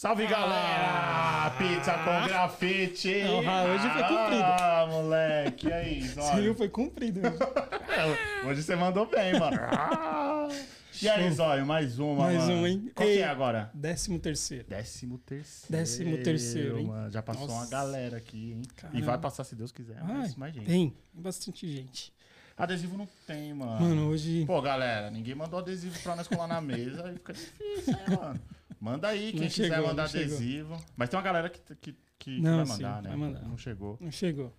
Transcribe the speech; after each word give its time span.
Salve 0.00 0.28
galera! 0.28 1.50
Pizza 1.58 1.92
com 1.94 2.28
grafite! 2.28 3.20
Não, 3.24 3.50
ah, 3.50 3.64
hoje 3.64 3.90
foi 3.90 4.02
cumprido. 4.04 4.44
Ah, 4.44 4.86
moleque, 4.88 5.66
e 5.66 5.72
aí? 5.72 6.00
Viu? 6.40 6.54
Foi 6.54 6.68
cumprido. 6.68 7.20
hoje. 7.20 7.38
É, 7.98 8.46
Hoje 8.46 8.62
você 8.62 8.76
mandou 8.76 9.06
bem, 9.06 9.36
mano. 9.36 9.56
Ah. 9.60 10.48
E 11.02 11.08
aí, 11.08 11.30
Zóio, 11.32 11.66
mais 11.66 11.98
uma, 11.98 12.26
Mais 12.26 12.38
mano. 12.38 12.58
uma, 12.58 12.68
hein? 12.68 12.90
Qual 12.94 13.08
que 13.08 13.14
Ei. 13.14 13.20
é 13.22 13.28
agora? 13.28 13.70
Décimo 13.74 14.20
terceiro. 14.20 14.66
Décimo 14.68 15.18
terceiro. 15.18 15.66
Décimo 15.68 16.18
terceiro, 16.22 16.78
hein? 16.78 16.86
mano. 16.86 17.10
Já 17.10 17.20
passou 17.22 17.48
Nossa. 17.48 17.60
uma 17.60 17.66
galera 17.66 18.16
aqui, 18.18 18.52
hein? 18.52 18.62
E 18.62 18.74
Caramba. 18.74 19.00
vai 19.04 19.18
passar, 19.18 19.42
se 19.42 19.56
Deus 19.56 19.72
quiser, 19.72 20.02
mais, 20.04 20.30
Ai, 20.30 20.34
mais 20.36 20.54
gente. 20.54 20.66
tem. 20.66 20.90
Tem 21.12 21.22
bastante 21.22 21.68
gente. 21.68 22.12
Adesivo 22.56 22.96
não 22.96 23.08
tem, 23.26 23.52
mano. 23.52 23.80
Mano, 23.80 24.08
hoje... 24.08 24.44
Pô, 24.46 24.60
galera, 24.62 25.10
ninguém 25.10 25.34
mandou 25.34 25.58
adesivo 25.58 25.96
pra 26.02 26.14
nós 26.14 26.26
colar 26.28 26.46
na 26.46 26.60
mesa, 26.60 27.06
aí 27.06 27.14
fica 27.14 27.32
difícil, 27.32 27.92
né, 27.94 28.16
mano? 28.16 28.40
Manda 28.80 29.08
aí, 29.08 29.32
quem 29.32 29.40
Não 29.42 29.48
quiser 29.48 29.68
chegou, 29.68 29.86
mandar 29.88 30.08
chegou. 30.08 30.36
adesivo. 30.36 30.84
Mas 30.96 31.08
tem 31.08 31.16
uma 31.18 31.22
galera 31.24 31.50
que, 31.50 31.60
que, 31.76 31.96
que 32.18 32.40
Não, 32.40 32.58
vai 32.58 32.66
sim, 32.66 32.72
mandar, 32.82 33.02
né? 33.02 33.08
vai 33.10 33.18
mandar. 33.18 33.42
Não 33.42 33.58
chegou. 33.58 33.98
Não 34.00 34.10
chegou. 34.12 34.54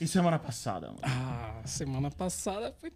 E 0.00 0.06
semana 0.06 0.38
passada, 0.38 0.88
mano? 0.88 0.98
Ah, 1.02 1.62
semana 1.64 2.10
passada 2.10 2.72
foi 2.80 2.92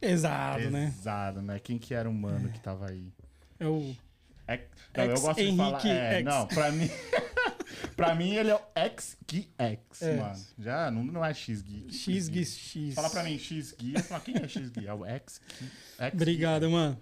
pesado, 0.00 0.70
né? 0.70 0.92
Pesado, 0.96 1.42
né? 1.42 1.58
Quem 1.58 1.78
que 1.78 1.94
era 1.94 2.08
o 2.08 2.14
mano 2.14 2.48
que 2.50 2.60
tava 2.60 2.88
aí? 2.90 3.12
É 3.58 3.66
o... 3.66 3.94
É, 4.46 4.66
não, 4.96 5.04
eu 5.04 5.20
gosto 5.20 5.34
de 5.36 5.42
Ex-Henrique 5.42 5.56
falar. 5.82 5.86
É, 5.86 6.14
X. 6.16 6.24
não, 6.24 6.46
pra 6.46 6.70
mim. 6.72 6.88
pra 7.96 8.14
mim 8.14 8.30
ele 8.34 8.50
é 8.50 8.54
o 8.54 8.60
X-Geek-X, 8.74 10.02
É. 10.02 10.16
mano. 10.16 10.44
Já 10.58 10.90
não, 10.90 11.04
não 11.04 11.24
é 11.24 11.34
X-Geek. 11.34 11.92
XGX. 11.92 12.94
Fala 12.94 13.10
pra 13.10 13.24
mim. 13.24 13.38
Eu 13.94 14.02
falo, 14.04 14.22
quem 14.22 14.36
é 14.36 14.48
X-Geek? 14.48 14.86
É 14.86 14.94
o 14.94 15.04
X-Geek. 15.04 15.70
Obrigado, 16.14 16.70
mano. 16.70 16.98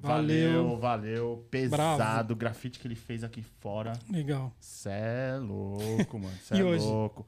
Valeu, 0.00 0.52
Valeu. 0.62 0.76
valeu. 0.78 1.46
Pesado. 1.50 2.32
O 2.32 2.36
grafite 2.36 2.78
que 2.78 2.86
ele 2.86 2.94
fez 2.94 3.24
aqui 3.24 3.42
fora. 3.42 3.92
Legal. 4.10 4.52
Cê 4.60 4.90
é 4.90 5.38
louco, 5.40 6.18
mano. 6.18 6.36
Cê 6.42 6.54
é 6.60 6.64
hoje? 6.64 6.84
louco. 6.84 7.26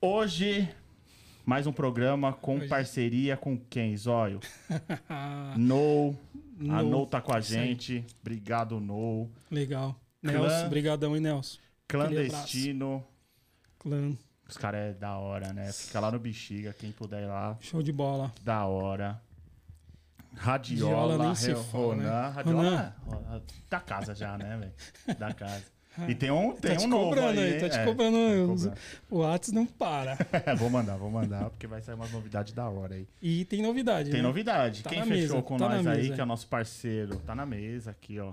Hoje, 0.00 0.68
mais 1.44 1.66
um 1.66 1.72
programa 1.72 2.32
com 2.32 2.56
Hoje. 2.56 2.68
parceria 2.68 3.36
com 3.36 3.58
quem, 3.58 3.94
Zóio? 3.96 4.40
Ah, 5.08 5.54
No. 5.58 6.16
A 6.70 6.82
No. 6.82 6.90
No 6.90 7.06
tá 7.06 7.20
com 7.20 7.34
a 7.34 7.40
gente. 7.40 8.04
Obrigado, 8.22 8.80
No. 8.80 9.28
legal. 9.50 9.94
Clã. 10.22 10.32
Nelson, 10.32 10.68
brigadão, 10.68 11.14
hein, 11.16 11.22
Nelson? 11.22 11.58
Clandestino. 11.88 13.04
Clã, 13.78 14.16
Os 14.48 14.56
caras 14.56 14.80
é 14.80 14.92
da 14.94 15.16
hora, 15.18 15.52
né? 15.52 15.70
Fica 15.72 16.00
lá 16.00 16.10
no 16.10 16.18
Bexiga, 16.18 16.74
quem 16.78 16.92
puder 16.92 17.22
ir 17.24 17.26
lá. 17.26 17.56
show 17.60 17.82
de 17.82 17.92
bola. 17.92 18.32
Da 18.42 18.64
hora. 18.66 19.20
Radiola, 20.36 21.12
Radiola 21.16 21.34
se 21.34 21.48
né? 21.52 21.60
Ronan. 21.72 22.28
Radiola 22.30 22.96
é 23.36 23.40
da 23.68 23.80
casa 23.80 24.14
já, 24.14 24.38
né, 24.38 24.56
velho? 25.06 25.18
Da 25.18 25.32
casa. 25.34 25.64
E 26.08 26.14
tem 26.14 26.30
um, 26.30 26.52
tem 26.52 26.70
tá 26.70 26.76
te 26.76 26.84
um 26.84 26.88
novo 26.88 27.08
cobrando 27.10 27.40
aí, 27.40 27.54
hein? 27.54 27.60
tá 27.60 27.68
te 27.68 27.76
É, 27.78 27.84
cobrando. 27.84 28.16
tá 28.16 28.46
cobrando. 28.46 28.78
O 29.10 29.18
Whats 29.18 29.50
não 29.52 29.66
para. 29.66 30.16
vou 30.56 30.70
mandar, 30.70 30.96
vou 30.96 31.10
mandar, 31.10 31.50
porque 31.50 31.66
vai 31.66 31.82
sair 31.82 31.96
umas 31.96 32.12
novidades 32.12 32.52
da 32.54 32.68
hora 32.68 32.94
aí. 32.94 33.08
E 33.20 33.44
tem 33.44 33.60
novidade, 33.60 34.08
Tem 34.08 34.22
né? 34.22 34.26
novidade. 34.26 34.84
Tá 34.84 34.88
Quem 34.90 35.00
fechou 35.02 35.16
mesa, 35.16 35.42
com 35.42 35.56
tá 35.58 35.68
nós 35.68 35.86
aí, 35.88 36.02
mesa. 36.02 36.14
que 36.14 36.20
é 36.20 36.22
o 36.22 36.26
nosso 36.26 36.46
parceiro, 36.46 37.16
tá 37.18 37.34
na 37.34 37.44
mesa 37.44 37.90
aqui, 37.90 38.20
ó. 38.20 38.32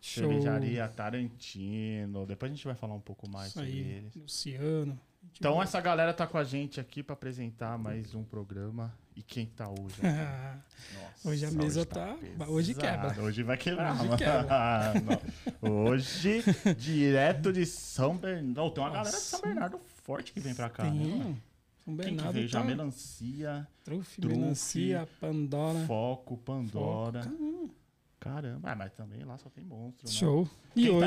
Show. 0.00 0.28
Cervejaria 0.30 0.86
Tarantino. 0.88 2.24
Depois 2.26 2.50
a 2.50 2.54
gente 2.54 2.64
vai 2.64 2.76
falar 2.76 2.94
um 2.94 3.00
pouco 3.00 3.28
mais 3.28 3.48
Isso 3.48 3.54
sobre 3.58 3.70
aí, 3.70 3.78
eles. 3.80 4.14
Luciano. 4.14 5.00
Então 5.36 5.60
essa 5.60 5.80
galera 5.80 6.14
tá 6.14 6.28
com 6.28 6.38
a 6.38 6.44
gente 6.44 6.80
aqui 6.80 7.02
pra 7.02 7.14
apresentar 7.14 7.76
mais 7.76 8.14
um 8.14 8.22
programa. 8.22 8.94
E 9.14 9.22
quem 9.22 9.46
tá 9.46 9.68
hoje? 9.68 9.96
Nossa, 10.02 11.28
Hoje 11.28 11.46
a 11.46 11.50
mesa 11.50 11.84
tá- 11.86 12.16
hoje 12.48 12.74
pesada. 12.74 13.08
quebra. 13.10 13.22
Hoje 13.22 13.42
vai 13.42 13.56
quebrar, 13.56 13.92
Hoje 13.94 14.04
mano. 14.04 14.16
quebra. 14.18 15.20
Hoje, 15.62 16.42
direto 16.78 17.52
de 17.52 17.64
São 17.66 18.16
Bernardo. 18.16 18.70
Tem 18.72 18.82
uma 18.82 18.90
galera 18.90 19.10
de 19.10 19.14
Nossa. 19.16 19.36
São 19.36 19.40
Bernardo 19.42 19.80
forte 20.02 20.32
que 20.32 20.40
vem 20.40 20.54
pra 20.54 20.68
cá, 20.70 20.84
né? 20.84 20.90
Tem. 20.90 21.18
mano? 21.18 21.42
São 21.84 21.96
Quem 21.96 21.96
que 21.96 22.02
Bernardo 22.14 22.32
veio? 22.32 22.48
Já 22.48 22.60
tá... 22.60 22.66
melancia, 22.66 23.68
Trufe, 23.84 24.20
Trufe, 24.20 24.36
melancia, 24.36 25.08
Pandora. 25.20 25.86
foco, 25.86 26.36
Pandora. 26.38 27.22
Foco. 27.22 27.70
Caramba, 28.18 28.70
ah, 28.70 28.76
mas 28.76 28.92
também 28.92 29.24
lá 29.24 29.36
só 29.36 29.50
tem 29.50 29.64
monstro, 29.64 30.06
né? 30.06 30.12
Show. 30.12 30.48
E 30.76 30.82
Quem 30.86 31.00
tá 31.00 31.06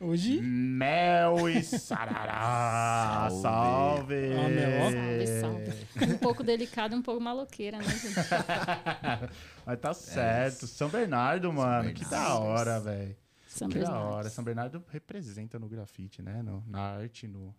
hoje, 0.00 0.40
Mel 0.40 1.48
e 1.48 1.62
Sarará. 1.62 3.28
Salve. 3.30 4.34
Salve. 4.34 4.58
Ah. 4.58 4.90
Salve, 5.40 5.70
salve. 5.70 6.12
Um 6.14 6.18
pouco 6.18 6.42
delicado 6.42 6.94
e 6.94 6.98
um 6.98 7.02
pouco 7.02 7.20
maloqueira, 7.20 7.78
né, 7.78 7.84
gente? 7.84 8.14
Mas 9.64 9.78
tá 9.80 9.94
certo. 9.94 10.66
São 10.66 10.88
Bernardo, 10.88 11.52
mano. 11.52 11.92
Que 11.92 12.04
da 12.04 12.10
Bernardo. 12.10 12.42
hora, 12.42 12.80
velho. 12.80 13.16
São 13.48 13.68
Que 13.68 13.78
da 13.78 13.84
Bernardo. 13.86 14.14
hora. 14.14 14.30
São 14.30 14.44
Bernardo 14.44 14.84
representa 14.90 15.58
no 15.58 15.68
grafite, 15.68 16.20
né? 16.22 16.42
No- 16.42 16.62
na 16.66 16.80
arte, 16.80 17.26
no, 17.26 17.54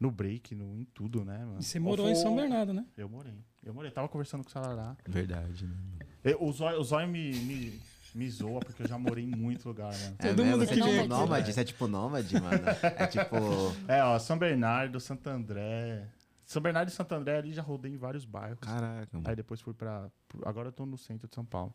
no 0.00 0.10
break, 0.10 0.54
no, 0.54 0.76
em 0.76 0.84
tudo, 0.84 1.24
né, 1.24 1.38
mano? 1.38 1.58
e 1.60 1.64
você 1.64 1.78
morou 1.78 2.08
em 2.10 2.14
São 2.14 2.34
Bernardo, 2.34 2.72
né? 2.74 2.84
Eu 2.96 3.08
morei. 3.08 3.38
Eu 3.64 3.72
morei. 3.72 3.90
Tava 3.90 4.08
conversando 4.08 4.42
com 4.42 4.48
o 4.50 4.52
Sarará. 4.52 4.96
Verdade, 5.08 5.64
né? 5.66 5.76
Eu- 6.24 6.42
O 6.42 6.52
Zóio, 6.52 6.80
o 6.80 6.84
Zóio 6.84 7.08
me, 7.08 7.30
me, 7.34 7.80
me 8.16 8.30
zoa 8.30 8.60
porque 8.60 8.82
eu 8.82 8.88
já 8.88 8.98
morei 8.98 9.24
em 9.24 9.28
muito 9.28 9.68
lugar, 9.68 9.92
mano. 9.92 10.16
É 10.18 10.28
Todo 10.28 10.42
mesmo? 10.42 10.58
mundo 10.58 10.66
que 10.66 10.72
é 10.72 10.76
tipo 10.76 10.88
aqui, 10.88 11.08
nômade? 11.08 11.52
Você 11.52 11.60
é 11.60 11.64
tipo 11.64 11.86
nômade, 11.86 12.40
mano? 12.40 12.56
É 12.82 13.06
tipo... 13.06 13.36
É, 13.86 14.02
ó, 14.02 14.18
São 14.18 14.38
Bernardo, 14.38 14.98
Santo 14.98 15.28
André. 15.28 16.08
São 16.46 16.62
Bernardo 16.62 16.88
e 16.88 16.92
Santo 16.92 17.12
André 17.14 17.36
ali 17.38 17.52
já 17.52 17.60
rodei 17.60 17.92
em 17.92 17.96
vários 17.96 18.24
bairros. 18.24 18.58
Caraca, 18.60 19.08
mano. 19.12 19.28
Aí 19.28 19.36
depois 19.36 19.60
fui 19.60 19.74
pra. 19.74 20.08
Agora 20.44 20.68
eu 20.68 20.72
tô 20.72 20.86
no 20.86 20.96
centro 20.96 21.28
de 21.28 21.34
São 21.34 21.44
Paulo. 21.44 21.74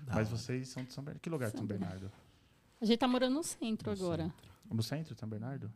Da 0.00 0.14
Mas 0.14 0.28
hora. 0.28 0.36
vocês 0.38 0.68
são 0.68 0.82
de 0.82 0.92
São 0.92 1.04
Bernardo. 1.04 1.20
Que 1.20 1.30
lugar 1.30 1.50
de 1.50 1.58
São 1.58 1.66
Bernardo? 1.66 2.10
A 2.80 2.84
gente 2.86 2.98
tá 2.98 3.06
morando 3.06 3.34
no 3.34 3.44
centro 3.44 3.90
agora. 3.90 4.32
No 4.70 4.82
centro 4.82 5.14
de 5.14 5.20
São 5.20 5.28
Bernardo? 5.28 5.70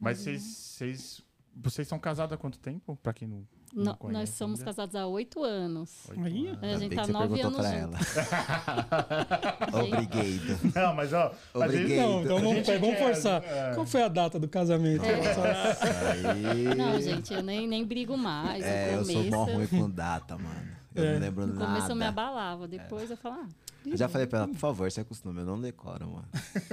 Mas 0.00 0.18
vocês, 0.18 0.42
vocês. 0.42 1.22
Vocês 1.54 1.86
são 1.86 1.98
casados 1.98 2.32
há 2.32 2.36
quanto 2.38 2.58
tempo? 2.58 2.96
Pra 3.02 3.12
quem 3.12 3.28
não. 3.28 3.46
No- 3.74 3.96
nós 4.10 4.30
somos 4.30 4.60
ainda? 4.60 4.70
casados 4.72 4.94
há 4.94 5.06
oito 5.06 5.42
anos. 5.44 6.06
Oito 6.08 6.20
anos. 6.20 6.62
A 6.62 6.78
gente 6.78 6.96
tá 6.96 7.06
nove 7.06 7.40
anos 7.40 7.56
pra 7.56 7.72
ela. 7.72 7.98
Obrigado. 9.72 10.72
Não, 10.74 10.94
mas 10.94 11.12
ó. 11.12 11.32
Obrigado. 11.54 11.98
Não, 11.98 12.22
então 12.22 12.38
vamos, 12.40 12.66
vamos 12.66 12.66
quer- 12.66 12.98
forçar. 12.98 13.42
é. 13.44 13.74
Qual 13.74 13.86
foi 13.86 14.02
a 14.02 14.08
data 14.08 14.38
do 14.38 14.48
casamento? 14.48 15.02
Aí... 15.04 16.74
Não, 16.74 17.00
gente, 17.00 17.32
eu 17.34 17.42
nem, 17.42 17.66
nem 17.66 17.84
brigo 17.84 18.16
mais. 18.16 18.62
É, 18.64 18.92
no 18.92 18.98
eu 18.98 19.04
sou 19.04 19.24
mó 19.24 19.44
ruim 19.44 19.66
com 19.66 19.90
data, 19.90 20.36
mano. 20.36 20.68
Eu 20.94 21.04
É. 21.04 21.12
não 21.14 21.20
lembro 21.20 21.46
no 21.46 21.54
começo 21.64 21.90
eu 21.90 21.94
me 21.94 22.00
nada. 22.04 22.08
abalava. 22.22 22.66
Depois 22.66 23.10
eu 23.10 23.16
falava, 23.16 23.42
ah, 23.44 23.48
Eu 23.86 23.96
já 23.96 24.08
falei 24.08 24.26
pra 24.26 24.40
ela, 24.40 24.48
por 24.48 24.56
favor, 24.56 24.90
se 24.90 25.00
acostuma, 25.00 25.40
eu 25.40 25.46
não 25.46 25.60
decoro, 25.60 26.06
mano. 26.08 26.28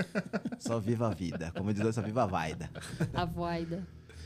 Só 0.60 0.80
viva 0.80 1.08
a 1.08 1.12
vida. 1.14 1.52
Como 1.56 1.74
diz, 1.74 1.94
só 1.94 2.02
viva 2.02 2.24
a 2.24 2.26
vaida. 2.26 2.70
a 3.14 3.26
voida. 3.26 3.86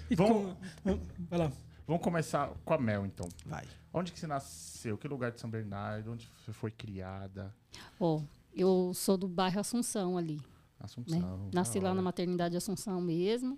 E 0.09 0.15
Vamos- 0.15 0.55
com- 0.83 0.99
Vai 1.29 1.39
lá. 1.39 1.51
Vamos 1.89 2.03
começar 2.03 2.53
com 2.63 2.71
a 2.75 2.77
Mel, 2.77 3.03
então. 3.03 3.27
Vai. 3.47 3.65
Onde 3.91 4.11
que 4.11 4.19
você 4.19 4.27
nasceu? 4.27 4.95
Que 4.95 5.07
lugar 5.07 5.31
de 5.31 5.41
São 5.41 5.49
Bernardo? 5.49 6.11
Onde 6.11 6.29
você 6.45 6.53
foi 6.53 6.69
criada? 6.69 7.51
Ó, 7.99 8.21
eu 8.53 8.91
sou 8.93 9.17
do 9.17 9.27
bairro 9.27 9.59
Assunção 9.59 10.15
ali. 10.15 10.35
né? 10.35 10.43
Assunção. 10.79 11.49
Nasci 11.51 11.79
da 11.79 11.87
lá 11.87 11.95
na 11.95 12.03
maternidade 12.03 12.55
Assunção 12.55 13.01
mesmo. 13.01 13.57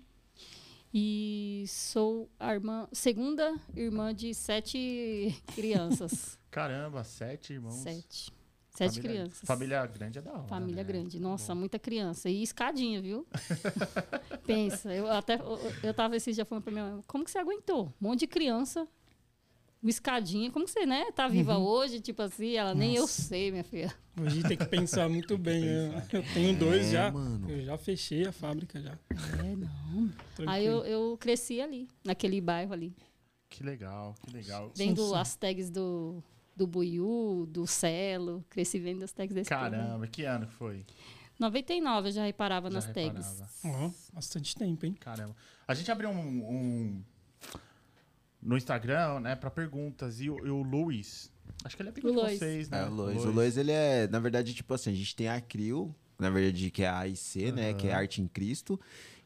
E 0.94 1.66
sou 1.68 2.30
a 2.40 2.54
irmã, 2.54 2.88
segunda 2.90 3.54
irmã 3.76 4.14
de 4.14 4.32
sete 4.32 5.38
crianças. 5.54 6.38
Caramba, 6.50 7.04
sete 7.04 7.52
irmãos. 7.52 7.74
sete. 7.74 8.32
Sete 8.74 8.96
Família- 8.96 9.10
crianças. 9.20 9.40
Família 9.44 9.86
grande 9.86 10.18
é 10.18 10.22
da 10.22 10.32
hora. 10.32 10.42
Família 10.44 10.76
né? 10.82 10.84
grande. 10.84 11.20
Nossa, 11.20 11.54
muita 11.54 11.78
criança. 11.78 12.30
E 12.30 12.42
escadinha, 12.42 13.02
viu? 13.02 13.26
Pensa, 14.46 14.92
eu 14.94 15.10
até 15.10 15.34
eu, 15.34 15.58
eu 15.82 15.94
tava 15.94 16.16
esses 16.16 16.34
dias 16.34 16.48
falando 16.48 16.64
pra 16.64 16.72
minha 16.72 16.84
mãe, 16.92 17.02
como 17.06 17.22
que 17.24 17.30
você 17.30 17.38
aguentou? 17.38 17.92
Um 18.00 18.08
monte 18.08 18.20
de 18.20 18.26
criança, 18.26 18.88
uma 19.82 19.90
escadinha, 19.90 20.50
como 20.50 20.64
que 20.64 20.70
você, 20.70 20.86
né? 20.86 21.10
Tá 21.12 21.28
viva 21.28 21.58
hoje, 21.58 22.00
tipo 22.00 22.22
assim, 22.22 22.54
ela 22.56 22.74
nem 22.74 22.94
eu 22.94 23.02
Nossa. 23.02 23.20
sei, 23.22 23.50
minha 23.50 23.64
filha. 23.64 23.94
Hoje 24.20 24.42
tem 24.42 24.56
que 24.56 24.64
pensar 24.66 25.06
muito 25.10 25.36
bem. 25.36 25.64
Eu, 25.64 25.92
Pensar. 25.92 26.16
eu 26.16 26.22
tenho 26.32 26.58
dois 26.58 26.86
É, 26.86 26.90
já. 26.92 27.10
mano. 27.12 27.50
Eu 27.50 27.64
já 27.66 27.76
fechei 27.76 28.26
a 28.26 28.32
fábrica 28.32 28.80
já. 28.80 28.98
É, 29.38 29.54
não. 29.56 30.08
Tranquilo. 30.34 30.50
Aí 30.50 30.64
eu, 30.64 30.84
eu 30.84 31.16
cresci 31.18 31.60
ali, 31.60 31.88
naquele 32.04 32.40
bairro 32.40 32.72
ali. 32.72 32.94
Que 33.50 33.62
legal, 33.62 34.14
que 34.24 34.32
legal. 34.32 34.72
Vendo 34.74 35.06
sim. 35.08 35.14
as 35.14 35.36
tags 35.36 35.68
do, 35.68 36.22
do 36.56 36.66
Buiú, 36.66 37.46
do 37.46 37.66
Celo. 37.66 38.44
Cresci 38.50 38.78
vendo 38.78 39.02
as 39.02 39.12
tags 39.12 39.34
desse 39.34 39.50
povo. 39.50 39.60
Caramba, 39.62 40.06
que 40.06 40.24
ano 40.24 40.46
que 40.46 40.54
foi? 40.54 40.84
99 41.38 42.08
eu 42.08 42.12
já 42.12 42.24
reparava 42.24 42.68
Já 42.70 42.74
nas 42.74 42.86
reparava. 42.86 43.14
tags. 43.14 43.42
Ó, 43.64 43.90
bastante 44.12 44.54
tempo, 44.54 44.86
hein? 44.86 44.94
Caramba. 45.00 45.34
A 45.66 45.74
gente 45.74 45.90
abriu 45.90 46.10
um, 46.10 46.16
um- 46.18 47.02
no 48.42 48.56
Instagram, 48.56 49.20
né, 49.20 49.34
pra 49.36 49.50
perguntas. 49.50 50.20
E 50.20 50.28
o, 50.28 50.44
e 50.46 50.50
o 50.50 50.62
Luiz, 50.62 51.30
acho 51.64 51.76
que 51.76 51.82
ele 51.82 51.88
é 51.88 51.92
amigo 51.92 52.08
de 52.10 52.14
Luiz. 52.16 52.38
vocês, 52.38 52.68
né? 52.68 52.82
É, 52.82 52.86
o 52.86 52.90
Lois. 52.92 53.24
O 53.24 53.30
Lois, 53.30 53.56
ele 53.56 53.72
é, 53.72 54.06
na 54.08 54.18
verdade, 54.18 54.52
tipo 54.54 54.72
assim, 54.74 54.90
a 54.90 54.94
gente 54.94 55.14
tem 55.16 55.28
a 55.28 55.40
CRIO, 55.40 55.94
na 56.18 56.30
verdade, 56.30 56.70
que 56.70 56.82
é 56.82 56.88
a 56.88 56.98
AIC, 57.00 57.52
né? 57.52 57.74
Que 57.74 57.88
é 57.88 57.94
Arte 57.94 58.20
em 58.20 58.26
Cristo. 58.28 58.78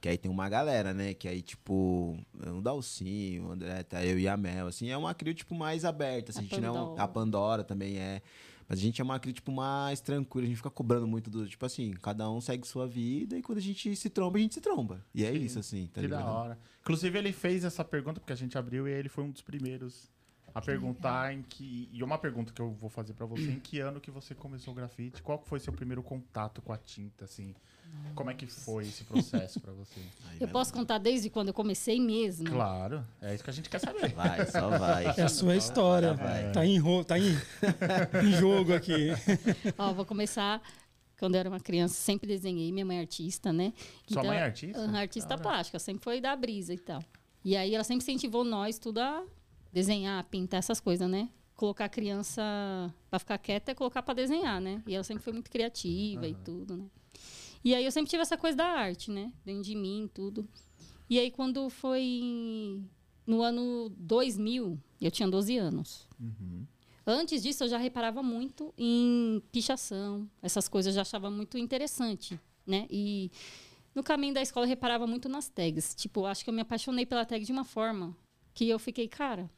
Que 0.06 0.10
aí 0.10 0.18
tem 0.18 0.30
uma 0.30 0.48
galera, 0.48 0.94
né? 0.94 1.14
Que 1.14 1.26
aí, 1.26 1.42
tipo, 1.42 2.16
o 2.32 2.60
Dalcinho, 2.60 3.48
o 3.48 3.50
André, 3.50 3.82
tá, 3.82 4.04
eu 4.06 4.16
e 4.16 4.28
a 4.28 4.36
Mel, 4.36 4.68
assim, 4.68 4.88
é 4.88 4.96
uma 4.96 5.12
CRIO, 5.12 5.34
tipo, 5.34 5.52
mais 5.52 5.84
aberta. 5.84 6.30
Assim, 6.30 6.38
A 6.38 6.42
a, 6.42 6.44
gente 6.44 6.60
não, 6.60 6.74
Pandora. 6.74 7.02
a 7.02 7.08
Pandora 7.08 7.64
também 7.64 7.98
é. 7.98 8.22
Mas 8.68 8.78
a 8.78 8.82
gente 8.82 9.00
é 9.00 9.04
uma 9.04 9.18
cri, 9.18 9.32
tipo, 9.32 9.50
mais 9.50 10.00
tranquila, 10.00 10.44
a 10.44 10.48
gente 10.48 10.58
fica 10.58 10.70
cobrando 10.70 11.08
muito 11.08 11.28
do, 11.28 11.44
tipo 11.48 11.66
assim, 11.66 11.92
cada 11.94 12.30
um 12.30 12.40
segue 12.40 12.64
sua 12.64 12.86
vida 12.86 13.36
e 13.36 13.42
quando 13.42 13.58
a 13.58 13.60
gente 13.60 13.96
se 13.96 14.08
tromba, 14.08 14.38
a 14.38 14.40
gente 14.40 14.54
se 14.54 14.60
tromba. 14.60 15.04
E 15.12 15.24
é 15.24 15.32
Sim, 15.32 15.38
isso, 15.38 15.58
assim, 15.58 15.86
tá 15.88 15.94
que 15.94 16.02
ligado? 16.02 16.22
da 16.24 16.30
hora. 16.30 16.58
Inclusive, 16.82 17.18
ele 17.18 17.32
fez 17.32 17.64
essa 17.64 17.84
pergunta 17.84 18.20
porque 18.20 18.32
a 18.32 18.36
gente 18.36 18.56
abriu 18.56 18.86
e 18.86 18.92
ele 18.92 19.08
foi 19.08 19.24
um 19.24 19.30
dos 19.32 19.42
primeiros 19.42 20.08
a 20.54 20.60
perguntar 20.62 21.34
em 21.34 21.42
que. 21.42 21.88
E 21.92 22.00
uma 22.04 22.16
pergunta 22.16 22.52
que 22.52 22.62
eu 22.62 22.70
vou 22.70 22.88
fazer 22.88 23.12
pra 23.12 23.26
você: 23.26 23.50
em 23.50 23.58
que 23.58 23.80
ano 23.80 24.00
que 24.00 24.10
você 24.12 24.36
começou 24.36 24.72
o 24.72 24.76
grafite? 24.76 25.20
Qual 25.20 25.42
foi 25.44 25.58
seu 25.58 25.72
primeiro 25.72 26.02
contato 26.02 26.62
com 26.62 26.72
a 26.72 26.78
tinta, 26.78 27.24
assim? 27.24 27.54
Como 28.14 28.30
é 28.30 28.34
que 28.34 28.46
foi 28.46 28.84
esse 28.84 29.04
processo 29.04 29.60
pra 29.60 29.72
você? 29.74 30.00
Aí 30.30 30.38
Eu 30.40 30.48
posso 30.48 30.72
contar 30.72 30.96
desde 30.96 31.28
quando 31.28 31.48
eu 31.48 31.54
comecei 31.54 32.00
mesmo? 32.00 32.48
Claro, 32.48 33.04
é 33.20 33.34
isso 33.34 33.44
que 33.44 33.50
a 33.50 33.52
gente 33.52 33.68
quer 33.68 33.78
saber. 33.78 34.08
Vai, 34.14 34.46
só 34.46 34.70
vai. 34.70 35.04
É 35.18 35.22
a 35.22 35.28
sua 35.28 35.54
história. 35.54 36.14
vai. 36.14 36.50
Tá, 36.50 36.64
em, 36.64 36.78
ro- 36.78 37.04
tá 37.04 37.18
em, 37.18 37.36
em 38.24 38.32
jogo 38.32 38.72
aqui. 38.74 39.08
Ó, 39.76 39.92
vou 39.92 40.06
começar. 40.06 40.62
Quando 41.18 41.34
eu 41.34 41.40
era 41.40 41.48
uma 41.48 41.60
criança, 41.60 41.94
sempre 41.94 42.26
desenhei. 42.26 42.72
Minha 42.72 42.86
mãe 42.86 42.96
é 42.96 43.00
artista, 43.00 43.52
né? 43.52 43.72
Sua 44.06 44.22
mãe 44.24 44.38
é 44.38 44.42
artista? 44.44 44.90
Artista 44.98 45.28
Da 45.28 45.34
hora. 45.34 45.42
plástica, 45.42 45.78
sempre 45.78 46.02
foi 46.02 46.20
da 46.20 46.34
brisa 46.36 46.72
e 46.72 46.78
tal. 46.78 47.02
E 47.44 47.54
aí 47.56 47.74
ela 47.74 47.84
sempre 47.84 48.02
incentivou 48.02 48.44
nós 48.44 48.78
tudo 48.78 48.98
a 48.98 49.24
desenhar, 49.72 50.24
pintar 50.24 50.58
essas 50.58 50.80
coisas, 50.80 51.08
né? 51.08 51.28
Colocar 51.54 51.86
a 51.86 51.88
criança 51.88 52.42
pra 53.10 53.18
ficar 53.18 53.38
quieta 53.38 53.72
é 53.72 53.74
colocar 53.74 54.02
pra 54.02 54.12
desenhar, 54.14 54.60
né? 54.60 54.82
E 54.86 54.94
ela 54.94 55.04
sempre 55.04 55.22
foi 55.22 55.32
muito 55.32 55.50
criativa 55.50 56.26
e 56.26 56.34
tudo, 56.34 56.76
né? 56.76 56.84
E 57.66 57.74
aí 57.74 57.84
eu 57.84 57.90
sempre 57.90 58.08
tive 58.08 58.22
essa 58.22 58.36
coisa 58.38 58.56
da 58.56 58.64
arte, 58.64 59.10
né? 59.10 59.32
Dentro 59.44 59.64
de 59.64 59.74
mim, 59.74 60.08
tudo. 60.14 60.48
E 61.10 61.18
aí 61.18 61.32
quando 61.32 61.68
foi 61.68 62.80
no 63.26 63.42
ano 63.42 63.88
2000, 63.98 64.78
eu 65.00 65.10
tinha 65.10 65.26
12 65.28 65.56
anos. 65.56 66.06
Antes 67.04 67.42
disso, 67.42 67.64
eu 67.64 67.68
já 67.68 67.76
reparava 67.76 68.22
muito 68.22 68.72
em 68.78 69.42
pichação, 69.50 70.30
essas 70.40 70.68
coisas 70.68 70.92
eu 70.92 70.94
já 70.94 71.02
achava 71.02 71.28
muito 71.28 71.58
interessante, 71.58 72.38
né? 72.64 72.86
E 72.88 73.32
no 73.92 74.02
caminho 74.04 74.32
da 74.34 74.42
escola 74.42 74.64
eu 74.64 74.68
reparava 74.68 75.04
muito 75.04 75.28
nas 75.28 75.48
tags. 75.48 75.92
Tipo, 75.92 76.24
acho 76.24 76.44
que 76.44 76.50
eu 76.50 76.54
me 76.54 76.60
apaixonei 76.60 77.04
pela 77.04 77.24
tag 77.24 77.44
de 77.44 77.50
uma 77.50 77.64
forma 77.64 78.16
que 78.54 78.68
eu 78.68 78.78
fiquei, 78.78 79.08
cara, 79.08 79.50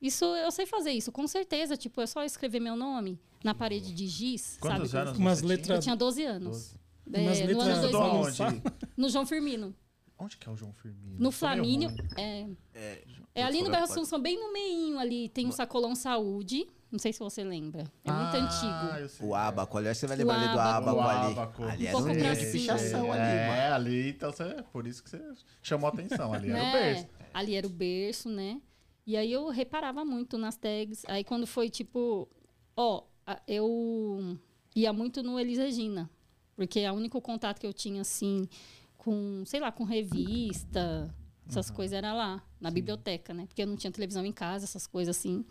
isso 0.00 0.24
eu 0.24 0.52
sei 0.52 0.66
fazer 0.66 0.92
isso, 0.92 1.10
com 1.10 1.26
certeza. 1.26 1.76
Tipo, 1.76 2.00
é 2.00 2.06
só 2.06 2.22
escrever 2.22 2.60
meu 2.60 2.76
nome 2.76 3.18
na 3.42 3.54
parede 3.56 3.92
de 3.92 4.06
giz, 4.06 4.56
Quantos 4.60 4.90
sabe? 4.92 5.08
anos 5.08 5.18
Umas 5.18 5.42
letras- 5.42 5.78
Eu 5.78 5.82
tinha 5.82 5.96
12 5.96 6.22
anos. 6.24 6.76
É, 7.18 7.22
no 7.24 7.46
letras 7.46 7.66
ano 7.66 7.72
Estudou 7.86 8.00
2000. 8.00 8.16
aonde? 8.20 8.36
Só- 8.36 8.88
No 8.96 9.08
João 9.08 9.26
Firmino. 9.26 9.74
Onde 10.18 10.36
que 10.38 10.48
é 10.48 10.52
o 10.52 10.56
João 10.56 10.72
Firmino? 10.72 11.16
No 11.18 11.30
Flamínio. 11.32 11.90
É, 12.16 12.46
É, 12.72 13.04
é 13.34 13.42
ali 13.42 13.62
no 13.62 13.70
Bairro 13.70 13.84
Assunção, 13.84 14.20
bem 14.20 14.38
no 14.38 14.52
meinho 14.52 14.98
ali. 14.98 15.28
Tem 15.28 15.46
um 15.46 15.52
sacolão 15.52 15.94
saúde. 15.94 16.66
Não 16.90 16.98
sei 17.00 17.12
se 17.12 17.18
você 17.18 17.42
lembra. 17.42 17.82
É 18.04 18.12
muito 18.12 18.36
Ah, 18.36 18.92
antigo. 18.96 19.08
sei. 19.08 19.26
O 19.26 19.34
abaco, 19.34 19.76
olha, 19.76 19.92
você 19.92 20.06
vai 20.06 20.16
lembrar 20.16 20.36
ali 20.36 20.44
do 20.52 20.60
abaco. 20.60 21.00
ali. 21.00 21.32
abaco. 21.32 21.62
Ali 21.64 21.84
Um 21.84 21.88
era 21.88 21.92
pouco 21.98 22.08
um 22.10 22.52
pichação 22.52 23.12
ali, 23.12 23.22
é, 23.22 23.48
mano. 23.48 23.74
ali, 23.74 24.08
então 24.10 24.30
você, 24.30 24.64
por 24.72 24.86
isso 24.86 25.02
que 25.02 25.10
você 25.10 25.20
chamou 25.60 25.88
a 25.88 25.92
atenção 25.92 26.32
ali. 26.32 26.50
Era 26.52 26.62
o 26.68 26.72
berço. 26.72 27.06
Ali 27.34 27.54
era 27.56 27.66
o 27.66 27.70
berço, 27.70 28.28
né? 28.28 28.60
E 29.04 29.16
aí 29.16 29.32
eu 29.32 29.48
reparava 29.48 30.04
muito 30.04 30.38
nas 30.38 30.56
tags. 30.56 31.02
Aí 31.08 31.24
quando 31.24 31.48
foi 31.48 31.68
tipo, 31.68 32.28
ó, 32.76 33.02
eu 33.48 34.38
ia 34.76 34.92
muito 34.92 35.20
no 35.22 35.38
Elis 35.40 35.58
Regina, 35.58 36.08
porque 36.56 36.80
é 36.80 36.90
o 36.90 36.94
único 36.94 37.20
contato 37.20 37.60
que 37.60 37.66
eu 37.66 37.72
tinha 37.72 38.00
assim 38.00 38.48
com, 38.96 39.42
sei 39.44 39.60
lá, 39.60 39.70
com 39.70 39.84
revista, 39.84 41.14
essas 41.48 41.70
coisas 41.70 41.96
era 41.96 42.14
lá, 42.14 42.42
na 42.60 42.70
biblioteca, 42.70 43.34
né? 43.34 43.46
Porque 43.46 43.62
eu 43.62 43.66
não 43.66 43.76
tinha 43.76 43.90
televisão 43.90 44.24
em 44.24 44.32
casa, 44.32 44.64
essas 44.64 44.86
coisas 44.86 45.16
assim. 45.16 45.44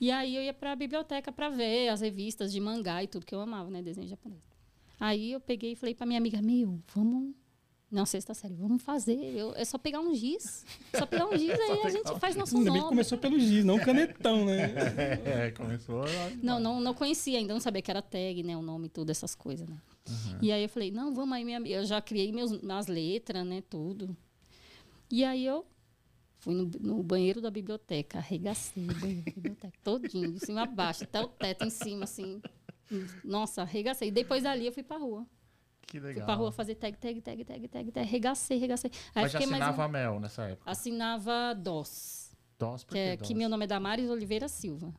E 0.00 0.10
aí 0.10 0.36
eu 0.36 0.42
ia 0.42 0.52
pra 0.52 0.76
biblioteca 0.76 1.32
pra 1.32 1.48
ver 1.48 1.88
as 1.88 2.00
revistas 2.00 2.52
de 2.52 2.60
mangá 2.60 3.02
e 3.02 3.06
tudo 3.06 3.24
que 3.24 3.34
eu 3.34 3.40
amava, 3.40 3.70
né, 3.70 3.80
desenho 3.80 4.08
japonês. 4.08 4.42
Aí 5.00 5.32
eu 5.32 5.40
peguei 5.40 5.72
e 5.72 5.76
falei 5.76 5.94
pra 5.94 6.06
minha 6.06 6.18
amiga, 6.18 6.42
meu, 6.42 6.80
vamos 6.94 7.34
não, 7.92 8.06
sexta 8.06 8.32
série, 8.32 8.54
vamos 8.54 8.82
fazer. 8.82 9.18
Eu, 9.36 9.52
é 9.54 9.66
só 9.66 9.76
pegar 9.76 10.00
um 10.00 10.14
giz. 10.14 10.64
Só 10.94 11.04
pegar 11.04 11.26
um 11.26 11.36
giz 11.36 11.50
aí 11.60 11.82
a 11.84 11.90
gente 11.90 12.18
faz 12.18 12.34
nosso 12.34 12.56
Ainda 12.56 12.70
nome. 12.70 12.88
começou 12.88 13.18
pelo 13.18 13.38
giz, 13.38 13.66
não 13.66 13.76
canetão, 13.84 14.46
né? 14.46 14.72
É, 15.26 15.50
começou. 15.50 16.02
Não, 16.42 16.58
não, 16.58 16.80
não 16.80 16.94
conhecia 16.94 17.38
ainda, 17.38 17.52
não 17.52 17.60
sabia 17.60 17.82
que 17.82 17.90
era 17.90 18.00
tag, 18.00 18.42
né? 18.42 18.56
O 18.56 18.62
nome 18.62 18.86
e 18.86 18.88
tudo, 18.88 19.10
essas 19.10 19.34
coisas, 19.34 19.68
né? 19.68 19.76
E 20.40 20.50
aí 20.50 20.62
eu 20.62 20.68
falei, 20.68 20.90
não, 20.90 21.14
vamos 21.14 21.34
aí, 21.36 21.44
minha 21.44 21.56
amiga. 21.58 21.74
Eu 21.76 21.84
já 21.84 22.00
criei 22.00 22.32
meus, 22.32 22.60
minhas 22.60 22.86
letras, 22.86 23.46
né? 23.46 23.62
Tudo. 23.70 24.16
E 25.10 25.24
aí 25.24 25.44
eu 25.46 25.64
fui 26.38 26.54
no, 26.54 26.64
no 26.80 27.02
banheiro 27.02 27.40
da 27.40 27.50
biblioteca, 27.50 28.18
arregacei 28.18 28.84
o 28.88 28.94
banheiro 28.94 29.24
da 29.24 29.32
biblioteca, 29.32 29.78
todinho, 29.84 30.32
de 30.32 30.40
cima 30.44 30.62
a 30.62 30.66
baixo, 30.66 31.04
até 31.04 31.20
o 31.20 31.28
teto 31.28 31.64
em 31.64 31.70
cima, 31.70 32.04
assim. 32.04 32.40
Nossa, 33.24 33.62
arregacei. 33.62 34.10
Depois 34.10 34.42
dali 34.42 34.66
eu 34.66 34.72
fui 34.72 34.82
pra 34.82 34.96
rua. 34.98 35.24
Que 35.86 35.98
Fui 36.00 36.08
legal. 36.08 36.24
pra 36.26 36.34
rua 36.34 36.50
fazer 36.50 36.74
tag, 36.76 36.96
tag, 36.96 37.20
tag, 37.20 37.44
tag, 37.44 37.68
tag, 37.68 37.90
tag. 37.92 38.06
Arregacei, 38.08 38.56
arregacei. 38.56 38.90
Aí 39.14 39.22
Mas 39.22 39.32
já 39.32 39.38
mais 39.40 39.50
um- 39.50 39.54
assinava 39.54 39.88
mel 39.88 40.18
nessa 40.20 40.42
época. 40.44 40.70
assinava 40.70 41.54
DOS. 41.54 42.34
DOS, 42.58 42.84
por 42.84 42.92
Que, 42.94 42.98
é, 42.98 43.16
DOS? 43.16 43.28
que 43.28 43.34
meu 43.34 43.48
nome 43.48 43.64
é 43.64 43.66
Damares 43.68 44.08
Oliveira 44.10 44.48
Silva. 44.48 44.92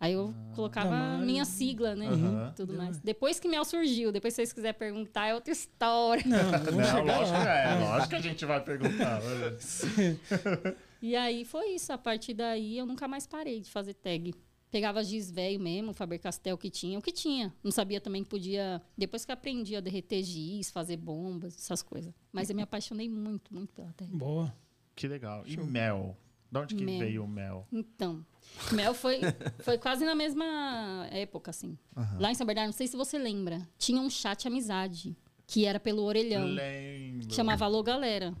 Aí 0.00 0.14
eu 0.14 0.34
colocava 0.54 0.94
a 0.94 1.18
minha 1.18 1.44
sigla, 1.44 1.94
né? 1.94 2.06
Aham. 2.08 2.52
Tudo 2.56 2.72
mais. 2.74 2.98
Depois 3.00 3.38
que 3.38 3.46
Mel 3.46 3.64
surgiu, 3.66 4.10
depois 4.10 4.32
se 4.32 4.36
vocês 4.36 4.52
quiserem 4.52 4.78
perguntar, 4.78 5.26
é 5.26 5.34
outra 5.34 5.52
história. 5.52 6.24
Não, 6.26 6.38
Não, 6.72 7.04
lógico, 7.04 7.36
lá. 7.36 7.58
é, 7.58 7.78
lógico 7.84 8.08
que 8.08 8.14
a 8.16 8.20
gente 8.20 8.44
vai 8.46 8.64
perguntar. 8.64 9.20
E 11.02 11.16
aí 11.16 11.46
foi 11.46 11.70
isso. 11.70 11.92
A 11.94 11.98
partir 11.98 12.34
daí 12.34 12.76
eu 12.76 12.84
nunca 12.84 13.08
mais 13.08 13.26
parei 13.26 13.60
de 13.60 13.70
fazer 13.70 13.94
tag. 13.94 14.34
Pegava 14.70 15.02
giz 15.02 15.30
velho 15.30 15.58
mesmo, 15.58 15.92
Faber-Castell 15.94 16.56
que 16.58 16.68
tinha, 16.70 16.98
o 16.98 17.02
que 17.02 17.10
tinha. 17.10 17.52
Não 17.64 17.70
sabia 17.72 18.00
também 18.00 18.22
que 18.22 18.28
podia. 18.28 18.80
Depois 18.96 19.24
que 19.24 19.32
aprendi 19.32 19.74
a 19.74 19.80
derreter 19.80 20.22
giz, 20.22 20.70
fazer 20.70 20.96
bombas, 20.98 21.56
essas 21.56 21.82
coisas. 21.82 22.12
Mas 22.30 22.50
eu 22.50 22.54
me 22.56 22.62
apaixonei 22.62 23.08
muito, 23.08 23.52
muito 23.52 23.72
pela 23.72 23.92
tag. 23.94 24.14
Boa. 24.14 24.54
Que 24.94 25.08
legal. 25.08 25.42
E 25.46 25.56
mel? 25.56 26.16
De 26.52 26.58
onde 26.58 26.74
que 26.74 26.84
Mel. 26.84 26.98
veio 26.98 27.24
o 27.24 27.28
mel? 27.28 27.66
Então, 27.72 28.24
Mel 28.72 28.94
foi, 28.94 29.20
foi 29.60 29.78
quase 29.78 30.04
na 30.04 30.14
mesma 30.14 31.06
época, 31.10 31.50
assim. 31.50 31.78
Lá 32.18 32.30
em 32.30 32.34
São 32.34 32.46
Bernardo, 32.46 32.68
não 32.68 32.72
sei 32.72 32.86
se 32.86 32.96
você 32.96 33.18
lembra, 33.18 33.66
tinha 33.78 34.00
um 34.00 34.10
chat 34.10 34.46
amizade, 34.46 35.16
que 35.46 35.64
era 35.64 35.80
pelo 35.80 36.02
orelhão, 36.02 36.46
Lembro. 36.46 37.26
que 37.28 37.34
chamava 37.34 37.64
Alô 37.64 37.82
Galera. 37.82 38.34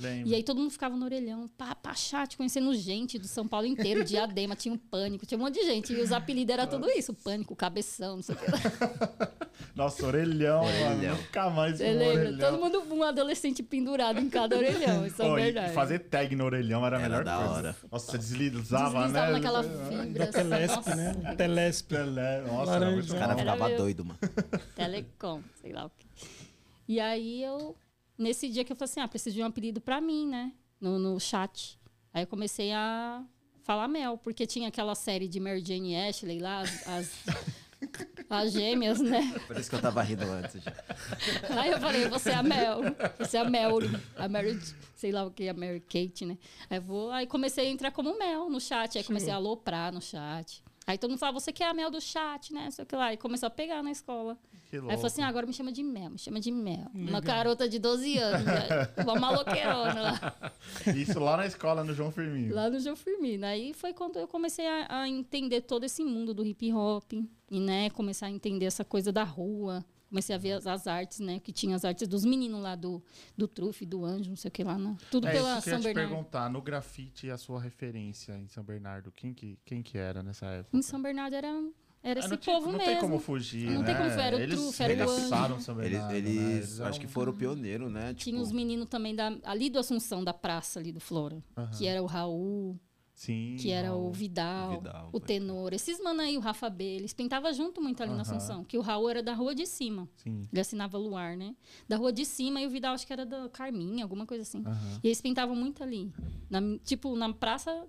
Lembro. 0.00 0.28
E 0.28 0.34
aí 0.34 0.42
todo 0.42 0.58
mundo 0.58 0.70
ficava 0.70 0.96
no 0.96 1.04
orelhão, 1.04 1.48
pá, 1.58 1.74
pá, 1.74 1.94
chat, 1.94 2.36
conhecendo 2.36 2.74
gente 2.74 3.18
do 3.18 3.26
São 3.28 3.46
Paulo 3.46 3.66
inteiro, 3.66 4.02
Diadema, 4.04 4.54
tinha 4.56 4.72
um 4.74 4.78
pânico, 4.78 5.26
tinha 5.26 5.38
um 5.38 5.42
monte 5.42 5.54
de 5.60 5.66
gente. 5.66 5.92
E 5.92 6.00
os 6.00 6.10
apelidos 6.12 6.52
eram 6.52 6.66
tudo 6.66 6.88
isso, 6.90 7.12
pânico, 7.12 7.54
cabeção, 7.54 8.16
não 8.16 8.22
sei 8.22 8.34
o 8.34 8.38
que. 8.38 8.46
Nossa, 9.76 10.06
orelhão, 10.06 10.64
Orelhão. 10.64 10.96
mano. 11.12 11.16
Nunca 11.22 11.50
mais 11.50 11.72
vi 11.72 11.78
Você 11.78 11.90
um 11.90 11.98
lembra? 11.98 12.18
orelhão. 12.28 12.50
Todo 12.50 12.60
mundo, 12.62 12.94
um 12.94 13.02
adolescente 13.02 13.62
pendurado 13.62 14.18
em 14.18 14.28
cada 14.30 14.56
orelhão, 14.56 15.06
em 15.06 15.10
São 15.10 15.32
Ô, 15.32 15.38
e 15.38 15.42
Bernardo. 15.42 15.72
fazer 15.74 15.98
tag 16.00 16.34
no 16.34 16.44
orelhão 16.44 16.84
era 16.86 16.96
a 16.96 17.00
Era 17.00 17.08
melhor 17.08 17.24
da 17.24 17.36
coisa. 17.36 17.50
hora. 17.52 17.76
Nossa, 17.92 18.10
você 18.12 18.18
deslizava, 18.18 18.98
Deslizava 19.00 19.26
né? 19.26 19.32
naquela 19.32 19.62
Você- 19.62 19.96
fibra. 19.96 20.26
Da 20.26 20.32
Telesp, 20.32 20.76
nossa, 20.76 20.94
né? 20.96 21.34
Telesp. 21.36 21.88
Pelé, 21.88 22.40
Nossa, 22.40 22.52
Laranja. 22.70 22.74
era 22.76 22.90
muito 22.90 23.04
Os 23.06 23.12
bom. 23.12 23.18
caras 23.18 23.38
Era 23.38 23.52
ficavam 23.52 23.68
meu. 23.68 23.78
doidos, 23.78 24.06
mano. 24.06 24.18
Telecom, 24.74 25.42
sei 25.60 25.72
lá 25.72 25.84
o 25.86 25.90
quê. 25.90 26.06
E 26.88 26.98
aí 26.98 27.42
eu, 27.42 27.76
nesse 28.20 28.48
dia 28.48 28.64
que 28.64 28.72
eu 28.72 28.76
falei 28.76 28.90
assim, 28.90 29.00
ah, 29.00 29.08
preciso 29.08 29.34
de 29.34 29.42
um 29.42 29.46
apelido 29.46 29.80
pra 29.80 30.00
mim, 30.00 30.28
né? 30.28 30.52
No, 30.80 30.98
no 30.98 31.18
chat. 31.18 31.80
Aí 32.12 32.22
eu 32.22 32.26
comecei 32.26 32.72
a 32.72 33.24
falar 33.62 33.88
Mel, 33.88 34.18
porque 34.18 34.46
tinha 34.46 34.68
aquela 34.68 34.94
série 34.94 35.26
de 35.26 35.40
Mary 35.40 35.64
Jane 35.64 35.92
e 35.92 36.08
Ashley 36.08 36.38
lá, 36.38 36.60
as, 36.60 36.88
as, 36.88 37.12
as 38.28 38.52
gêmeas, 38.52 39.00
né? 39.00 39.34
Por 39.46 39.56
isso 39.56 39.70
que 39.70 39.76
eu 39.76 39.80
tava 39.80 40.02
rindo 40.02 40.24
antes 40.24 40.62
já. 40.62 40.72
Aí 41.50 41.70
eu 41.70 41.80
falei, 41.80 42.08
você 42.08 42.30
é 42.30 42.34
a 42.34 42.42
Mel, 42.42 42.80
você 43.18 43.36
é 43.36 43.40
a 43.40 43.48
Mel, 43.48 43.78
a 44.16 44.28
Mary, 44.28 44.58
sei 44.94 45.12
lá 45.12 45.24
o 45.24 45.30
que, 45.30 45.48
a 45.48 45.54
Mary 45.54 45.80
Kate, 45.80 46.26
né? 46.26 46.36
Aí, 46.68 46.78
eu 46.78 46.82
vou, 46.82 47.10
aí 47.10 47.26
comecei 47.26 47.66
a 47.66 47.70
entrar 47.70 47.90
como 47.90 48.18
Mel 48.18 48.50
no 48.50 48.60
chat, 48.60 48.98
aí 48.98 49.04
comecei 49.04 49.30
a 49.30 49.36
aloprar 49.36 49.92
no 49.92 50.02
chat. 50.02 50.62
Aí 50.86 50.98
todo 50.98 51.10
mundo 51.10 51.20
falava, 51.20 51.38
você 51.38 51.52
que 51.52 51.62
é 51.62 51.68
a 51.68 51.74
Mel 51.74 51.90
do 51.90 52.00
chat, 52.00 52.52
né? 52.52 52.70
Sei 52.70 52.82
o 52.82 52.86
que 52.86 52.96
lá. 52.96 53.12
E 53.12 53.16
começou 53.16 53.46
a 53.46 53.50
pegar 53.50 53.82
na 53.82 53.92
escola. 53.92 54.36
Que 54.70 54.76
Aí 54.76 54.80
louco. 54.82 54.94
eu 54.94 54.98
falei 54.98 55.12
assim, 55.12 55.22
ah, 55.22 55.26
agora 55.28 55.46
me 55.46 55.52
chama 55.52 55.72
de 55.72 55.82
Mel, 55.82 56.10
me 56.10 56.18
chama 56.18 56.38
de 56.38 56.52
Mel. 56.52 56.86
Uma 56.94 57.20
garota 57.20 57.68
de 57.68 57.78
12 57.80 58.16
anos, 58.18 58.46
né? 58.46 58.68
uma 59.04 59.16
maloqueirona 59.18 60.00
lá, 60.00 60.52
Isso 60.96 61.18
lá 61.18 61.36
na 61.36 61.44
escola, 61.46 61.82
no 61.82 61.92
João 61.92 62.12
Firmino. 62.12 62.54
lá 62.54 62.70
no 62.70 62.78
João 62.78 62.94
Firmino. 62.94 63.44
Aí 63.46 63.74
foi 63.74 63.92
quando 63.92 64.18
eu 64.20 64.28
comecei 64.28 64.66
a, 64.66 65.00
a 65.02 65.08
entender 65.08 65.62
todo 65.62 65.82
esse 65.84 66.04
mundo 66.04 66.32
do 66.32 66.46
hip 66.46 66.72
hop, 66.72 67.12
e 67.50 67.58
né, 67.60 67.90
começar 67.90 68.26
a 68.26 68.30
entender 68.30 68.66
essa 68.66 68.84
coisa 68.84 69.10
da 69.12 69.24
rua. 69.24 69.84
Comecei 70.08 70.34
a 70.34 70.38
ver 70.38 70.52
as, 70.52 70.66
as 70.66 70.86
artes, 70.88 71.20
né? 71.20 71.38
Que 71.38 71.52
tinha 71.52 71.74
as 71.76 71.84
artes 71.84 72.06
dos 72.08 72.24
meninos 72.24 72.60
lá 72.60 72.74
do, 72.74 73.00
do 73.36 73.46
Trufe, 73.46 73.86
do 73.86 74.04
Anjo, 74.04 74.30
não 74.30 74.36
sei 74.36 74.48
o 74.48 74.52
que 74.52 74.64
lá, 74.64 74.76
né? 74.76 74.96
Tudo 75.10 75.28
É 75.28 75.32
pela 75.32 75.52
isso 75.54 75.62
que 75.62 75.68
eu 75.68 75.72
São 75.74 75.80
te 75.80 75.84
Bernardo. 75.84 76.08
perguntar. 76.08 76.50
No 76.50 76.60
grafite, 76.60 77.30
a 77.30 77.36
sua 77.38 77.60
referência 77.60 78.36
em 78.36 78.48
São 78.48 78.64
Bernardo, 78.64 79.12
quem 79.12 79.32
que, 79.32 79.56
quem 79.64 79.82
que 79.82 79.96
era 79.98 80.20
nessa 80.22 80.46
época? 80.46 80.76
Em 80.76 80.82
São 80.82 81.00
Bernardo 81.00 81.34
era, 81.34 81.52
era 82.02 82.18
Ah, 82.18 82.20
esse 82.20 82.28
não 82.30 82.36
tinha- 82.36 82.56
povo 82.56 82.70
não 82.72 82.78
mesmo. 82.78 82.92
tem 82.92 83.00
como 83.00 83.18
fugir, 83.18 83.70
Não 83.70 83.80
né? 83.80 83.86
tem 83.86 83.96
como 83.96 84.08
fugir, 84.10 84.22
era 84.24 84.36
o 84.36 84.40
eles 84.40 84.54
Trufe, 84.60 84.82
era 84.82 84.92
o 84.92 85.10
Anjo. 85.10 85.14
regaçaram 85.16 85.60
São 85.60 85.78
Eles, 85.80 85.90
Bernardo, 85.92 86.16
eles 86.16 86.34
né? 86.40 86.52
Eles 86.56 86.80
acho 86.80 87.00
que 87.00 87.06
foram 87.06 87.32
pioneiros, 87.34 87.90
né? 87.92 88.14
Tinha 88.14 88.32
Tipo, 88.34 88.40
os 88.40 88.52
meninos 88.52 88.88
também 88.88 89.14
da, 89.14 89.36
ali 89.44 89.68
do 89.68 89.78
Assunção, 89.78 90.24
da 90.24 90.32
praça 90.32 90.80
ali 90.80 90.92
do 90.92 91.00
Flora. 91.00 91.42
Que 91.76 91.86
era 91.86 92.02
o 92.02 92.06
Raul, 92.06 92.78
Sim. 93.14 93.56
que 93.60 93.70
era 93.70 93.94
o. 93.94 94.10
Vidal, 94.10 94.78
Vidal, 94.78 95.10
o 95.12 95.20
Tenor. 95.20 95.74
Esses 95.74 96.00
mano 96.02 96.22
aí, 96.22 96.38
o 96.38 96.40
Rafa 96.40 96.70
B, 96.70 96.84
eles 96.84 97.12
pintavam 97.12 97.52
junto 97.52 97.82
muito 97.82 98.02
ali 98.02 98.12
na 98.12 98.22
Aham. 98.22 98.22
Assunção. 98.22 98.64
Que 98.64 98.78
o 98.78 98.80
Raul 98.80 99.10
era 99.10 99.22
da 99.22 99.34
rua 99.34 99.54
de 99.54 99.66
cima. 99.66 100.08
Sim. 100.16 100.48
Ele 100.50 100.60
assinava 100.60 100.96
Luar, 100.96 101.36
né? 101.36 101.54
Da 101.86 101.96
rua 101.98 102.10
de 102.12 102.24
cima 102.24 102.62
e 102.62 102.66
o 102.66 102.70
Vidal 102.70 102.94
acho 102.94 103.06
que 103.06 103.12
era 103.12 103.26
da 103.26 103.46
Carminha, 103.50 104.04
alguma 104.04 104.24
coisa 104.24 104.40
assim. 104.42 104.62
Aham. 104.66 105.00
E 105.04 105.08
eles 105.08 105.20
pintavam 105.20 105.54
muito 105.54 105.82
ali. 105.82 106.10
Na, 106.48 106.60
tipo, 106.82 107.14
na 107.14 107.30
praça 107.30 107.86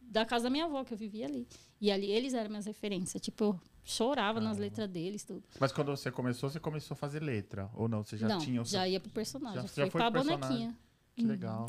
da 0.00 0.26
casa 0.26 0.44
da 0.44 0.50
minha 0.50 0.64
avó, 0.64 0.82
que 0.84 0.92
eu 0.92 0.98
vivia 0.98 1.26
ali. 1.26 1.46
E 1.82 1.90
ali 1.90 2.12
eles 2.12 2.32
eram 2.32 2.48
minhas 2.48 2.64
referências. 2.66 3.20
Tipo, 3.20 3.44
eu 3.44 3.60
chorava 3.82 4.40
nas 4.40 4.56
letras 4.56 4.88
deles, 4.88 5.24
tudo. 5.24 5.42
Mas 5.58 5.72
quando 5.72 5.88
você 5.90 6.12
começou, 6.12 6.48
você 6.48 6.60
começou 6.60 6.94
a 6.94 6.96
fazer 6.96 7.20
letra? 7.20 7.68
Ou 7.74 7.88
não? 7.88 8.04
Você 8.04 8.16
já 8.16 8.28
Não, 8.28 8.38
tinha 8.38 8.62
o 8.62 8.64
seu... 8.64 8.78
já 8.78 8.86
ia 8.86 9.00
pro 9.00 9.10
personagem. 9.10 9.56
Já- 9.56 9.62
Já, 9.62 9.66
já 9.66 9.82
fui 9.90 9.90
foi 9.90 10.00
pra 10.00 10.10
bonequinha. 10.12 10.78
Que 11.16 11.24
legal. 11.26 11.66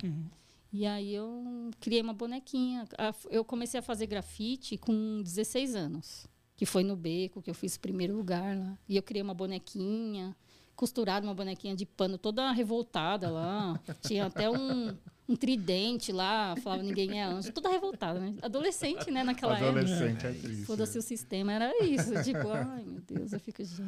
E 0.72 0.86
aí 0.86 1.15
eu 1.15 1.72
criei 1.79 2.00
uma 2.03 2.13
bonequinha. 2.13 2.86
Eu 3.32 3.43
comecei 3.43 3.79
a 3.79 3.84
fazer 3.84 4.05
grafite 4.05 4.77
com 4.77 5.22
16 5.24 5.74
anos. 5.75 6.27
Que 6.55 6.67
foi 6.67 6.84
no 6.84 6.96
Beco, 6.96 7.41
que 7.41 7.50
eu 7.50 7.55
fiz 7.55 7.75
o 7.75 7.79
primeiro 7.79 8.15
lugar 8.15 8.55
lá. 8.55 8.77
E 8.88 8.96
eu 8.96 9.01
criei 9.01 9.24
uma 9.24 9.34
bonequinha, 9.34 10.36
costurada, 10.83 11.25
uma 11.25 11.33
bonequinha 11.33 11.73
de 11.75 11.85
pano 11.85 12.17
toda 12.17 12.51
revoltada 12.51 13.29
lá. 13.31 13.79
Tinha 14.05 14.25
até 14.25 14.49
um, 14.49 14.93
um 15.29 15.35
tridente 15.35 16.11
lá, 16.11 16.55
falava 16.61 16.83
ninguém 16.83 17.21
é 17.21 17.23
anjo. 17.23 17.53
Toda 17.53 17.69
revoltada, 17.69 18.19
né? 18.19 18.35
Adolescente, 18.41 19.09
né, 19.09 19.23
naquela 19.23 19.53
época. 19.57 19.69
Adolescente 19.69 20.25
é 20.27 20.33
triste. 20.33 20.65
Foda-se 20.65 20.97
o 20.97 21.01
sistema, 21.01 21.53
era 21.53 21.85
isso. 21.85 22.11
tipo, 22.23 22.49
ai 22.49 22.83
meu 22.83 23.01
Deus, 23.01 23.31
eu 23.31 23.39
fico 23.39 23.63
gente, 23.63 23.81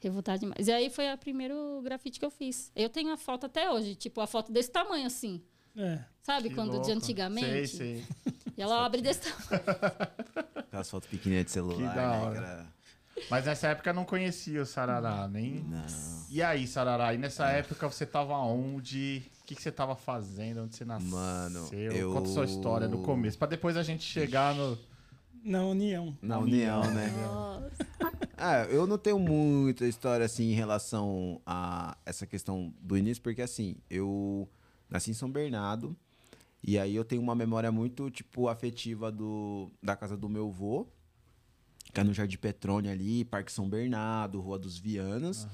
revoltada 0.00 0.38
demais. 0.38 0.68
E 0.68 0.72
aí 0.72 0.90
foi 0.90 1.08
a 1.08 1.16
primeiro 1.16 1.80
grafite 1.82 2.18
que 2.20 2.24
eu 2.26 2.30
fiz. 2.30 2.70
Eu 2.76 2.90
tenho 2.90 3.10
a 3.10 3.16
foto 3.16 3.46
até 3.46 3.70
hoje, 3.70 3.94
tipo, 3.94 4.20
a 4.20 4.26
foto 4.26 4.52
desse 4.52 4.70
tamanho 4.70 5.06
assim. 5.06 5.40
É. 5.76 5.98
Sabe 6.22 6.50
Que 6.50 6.54
quando 6.54 6.72
louco. 6.72 6.86
de 6.86 6.92
antigamente? 6.92 7.66
Sei, 7.66 7.66
sei. 7.66 8.04
E 8.56 8.62
ela 8.62 8.84
abre 8.84 9.00
desse 9.00 9.20
tamanho. 9.32 9.64
Aquelas 10.54 10.90
fotos 10.90 11.08
pequenininhas 11.08 11.46
de 11.46 11.50
celular, 11.52 11.76
Que 11.76 11.82
da 11.82 12.10
né? 12.10 12.18
hora. 12.22 12.32
que 12.32 12.38
era- 12.38 12.73
Mas 13.30 13.44
nessa 13.46 13.68
época 13.68 13.90
eu 13.90 13.94
não 13.94 14.04
conhecia 14.04 14.60
o 14.62 14.66
Sarará, 14.66 15.28
nem... 15.28 15.60
Não. 15.64 15.84
E 16.30 16.42
aí, 16.42 16.66
Sarará, 16.66 17.14
e 17.14 17.18
nessa 17.18 17.48
época 17.48 17.88
você 17.88 18.04
tava 18.04 18.36
onde? 18.38 19.22
O 19.40 19.44
que, 19.44 19.54
que 19.54 19.62
você 19.62 19.70
tava 19.70 19.94
fazendo? 19.94 20.62
Onde 20.62 20.74
você 20.76 20.84
nasceu? 20.84 21.10
Mano, 21.10 21.68
eu- 21.72 22.12
Conta 22.12 22.28
sua 22.28 22.44
história 22.44 22.88
no 22.88 23.02
começo, 23.02 23.38
pra 23.38 23.46
depois 23.46 23.76
a 23.76 23.82
gente 23.82 24.02
chegar 24.02 24.54
no... 24.54 24.76
Na 25.44 25.62
União. 25.64 26.16
Na 26.22 26.38
União, 26.38 26.82
né? 26.94 27.12
Nossa. 27.22 27.86
Ah, 28.36 28.64
eu 28.64 28.86
não 28.86 28.96
tenho 28.96 29.18
muita 29.18 29.86
história 29.86 30.24
assim 30.24 30.50
em 30.50 30.54
relação 30.54 31.40
a 31.44 31.96
essa 32.06 32.26
questão 32.26 32.72
do 32.80 32.96
início, 32.96 33.22
porque 33.22 33.42
assim, 33.42 33.76
eu 33.90 34.48
nasci 34.88 35.10
em 35.10 35.14
São 35.14 35.30
Bernardo 35.30 35.94
e 36.62 36.78
aí 36.78 36.96
eu 36.96 37.04
tenho 37.04 37.20
uma 37.20 37.34
memória 37.34 37.70
muito, 37.70 38.10
tipo, 38.10 38.48
afetiva 38.48 39.12
do, 39.12 39.70
da 39.82 39.94
casa 39.94 40.16
do 40.16 40.30
meu 40.30 40.48
avô, 40.48 40.86
é 42.00 42.04
no 42.04 42.12
Jardim 42.12 42.36
Petrônio 42.36 42.90
ali, 42.90 43.24
Parque 43.24 43.52
São 43.52 43.68
Bernardo, 43.68 44.40
Rua 44.40 44.58
dos 44.58 44.78
Vianas. 44.78 45.46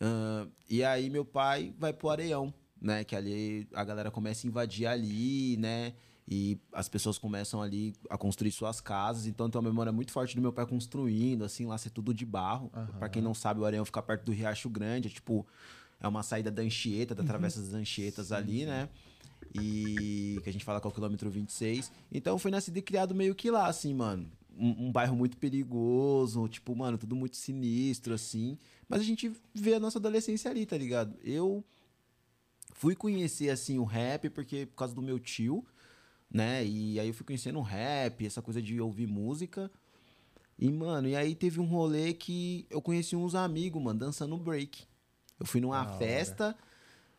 Ah, 0.00 0.46
e 0.68 0.82
aí 0.82 1.10
meu 1.10 1.24
pai 1.24 1.74
vai 1.78 1.92
pro 1.92 2.08
Areião, 2.08 2.52
né? 2.80 3.04
Que 3.04 3.14
ali 3.14 3.68
a 3.74 3.84
galera 3.84 4.10
começa 4.10 4.46
a 4.46 4.48
invadir 4.48 4.86
ali, 4.86 5.56
né? 5.58 5.92
E 6.32 6.58
as 6.72 6.88
pessoas 6.88 7.18
começam 7.18 7.60
ali 7.60 7.92
a 8.08 8.16
construir 8.16 8.52
suas 8.52 8.80
casas. 8.80 9.26
Então 9.26 9.50
tem 9.50 9.60
uma 9.60 9.68
memória 9.68 9.90
muito 9.90 10.12
forte 10.12 10.36
do 10.36 10.40
meu 10.40 10.52
pai 10.52 10.64
construindo, 10.64 11.44
assim, 11.44 11.66
lá 11.66 11.76
ser 11.76 11.90
tudo 11.90 12.14
de 12.14 12.24
barro. 12.24 12.70
Pra 12.98 13.08
quem 13.08 13.20
não 13.20 13.34
sabe, 13.34 13.60
o 13.60 13.64
Areião 13.64 13.84
fica 13.84 14.00
perto 14.00 14.24
do 14.24 14.32
Riacho 14.32 14.70
Grande, 14.70 15.08
é 15.08 15.10
tipo, 15.10 15.44
é 16.00 16.06
uma 16.06 16.22
saída 16.22 16.50
da 16.50 16.62
Anchieta, 16.62 17.14
da 17.14 17.24
Travessa 17.24 17.60
das 17.60 17.74
Anchietas 17.74 18.30
ali, 18.30 18.64
né? 18.64 18.88
E 19.54 20.38
que 20.44 20.48
a 20.48 20.52
gente 20.52 20.64
fala 20.64 20.80
que 20.80 20.86
é 20.86 20.90
o 20.90 20.92
quilômetro 20.92 21.28
26. 21.28 21.90
Então 22.12 22.38
foi 22.38 22.50
nascido 22.52 22.76
e 22.76 22.82
criado 22.82 23.14
meio 23.14 23.34
que 23.34 23.50
lá, 23.50 23.66
assim, 23.66 23.92
mano. 23.92 24.30
Um, 24.60 24.88
um 24.88 24.92
bairro 24.92 25.16
muito 25.16 25.38
perigoso, 25.38 26.46
tipo, 26.48 26.76
mano, 26.76 26.98
tudo 26.98 27.16
muito 27.16 27.36
sinistro, 27.36 28.12
assim. 28.12 28.58
Mas 28.88 29.00
a 29.00 29.04
gente 29.04 29.32
vê 29.54 29.74
a 29.74 29.80
nossa 29.80 29.98
adolescência 29.98 30.50
ali, 30.50 30.66
tá 30.66 30.76
ligado? 30.76 31.16
Eu 31.24 31.64
fui 32.74 32.94
conhecer, 32.94 33.48
assim, 33.48 33.78
o 33.78 33.84
rap 33.84 34.28
porque 34.28 34.66
por 34.66 34.76
causa 34.76 34.94
do 34.94 35.00
meu 35.00 35.18
tio, 35.18 35.64
né? 36.30 36.64
E 36.64 37.00
aí 37.00 37.08
eu 37.08 37.14
fui 37.14 37.24
conhecendo 37.24 37.58
o 37.58 37.62
rap, 37.62 38.26
essa 38.26 38.42
coisa 38.42 38.60
de 38.60 38.80
ouvir 38.80 39.06
música. 39.06 39.70
E, 40.58 40.70
mano, 40.70 41.08
e 41.08 41.16
aí 41.16 41.34
teve 41.34 41.58
um 41.58 41.64
rolê 41.64 42.12
que 42.12 42.66
eu 42.68 42.82
conheci 42.82 43.16
uns 43.16 43.34
amigos, 43.34 43.82
mano, 43.82 43.98
dançando 43.98 44.36
break. 44.36 44.84
Eu 45.38 45.46
fui 45.46 45.60
numa 45.60 45.80
hora. 45.80 45.96
festa 45.96 46.56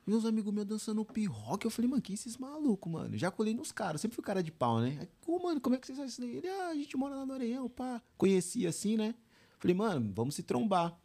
e 0.05 0.13
uns 0.13 0.25
amigos 0.25 0.53
meus 0.53 0.65
dançando 0.65 1.03
pirroque. 1.05 1.65
Eu 1.65 1.71
falei, 1.71 1.89
mano, 1.89 2.01
que 2.01 2.13
esses 2.13 2.37
malucos, 2.37 2.91
mano? 2.91 3.17
Já 3.17 3.29
colei 3.29 3.53
nos 3.53 3.71
caras, 3.71 4.01
sempre 4.01 4.15
fui 4.15 4.23
cara 4.23 4.41
de 4.41 4.51
pau, 4.51 4.79
né? 4.79 4.97
Aí, 4.99 5.09
Ô, 5.27 5.39
mano, 5.39 5.61
como 5.61 5.75
é 5.75 5.79
que 5.79 5.87
vocês 5.87 5.97
fazem 5.97 6.09
isso 6.09 6.21
daí? 6.21 6.37
Ele, 6.37 6.47
ah, 6.47 6.69
a 6.69 6.75
gente 6.75 6.95
mora 6.97 7.15
lá 7.15 7.25
no 7.25 7.33
Areião, 7.33 7.69
pá. 7.69 8.01
Conheci 8.17 8.65
assim, 8.65 8.97
né? 8.97 9.13
Falei, 9.59 9.75
mano, 9.75 10.11
vamos 10.15 10.35
se 10.35 10.43
trombar. 10.43 10.97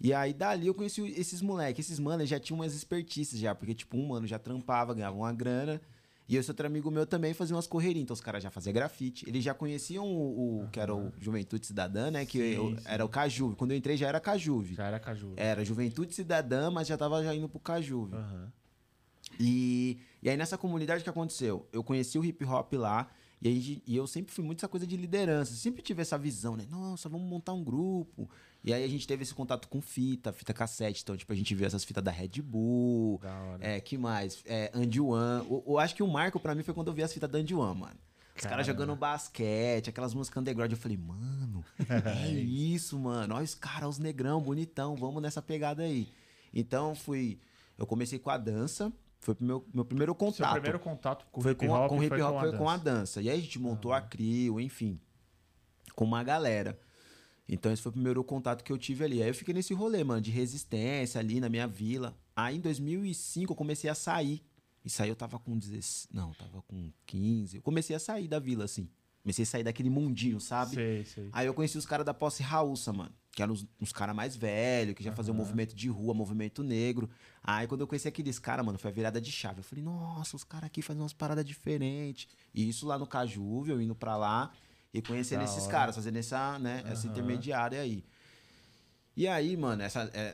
E 0.00 0.12
aí, 0.12 0.32
dali, 0.32 0.66
eu 0.66 0.74
conheci 0.74 1.02
esses 1.16 1.40
moleques. 1.40 1.86
Esses 1.86 1.98
manos 1.98 2.28
já 2.28 2.40
tinham 2.40 2.58
umas 2.58 2.74
expertices 2.74 3.38
já, 3.38 3.54
porque, 3.54 3.74
tipo, 3.74 3.96
um 3.96 4.08
mano 4.08 4.26
já 4.26 4.38
trampava, 4.38 4.94
ganhava 4.94 5.16
uma 5.16 5.32
grana. 5.32 5.80
E 6.26 6.36
esse 6.36 6.50
outro 6.50 6.66
amigo 6.66 6.90
meu 6.90 7.06
também 7.06 7.34
fazia 7.34 7.54
umas 7.54 7.66
correrias. 7.66 8.02
Então, 8.02 8.14
os 8.14 8.20
caras 8.20 8.42
já 8.42 8.50
faziam 8.50 8.72
grafite. 8.72 9.28
Eles 9.28 9.44
já 9.44 9.52
conheciam 9.52 10.06
o, 10.06 10.62
o 10.64 10.68
que 10.70 10.80
era 10.80 10.94
o 10.94 11.12
Juventude 11.20 11.66
Cidadã, 11.66 12.10
né? 12.10 12.24
Que 12.24 12.38
Sim, 12.38 12.54
eu- 12.54 12.68
sim. 12.78 12.82
era 12.86 13.04
o 13.04 13.08
Cajuve. 13.08 13.56
Quando 13.56 13.72
eu 13.72 13.76
entrei, 13.76 13.96
já 13.96 14.08
era 14.08 14.18
Cajuve. 14.18 14.74
Já 14.74 14.86
era 14.86 14.98
Caju. 14.98 15.34
Era 15.36 15.62
Juventude 15.64 16.14
Cidadã, 16.14 16.70
mas 16.70 16.88
já 16.88 16.96
tava 16.96 17.22
já 17.22 17.34
indo 17.34 17.48
pro 17.48 17.60
Cajuve. 17.60 18.14
Aham. 18.14 18.50
E, 19.38 19.98
e 20.22 20.28
aí 20.30 20.36
nessa 20.36 20.56
comunidade 20.56 21.00
o 21.00 21.04
que 21.04 21.10
aconteceu? 21.10 21.66
Eu 21.72 21.82
conheci 21.82 22.18
o 22.18 22.24
hip 22.24 22.44
hop 22.44 22.72
lá 22.74 23.10
e, 23.42 23.48
aí, 23.48 23.82
e 23.86 23.96
eu 23.96 24.06
sempre 24.06 24.32
fui 24.32 24.44
muito 24.44 24.60
essa 24.60 24.68
coisa 24.68 24.86
de 24.86 24.96
liderança. 24.96 25.54
Sempre 25.54 25.82
tive 25.82 26.00
essa 26.02 26.16
visão, 26.16 26.56
né? 26.56 26.66
Nossa, 26.70 27.08
vamos 27.08 27.28
montar 27.28 27.52
um 27.52 27.62
grupo. 27.64 28.28
E 28.64 28.72
aí 28.72 28.82
a 28.82 28.88
gente 28.88 29.06
teve 29.06 29.22
esse 29.22 29.34
contato 29.34 29.68
com 29.68 29.78
fita, 29.82 30.32
fita 30.32 30.54
cassete. 30.54 31.02
Então, 31.02 31.14
tipo, 31.14 31.30
a 31.30 31.36
gente 31.36 31.54
viu 31.54 31.66
essas 31.66 31.84
fitas 31.84 32.02
da 32.02 32.10
Red 32.10 32.40
Bull. 32.42 33.20
Da 33.22 33.38
hora. 33.38 33.58
É, 33.66 33.78
que 33.78 33.98
mais? 33.98 34.42
É, 34.46 34.70
Andy 34.72 35.00
One. 35.02 35.46
Eu, 35.50 35.62
eu 35.66 35.78
acho 35.78 35.94
que 35.94 36.02
o 36.02 36.08
marco 36.08 36.40
pra 36.40 36.54
mim 36.54 36.62
foi 36.62 36.72
quando 36.72 36.88
eu 36.88 36.94
vi 36.94 37.02
as 37.02 37.12
fitas 37.12 37.28
da 37.28 37.38
Andy 37.38 37.54
One, 37.54 37.78
mano. 37.78 38.00
Os 38.34 38.42
caras 38.42 38.66
jogando 38.66 38.96
basquete, 38.96 39.90
aquelas 39.90 40.14
músicas 40.14 40.40
underground. 40.40 40.72
Eu 40.72 40.78
falei, 40.78 40.96
mano, 40.96 41.62
é 41.78 42.28
isso, 42.32 42.98
mano. 42.98 43.34
Olha 43.34 43.44
os 43.44 43.54
caras, 43.54 43.90
os 43.90 43.98
negrão, 43.98 44.40
bonitão. 44.40 44.96
Vamos 44.96 45.22
nessa 45.22 45.42
pegada 45.42 45.82
aí. 45.82 46.08
Então, 46.52 46.94
fui. 46.94 47.38
Eu 47.76 47.86
comecei 47.86 48.18
com 48.18 48.30
a 48.30 48.38
dança. 48.38 48.90
Foi 49.20 49.34
o 49.38 49.44
meu, 49.44 49.64
meu 49.72 49.84
primeiro 49.84 50.12
Seu 50.12 50.18
contato. 50.18 50.52
primeiro 50.52 50.78
contato 50.78 51.26
com 51.30 51.40
foi 51.40 51.52
hip 51.52 51.66
com, 51.66 51.72
hop 51.72 51.88
com 51.88 52.02
hip 52.02 52.08
foi 52.08 52.22
hop, 52.22 52.32
com 52.32 52.38
a 52.38 52.40
foi 52.40 52.58
com 52.58 52.68
a 52.68 52.76
dança. 52.76 53.22
E 53.22 53.28
aí 53.28 53.38
a 53.38 53.40
gente 53.40 53.58
montou 53.58 53.92
a 53.92 54.00
CRIO, 54.00 54.58
enfim. 54.58 54.98
Com 55.94 56.04
uma 56.04 56.22
galera. 56.24 56.78
Então 57.48 57.72
esse 57.72 57.82
foi 57.82 57.90
o 57.90 57.92
primeiro 57.92 58.24
contato 58.24 58.62
que 58.64 58.72
eu 58.72 58.78
tive 58.78 59.04
ali. 59.04 59.22
Aí 59.22 59.28
eu 59.28 59.34
fiquei 59.34 59.52
nesse 59.52 59.74
rolê, 59.74 60.02
mano, 60.02 60.20
de 60.20 60.30
resistência 60.30 61.18
ali 61.18 61.40
na 61.40 61.48
minha 61.48 61.66
vila. 61.66 62.16
Aí 62.34 62.56
em 62.56 62.60
2005 62.60 63.52
eu 63.52 63.56
comecei 63.56 63.90
a 63.90 63.94
sair. 63.94 64.42
Isso 64.84 65.02
aí 65.02 65.08
eu 65.08 65.16
tava 65.16 65.38
com 65.38 65.56
16. 65.56 66.08
Não, 66.12 66.32
tava 66.34 66.62
com 66.62 66.90
15. 67.06 67.56
Eu 67.56 67.62
comecei 67.62 67.94
a 67.96 67.98
sair 67.98 68.28
da 68.28 68.38
vila, 68.38 68.64
assim. 68.64 68.88
Comecei 69.22 69.42
a 69.44 69.46
sair 69.46 69.62
daquele 69.62 69.88
mundinho, 69.88 70.38
sabe? 70.38 70.74
Sei, 70.74 71.04
sei. 71.06 71.28
Aí 71.32 71.46
eu 71.46 71.54
conheci 71.54 71.78
os 71.78 71.86
caras 71.86 72.04
da 72.04 72.12
posse 72.12 72.42
Raúça, 72.42 72.92
mano. 72.92 73.10
Que 73.32 73.42
eram 73.42 73.54
os, 73.54 73.66
uns 73.80 73.90
caras 73.90 74.14
mais 74.14 74.36
velhos, 74.36 74.94
que 74.94 75.02
já 75.02 75.12
faziam 75.12 75.34
movimento 75.34 75.74
de 75.74 75.88
rua, 75.88 76.12
movimento 76.12 76.62
negro. 76.62 77.08
Aí 77.42 77.66
quando 77.66 77.80
eu 77.80 77.86
conheci 77.86 78.06
aqueles 78.06 78.38
caras, 78.38 78.64
mano, 78.64 78.78
foi 78.78 78.90
a 78.90 78.94
virada 78.94 79.20
de 79.20 79.32
chave. 79.32 79.60
Eu 79.60 79.64
falei, 79.64 79.82
nossa, 79.82 80.36
os 80.36 80.44
caras 80.44 80.66
aqui 80.66 80.82
fazem 80.82 81.02
umas 81.02 81.14
paradas 81.14 81.44
diferentes. 81.44 82.28
E 82.54 82.68
isso 82.68 82.86
lá 82.86 82.98
no 82.98 83.06
Cajuve, 83.06 83.70
eu 83.70 83.80
indo 83.80 83.94
pra 83.94 84.16
lá 84.16 84.52
e 84.94 85.02
conhecendo 85.02 85.40
Da 85.40 85.44
esses 85.44 85.64
hora. 85.64 85.72
caras, 85.72 85.94
fazendo 85.96 86.16
essa, 86.16 86.58
né, 86.58 86.82
essa 86.86 87.06
intermediária 87.06 87.80
aí. 87.80 88.02
E 89.16 89.28
aí, 89.28 89.56
mano, 89.56 89.82
essa, 89.82 90.10
é, 90.14 90.32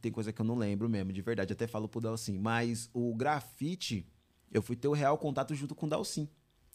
tem 0.00 0.10
coisa 0.10 0.32
que 0.32 0.40
eu 0.40 0.44
não 0.46 0.56
lembro 0.56 0.88
mesmo, 0.88 1.12
de 1.12 1.20
verdade. 1.22 1.52
Até 1.52 1.66
falo 1.66 1.88
pro 1.88 2.00
Dalcin. 2.00 2.38
Mas 2.38 2.88
o 2.94 3.14
grafite, 3.14 4.04
eu 4.52 4.62
fui 4.62 4.74
ter 4.74 4.88
o 4.88 4.92
real 4.92 5.16
contato 5.18 5.54
junto 5.54 5.74
com 5.74 5.86
o 5.86 5.88
Dalcin. 5.88 6.28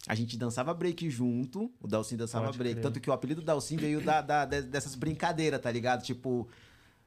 A 0.07 0.15
gente 0.15 0.37
dançava 0.37 0.73
break 0.73 1.09
junto, 1.09 1.71
o 1.79 1.87
Dalcin 1.87 2.15
dançava 2.17 2.45
Pode 2.45 2.57
break. 2.57 2.75
crer. 2.75 2.83
Tanto 2.83 2.99
que 2.99 3.09
o 3.09 3.13
apelido 3.13 3.41
Dalcin 3.41 3.75
veio 3.75 4.01
da, 4.03 4.21
da- 4.21 4.45
de- 4.45 4.63
dessas 4.63 4.95
brincadeiras, 4.95 5.59
tá 5.61 5.69
ligado? 5.69 6.03
Tipo, 6.03 6.47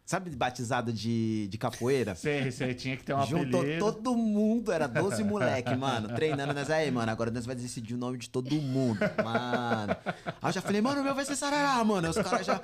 sabe 0.05 0.31
batizado 0.31 0.93
de, 0.93 1.49
de 1.49 1.59
capoeira? 1.59 2.15
Sei, 2.17 2.51
sei. 2.51 2.75
Tinha 2.75 2.97
que 2.97 3.05
ter 3.05 3.15
um 3.15 3.25
Juntou 3.27 3.61
apelido. 3.61 3.79
todo 3.93 4.17
mundo, 4.17 4.71
era 4.73 4.87
12 4.87 5.23
moleque, 5.25 5.75
mano, 5.75 6.09
treinando 6.15 6.53
nós 6.55 6.71
aí, 6.71 6.91
mano. 6.91 7.11
Agora 7.11 7.31
nós 7.31 7.47
vai 7.47 7.55
decidir 7.55 7.95
o 7.95 7.99
nome 7.99 8.19
de 8.19 8.29
todo 8.29 8.55
mundo, 8.57 8.99
mano. 9.23 9.97
Aí 10.43 10.49
eu 10.49 10.53
já 10.53 10.61
falei, 10.61 10.81
mano, 10.81 11.01
o 11.01 11.05
meu 11.05 11.15
vai 11.15 11.25
ser 11.25 11.37
Sarará, 11.37 11.83
mano. 11.85 12.09
Os 12.11 12.17
caras 12.19 12.47
já. 12.47 12.61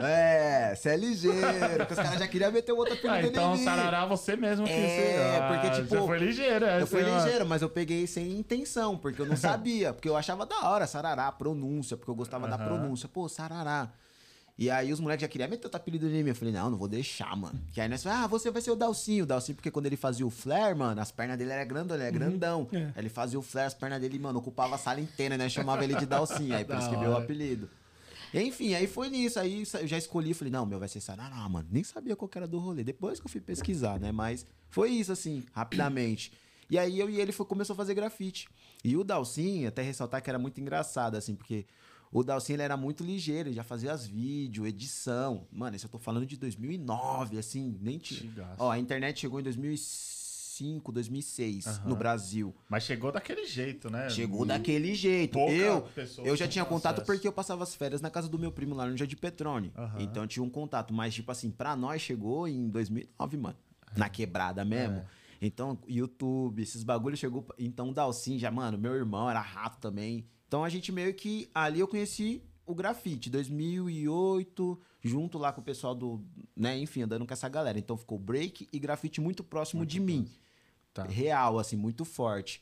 É, 0.00 0.74
você 0.76 0.90
é 0.90 0.96
ligeiro, 0.96 1.76
porque 1.78 1.92
os 1.94 1.98
caras 1.98 2.18
já 2.20 2.28
queriam 2.28 2.52
meter 2.52 2.72
o 2.72 2.76
outro 2.76 2.94
apelido 2.94 3.26
Ah, 3.26 3.30
então. 3.30 3.56
Sarará, 3.56 4.06
você 4.06 4.36
mesmo 4.36 4.64
que 4.66 4.72
É, 4.72 4.76
você... 5.38 5.42
porque, 5.54 5.66
Ah, 5.66 5.70
tipo, 5.70 5.88
Você 5.88 6.06
foi 6.06 6.18
ligeiro, 6.18 6.64
é. 6.64 6.82
Eu 6.82 6.86
fui 6.86 7.02
ligeiro, 7.02 7.46
mas 7.46 7.62
eu 7.62 7.68
peguei 7.68 8.06
sem 8.06 8.30
intenção, 8.38 8.96
porque 8.96 9.20
eu 9.20 9.26
não 9.26 9.36
sabia. 9.36 9.92
Porque 9.92 10.08
eu 10.08 10.16
achava 10.16 10.46
da 10.46 10.68
hora, 10.68 10.86
sarará, 10.86 11.30
pronúncia, 11.32 11.96
porque 11.96 12.10
eu 12.10 12.14
gostava 12.14 12.46
da 12.46 12.54
Aham. 12.56 12.64
pronúncia. 12.64 13.08
Pô, 13.08 13.28
sarará. 13.28 13.90
E 14.58 14.68
aí 14.68 14.92
os 14.92 14.98
moleques 14.98 15.22
já 15.22 15.28
queriam 15.28 15.48
meter 15.48 15.66
outro 15.66 15.76
apelido 15.76 16.08
em 16.08 16.24
mim. 16.24 16.30
Eu 16.30 16.34
falei, 16.34 16.52
não, 16.52 16.68
não 16.68 16.76
vou 16.76 16.88
deixar, 16.88 17.36
mano. 17.36 17.56
Que 17.72 17.80
aí 17.80 17.88
nós 17.88 18.02
falamos, 18.02 18.24
ah, 18.24 18.26
você 18.26 18.50
vai 18.50 18.60
ser 18.60 18.72
o 18.72 18.74
Dalcinho. 18.74 19.22
O 19.22 19.26
Dalcinho, 19.26 19.54
porque 19.54 19.70
quando 19.70 19.86
ele 19.86 19.96
fazia 19.96 20.26
o 20.26 20.30
flare, 20.30 20.74
mano, 20.74 21.00
as 21.00 21.12
pernas 21.12 21.38
dele 21.38 21.52
eram 21.52 21.68
grandão, 21.68 21.96
ele 21.96 22.02
era 22.02 22.10
grandão. 22.10 22.68
É. 22.72 22.86
Aí 22.86 22.92
Ele 22.96 23.08
fazia 23.08 23.38
o 23.38 23.42
flare, 23.42 23.68
as 23.68 23.74
pernas 23.74 24.00
dele, 24.00 24.18
mano, 24.18 24.40
ocupava 24.40 24.74
a 24.74 24.78
sala 24.78 25.00
inteira, 25.00 25.38
né? 25.38 25.48
Chamava 25.48 25.84
ele 25.84 25.94
de 25.94 26.06
Dalcinho. 26.06 26.56
Aí 26.56 26.64
por 26.66 26.76
isso 26.76 26.90
que 26.90 26.96
veio 26.96 27.12
o 27.12 27.16
apelido. 27.16 27.70
Enfim, 28.34 28.74
aí 28.74 28.88
foi 28.88 29.08
nisso. 29.08 29.38
Aí 29.38 29.62
eu 29.80 29.86
já 29.86 29.96
escolhi, 29.96 30.34
falei, 30.34 30.50
não, 30.50 30.66
meu 30.66 30.80
vai 30.80 30.88
ser 30.88 31.00
Sarará, 31.00 31.48
mano. 31.48 31.68
Nem 31.70 31.84
sabia 31.84 32.16
qual 32.16 32.28
que 32.28 32.36
era 32.36 32.48
do 32.48 32.58
rolê. 32.58 32.82
Depois 32.82 33.20
que 33.20 33.26
eu 33.26 33.30
fui 33.30 33.40
pesquisar, 33.40 34.00
né? 34.00 34.10
Mas 34.10 34.44
foi 34.70 34.90
isso, 34.90 35.12
assim, 35.12 35.44
rapidamente. 35.52 36.32
E 36.68 36.76
aí 36.76 36.98
eu 36.98 37.08
e 37.08 37.20
ele 37.20 37.30
foi, 37.30 37.46
começou 37.46 37.74
a 37.74 37.76
fazer 37.76 37.94
grafite. 37.94 38.48
E 38.84 38.96
o 38.96 39.04
Dalcin, 39.04 39.66
até 39.66 39.82
ressaltar 39.82 40.20
que 40.20 40.28
era 40.28 40.38
muito 40.38 40.60
engraçado, 40.60 41.16
assim, 41.16 41.36
porque 41.36 41.64
o 42.12 42.22
Dalcin 42.24 42.54
ele 42.54 42.62
era 42.62 42.76
muito 42.76 43.04
ligeiro, 43.04 43.48
ele 43.48 43.56
já 43.56 43.64
fazia 43.64 43.92
as 43.92 44.06
vídeos, 44.06 44.66
edição. 44.66 45.46
Mano, 45.50 45.76
isso 45.76 45.86
eu 45.86 45.90
tô 45.90 45.98
falando 45.98 46.26
de 46.26 46.36
2009, 46.36 47.38
assim, 47.38 47.76
nem 47.80 47.98
tinha. 47.98 48.30
Ó, 48.58 48.70
a 48.70 48.78
internet 48.78 49.20
chegou 49.20 49.38
em 49.40 49.42
2005, 49.42 50.90
2006 50.92 51.66
Aham. 51.66 51.88
no 51.88 51.96
Brasil. 51.96 52.54
Mas 52.68 52.82
chegou 52.84 53.12
daquele 53.12 53.44
jeito, 53.44 53.90
né? 53.90 54.08
Chegou 54.10 54.44
daquele 54.44 54.94
jeito. 54.94 55.32
Pouca 55.32 55.52
Eu, 55.52 55.88
eu 56.24 56.36
já 56.36 56.48
tinha 56.48 56.64
contato 56.64 56.96
acesso. 57.00 57.06
porque 57.06 57.28
eu 57.28 57.32
passava 57.32 57.62
as 57.62 57.74
férias 57.74 58.00
na 58.00 58.10
casa 58.10 58.28
do 58.28 58.38
meu 58.38 58.50
primo 58.50 58.74
lá 58.74 58.86
no 58.86 58.96
Jardim 58.96 59.16
Petrone. 59.16 59.72
Aham. 59.76 60.00
Então 60.00 60.22
eu 60.24 60.26
tinha 60.28 60.42
um 60.42 60.50
contato. 60.50 60.92
Mas, 60.92 61.14
tipo 61.14 61.30
assim, 61.30 61.50
pra 61.50 61.76
nós 61.76 62.02
chegou 62.02 62.48
em 62.48 62.68
2009, 62.68 63.36
mano. 63.36 63.56
Na 63.96 64.08
quebrada 64.08 64.64
mesmo. 64.64 64.96
É. 64.98 65.04
Então, 65.40 65.78
YouTube, 65.86 66.60
esses 66.62 66.82
bagulhos 66.82 67.18
chegou. 67.20 67.46
Então, 67.58 67.90
o 67.90 67.94
Dalcin 67.94 68.38
já, 68.38 68.50
mano, 68.50 68.76
meu 68.76 68.94
irmão 68.94 69.30
era 69.30 69.40
rato 69.40 69.78
também. 69.78 70.26
Então 70.48 70.64
a 70.64 70.68
gente 70.68 70.90
meio 70.90 71.14
que. 71.14 71.48
Ali 71.54 71.78
eu 71.78 71.86
conheci 71.86 72.42
o 72.66 72.74
grafite, 72.74 73.30
2008, 73.30 74.80
junto 75.00 75.38
lá 75.38 75.52
com 75.52 75.60
o 75.60 75.64
pessoal 75.64 75.94
do. 75.94 76.24
né, 76.56 76.76
enfim, 76.78 77.02
andando 77.02 77.26
com 77.26 77.32
essa 77.32 77.48
galera. 77.48 77.78
Então 77.78 77.96
ficou 77.96 78.18
break 78.18 78.68
e 78.72 78.78
grafite 78.78 79.20
muito 79.20 79.44
próximo 79.44 79.86
de 79.86 80.00
mim 80.00 80.28
Tá. 80.92 81.04
real, 81.04 81.58
assim, 81.58 81.76
muito 81.76 82.04
forte. 82.04 82.60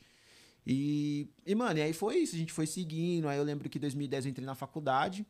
E, 0.65 1.29
e, 1.45 1.55
mano, 1.55 1.79
e 1.79 1.81
aí 1.81 1.93
foi 1.93 2.17
isso, 2.17 2.35
a 2.35 2.37
gente 2.37 2.51
foi 2.51 2.67
seguindo. 2.67 3.27
Aí 3.27 3.37
eu 3.37 3.43
lembro 3.43 3.69
que 3.69 3.77
em 3.77 3.81
2010 3.81 4.25
eu 4.25 4.31
entrei 4.31 4.45
na 4.45 4.53
faculdade. 4.53 5.25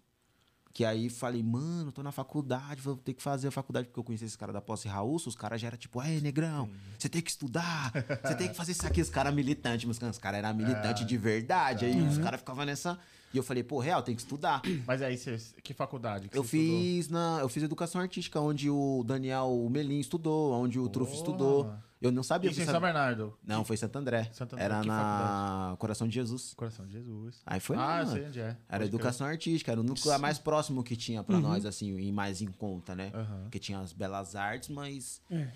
Que 0.78 0.86
aí 0.86 1.10
falei, 1.10 1.42
mano, 1.42 1.92
tô 1.92 2.04
na 2.04 2.12
faculdade, 2.12 2.80
vou 2.82 2.96
ter 2.96 3.16
que 3.16 3.24
fazer 3.24 3.48
a 3.48 3.52
faculdade, 3.52 3.88
porque 3.88 4.00
eu 4.00 4.04
conheci 4.04 4.26
esse 4.26 4.38
cara 4.38 4.54
da 4.54 4.62
Posse 4.62 4.88
Raul, 4.88 5.16
os 5.16 5.36
caras 5.36 5.60
já 5.60 5.66
eram 5.70 5.78
tipo, 5.80 6.00
aí, 6.00 6.22
negrão, 6.22 6.70
você 7.00 7.10
tem 7.10 7.20
que 7.20 7.32
estudar, 7.32 7.92
você 8.24 8.36
tem 8.36 8.48
que 8.48 8.54
fazer 8.56 8.74
isso 8.74 8.86
aqui. 8.86 9.02
Os 9.02 9.10
caras 9.10 9.34
militantes, 9.34 9.86
mas 9.88 10.00
os 10.00 10.20
caras 10.20 10.38
eram 10.38 10.54
militantes 10.54 11.04
de 11.04 11.18
verdade. 11.18 11.86
Aí 11.86 12.00
os 12.08 12.20
caras 12.20 12.42
ficavam 12.42 12.64
nessa. 12.64 13.00
E 13.34 13.38
eu 13.38 13.42
falei, 13.44 13.64
pô, 13.64 13.80
real, 13.80 14.04
tem 14.04 14.14
que 14.14 14.22
estudar. 14.22 14.62
Mas 14.86 15.02
aí, 15.02 15.18
você, 15.18 15.40
que 15.64 15.74
faculdade? 15.74 16.30
que 16.30 16.38
Eu 16.38 16.44
você 16.44 16.58
estudou? 16.58 16.80
fiz 16.82 17.10
na, 17.10 17.40
eu 17.42 17.50
fiz 17.50 17.64
educação 17.64 18.00
artística, 18.00 18.40
onde 18.40 18.70
o 18.70 19.04
Daniel 19.04 19.68
Melim 19.72 20.00
estudou, 20.00 20.54
onde 20.54 20.80
o 20.80 20.88
Trufo 20.88 21.12
Porra. 21.12 21.24
estudou. 21.24 21.74
Eu 22.02 22.12
não 22.12 22.22
sabia. 22.22 22.52
Isso 22.52 22.60
eu 22.60 22.64
em 22.64 22.68
São 22.68 22.80
Bernardo. 22.80 23.38
Não, 23.44 23.66
foi 23.66 23.76
Santo 23.76 23.98
André. 23.98 24.30
Santo 24.32 24.54
André, 24.54 24.66
Era 24.66 24.82
que 24.82 24.88
na 24.88 25.76
Coração 25.80 26.08
de 26.08 26.14
Jesus. 26.14 26.54
Coração 26.54 26.86
de 26.86 26.94
Jesus. 26.94 27.42
Aí 27.46 27.60
foi 27.60 27.76
ah, 27.76 27.80
lá, 27.80 28.06
sei 28.06 28.26
onde 28.26 28.40
é. 28.40 28.44
Era 28.44 28.58
Pode 28.70 28.84
educação 28.86 29.26
artística, 29.26 29.72
era 29.72 29.82
o 29.82 29.84
núcleo 29.84 30.20
mais 30.20 30.38
próximo 30.38 30.84
que 30.84 30.96
tinha 30.96 31.24
pra 31.24 31.40
nós, 31.40 31.66
assim, 31.66 31.98
e 31.98 32.12
mais 32.12 32.42
em 32.42 32.52
conta, 32.52 32.96
né? 32.96 33.12
Aham. 33.14 33.42
Porque 33.44 33.58
tinha 33.60 33.80
as 33.80 33.94
belas 33.94 34.36
artes, 34.36 34.70
mas 34.70 35.22
É. 35.32 35.48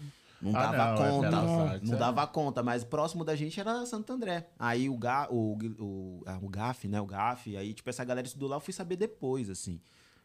não 0.42 0.56
Ah, 0.56 0.72
dava 0.72 0.78
não, 0.78 0.94
é 0.94 1.10
conta. 1.12 1.30
Belas 1.30 1.44
não 1.46 1.62
Artes, 1.62 1.92
é. 1.92 1.96
dava 1.96 2.28
conta, 2.28 2.64
mas 2.64 2.84
próximo 2.84 3.24
da 3.24 3.36
gente 3.36 3.60
era 3.60 3.86
Santo 3.86 4.12
André. 4.12 4.48
Aí 4.58 4.90
o, 4.90 4.98
Ga, 4.98 5.28
o, 5.30 5.58
o, 5.80 6.24
ah, 6.26 6.40
o 6.42 6.50
GAF, 6.50 6.88
né? 6.88 7.00
O 7.00 7.06
GAF, 7.06 7.56
aí, 7.56 7.74
tipo, 7.74 7.88
essa 7.90 8.04
galera 8.04 8.26
estudou 8.26 8.50
lá, 8.50 8.56
eu 8.56 8.62
fui 8.62 8.74
saber 8.74 8.96
depois, 8.96 9.48
assim. 9.48 9.80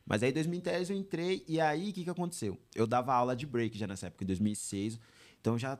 Mas 0.06 0.23
aí 0.23 0.30
em 0.30 0.35
2010 0.35 0.90
eu 0.90 0.96
entrei, 0.96 1.44
e 1.49 1.61
aí 1.61 1.90
o 1.90 1.92
que, 1.92 2.04
que 2.04 2.11
aconteceu? 2.11 2.58
Eu 2.75 2.87
dava 2.87 3.12
aula 3.12 3.35
de 3.35 3.44
break 3.44 3.76
já 3.76 3.87
nessa 3.87 4.06
época, 4.06 4.23
em 4.23 4.26
2006. 4.28 4.99
Então 5.40 5.58
já 5.58 5.78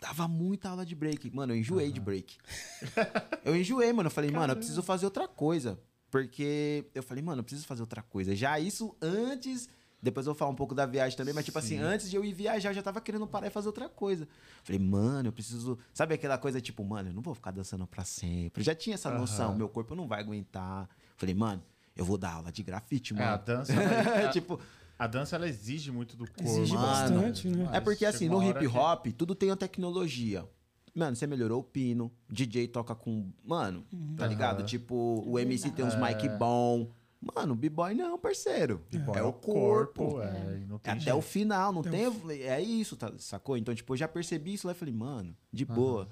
dava 0.00 0.28
muita 0.28 0.68
aula 0.68 0.84
de 0.84 0.94
break. 0.94 1.30
Mano, 1.34 1.52
eu 1.52 1.56
enjoei 1.58 1.90
de 1.92 2.00
break. 2.00 2.36
eu 3.44 3.56
enjoei, 3.56 3.92
mano. 3.92 4.06
Eu 4.08 4.10
falei, 4.10 4.30
mano, 4.30 4.52
eu 4.52 4.56
preciso 4.56 4.82
fazer 4.82 5.04
outra 5.06 5.26
coisa. 5.28 5.78
Porque 6.10 6.84
eu 6.94 7.02
falei, 7.02 7.22
mano, 7.22 7.40
eu 7.40 7.44
preciso 7.44 7.66
fazer 7.66 7.82
outra 7.82 8.02
coisa. 8.02 8.34
Já 8.36 8.58
isso 8.60 8.94
antes. 9.02 9.68
Depois 10.00 10.26
eu 10.26 10.34
vou 10.34 10.38
falar 10.38 10.50
um 10.50 10.54
pouco 10.54 10.74
da 10.74 10.84
viagem 10.84 11.16
também, 11.16 11.32
mas 11.32 11.46
tipo 11.46 11.58
assim, 11.58 11.78
antes 11.78 12.10
de 12.10 12.16
eu 12.16 12.22
ir 12.22 12.34
viajar, 12.34 12.68
eu 12.68 12.74
já 12.74 12.82
tava 12.82 13.00
querendo 13.00 13.26
parar 13.26 13.46
e 13.46 13.50
fazer 13.50 13.68
outra 13.68 13.88
coisa. 13.88 14.28
Falei, 14.62 14.78
mano, 14.78 15.28
eu 15.30 15.32
preciso. 15.32 15.78
Sabe 15.94 16.12
aquela 16.14 16.36
coisa 16.36 16.60
tipo, 16.60 16.84
mano, 16.84 17.08
eu 17.08 17.14
não 17.14 17.22
vou 17.22 17.34
ficar 17.34 17.52
dançando 17.52 17.86
pra 17.86 18.04
sempre. 18.04 18.60
Eu 18.60 18.64
já 18.64 18.74
tinha 18.74 18.94
essa 18.94 19.10
noção, 19.10 19.48
Aham. 19.48 19.56
meu 19.56 19.68
corpo 19.68 19.94
não 19.94 20.06
vai 20.06 20.20
aguentar. 20.20 20.86
Falei, 21.16 21.34
mano, 21.34 21.62
eu 21.96 22.04
vou 22.04 22.18
dar 22.18 22.32
aula 22.34 22.52
de 22.52 22.62
grafite, 22.62 23.14
É, 23.14 23.16
a 23.16 23.30
mano. 23.30 23.42
dança, 23.46 23.72
ela, 23.72 24.28
a, 24.28 24.30
tipo, 24.30 24.60
a 24.98 25.06
dança 25.06 25.36
ela 25.36 25.48
exige 25.48 25.90
muito 25.90 26.16
do 26.16 26.24
corpo. 26.26 26.42
Exige 26.42 26.74
Mano, 26.74 26.86
bastante, 26.86 27.48
né? 27.48 27.68
é 27.72 27.80
porque 27.80 28.04
assim, 28.06 28.28
no 28.28 28.42
hip 28.42 28.58
que- 28.60 28.66
hop, 28.66 29.06
tudo 29.16 29.34
tem 29.34 29.50
a 29.50 29.56
tecnologia. 29.56 30.48
Mano, 30.94 31.16
você 31.16 31.26
melhorou 31.26 31.60
o 31.60 31.64
pino, 31.64 32.12
DJ 32.30 32.68
toca 32.68 32.94
com. 32.94 33.28
Mano, 33.44 33.84
tá 34.16 34.26
ligado? 34.26 34.62
Tipo, 34.64 35.24
o 35.26 35.38
MC 35.38 35.70
tem 35.70 35.84
uns 35.84 35.96
mic 35.96 36.28
bom. 36.38 36.88
Mano, 37.34 37.54
o 37.54 37.56
b-boy 37.56 37.94
não, 37.94 38.18
parceiro. 38.18 38.82
Bom, 39.04 39.14
É 39.14 39.22
o 39.22 39.32
corpo. 39.32 40.20
é, 40.20 40.58
e 40.62 40.66
não 40.66 40.78
tem 40.78 40.92
Até 40.92 41.00
jeito. 41.04 41.18
o 41.18 41.22
final, 41.22 41.72
não 41.72 41.80
tem. 41.82 42.04
É 42.42 42.60
isso, 42.60 42.96
tá, 42.96 43.10
sacou? 43.18 43.56
Então, 43.56 43.74
tipo, 43.74 43.92
eu 43.94 43.96
já 43.96 44.06
percebi 44.06 44.52
isso 44.52 44.66
lá 44.66 44.72
e 44.72 44.76
falei, 44.76 44.92
mano, 44.94 45.34
de 45.52 45.64
boa. 45.64 46.06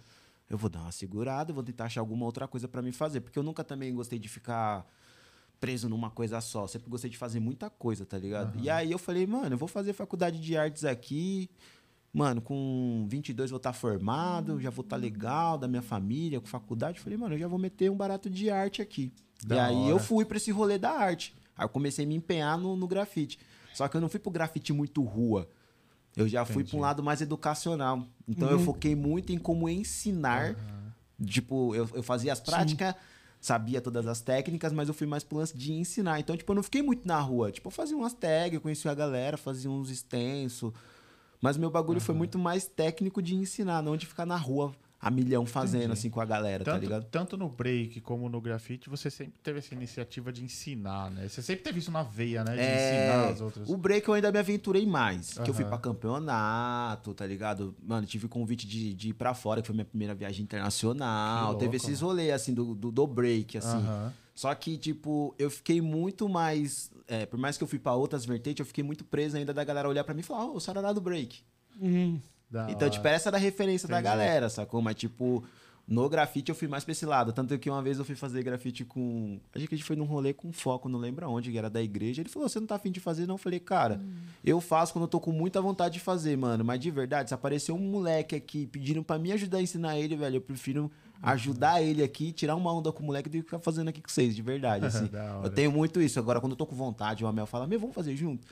Eu 0.49 0.59
vou 0.59 0.69
dar 0.71 0.81
uma 0.81 0.93
segurada, 0.93 1.53
vou 1.53 1.63
tentar 1.63 1.85
achar 1.85 2.01
alguma 2.01 2.25
outra 2.27 2.49
coisa 2.49 2.67
pra 2.67 2.83
me 2.83 2.93
fazer. 2.93 3.21
Porque 3.21 3.39
eu 3.39 3.43
nunca 3.43 3.63
também 3.63 3.95
gostei 3.95 4.19
de 4.19 4.29
ficar 4.29 4.87
preso 5.63 5.89
numa 5.89 6.11
coisa 6.11 6.41
só. 6.41 6.67
Sempre 6.67 6.91
gostei 6.91 7.09
de 7.09 7.17
fazer 7.17 7.39
muita 7.39 7.71
coisa, 7.71 8.05
tá 8.05 8.19
ligado? 8.19 8.59
E 8.59 8.69
aí 8.69 8.91
eu 8.91 8.99
falei, 8.99 9.25
mano, 9.29 9.55
eu 9.55 9.57
vou 9.57 9.69
fazer 9.69 9.93
faculdade 9.93 10.41
de 10.41 10.57
artes 10.57 10.85
aqui. 10.85 11.49
Mano, 12.13 12.43
com 12.43 13.07
22 13.09 13.49
eu 13.49 13.53
vou 13.53 13.57
estar 13.59 13.73
formado, 13.73 14.61
já 14.61 14.71
vou 14.71 14.83
estar 14.83 14.97
legal 14.97 15.57
da 15.57 15.69
minha 15.69 15.81
família, 15.81 16.41
com 16.41 16.49
faculdade. 16.49 16.99
Falei, 16.99 17.17
mano, 17.17 17.37
eu 17.37 17.39
já 17.39 17.47
vou 17.47 17.61
meter 17.61 17.93
um 17.93 17.97
barato 17.97 18.29
de 18.29 18.51
arte 18.51 18.83
aqui. 18.83 19.13
Da 19.47 19.55
e 19.55 19.59
aí 19.61 19.77
hora. 19.77 19.91
eu 19.91 19.99
fui 20.01 20.25
pra 20.25 20.37
esse 20.37 20.51
rolê 20.51 20.79
da 20.79 20.91
arte. 20.91 21.33
Aí 21.57 21.65
eu 21.65 21.69
comecei 21.69 22.05
a 22.05 22.09
me 22.09 22.17
empenhar 22.17 22.59
no, 22.59 22.75
no 22.75 22.89
grafite. 22.89 23.39
Só 23.73 23.87
que 23.87 23.97
eu 23.97 24.01
não 24.01 24.09
fui 24.09 24.19
pro 24.19 24.33
grafite 24.33 24.73
muito 24.73 25.01
rua. 25.05 25.49
Eu 26.17 26.27
já 26.27 26.45
fui 26.45 26.57
pra 26.57 26.61
um 26.63 26.67
Entendi. 26.67 26.83
lado 26.83 27.03
mais 27.05 27.21
educacional. 27.21 28.05
Então 28.27 28.51
eu 28.51 28.59
foquei 28.59 28.97
muito 28.97 29.33
em 29.33 29.39
como 29.39 29.69
ensinar. 29.69 30.57
Tipo, 31.25 31.73
eu, 31.73 31.89
eu 31.95 32.03
fazia 32.03 32.33
as 32.33 32.41
práticas, 32.41 32.97
sabia 33.43 33.81
todas 33.81 34.07
as 34.07 34.21
técnicas, 34.21 34.73
mas 34.73 34.87
eu 34.87 34.95
fui 34.95 35.07
mais 35.07 35.25
pro 35.25 35.37
lance 35.37 35.59
de 35.59 35.73
ensinar. 35.73 36.21
Então, 36.21 36.37
tipo, 36.37 36.53
eu 36.53 36.55
não 36.55 36.63
fiquei 36.63 36.81
muito 36.81 37.07
na 37.07 37.19
rua. 37.19 37.51
Tipo, 37.51 37.67
eu 37.67 37.73
fazia 37.73 37.97
umas 37.97 38.15
tags, 38.15 38.55
eu 38.55 38.61
conhecia 38.61 38.91
a 38.93 38.95
galera, 38.95 39.37
fazia 39.37 39.69
uns 39.69 39.91
extensos. 39.91 40.73
Mas 41.41 41.57
meu 41.57 41.69
bagulho 41.69 42.01
foi 42.01 42.15
muito 42.15 42.39
mais 42.39 42.67
técnico 42.67 43.21
de 43.21 43.35
ensinar, 43.35 43.83
não 43.83 43.97
de 43.97 44.07
ficar 44.07 44.25
na 44.25 44.37
rua 44.37 44.73
a 45.05 45.11
milhão 45.11 45.45
fazendo, 45.45 45.81
Entendi. 45.81 45.93
assim, 45.95 46.11
com 46.11 46.21
a 46.21 46.25
galera, 46.25 46.63
tá 46.65 46.71
Tanto, 46.75 46.83
ligado? 46.83 47.05
tanto 47.11 47.37
no 47.37 47.49
break 47.49 48.01
como 48.03 48.29
no 48.29 48.41
grafite, 48.41 48.89
você 48.89 49.11
sempre 49.11 49.35
teve 49.43 49.59
essa 49.59 49.75
iniciativa 49.75 50.33
de 50.33 50.45
ensinar, 50.45 51.11
né? 51.11 51.29
Você 51.29 51.43
sempre 51.43 51.65
teve 51.65 51.81
isso 51.81 51.91
na 51.91 52.05
veia, 52.05 52.45
né? 52.45 52.55
De 52.55 52.61
ensinar 52.63 53.29
as 53.31 53.41
outras. 53.41 53.69
É, 53.69 53.73
O 53.73 53.77
break 53.77 54.07
eu 54.07 54.15
ainda 54.15 54.31
me 54.31 54.39
aventurei 54.39 54.87
mais. 54.87 55.35
Que 55.39 55.51
eu 55.51 55.55
fui 55.55 55.65
pra 55.65 55.77
campeonato, 55.77 57.13
tá 57.15 57.27
ligado? 57.27 57.75
Mano, 57.83 58.07
tive 58.07 58.29
convite 58.29 58.67
de, 58.67 58.95
de 58.95 59.09
ir 59.09 59.15
pra 59.15 59.35
fora, 59.35 59.61
que 59.61 59.67
foi 59.67 59.75
minha 59.75 59.85
primeira 59.85 60.15
viagem 60.15 60.45
internacional. 60.45 61.55
Que 61.55 61.59
Teve 61.61 61.77
louco, 61.77 61.87
esses 61.87 62.01
rolês, 62.01 62.33
assim, 62.33 62.55
do, 62.55 62.73
do, 62.75 62.93
do 62.93 63.07
break, 63.07 63.59
assim. 63.59 63.79
Aham. 63.79 64.13
Só 64.35 64.55
que, 64.55 64.79
tipo, 64.79 65.35
eu 65.39 65.51
fiquei 65.51 65.81
muito 65.81 66.29
mais. 66.29 66.91
é, 67.07 67.27
por 67.27 67.39
mais 67.39 67.59
que 67.59 67.65
eu 67.65 67.69
fui 67.69 67.79
pra 67.79 67.93
outras 67.95 68.25
vertentes, 68.25 68.61
eu 68.61 68.67
fiquei 68.67 68.83
muito 68.85 69.05
preso 69.05 69.37
ainda 69.37 69.53
da 69.53 69.63
galera 69.65 69.89
olhar 69.89 70.05
pra 70.05 70.15
mim 70.15 70.21
e 70.21 70.23
falar, 70.23 70.47
ó, 70.47 70.55
o 70.55 70.61
Sarará 70.61 70.93
do 70.93 71.01
break. 71.01 71.41
Hum. 71.81 72.19
Da 72.53 72.65
Então, 72.71 72.83
hora. 72.83 72.91
tipo, 72.91 73.09
essa 73.09 73.29
era 73.31 73.37
a 73.39 73.41
referência 73.41 73.89
da 73.89 73.95
Entendi. 73.95 74.05
galera, 74.11 74.49
sacou? 74.51 74.83
Mas, 74.83 74.95
tipo, 74.97 75.43
no 75.89 76.09
grafite 76.09 76.51
eu 76.51 76.55
fui 76.55 76.69
mais 76.69 76.85
pra 76.85 76.93
esse 76.93 77.05
lado. 77.07 77.33
Tanto 77.33 77.59
que 77.59 77.69
uma 77.71 77.83
vez 77.83 77.99
eu 77.99 78.05
fui 78.05 78.15
fazer 78.15 78.43
grafite 78.43 78.85
com. 78.85 79.41
Acho 79.55 79.67
que 79.67 79.75
a 79.75 79.79
gente 79.79 79.87
foi 79.87 79.97
num 79.97 80.05
rolê 80.05 80.33
com 80.33 80.53
foco, 80.53 80.89
não 80.89 80.99
lembro 80.99 81.25
aonde, 81.27 81.51
que 81.51 81.59
era 81.59 81.69
da 81.71 81.83
igreja. 81.83 82.21
Ele 82.23 82.29
falou: 82.29 82.49
Você 82.49 82.61
não 82.61 82.67
tá 82.67 82.75
afim 82.77 82.91
de 82.93 83.01
fazer? 83.01 83.27
Não. 83.27 83.35
Eu 83.35 83.39
falei, 83.39 83.59
cara, 83.59 84.01
eu 84.45 84.61
faço 84.61 84.93
quando 84.93 85.05
eu 85.05 85.09
tô 85.09 85.19
com 85.19 85.33
muita 85.33 85.61
vontade 85.61 85.95
de 85.95 86.01
fazer, 86.01 86.37
mano. 86.37 86.63
Mas 86.65 86.79
de 86.79 86.91
verdade, 86.91 87.31
se 87.31 87.35
aparecer 87.35 87.73
um 87.73 87.79
moleque 87.79 88.37
aqui 88.37 88.67
pedindo 88.67 89.03
pra 89.03 89.19
me 89.19 89.33
ajudar 89.33 89.59
a 89.59 89.63
ensinar 89.63 89.99
ele, 89.99 90.15
velho, 90.15 90.37
eu 90.37 90.41
prefiro 90.43 90.91
ajudar 91.23 91.81
ele 91.83 92.03
aqui, 92.03 92.33
tirar 92.33 92.55
uma 92.57 92.73
onda 92.73 92.91
com 92.93 93.03
o 93.03 93.07
moleque 93.07 93.29
do 93.29 93.33
que 93.39 93.43
ficar 93.43 93.59
fazendo 93.61 93.89
aqui 93.89 94.01
com 94.01 94.09
vocês, 94.09 94.35
de 94.37 94.43
verdade. 94.43 94.85
Assim. 94.87 95.07
Da 95.07 95.41
eu 95.43 95.51
tenho 95.51 95.73
muito 95.73 96.01
isso. 96.03 96.19
Agora, 96.19 96.41
quando 96.41 96.53
eu 96.53 96.57
tô 96.57 96.67
com 96.67 96.75
vontade, 96.77 97.25
o 97.25 97.27
Amel 97.27 97.47
fala, 97.47 97.67
meu, 97.67 97.79
vamos 97.81 97.95
fazer 97.95 98.15
junto. 98.17 98.47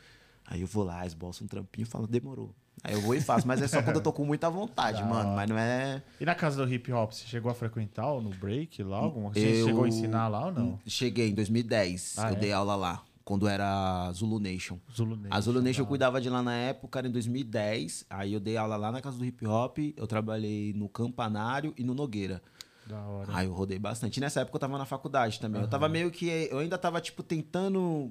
Aí 0.46 0.62
eu 0.62 0.66
vou 0.66 0.82
lá, 0.84 1.04
esboço 1.06 1.44
um 1.44 1.46
trampinho 1.46 1.84
e 1.84 1.88
falo, 1.88 2.06
demorou. 2.06 2.52
Aí 2.82 2.94
eu 2.94 3.00
vou 3.02 3.14
e 3.14 3.20
faço, 3.20 3.46
mas 3.46 3.60
é 3.60 3.68
só 3.68 3.82
quando 3.82 3.96
eu 3.96 4.02
tô 4.02 4.12
com 4.12 4.24
muita 4.24 4.48
vontade, 4.48 5.02
mano. 5.04 5.34
Mas 5.36 5.48
não 5.48 5.58
é. 5.58 6.02
E 6.20 6.24
na 6.24 6.34
casa 6.34 6.64
do 6.64 6.72
hip 6.72 6.90
hop, 6.92 7.12
você 7.12 7.26
chegou 7.26 7.50
a 7.50 7.54
frequentar 7.54 8.06
ou 8.10 8.22
no 8.22 8.30
break 8.30 8.82
lá? 8.82 8.98
Alguma? 8.98 9.30
Você 9.34 9.60
Eu- 9.60 9.66
chegou 9.66 9.84
a 9.84 9.88
ensinar 9.88 10.28
lá 10.28 10.46
ou 10.46 10.52
não? 10.52 10.78
Cheguei 10.86 11.28
em 11.28 11.34
2010, 11.34 12.14
Ah, 12.18 12.30
eu 12.30 12.36
é? 12.36 12.38
dei 12.38 12.52
aula 12.52 12.74
lá, 12.76 13.02
quando 13.22 13.46
era 13.46 14.10
Zulu 14.12 14.38
Nation. 14.40 14.78
Zulu 14.96 15.14
Nation. 15.16 15.28
A 15.30 15.40
Zulu 15.40 15.60
Nation 15.60 15.80
eu 15.82 15.84
da- 15.84 15.88
cuidava 15.88 16.20
de 16.20 16.30
lá 16.30 16.42
na 16.42 16.54
época, 16.54 16.98
era 17.00 17.06
em 17.08 17.10
2010. 17.10 18.06
Aí 18.08 18.32
eu 18.32 18.40
dei 18.40 18.56
aula 18.56 18.76
lá 18.76 18.90
na 18.90 19.00
casa 19.02 19.18
do 19.18 19.24
hip 19.26 19.46
hop, 19.46 19.76
eu 19.96 20.06
trabalhei 20.06 20.72
no 20.72 20.88
Campanário 20.88 21.74
e 21.76 21.84
no 21.84 21.92
Nogueira. 21.94 22.40
Da 22.86 22.98
hora. 23.06 23.28
Aí 23.34 23.46
eu 23.46 23.52
rodei 23.52 23.78
bastante. 23.78 24.16
E 24.16 24.20
nessa 24.20 24.40
época 24.40 24.56
eu 24.56 24.60
tava 24.60 24.76
na 24.78 24.84
faculdade 24.86 25.38
também. 25.38 25.60
Eu 25.60 25.68
tava 25.68 25.88
meio 25.88 26.10
que. 26.10 26.26
Eu 26.50 26.58
ainda 26.58 26.76
tava, 26.78 27.00
tipo, 27.00 27.22
tentando, 27.22 28.10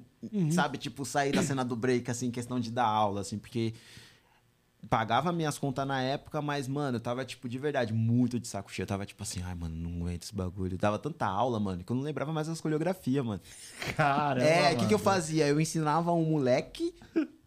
sabe, 0.52 0.78
tipo, 0.78 1.04
sair 1.04 1.32
da 1.32 1.42
cena 1.42 1.62
do 1.64 1.76
break, 1.76 2.10
assim, 2.10 2.30
questão 2.30 2.58
de 2.58 2.70
dar 2.70 2.86
aula, 2.86 3.20
assim, 3.20 3.36
porque 3.36 3.74
pagava 4.88 5.32
minhas 5.32 5.58
contas 5.58 5.86
na 5.86 6.00
época, 6.02 6.40
mas, 6.40 6.66
mano, 6.66 6.96
eu 6.96 7.00
tava, 7.00 7.24
tipo, 7.24 7.48
de 7.48 7.58
verdade, 7.58 7.92
muito 7.92 8.40
de 8.40 8.48
saco 8.48 8.72
cheio. 8.72 8.84
Eu 8.84 8.88
tava, 8.88 9.04
tipo 9.04 9.22
assim, 9.22 9.42
ai, 9.42 9.54
mano, 9.54 9.74
não 9.74 10.02
aguento 10.02 10.22
esse 10.22 10.34
bagulho. 10.34 10.74
Eu 10.74 10.78
dava 10.78 10.98
tanta 10.98 11.26
aula, 11.26 11.60
mano, 11.60 11.84
que 11.84 11.90
eu 11.90 11.96
não 11.96 12.02
lembrava 12.02 12.32
mais 12.32 12.48
as 12.48 12.60
coreografias, 12.60 13.24
mano. 13.24 13.40
Caramba. 13.96 14.46
é, 14.46 14.74
o 14.74 14.78
que, 14.78 14.86
que 14.86 14.94
eu 14.94 14.98
fazia? 14.98 15.46
Eu 15.46 15.60
ensinava 15.60 16.12
um 16.12 16.24
moleque, 16.24 16.94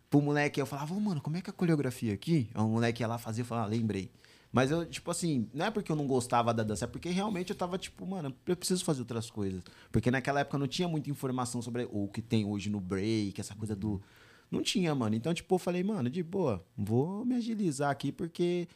pro 0.10 0.22
moleque, 0.22 0.62
eu 0.62 0.66
falava, 0.66 0.94
mano, 1.00 1.22
como 1.22 1.38
é 1.38 1.42
que 1.42 1.50
é 1.50 1.52
a 1.52 1.54
coreografia 1.54 2.14
aqui? 2.14 2.50
Aí 2.54 2.62
o 2.62 2.68
moleque 2.68 3.02
ia 3.02 3.08
lá 3.08 3.18
fazer, 3.18 3.42
eu 3.42 3.46
falava, 3.46 3.68
ah, 3.68 3.70
lembrei. 3.70 4.12
Mas 4.54 4.70
eu, 4.70 4.86
tipo 4.86 5.10
assim, 5.10 5.50
não 5.52 5.66
é 5.66 5.72
porque 5.72 5.92
eu 5.92 5.96
não 5.96 6.06
gostava 6.06 6.54
da 6.54 6.62
dança, 6.62 6.86
é 6.86 6.88
porque 6.88 7.10
realmente 7.10 7.50
eu 7.50 7.56
tava, 7.56 7.76
tipo, 7.76 8.06
mano, 8.06 8.32
eu 8.46 8.56
preciso 8.56 8.86
fazer 8.86 9.00
outras 9.00 9.28
coisas. 9.32 9.64
Porque 9.92 10.12
naquela 10.12 10.42
época 10.42 10.60
não 10.60 10.68
tinha 10.68 10.88
muita 10.88 11.10
informação 11.10 11.60
sobre 11.60 11.90
o 11.92 12.08
que 12.08 12.22
tem 12.22 12.46
hoje 12.46 12.70
no 12.70 12.80
break, 12.80 13.42
essa 13.42 13.56
coisa 13.56 13.76
do. 13.76 14.00
Não 14.54 14.64
tinha, 14.64 14.94
mano. 14.94 15.16
Então, 15.16 15.34
tipo, 15.34 15.56
eu 15.56 15.60
falei, 15.60 15.84
mano, 15.84 16.10
de 16.10 16.22
boa, 16.24 16.66
vou 16.78 17.26
me 17.26 17.36
agilizar 17.36 17.90
aqui 17.90 18.12
porque 18.12 18.68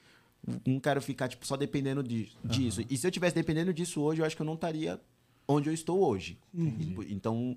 não 0.66 0.80
quero 0.80 1.02
ficar, 1.02 1.28
tipo, 1.28 1.46
só 1.46 1.56
dependendo 1.58 2.02
de, 2.04 2.30
disso. 2.44 2.82
E 2.90 2.98
se 2.98 3.06
eu 3.06 3.12
tivesse 3.12 3.36
dependendo 3.36 3.74
disso 3.74 4.02
hoje, 4.02 4.22
eu 4.22 4.26
acho 4.26 4.36
que 4.36 4.42
eu 4.42 4.46
não 4.46 4.54
estaria 4.54 5.00
onde 5.48 5.70
eu 5.70 5.74
estou 5.74 6.00
hoje. 6.00 6.38
Tipo, 6.80 7.04
Então, 7.04 7.56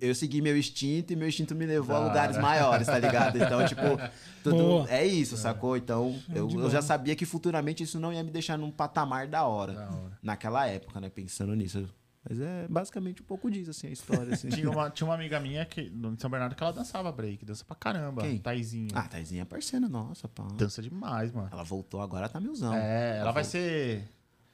eu 0.00 0.14
segui 0.14 0.42
meu 0.42 0.56
instinto 0.56 1.12
e 1.12 1.16
meu 1.16 1.26
instinto 1.28 1.54
me 1.54 1.64
levou 1.64 1.96
a 1.96 2.06
lugares 2.06 2.36
maiores, 2.36 2.86
tá 2.86 2.98
ligado? 2.98 3.36
Então, 3.36 3.66
tipo, 3.66 3.80
tudo 4.44 4.86
é 4.88 5.06
isso, 5.06 5.36
sacou? 5.36 5.76
Então, 5.76 6.14
eu, 6.34 6.48
eu 6.50 6.70
já 6.70 6.82
sabia 6.82 7.16
que 7.16 7.24
futuramente 7.24 7.82
isso 7.82 7.98
não 7.98 8.12
ia 8.12 8.22
me 8.22 8.30
deixar 8.30 8.58
num 8.58 8.70
patamar 8.70 9.26
da 9.26 9.44
hora. 9.46 9.72
Da 9.74 9.86
hora. 9.86 10.18
Naquela 10.22 10.66
época, 10.66 11.00
né? 11.00 11.08
Pensando 11.08 11.54
nisso. 11.54 11.88
Mas 12.28 12.38
é 12.38 12.66
basicamente 12.68 13.22
um 13.22 13.24
pouco 13.24 13.50
disso, 13.50 13.70
assim, 13.70 13.86
a 13.86 13.90
história. 13.90 14.34
Assim. 14.34 14.48
Tinha 14.50 14.70
uma, 14.70 14.90
tinha 14.90 15.06
uma 15.08 15.14
amiga 15.14 15.40
minha 15.40 15.64
que, 15.64 15.88
no 15.88 16.14
São 16.20 16.28
Bernardo 16.28 16.54
que 16.54 16.62
ela 16.62 16.72
dançava 16.72 17.10
break, 17.10 17.44
dança 17.46 17.64
pra 17.64 17.74
caramba. 17.74 18.22
Quem? 18.22 18.38
Taizinho. 18.38 18.90
Ah, 18.94 19.08
Taizinha 19.08 19.42
é 19.42 19.44
parceira 19.46 19.88
nossa, 19.88 20.28
pá. 20.28 20.46
Dança 20.54 20.82
demais, 20.82 21.32
mano. 21.32 21.48
Ela 21.50 21.62
voltou 21.64 22.00
agora, 22.02 22.28
tá 22.28 22.38
milzão. 22.38 22.74
É, 22.74 23.18
ela 23.20 23.32
vai 23.32 23.42
ser 23.42 24.04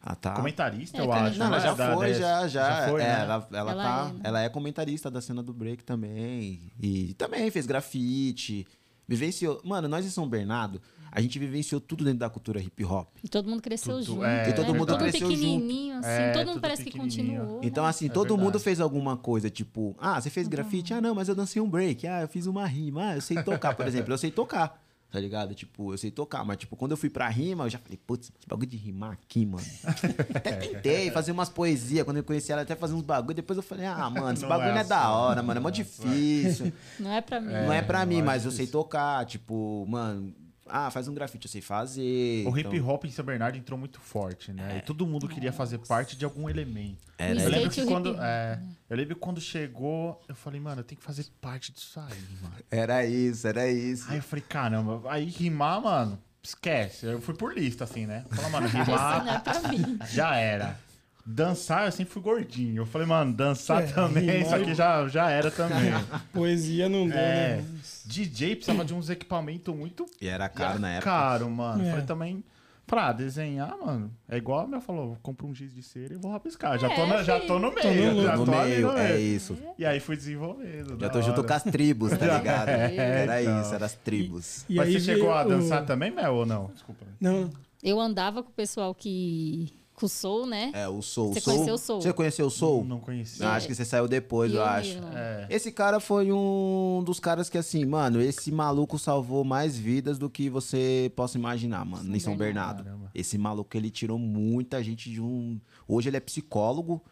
Ela 0.05 0.15
tá... 0.15 0.31
comentarista, 0.35 0.97
É, 0.97 1.01
eu 1.01 1.07
quando- 1.07 1.27
acho. 1.27 1.39
Não, 1.41 1.47
ela 1.47 1.57
né? 1.57 1.63
já 1.65 1.75
Da 1.75 1.95
foi, 1.97 2.07
DS. 2.13 2.19
já, 2.19 2.49
já. 2.49 2.89
foi, 2.89 3.01
é, 3.03 3.05
né? 3.05 3.21
ela, 3.23 3.49
ela, 3.53 3.71
Ela 3.73 3.83
tá, 3.83 4.13
é, 4.23 4.29
ela 4.29 4.41
é 4.43 4.49
comentarista 4.49 5.11
da 5.11 5.21
cena 5.21 5.43
do 5.43 5.53
break 5.53 5.83
também. 5.83 6.71
E 6.81 7.15
também 7.15 7.51
fez 7.51 7.67
grafite. 7.67 8.65
Vivenciou. 9.09 9.61
Mano, 9.65 9.89
nós 9.89 10.05
em 10.07 10.11
São 10.11 10.29
Bernardo, 10.29 10.81
a 11.17 11.21
gente 11.23 11.39
vivenciou 11.39 11.81
tudo 11.81 12.05
dentro 12.05 12.19
da 12.19 12.29
cultura 12.29 12.61
hip 12.61 12.85
hop. 12.85 13.09
E 13.25 13.29
todo 13.29 13.49
mundo 13.49 13.63
cresceu 13.63 13.95
Tudo, 13.95 14.05
junto. 14.05 14.25
é, 14.25 14.51
E 14.51 14.53
todo 14.53 14.71
né? 14.71 14.79
mundo 14.79 14.89
todo 14.89 14.99
cresceu 14.99 15.29
pequenininho, 15.29 15.97
assim. 15.97 16.09
É, 16.11 16.33
todo 16.33 16.47
mundo 16.49 16.61
parece 16.61 16.85
que 16.85 16.91
continuou. 16.99 17.61
Então, 17.63 17.87
assim, 17.87 18.05
É 18.05 18.09
todo 18.11 18.29
verdade. 18.29 18.45
mundo 18.45 18.61
fez 18.61 18.81
alguma 18.81 19.17
coisa, 19.17 19.49
tipo, 19.49 19.97
ah, 19.99 20.21
você 20.21 20.29
fez 20.29 20.47
grafite? 20.47 20.93
Ah, 20.93 21.01
não, 21.01 21.15
mas 21.15 21.29
eu 21.31 21.35
dancei 21.35 21.61
um 21.63 21.69
break. 21.71 22.07
Ah, 22.07 22.21
eu 22.21 22.29
fiz 22.29 22.45
uma 22.47 22.67
rima. 22.67 23.11
Ah, 23.11 23.15
eu 23.17 23.21
sei 23.23 23.43
tocar, 23.43 23.75
por 23.75 23.87
exemplo. 23.87 24.13
Eu 24.13 24.19
sei 24.19 24.31
tocar, 24.31 24.79
tá 25.11 25.19
ligado? 25.19 25.55
Tipo, 25.55 25.95
eu 25.95 25.97
sei 25.97 26.11
tocar. 26.11 26.45
Mas, 26.45 26.59
tipo, 26.59 26.77
quando 26.77 26.91
eu 26.91 26.97
fui 26.99 27.09
pra 27.09 27.27
rima, 27.31 27.65
eu 27.65 27.71
já 27.71 27.79
falei, 27.79 27.99
putz, 28.07 28.31
esse 28.39 28.47
bagulho 28.47 28.69
de 28.69 28.77
rimar 28.77 29.13
aqui, 29.13 29.47
mano. 29.47 29.65
Até 30.35 30.53
tentei 30.53 31.11
fazer 31.11 31.33
umas 31.33 31.49
poesias. 31.49 32.05
Quando 32.05 32.19
eu 32.19 32.25
conheci 32.25 32.53
ela, 32.53 32.61
até 32.61 32.77
fazer 32.77 32.93
uns 32.93 33.01
bagulho. 33.03 33.35
Depois 33.35 33.57
eu 33.57 33.63
falei, 33.63 33.87
ah, 33.87 34.11
mano, 34.11 34.33
esse 34.33 34.43
Não 34.43 34.49
bagulho 34.51 34.69
é 34.69 34.73
não 34.75 34.81
é 34.81 34.85
da 34.85 34.99
assim, 35.01 35.09
hora, 35.15 35.43
mano. 35.43 35.59
É 35.59 35.63
mó 35.63 35.71
difícil. 35.71 36.71
Não 37.01 37.11
é 37.11 37.23
pra 37.23 37.41
mim. 37.41 37.53
não 37.53 37.73
é 37.73 37.81
pra 37.81 38.05
mim, 38.05 38.19
é 38.19 38.23
mas 38.23 38.45
eu 38.45 38.51
sei 38.51 38.67
tocar. 38.67 39.25
Tipo, 39.25 39.87
mano, 39.89 40.35
ah, 40.69 40.91
faz 40.91 41.09
um 41.09 41.15
grafite, 41.15 41.47
eu 41.47 41.51
sei 41.51 41.61
fazer. 41.61 42.47
O 42.47 42.57
hip 42.59 42.69
Então, 42.77 42.89
hop 42.89 43.05
em 43.05 43.11
São 43.11 43.25
Bernardo 43.25 43.57
entrou 43.57 43.79
muito 43.79 44.01
forte, 44.01 44.53
né? 44.53 44.79
E 44.79 44.81
todo 44.83 45.07
mundo 45.07 45.29
queria 45.29 45.53
fazer 45.53 45.79
parte 45.79 46.17
de 46.17 46.25
algum 46.25 46.49
elemento. 46.49 46.99
Era 47.19 47.39
O 47.39 47.43
Eu 47.43 47.49
lembro 47.51 47.71
que 47.71 47.85
quando, 47.87 48.11
hip 48.11 48.19
é, 48.21 48.61
eu 48.91 48.97
lembro 48.97 49.15
que 49.15 49.21
quando 49.21 49.41
chegou, 49.41 50.21
eu 50.29 50.35
falei, 50.35 50.61
mano, 50.61 50.81
eu 50.81 50.85
tenho 50.85 50.99
que 50.99 51.05
fazer 51.05 51.27
parte 51.41 51.73
disso 51.73 51.99
aí, 52.01 52.19
mano. 52.43 52.55
Era 52.71 53.05
isso, 53.07 53.47
era 53.47 53.69
isso. 53.71 54.07
Aí 54.11 54.17
eu 54.19 54.23
falei, 54.23 54.45
caramba, 54.49 55.03
aí 55.11 55.25
rimar, 55.27 55.81
mano, 55.81 56.19
esquece. 56.43 57.07
Eu 57.07 57.21
fui 57.21 57.35
por 57.35 57.57
lista, 57.57 57.85
assim, 57.85 58.07
né? 58.07 58.25
Falei, 58.31 58.51
mano, 58.51 58.67
Esse 58.69 58.77
não 58.77 58.83
é 58.83 58.85
rimar 58.85 59.43
pra 59.43 59.61
mim. 59.69 59.99
já 60.11 60.37
era. 60.37 60.79
Dançar, 61.27 61.87
eu 61.87 61.93
sempre 61.93 62.13
fui 62.13 62.23
gordinho. 62.23 62.83
Eu 62.83 62.87
falei, 62.87 63.07
mano, 63.07 63.33
dançar 63.35 63.83
É, 63.83 63.87
também, 63.89 64.23
rimar 64.25 64.41
isso 64.43 64.55
aqui 64.55 64.75
já, 64.75 65.09
já 65.09 65.29
era 65.31 65.51
também. 65.51 65.91
Poesia 66.33 66.89
não 66.89 67.07
deu, 67.09 67.17
É. 67.19 67.57
né? 67.57 67.65
DJ 68.05 68.55
precisava 68.57 68.85
de 68.85 68.95
uns 68.95 69.11
equipamentos 69.11 69.75
muito 69.75 70.07
E 70.21 70.29
era 70.29 70.49
caro 70.49 70.79
na 70.79 70.91
época. 70.93 71.11
caro, 71.11 71.51
mano. 71.51 71.85
É. 71.85 71.91
Falei 71.91 72.05
também, 72.07 72.45
pra 72.87 73.11
desenhar, 73.13 73.77
mano, 73.85 74.13
é 74.29 74.37
igual 74.37 74.61
a 74.61 74.67
minha 74.69 74.81
falou, 74.81 75.19
compra 75.21 75.45
um 75.45 75.53
giz 75.53 75.75
de 75.75 75.83
cera 75.83 76.15
e 76.15 76.17
vou 76.17 76.31
rabiscar. 76.31 76.79
Já, 76.79 76.89
tô, 76.89 77.03
É, 77.03 77.07
na- 77.09 77.23
já 77.25 77.41
tô 77.41 77.59
no 77.59 77.73
Tô 77.73 77.89
meio, 77.89 78.15
no- 78.15 78.23
já 78.23 78.37
no 78.37 78.45
tô 78.45 78.53
ali 78.55 78.71
meio, 78.71 78.87
no 78.93 78.97
é 78.97 79.13
meio. 79.15 79.37
isso. 79.37 79.59
E 79.77 79.85
aí 79.85 79.99
fui 79.99 80.17
desenvolvendo. 80.17 80.97
Já 81.01 81.09
tô 81.11 81.21
junto 81.21 81.43
com 81.43 81.53
as 81.53 81.65
tribos, 81.65 82.11
tá 82.17 82.39
ligado? 82.39 82.69
Era 82.69 83.43
então. 83.43 83.61
isso, 83.63 83.75
era 83.75 83.87
as 83.87 83.95
tribos. 83.95 84.65
E 84.69 84.77
Mas 84.77 84.87
aí 84.87 84.93
você 84.93 85.01
chegou 85.01 85.33
a 85.33 85.45
o- 85.45 85.49
dançar 85.49 85.85
também, 85.85 86.13
Mel, 86.13 86.35
ou 86.37 86.47
não? 86.47 86.67
Desculpa. 86.73 87.05
Não, 87.21 87.51
Eu 87.83 87.99
andava 88.01 88.45
com 88.45 88.51
o 88.51 88.53
pessoal 88.55 88.95
que. 88.95 89.73
Com 89.97 90.07
o 90.07 90.09
Soul, 90.09 90.47
né? 90.47 90.71
É, 90.75 90.87
o 90.87 91.01
Soul. 91.01 91.33
Você 91.33 91.41
Soul- 91.41 91.55
conheceu 91.57 91.75
o 91.75 91.79
Soul? 91.79 92.01
Você 92.03 92.13
conheceu 92.13 92.47
o 92.47 92.51
Soul? 92.51 92.85
Não 92.85 93.01
conheci. 93.01 93.43
Ah, 93.43 93.55
acho 93.55 93.67
que 93.67 93.75
você 93.75 93.85
saiu 93.85 94.07
depois, 94.07 94.53
E 94.53 94.55
eu 94.55 94.61
eu 94.61 94.67
acho. 94.67 94.95
mesmo. 94.95 95.09
É. 95.17 95.47
Esse 95.51 95.73
cara 95.73 95.99
foi 95.99 96.31
um 96.31 97.03
dos 97.05 97.19
caras 97.19 97.49
que, 97.49 97.57
assim, 97.57 97.85
mano, 97.87 98.21
esse 98.21 98.53
maluco 98.53 98.99
salvou 98.99 99.43
mais 99.43 99.77
vidas 99.77 100.19
do 100.19 100.29
que 100.29 100.51
você 100.51 101.11
possa 101.17 101.39
imaginar, 101.39 101.85
mano, 101.85 102.05
São 102.05 102.15
em 102.15 102.21
São 102.21 102.37
Bernardo. 102.37 102.85
Bernardo. 102.85 103.11
Esse 103.15 103.39
maluco, 103.39 103.75
ele 103.77 103.91
tirou 103.91 104.19
muita 104.19 104.83
gente 104.85 105.11
de 105.11 105.21
um. 105.21 105.59
Hoje 105.89 106.11
ele 106.11 106.19
é 106.19 106.21
psicólogo. 106.21 107.03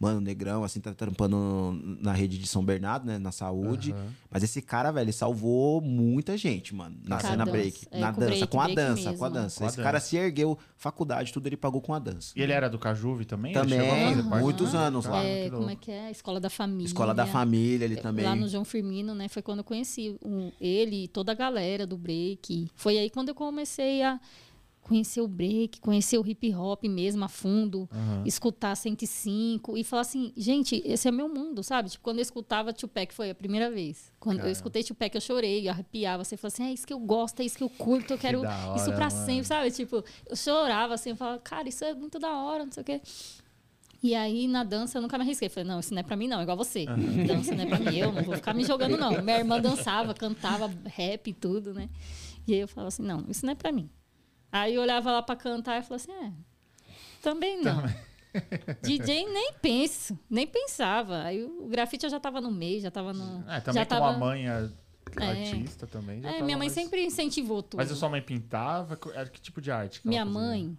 Mano, 0.00 0.20
negrão, 0.20 0.62
assim, 0.62 0.80
tá 0.80 0.94
trampando 0.94 1.76
na 2.00 2.12
rede 2.12 2.38
de 2.38 2.46
São 2.46 2.64
Bernardo, 2.64 3.04
né? 3.04 3.18
Na 3.18 3.32
saúde. 3.32 3.90
Aham. 3.92 4.12
Mas 4.30 4.44
esse 4.44 4.62
cara, 4.62 4.92
velho, 4.92 5.04
ele 5.06 5.12
salvou 5.12 5.80
muita 5.80 6.36
gente, 6.36 6.72
mano. 6.72 6.96
Na 7.04 7.18
cena 7.18 7.44
break. 7.44 7.86
É, 7.90 7.98
na 7.98 8.12
com 8.12 8.18
o 8.18 8.20
dança, 8.20 8.30
break, 8.36 8.46
com 8.52 8.60
a 8.60 8.64
break 8.64 8.76
dança, 8.76 9.02
mesmo. 9.10 9.18
com 9.18 9.24
a 9.24 9.28
dança. 9.28 9.58
Com 9.58 9.64
a 9.64 9.68
esse 9.68 9.76
cara 9.76 9.98
se 9.98 10.16
ergueu, 10.16 10.56
faculdade, 10.76 11.32
tudo 11.32 11.48
ele 11.48 11.56
pagou 11.56 11.80
com 11.80 11.92
a 11.92 11.98
dança. 11.98 12.32
E 12.36 12.40
ele 12.42 12.52
era 12.52 12.70
do 12.70 12.78
Cajuve 12.78 13.24
também? 13.24 13.52
Também, 13.52 13.80
muitos 14.40 14.72
Ah, 14.74 14.86
anos 14.86 15.04
lá. 15.04 15.24
É, 15.24 15.44
que 15.44 15.50
como 15.56 15.70
é 15.70 15.74
que 15.76 15.90
é? 15.90 16.10
Escola 16.12 16.38
da 16.38 16.48
Família. 16.50 16.86
Escola 16.86 17.12
da 17.12 17.26
família, 17.26 17.84
ele 17.84 17.96
também. 17.96 18.24
Lá 18.24 18.36
no 18.36 18.48
João 18.48 18.64
Firmino, 18.64 19.16
né? 19.16 19.26
Foi 19.28 19.42
quando 19.42 19.58
eu 19.58 19.64
conheci 19.64 20.16
um- 20.24 20.52
ele 20.60 21.04
e 21.04 21.08
toda 21.08 21.32
a 21.32 21.34
galera 21.34 21.84
do 21.86 21.96
break. 21.98 22.70
Foi 22.76 22.96
aí 22.98 23.10
quando 23.10 23.30
eu 23.30 23.34
comecei 23.34 24.02
a 24.02 24.20
conhecer 24.88 25.20
o 25.20 25.28
break, 25.28 25.80
conhecer 25.80 26.16
o 26.18 26.26
hip 26.26 26.52
hop 26.54 26.84
mesmo 26.84 27.22
a 27.22 27.28
fundo, 27.28 27.88
Aham. 27.92 28.22
escutar 28.24 28.74
105 28.74 29.76
e 29.76 29.84
falar 29.84 30.00
assim, 30.02 30.32
gente, 30.34 30.82
esse 30.84 31.06
é 31.06 31.12
meu 31.12 31.28
mundo, 31.28 31.62
sabe? 31.62 31.90
Tipo, 31.90 32.02
quando 32.02 32.18
eu 32.18 32.22
escutava 32.22 32.72
Tupac 32.72 33.12
foi 33.12 33.28
a 33.30 33.34
primeira 33.34 33.70
vez. 33.70 34.10
Quando 34.18 34.38
eu 34.38 34.42
Cara. 34.44 34.52
escutei 34.52 34.82
Tupac, 34.82 35.14
eu 35.14 35.20
chorei, 35.20 35.68
eu 35.68 35.72
arrepiava. 35.72 36.24
Você 36.24 36.36
falou 36.38 36.52
assim, 36.52 36.64
é 36.64 36.72
isso 36.72 36.86
que 36.86 36.92
eu 36.92 36.98
gosto, 36.98 37.40
é 37.40 37.44
isso 37.44 37.58
que 37.58 37.62
eu 37.62 37.68
curto, 37.68 38.14
eu 38.14 38.18
quero 38.18 38.40
da 38.40 38.66
hora, 38.66 38.76
isso 38.80 38.92
pra 38.94 39.10
mano. 39.10 39.24
sempre, 39.26 39.44
sabe? 39.46 39.70
Tipo, 39.70 40.02
eu 40.26 40.34
chorava 40.34 40.94
assim, 40.94 41.10
eu 41.10 41.16
falava, 41.16 41.38
cara, 41.38 41.68
isso 41.68 41.84
é 41.84 41.92
muito 41.92 42.18
da 42.18 42.32
hora, 42.32 42.64
não 42.64 42.72
sei 42.72 42.80
o 42.80 42.86
quê. 42.86 43.02
E 44.02 44.14
aí, 44.14 44.46
na 44.46 44.64
dança, 44.64 44.96
eu 44.96 45.02
nunca 45.02 45.18
me 45.18 45.24
arrisquei. 45.24 45.48
Falei, 45.48 45.68
não, 45.68 45.80
isso 45.80 45.92
não 45.92 46.00
é 46.00 46.02
pra 46.02 46.16
mim, 46.16 46.28
não, 46.28 46.40
igual 46.40 46.56
você. 46.56 46.86
Dança 47.26 47.54
não 47.54 47.64
é 47.64 47.66
pra 47.66 47.78
mim, 47.78 47.94
eu 47.96 48.12
não 48.12 48.22
vou 48.22 48.36
ficar 48.36 48.54
me 48.54 48.64
jogando, 48.64 48.96
não. 48.96 49.20
Minha 49.20 49.38
irmã 49.38 49.60
dançava, 49.60 50.14
cantava 50.14 50.72
rap 50.86 51.28
e 51.28 51.34
tudo, 51.34 51.74
né? 51.74 51.90
E 52.46 52.54
aí 52.54 52.60
eu 52.60 52.68
falava 52.68 52.88
assim, 52.88 53.02
não, 53.02 53.24
isso 53.28 53.44
não 53.44 53.52
é 53.52 53.56
pra 53.56 53.70
mim. 53.72 53.90
Aí 54.50 54.74
eu 54.74 54.82
olhava 54.82 55.12
lá 55.12 55.22
pra 55.22 55.36
cantar 55.36 55.78
e 55.78 55.82
falava 55.82 55.96
assim, 55.96 56.12
é, 56.12 56.32
também 57.22 57.60
não. 57.62 57.82
DJ 58.82 59.26
nem 59.28 59.52
penso, 59.60 60.18
nem 60.28 60.46
pensava. 60.46 61.22
Aí 61.22 61.42
o 61.42 61.66
grafite 61.68 62.04
eu 62.04 62.10
já 62.10 62.20
tava 62.20 62.40
no 62.40 62.50
meio, 62.50 62.80
já 62.80 62.90
tava 62.90 63.12
no. 63.12 63.44
É, 63.50 63.60
também 63.60 63.80
já 63.80 63.84
com 63.86 63.88
tava... 63.94 64.08
a 64.10 64.18
mãe 64.18 64.48
é, 64.48 64.68
É. 65.20 65.24
artista 65.50 65.86
também. 65.86 66.18
É, 66.24 66.42
minha 66.42 66.56
mãe 66.56 66.68
mais- 66.68 66.72
sempre 66.72 67.04
incentivou 67.04 67.62
tudo. 67.62 67.78
Mas 67.78 67.90
a 67.90 67.96
sua 67.96 68.08
mãe 68.08 68.22
pintava? 68.22 68.98
Era 69.14 69.28
que 69.28 69.40
tipo 69.40 69.60
de 69.60 69.70
arte? 69.70 70.00
Minha 70.06 70.24
mãe, 70.24 70.76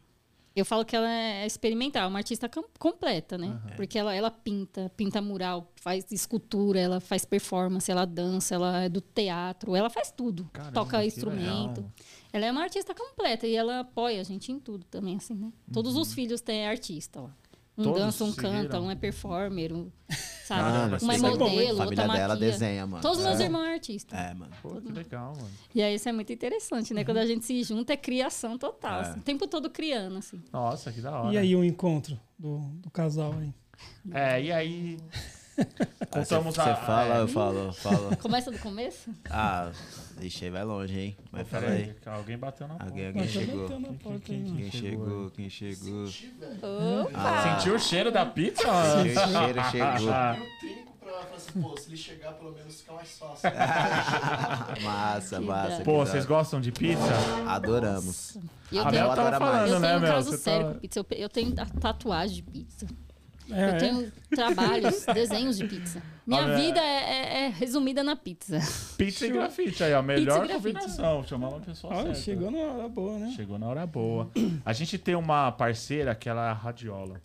eu 0.55 0.63
falo 0.63 0.85
que 0.85 0.95
ela 0.95 1.09
é 1.09 1.45
experimental, 1.45 2.07
uma 2.09 2.19
artista 2.19 2.47
com- 2.47 2.63
completa, 2.77 3.37
né? 3.37 3.59
Porque 3.75 3.97
ela, 3.97 4.13
ela 4.13 4.29
pinta, 4.31 4.91
pinta 4.95 5.19
mural, 5.21 5.71
faz 5.81 6.11
escultura, 6.11 6.79
ela 6.79 6.99
faz 6.99 7.25
performance, 7.25 7.89
ela 7.91 8.05
dança, 8.05 8.55
ela 8.55 8.83
é 8.83 8.89
do 8.89 9.01
teatro, 9.01 9.75
ela 9.75 9.89
faz 9.89 10.11
tudo. 10.11 10.49
Caramba, 10.53 10.73
toca 10.73 11.03
instrumento. 11.03 11.77
legal. 11.81 11.91
Ela 12.31 12.45
é 12.45 12.51
uma 12.51 12.61
artista 12.61 12.93
completa 12.93 13.47
e 13.47 13.55
ela 13.55 13.79
apoia 13.79 14.21
a 14.21 14.23
gente 14.23 14.51
em 14.51 14.59
tudo 14.59 14.85
também, 14.85 15.15
assim, 15.17 15.33
né? 15.33 15.51
Todos 15.73 15.95
os 15.95 16.13
filhos 16.13 16.41
têm 16.41 16.67
artista 16.67 17.21
lá. 17.21 17.35
Um 17.77 17.83
Todos 17.83 18.01
dança, 18.01 18.25
um 18.25 18.33
canta, 18.33 18.79
um 18.81 18.91
é 18.91 18.95
performer, 18.95 19.71
um, 19.71 19.89
sabe? 20.45 20.61
Mano, 20.63 20.97
uma 21.01 21.13
é 21.13 21.15
é 21.15 21.19
bom, 21.21 21.29
modelo, 21.29 21.81
A 21.81 21.85
outra 21.85 21.95
família 21.95 22.21
dela 22.21 22.35
desenha, 22.35 22.85
mano. 22.85 23.01
Todos 23.01 23.23
meus 23.23 23.39
É. 23.39 23.43
irmãos 23.45 23.63
são 23.63 23.71
artistas. 23.71 24.19
É, 24.19 24.33
mano. 24.33 24.51
Pô, 24.61 24.81
que 24.81 24.91
legal, 24.91 25.33
mano. 25.33 25.49
E 25.73 25.81
aí 25.81 25.95
isso 25.95 26.09
é 26.09 26.11
muito 26.11 26.33
interessante, 26.33 26.93
né? 26.93 27.05
Quando 27.05 27.19
a 27.19 27.25
gente 27.25 27.45
se 27.45 27.63
junta, 27.63 27.93
é 27.93 27.97
criação 27.97 28.57
total. 28.57 28.99
É. 28.99 29.01
assim, 29.03 29.19
o 29.19 29.23
tempo 29.23 29.47
todo 29.47 29.69
criando, 29.69 30.17
assim. 30.17 30.43
Nossa, 30.51 30.91
que 30.91 30.99
da 30.99 31.21
hora. 31.21 31.33
E 31.33 31.37
aí 31.37 31.55
o 31.55 31.63
encontro 31.63 32.19
do, 32.37 32.57
do 32.57 32.89
casal 32.89 33.33
aí? 33.39 33.53
É, 34.11 34.41
e 34.43 34.51
aí. 34.51 34.97
Contamos 36.09 36.55
Você 36.55 36.61
a. 36.61 36.75
fala, 36.75 37.17
é, 37.17 37.21
eu 37.21 37.27
falo, 37.27 37.73
falo. 37.73 38.17
Começa 38.21 38.49
do 38.51 38.57
começo? 38.59 39.09
Ah, 39.29 39.71
ixi, 40.21 40.45
aí 40.45 40.51
vai 40.51 40.63
longe, 40.63 40.99
hein? 40.99 41.17
Mas 41.31 41.47
fala 41.47 41.63
peraí, 41.67 41.83
aí. 42.05 42.13
Alguém 42.13 42.37
bateu 42.37 42.67
na 42.67 42.73
Alguém, 42.75 43.13
porta. 43.13 43.19
alguém 43.19 43.27
chegou. 43.27 43.79
na 43.79 43.87
porta 43.93 44.31
aí, 44.31 44.39
mano. 44.39 44.55
Quem 44.57 44.71
chegou? 44.71 45.29
Quem 45.31 45.49
chegou? 45.49 46.05
Opa! 47.03 47.43
Sentiu 47.57 47.75
o 47.75 47.79
cheiro 47.79 48.11
da 48.11 48.25
pizza? 48.25 48.63
O 48.67 49.03
cheiro 49.03 49.63
chegou. 49.71 50.09
Eu 50.09 50.45
tempo 50.59 50.91
pra 50.99 51.11
falar 51.11 51.35
assim, 51.35 51.61
pô, 51.61 51.77
se 51.77 51.89
ele 51.89 51.97
chegar, 51.97 52.31
pelo 52.33 52.51
menos 52.53 52.79
fica 52.81 52.93
mais 52.93 53.09
fácil. 53.17 53.49
Massa, 54.83 55.39
Que 55.39 55.45
massa. 55.45 55.83
Pô, 55.83 56.05
vocês 56.05 56.25
gostam 56.25 56.59
de 56.61 56.71
pizza? 56.71 57.03
Adoramos. 57.47 58.37
E 58.71 58.77
eu 58.77 58.83
A 58.85 58.89
tenho, 58.91 59.05
Mel 59.05 59.15
tava 59.15 59.29
mais. 59.31 59.37
falando, 59.39 59.69
eu 59.73 59.79
né, 59.79 59.87
tenho 59.89 59.99
um 59.99 60.03
caso 60.13 60.31
Você 60.31 60.37
sério 60.37 60.67
tá- 60.67 60.73
com 60.73 60.79
pizza. 60.79 60.99
Eu, 60.99 61.05
eu 61.17 61.29
tenho 61.29 61.51
ta- 61.55 61.65
tatuagem 61.79 62.35
de 62.37 62.43
pizza. 62.43 62.87
É, 63.51 63.63
Eu 63.63 63.67
é. 63.69 63.77
tenho 63.77 64.11
trabalhos, 64.29 65.05
desenhos 65.13 65.57
de 65.57 65.67
pizza. 65.67 66.01
Minha 66.25 66.43
Olha, 66.43 66.55
vida 66.57 66.79
é, 66.79 66.83
é- 66.83 67.45
é 67.45 67.49
resumida 67.49 68.03
na 68.03 68.15
pizza. 68.15 68.59
Pizza 68.97 69.25
e 69.25 69.31
grafite 69.31 69.83
aí, 69.83 69.93
a 69.93 70.01
melhor 70.01 70.47
combinação. 70.47 71.23
Chamar 71.23 71.49
uma 71.49 71.59
pessoa 71.59 71.93
Olha, 71.93 72.03
certa. 72.13 72.19
chegou 72.21 72.51
na 72.51 72.57
hora 72.59 72.87
boa, 72.87 73.17
né? 73.17 73.33
Chegou 73.35 73.57
na 73.57 73.67
hora 73.67 73.87
boa. 73.87 74.29
A 74.63 74.71
gente 74.73 74.97
tem 74.97 75.15
uma 75.15 75.51
parceira 75.51 76.13
que 76.13 76.29
ela 76.29 76.45
é 76.47 76.49
a 76.49 76.53
Radiola. 76.53 77.19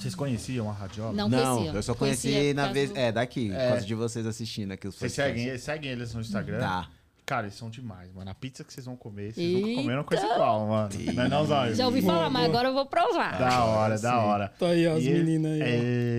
Vocês 0.00 0.14
conheciam 0.14 0.68
a 0.68 0.72
Radiola? 0.72 1.12
Não, 1.12 1.28
Não, 1.28 1.56
conhecia. 1.56 1.78
eu 1.78 1.82
só 1.82 1.94
conheci 1.94 2.32
por 2.48 2.54
na 2.54 2.72
vez. 2.72 2.90
do- 2.90 2.98
É, 2.98 3.12
daqui, 3.12 3.48
por 3.50 3.54
É. 3.56 3.68
causa 3.68 3.86
de 3.86 3.94
vocês 3.94 4.26
assistindo 4.26 4.72
aqui 4.72 4.88
os 4.88 4.96
Vocês 4.96 5.12
seguem, 5.12 5.56
seguem 5.58 5.90
eles 5.92 6.12
no 6.14 6.20
Instagram? 6.22 6.58
Tá. 6.58 6.88
Cara, 7.24 7.46
eles 7.46 7.54
são 7.56 7.70
demais, 7.70 8.12
mano. 8.12 8.30
A 8.30 8.34
pizza 8.34 8.64
que 8.64 8.72
vocês 8.72 8.84
vão 8.84 8.96
comer, 8.96 9.32
vocês 9.32 9.52
nunca 9.62 9.74
comeram 9.82 10.04
coisa 10.04 10.24
igual, 10.26 10.66
mano. 10.66 10.90
Não 11.14 11.22
é 11.22 11.28
não, 11.28 11.46
Zóio? 11.46 11.74
Já 11.74 11.86
ouvi 11.86 12.00
Boa, 12.00 12.14
falar, 12.14 12.30
mas 12.30 12.44
agora 12.46 12.68
eu 12.68 12.74
vou 12.74 12.84
provar. 12.86 13.38
Da 13.38 13.64
hora, 13.64 13.98
da 13.98 14.18
hora. 14.18 14.48
Tá 14.58 14.66
aí 14.66 14.86
as 14.86 15.02
E 15.04 15.10
meninas 15.10 15.52
aí. 15.60 15.70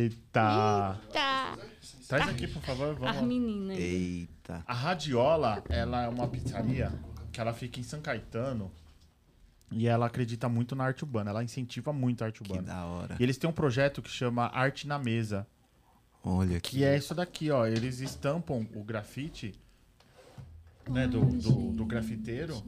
Eita. 0.03 0.99
Tá. 1.11 1.57
Traz 2.07 2.29
aqui, 2.29 2.47
por 2.47 2.61
favor, 2.61 2.95
vamos 2.95 3.17
As 3.17 3.21
meninas. 3.23 3.77
aí. 3.77 3.83
Eita. 3.83 4.63
A 4.65 4.73
Radiola, 4.73 5.63
ela 5.69 6.03
é 6.03 6.07
uma 6.07 6.27
pizzaria 6.27 6.91
que 7.31 7.39
ela 7.41 7.53
fica 7.53 7.79
em 7.79 7.83
São 7.83 7.99
Caetano 8.01 8.71
e 9.71 9.87
ela 9.87 10.05
acredita 10.05 10.47
muito 10.47 10.75
na 10.75 10.85
arte 10.85 11.03
urbana. 11.03 11.31
Ela 11.31 11.43
incentiva 11.43 11.91
muito 11.91 12.21
a 12.23 12.27
arte 12.27 12.41
Que 12.41 12.51
urbana. 12.51 12.67
da 12.73 12.85
hora. 12.85 13.15
E 13.19 13.23
eles 13.23 13.37
têm 13.37 13.49
um 13.49 13.53
projeto 13.53 14.01
que 14.01 14.09
chama 14.09 14.45
Arte 14.53 14.87
na 14.87 14.97
Mesa, 14.99 15.45
Olha 16.23 16.57
aqui. 16.57 16.77
que 16.77 16.83
é 16.83 16.95
isso 16.97 17.13
daqui, 17.15 17.49
ó. 17.51 17.65
Eles 17.65 17.99
estampam 17.99 18.65
o 18.75 18.83
grafite, 18.83 19.53
né, 20.89 21.07
do, 21.07 21.25
do, 21.25 21.71
do 21.71 21.85
grafiteiro 21.85 22.63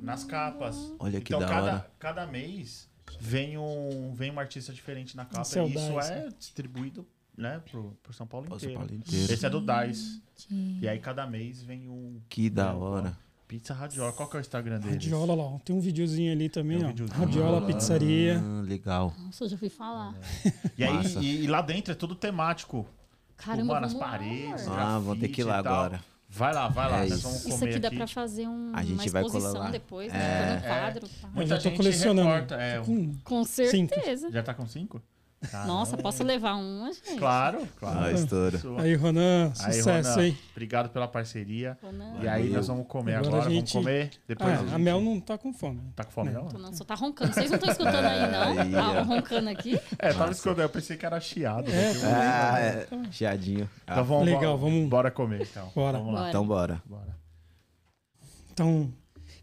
nas 0.00 0.24
capas. 0.24 0.76
Olha 0.98 1.20
que 1.20 1.32
então, 1.34 1.40
da 1.40 1.46
cada, 1.46 1.72
hora. 1.72 1.90
cada 1.98 2.26
mês 2.26 2.88
vem 3.20 3.56
um, 3.58 4.14
vem 4.14 4.30
um 4.30 4.38
artista 4.38 4.72
diferente 4.72 5.16
na 5.16 5.24
capa. 5.24 5.42
Esse 5.42 5.58
é 5.58 5.66
e 5.66 5.74
isso 5.74 5.92
Dice, 5.92 6.12
é 6.12 6.28
distribuído, 6.38 7.06
né, 7.36 7.60
pro, 7.70 7.96
pro 8.02 8.12
São 8.12 8.26
Paulo 8.26 8.46
Ó, 8.46 8.50
São 8.50 8.56
inteiro. 8.56 8.78
Paulo 8.78 8.94
inteiro. 8.94 9.32
Esse 9.32 9.46
é 9.46 9.50
do 9.50 9.60
Dice. 9.60 10.22
E 10.50 10.88
aí 10.88 10.98
cada 10.98 11.26
mês 11.26 11.62
vem 11.62 11.88
um 11.88 12.20
Que 12.28 12.50
da 12.50 12.72
né, 12.72 12.78
hora. 12.78 13.18
Pizza 13.48 13.72
Radiola. 13.72 14.12
Qual 14.12 14.28
que 14.28 14.36
é 14.36 14.40
o 14.40 14.42
Instagram 14.42 14.80
deles? 14.80 15.04
Radiola 15.04 15.34
lá, 15.34 15.44
ó. 15.44 15.58
Tem 15.60 15.74
um 15.74 15.80
videozinho 15.80 16.32
ali 16.32 16.48
também, 16.48 16.78
um 16.78 16.86
ó. 16.86 16.88
videozinho. 16.88 17.18
Radiola 17.18 17.64
Pizzaria. 17.64 18.42
Ah, 18.44 18.62
legal. 18.62 19.14
Nossa, 19.16 19.44
eu 19.44 19.48
já 19.48 19.56
fui 19.56 19.68
falar. 19.68 20.14
E 20.76 20.82
aí 20.82 21.06
e, 21.20 21.44
e 21.44 21.46
lá 21.46 21.62
dentro 21.62 21.92
é 21.92 21.94
tudo 21.94 22.16
temático. 22.16 22.84
Caramba, 23.36 23.74
mano, 23.74 23.86
as 23.86 23.92
vamos 23.92 24.06
lá, 24.06 24.12
paredes. 24.12 24.68
Ah, 24.68 24.98
vou 24.98 25.14
ter 25.14 25.28
que 25.28 25.42
ir 25.42 25.44
lá 25.44 25.58
agora. 25.58 26.00
Vai 26.36 26.52
lá, 26.52 26.68
vai 26.68 26.90
lá. 26.90 26.96
É 26.98 27.00
nós 27.08 27.12
isso. 27.12 27.22
vamos 27.22 27.38
Isso 27.46 27.58
comer 27.58 27.70
aqui 27.70 27.78
dá 27.80 27.88
aqui. 27.88 27.96
pra 27.96 28.06
fazer 28.06 28.46
um, 28.46 28.72
A 28.74 28.82
gente 28.82 28.92
uma 28.92 28.96
vai 29.12 29.22
exposição 29.22 29.52
colar. 29.54 29.70
depois, 29.70 30.12
É. 30.12 30.16
né? 30.18 30.52
É. 30.52 30.56
um 30.56 30.60
quadro. 30.68 31.08
tá? 31.08 31.14
Eu 31.22 31.30
Muita 31.34 31.48
já 31.48 31.56
tô 31.56 31.62
gente 31.68 31.76
colecionando. 31.76 32.28
recorta. 32.28 32.54
É, 32.56 32.78
Com- 32.80 33.12
Com 33.24 33.44
Cinco. 33.44 33.94
certeza. 33.94 34.30
Já 34.30 34.42
tá 34.42 34.52
com 34.54 34.66
cinco? 34.66 35.02
Nossa, 35.66 35.96
posso 35.96 36.22
levar 36.24 36.54
uma, 36.54 36.92
gente? 36.92 37.16
Claro, 37.16 37.66
claro. 37.78 37.98
Ah, 38.06 38.12
estouro. 38.12 38.58
Sua. 38.58 38.82
Aí, 38.82 38.94
Ronan, 38.94 39.52
Aí, 39.60 39.72
sucesso 39.74 40.10
Ronan, 40.10 40.22
aí. 40.22 40.36
Obrigado 40.52 40.88
pela 40.90 41.06
parceria. 41.08 41.78
Ronan. 41.82 42.14
E 42.22 42.28
aí 42.28 42.42
Valeu. 42.42 42.56
nós 42.56 42.66
vamos 42.68 42.86
comer 42.86 43.14
Agora 43.14 43.28
agora. 43.28 43.40
a 43.42 43.44
Vamos 43.44 43.58
gente- 43.58 43.72
comer. 43.72 44.10
Depois 44.26 44.50
Ah, 44.50 44.54
a, 44.54 44.56
gente... 44.58 44.74
a 44.74 44.78
Mel 44.78 45.00
não 45.00 45.20
tá 45.20 45.36
com 45.38 45.52
fome. 45.52 45.80
Tá 45.94 46.04
com 46.04 46.10
fome, 46.10 46.30
não? 46.30 46.48
Tô 46.48 46.58
não, 46.58 46.72
só 46.72 46.84
tá 46.84 46.94
roncando. 46.94 47.32
Vocês 47.32 47.50
não 47.50 47.56
estão 47.56 47.70
escutando 47.70 48.04
aí, 48.04 48.30
não? 48.30 48.60
Aí, 48.62 48.74
Ah, 48.74 49.00
ó. 49.00 49.02
roncando 49.04 49.48
aqui? 49.50 49.80
É, 49.98 50.12
tava 50.12 50.32
escondendo. 50.32 50.62
Eu 50.62 50.68
pensei 50.68 50.96
que 50.96 51.04
era 51.06 51.20
chiado. 51.20 51.70
É, 51.70 51.94
né? 51.94 52.00
Ah, 52.04 52.58
é. 52.60 52.86
Chiadinho. 53.10 53.68
Ah, 53.86 53.92
Então 53.92 54.04
vamos, 54.04 54.24
Legal, 54.26 54.40
bora, 54.42 54.56
vamos- 54.56 54.88
Bora 54.88 55.10
comer, 55.10 55.42
então. 55.42 55.70
Bora. 55.74 55.98
Vamos 55.98 56.12
lá. 56.14 56.18
Bora. 56.20 56.28
Então 56.30 56.46
bora. 56.46 56.82
Bora. 56.84 57.16
Então, 58.52 58.92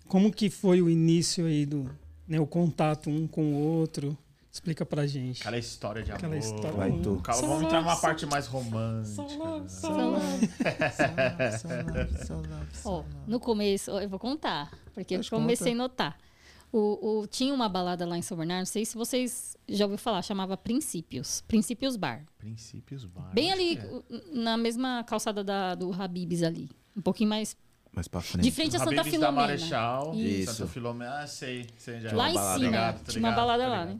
como 0.07 0.31
que 0.31 0.49
foi 0.49 0.81
o 0.81 0.89
início 0.89 1.45
aí 1.45 1.65
do, 1.65 1.89
né, 2.27 2.39
o 2.39 2.47
contato 2.47 3.09
um 3.09 3.27
com 3.27 3.53
o 3.53 3.57
outro? 3.77 4.17
Explica 4.53 4.85
pra 4.85 5.07
gente. 5.07 5.41
Aquela 5.41 5.57
história 5.57 6.03
de 6.03 6.11
amor. 6.11 6.19
Aquela 6.19 6.37
história. 6.37 6.71
Vai 6.73 6.91
tu. 7.01 7.19
Calma, 7.23 7.47
vamos 7.47 7.63
entrar 7.63 7.81
numa 7.81 7.95
parte 7.95 8.23
mais 8.27 8.45
romântica. 8.45 9.23
Ó, 12.85 13.03
no 13.25 13.39
começo, 13.39 13.89
eu 13.91 14.07
vou 14.07 14.19
contar, 14.19 14.71
porque 14.93 15.15
eu 15.15 15.21
comecei 15.27 15.71
a 15.71 15.75
notar. 15.75 16.17
O, 16.71 17.21
o- 17.21 17.27
tinha 17.27 17.53
uma 17.53 17.67
balada 17.69 18.05
lá 18.05 18.17
em 18.17 18.21
São 18.21 18.35
Bernardo, 18.37 18.59
não 18.61 18.65
sei 18.65 18.83
se 18.85 18.95
vocês 18.95 19.55
já 19.67 19.85
ouviram 19.85 19.97
falar, 19.97 20.21
chamava 20.21 20.55
Princípios. 20.57 21.41
Princípios 21.47 21.95
Bar. 21.95 22.23
Princípios 22.37 23.05
básicos. 23.05 23.33
Bem 23.35 23.51
ali, 23.51 23.79
na 24.31 24.57
mesma 24.57 25.03
calçada 25.03 25.43
da, 25.43 25.75
do 25.75 25.91
Habibs 25.93 26.41
ali. 26.43 26.69
Um 26.95 27.01
pouquinho 27.01 27.29
mais. 27.29 27.55
Mais 27.91 28.07
pra 28.07 28.21
frente. 28.21 28.43
De 28.43 28.49
frente 28.51 28.75
a 28.75 28.79
Santa 28.79 28.89
Habib's 29.01 29.05
da 29.05 29.11
Filomena. 29.27 29.31
Marechal. 29.47 30.15
Isso. 30.15 30.53
Santa 30.53 30.69
Filomena. 30.71 31.19
Ah, 31.19 31.27
sei. 31.27 31.67
sei 31.77 31.99
já. 32.01 32.15
Lá 32.15 32.31
em 32.31 32.33
balada. 32.33 32.53
cima. 32.57 32.65
Ligado, 32.69 33.03
tô 33.03 33.11
tinha 33.11 33.23
uma 33.23 33.31
balada 33.35 33.63
tô 33.65 33.69
lá, 33.69 33.85
né? 33.85 33.99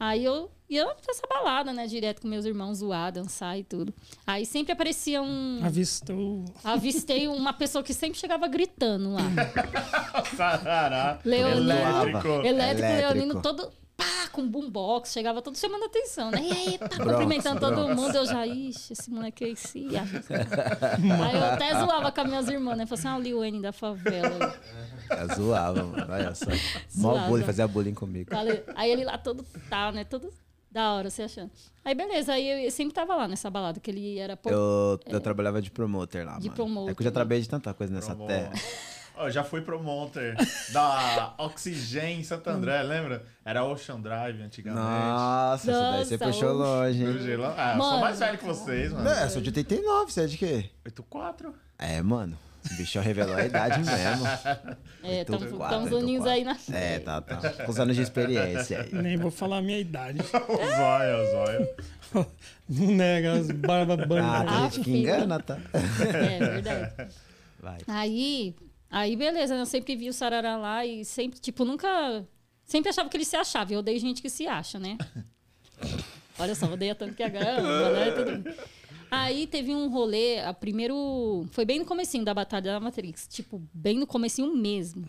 Aí 0.00 0.24
eu 0.24 0.50
ia 0.66 0.86
pra 0.86 1.10
essa 1.10 1.22
balada, 1.28 1.74
né? 1.74 1.86
Direto 1.86 2.22
com 2.22 2.28
meus 2.28 2.46
irmãos 2.46 2.78
zoar, 2.78 3.12
dançar 3.12 3.58
e 3.58 3.62
tudo. 3.62 3.92
Aí 4.26 4.46
sempre 4.46 4.72
aparecia 4.72 5.20
um. 5.20 5.60
Avistou. 5.62 6.46
Avistei 6.64 7.28
uma 7.28 7.52
pessoa 7.52 7.84
que 7.84 7.92
sempre 7.92 8.18
chegava 8.18 8.48
gritando 8.48 9.12
lá. 9.12 9.20
Leonino. 11.22 11.70
Elétrico. 11.70 12.28
Elétrico, 12.28 12.46
Elétrico. 12.46 12.88
Leonino 12.88 13.42
todo 13.42 13.70
pá, 14.00 14.28
com 14.32 14.48
boombox, 14.48 15.12
chegava 15.12 15.42
todo 15.42 15.58
chamando 15.58 15.84
atenção, 15.84 16.30
né? 16.30 16.40
E 16.42 16.50
aí, 16.50 16.78
pá, 16.78 16.88
Bronx, 16.88 17.10
cumprimentando 17.10 17.60
todo 17.60 17.74
Bronx. 17.74 17.94
mundo. 17.94 18.16
Eu 18.16 18.24
já, 18.24 18.46
ixi, 18.46 18.94
esse 18.94 19.10
moleque 19.10 19.44
aí 19.44 19.56
se 19.56 19.94
acha. 19.94 20.24
Aí 21.26 21.36
eu 21.36 21.44
até 21.44 21.78
zoava 21.78 22.10
com 22.10 22.20
as 22.22 22.26
minhas 22.26 22.48
irmãs, 22.48 22.78
né? 22.78 22.86
Falei 22.86 23.00
assim, 23.00 23.08
ah, 23.08 23.16
o 23.18 23.20
Liu 23.20 23.60
da 23.60 23.72
favela. 23.72 24.58
Eu 25.10 25.34
zoava, 25.36 25.82
mano. 25.84 26.06
Olha 26.12 26.34
só. 26.34 26.46
Mó 26.96 27.18
bullying, 27.28 27.44
fazia 27.44 27.66
bullying 27.68 27.94
comigo. 27.94 28.30
Aí 28.74 28.90
ele 28.90 29.04
lá 29.04 29.18
todo 29.18 29.44
tal, 29.68 29.92
né? 29.92 30.04
Todo 30.04 30.32
da 30.70 30.92
hora, 30.94 31.10
você 31.10 31.22
achando. 31.24 31.50
Aí 31.84 31.94
beleza, 31.94 32.32
aí 32.32 32.66
eu 32.66 32.70
sempre 32.70 32.94
tava 32.94 33.16
lá 33.16 33.26
nessa 33.26 33.50
balada, 33.50 33.80
que 33.80 33.90
ele 33.90 34.18
era 34.18 34.36
por... 34.36 34.52
Eu, 34.52 35.00
eu 35.06 35.20
trabalhava 35.20 35.60
de 35.60 35.68
promoter 35.70 36.24
lá, 36.24 36.38
De 36.38 36.44
mano. 36.46 36.54
promoter. 36.54 36.92
É 36.92 36.94
que 36.94 37.02
eu 37.02 37.04
já 37.04 37.10
trabalhei 37.10 37.42
de 37.42 37.48
tanta 37.48 37.74
coisa 37.74 37.92
nessa 37.92 38.14
Promo- 38.14 38.28
terra. 38.28 38.52
Eu 39.18 39.30
já 39.30 39.42
fui 39.44 39.60
promoter 39.60 40.34
da 40.72 41.34
Oxygen 41.38 42.20
em 42.20 42.22
Santo 42.22 42.48
André, 42.48 42.82
lembra? 42.82 43.22
Era 43.44 43.64
Ocean 43.64 44.00
Drive 44.00 44.40
antigamente. 44.40 44.80
Nossa, 44.82 45.70
isso 45.70 45.80
daí 45.80 46.04
você 46.04 46.16
Nossa, 46.16 46.32
puxou 46.32 46.52
longe, 46.54 47.02
hein? 47.04 47.08
Ah, 47.56 47.72
eu 47.74 47.78
sou 47.80 47.90
Mano. 47.90 48.00
mais 48.00 48.18
velho 48.18 48.38
que 48.38 48.44
vocês, 48.46 48.92
mano. 48.92 49.04
Não, 49.04 49.20
eu 49.22 49.28
sou 49.30 49.42
de 49.42 49.48
89, 49.50 50.10
você 50.12 50.22
é 50.22 50.26
de 50.26 50.38
quê? 50.38 50.70
84. 50.86 51.54
É, 51.78 52.00
mano. 52.00 52.38
O 52.70 52.74
bicho 52.76 53.00
revelou 53.00 53.34
a 53.36 53.44
idade 53.44 53.78
mesmo. 53.84 54.26
É, 55.02 55.20
estamos 55.22 55.50
quatro. 55.52 56.28
aí 56.28 56.44
na 56.44 56.56
É, 56.72 56.98
tá, 56.98 57.20
tá. 57.22 57.36
Com 57.64 57.70
os 57.70 57.78
anos 57.80 57.96
de 57.96 58.02
experiência 58.02 58.82
aí. 58.82 58.92
Nem 58.92 59.16
vou 59.16 59.30
falar 59.30 59.58
a 59.58 59.62
minha 59.62 59.78
idade. 59.78 60.18
O 60.50 61.30
zóio. 61.30 61.68
Não 62.68 62.86
nega 62.94 63.32
as 63.32 63.50
barbas 63.50 63.98
Ah, 64.00 64.06
brancas. 64.06 64.40
tem 64.46 64.48
Ah, 64.56 64.62
gente 64.64 64.78
que 64.78 64.84
filho. 64.84 64.98
engana, 64.98 65.40
tá? 65.40 65.58
É 65.72 66.38
verdade. 66.38 67.14
Vai. 67.60 67.78
Aí, 67.86 68.54
aí 68.90 69.16
beleza, 69.16 69.54
eu 69.54 69.66
sempre 69.66 69.96
vi 69.96 70.08
o 70.08 70.12
Sarará 70.12 70.56
lá 70.56 70.84
e 70.84 71.04
sempre, 71.04 71.38
tipo, 71.40 71.64
nunca. 71.64 72.24
Sempre 72.64 72.90
achava 72.90 73.08
que 73.08 73.16
ele 73.16 73.24
se 73.24 73.36
achava. 73.36 73.72
Eu 73.72 73.80
odeio 73.80 73.98
gente 73.98 74.22
que 74.22 74.28
se 74.30 74.46
acha, 74.46 74.78
né? 74.78 74.96
Olha 76.38 76.54
só, 76.54 76.66
odeia 76.66 76.94
tanto 76.94 77.14
que 77.14 77.22
agora 77.22 77.58
ama, 77.58 77.90
né? 77.90 78.10
Tudo. 78.12 78.54
Aí 79.10 79.46
teve 79.46 79.74
um 79.74 79.88
rolê, 79.88 80.40
a 80.40 80.52
primeiro. 80.54 81.46
Foi 81.52 81.64
bem 81.64 81.78
no 81.78 81.84
comecinho 81.84 82.24
da 82.24 82.32
Batalha 82.34 82.72
da 82.72 82.80
Matrix. 82.80 83.26
Tipo, 83.28 83.60
bem 83.72 83.98
no 83.98 84.06
comecinho 84.06 84.54
mesmo. 84.56 85.08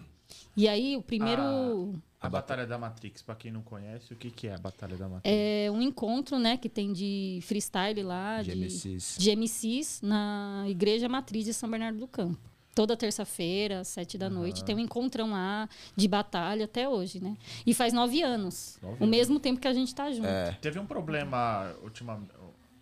E 0.55 0.67
aí, 0.67 0.97
o 0.97 1.01
primeiro. 1.01 1.93
A 2.19 2.29
Batalha 2.29 2.67
da 2.67 2.77
Matrix, 2.77 3.21
pra 3.23 3.33
quem 3.33 3.51
não 3.51 3.63
conhece, 3.63 4.13
o 4.13 4.15
que, 4.15 4.29
que 4.29 4.47
é 4.47 4.53
a 4.53 4.57
Batalha 4.57 4.95
da 4.95 5.09
Matrix? 5.09 5.23
É 5.25 5.71
um 5.71 5.81
encontro, 5.81 6.37
né, 6.37 6.55
que 6.55 6.69
tem 6.69 6.93
de 6.93 7.39
freestyle 7.41 8.03
lá, 8.03 8.43
De 8.43 8.51
de, 8.51 8.59
MCs. 8.59 9.15
de 9.17 9.35
MCs 9.35 10.01
na 10.03 10.65
Igreja 10.67 11.09
Matriz 11.09 11.45
de 11.45 11.53
São 11.53 11.67
Bernardo 11.69 11.97
do 11.97 12.07
Campo. 12.07 12.37
Toda 12.75 12.95
terça-feira, 12.95 13.79
às 13.81 13.87
sete 13.89 14.17
da 14.19 14.29
noite, 14.29 14.63
tem 14.63 14.75
um 14.75 14.79
encontrão 14.79 15.31
lá 15.31 15.67
de 15.95 16.07
batalha 16.07 16.65
até 16.65 16.87
hoje, 16.87 17.19
né? 17.21 17.35
E 17.65 17.73
faz 17.73 17.91
nove 17.91 18.21
anos. 18.21 18.77
Nove 18.81 18.93
o 18.93 19.03
anos. 19.03 19.09
mesmo 19.09 19.39
tempo 19.39 19.59
que 19.59 19.67
a 19.67 19.73
gente 19.73 19.93
tá 19.93 20.09
junto. 20.11 20.27
É. 20.27 20.51
Teve 20.61 20.79
um 20.79 20.85
problema 20.85 21.75
última, 21.83 22.21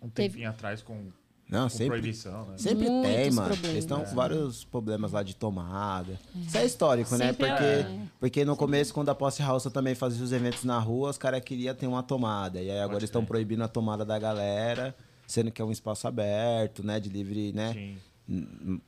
um 0.02 0.08
Teve. 0.08 0.28
tempinho 0.30 0.50
atrás 0.50 0.82
com, 0.82 1.10
Não, 1.48 1.64
com 1.64 1.68
sempre, 1.68 1.86
proibição, 1.88 2.46
né? 2.46 2.54
sempre 2.58 2.86
tem, 2.86 2.92
Muitos 2.94 3.34
mano. 3.36 3.48
problemas. 3.48 3.70
Eles 3.70 3.84
estão 3.84 4.04
com 4.04 4.14
vários 4.14 4.64
problemas 4.64 5.12
lá 5.12 5.22
de 5.22 5.34
tomada. 5.36 6.18
Isso 6.34 6.56
é 6.58 6.64
histórico, 6.64 7.16
né? 7.16 7.26
Sempre 7.28 7.48
Porque, 7.48 7.64
é. 7.64 8.00
porque 8.20 8.44
no 8.44 8.56
começo, 8.56 8.94
quando 8.94 9.08
a 9.10 9.14
Posse 9.14 9.42
House 9.42 9.64
também 9.64 9.94
fazia 9.94 10.24
os 10.24 10.32
eventos 10.32 10.64
na 10.64 10.78
rua, 10.78 11.10
os 11.10 11.18
caras 11.18 11.40
queriam 11.42 11.74
ter 11.74 11.86
uma 11.86 12.02
tomada. 12.02 12.60
E 12.62 12.70
aí 12.70 12.80
agora 12.80 13.04
estão 13.04 13.24
proibindo 13.24 13.62
a 13.62 13.68
tomada 13.68 14.04
da 14.04 14.18
galera. 14.18 14.94
sendo 15.26 15.50
que 15.52 15.62
é 15.62 15.64
um 15.64 15.70
espaço 15.72 16.08
aberto, 16.08 16.82
né? 16.84 16.98
De 16.98 17.08
livre, 17.08 17.52
né? 17.52 17.72
Sim, 17.72 17.96
N- 18.28 18.80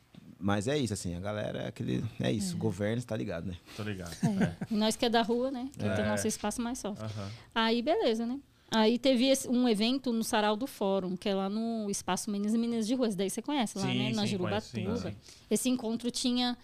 Mas 0.44 0.66
é 0.66 0.76
isso, 0.76 0.92
assim, 0.92 1.14
a 1.14 1.20
galera 1.20 1.60
é 1.62 1.68
aquele. 1.68 2.04
É 2.18 2.30
isso, 2.32 2.56
o 2.56 2.58
governo, 2.58 3.00
tá 3.04 3.16
ligado, 3.16 3.46
né? 3.46 3.54
tô 3.76 3.84
ligado. 3.84 4.12
É. 4.24 4.56
E 4.72 4.74
nós 4.74 4.96
que 4.96 5.04
é 5.04 5.08
da 5.08 5.22
rua, 5.22 5.52
né? 5.52 5.68
Que 5.78 5.86
É. 5.86 5.94
tem 5.94 6.04
nosso 6.04 6.26
espaço 6.26 6.60
mais 6.60 6.78
sofre. 6.80 7.06
Aí, 7.54 7.80
beleza, 7.80 8.26
né? 8.26 8.40
Aí 8.74 8.98
teve 8.98 9.26
esse- 9.26 9.48
um 9.48 9.68
evento 9.68 10.12
no 10.12 10.24
Sarau 10.24 10.56
do 10.56 10.66
Fórum, 10.66 11.16
que 11.16 11.28
é 11.28 11.34
lá 11.34 11.48
no 11.48 11.90
Espaço 11.90 12.30
Meninas 12.30 12.54
e 12.54 12.58
Meninas 12.58 12.86
de 12.86 12.94
Rua. 12.94 13.08
Esse 13.08 13.16
daí 13.16 13.28
você 13.30 13.42
conhece 13.42 13.76
lá, 13.78 13.84
Sim, 13.86 13.98
né? 13.98 14.12
Na 14.14 14.22
sim, 14.22 14.28
Jurubatuba. 14.28 14.72
conheço, 14.84 15.02
sim, 15.02 15.10
sim. 15.10 15.16
Esse 15.50 15.68
encontro 15.68 16.10
tinha 16.10 16.56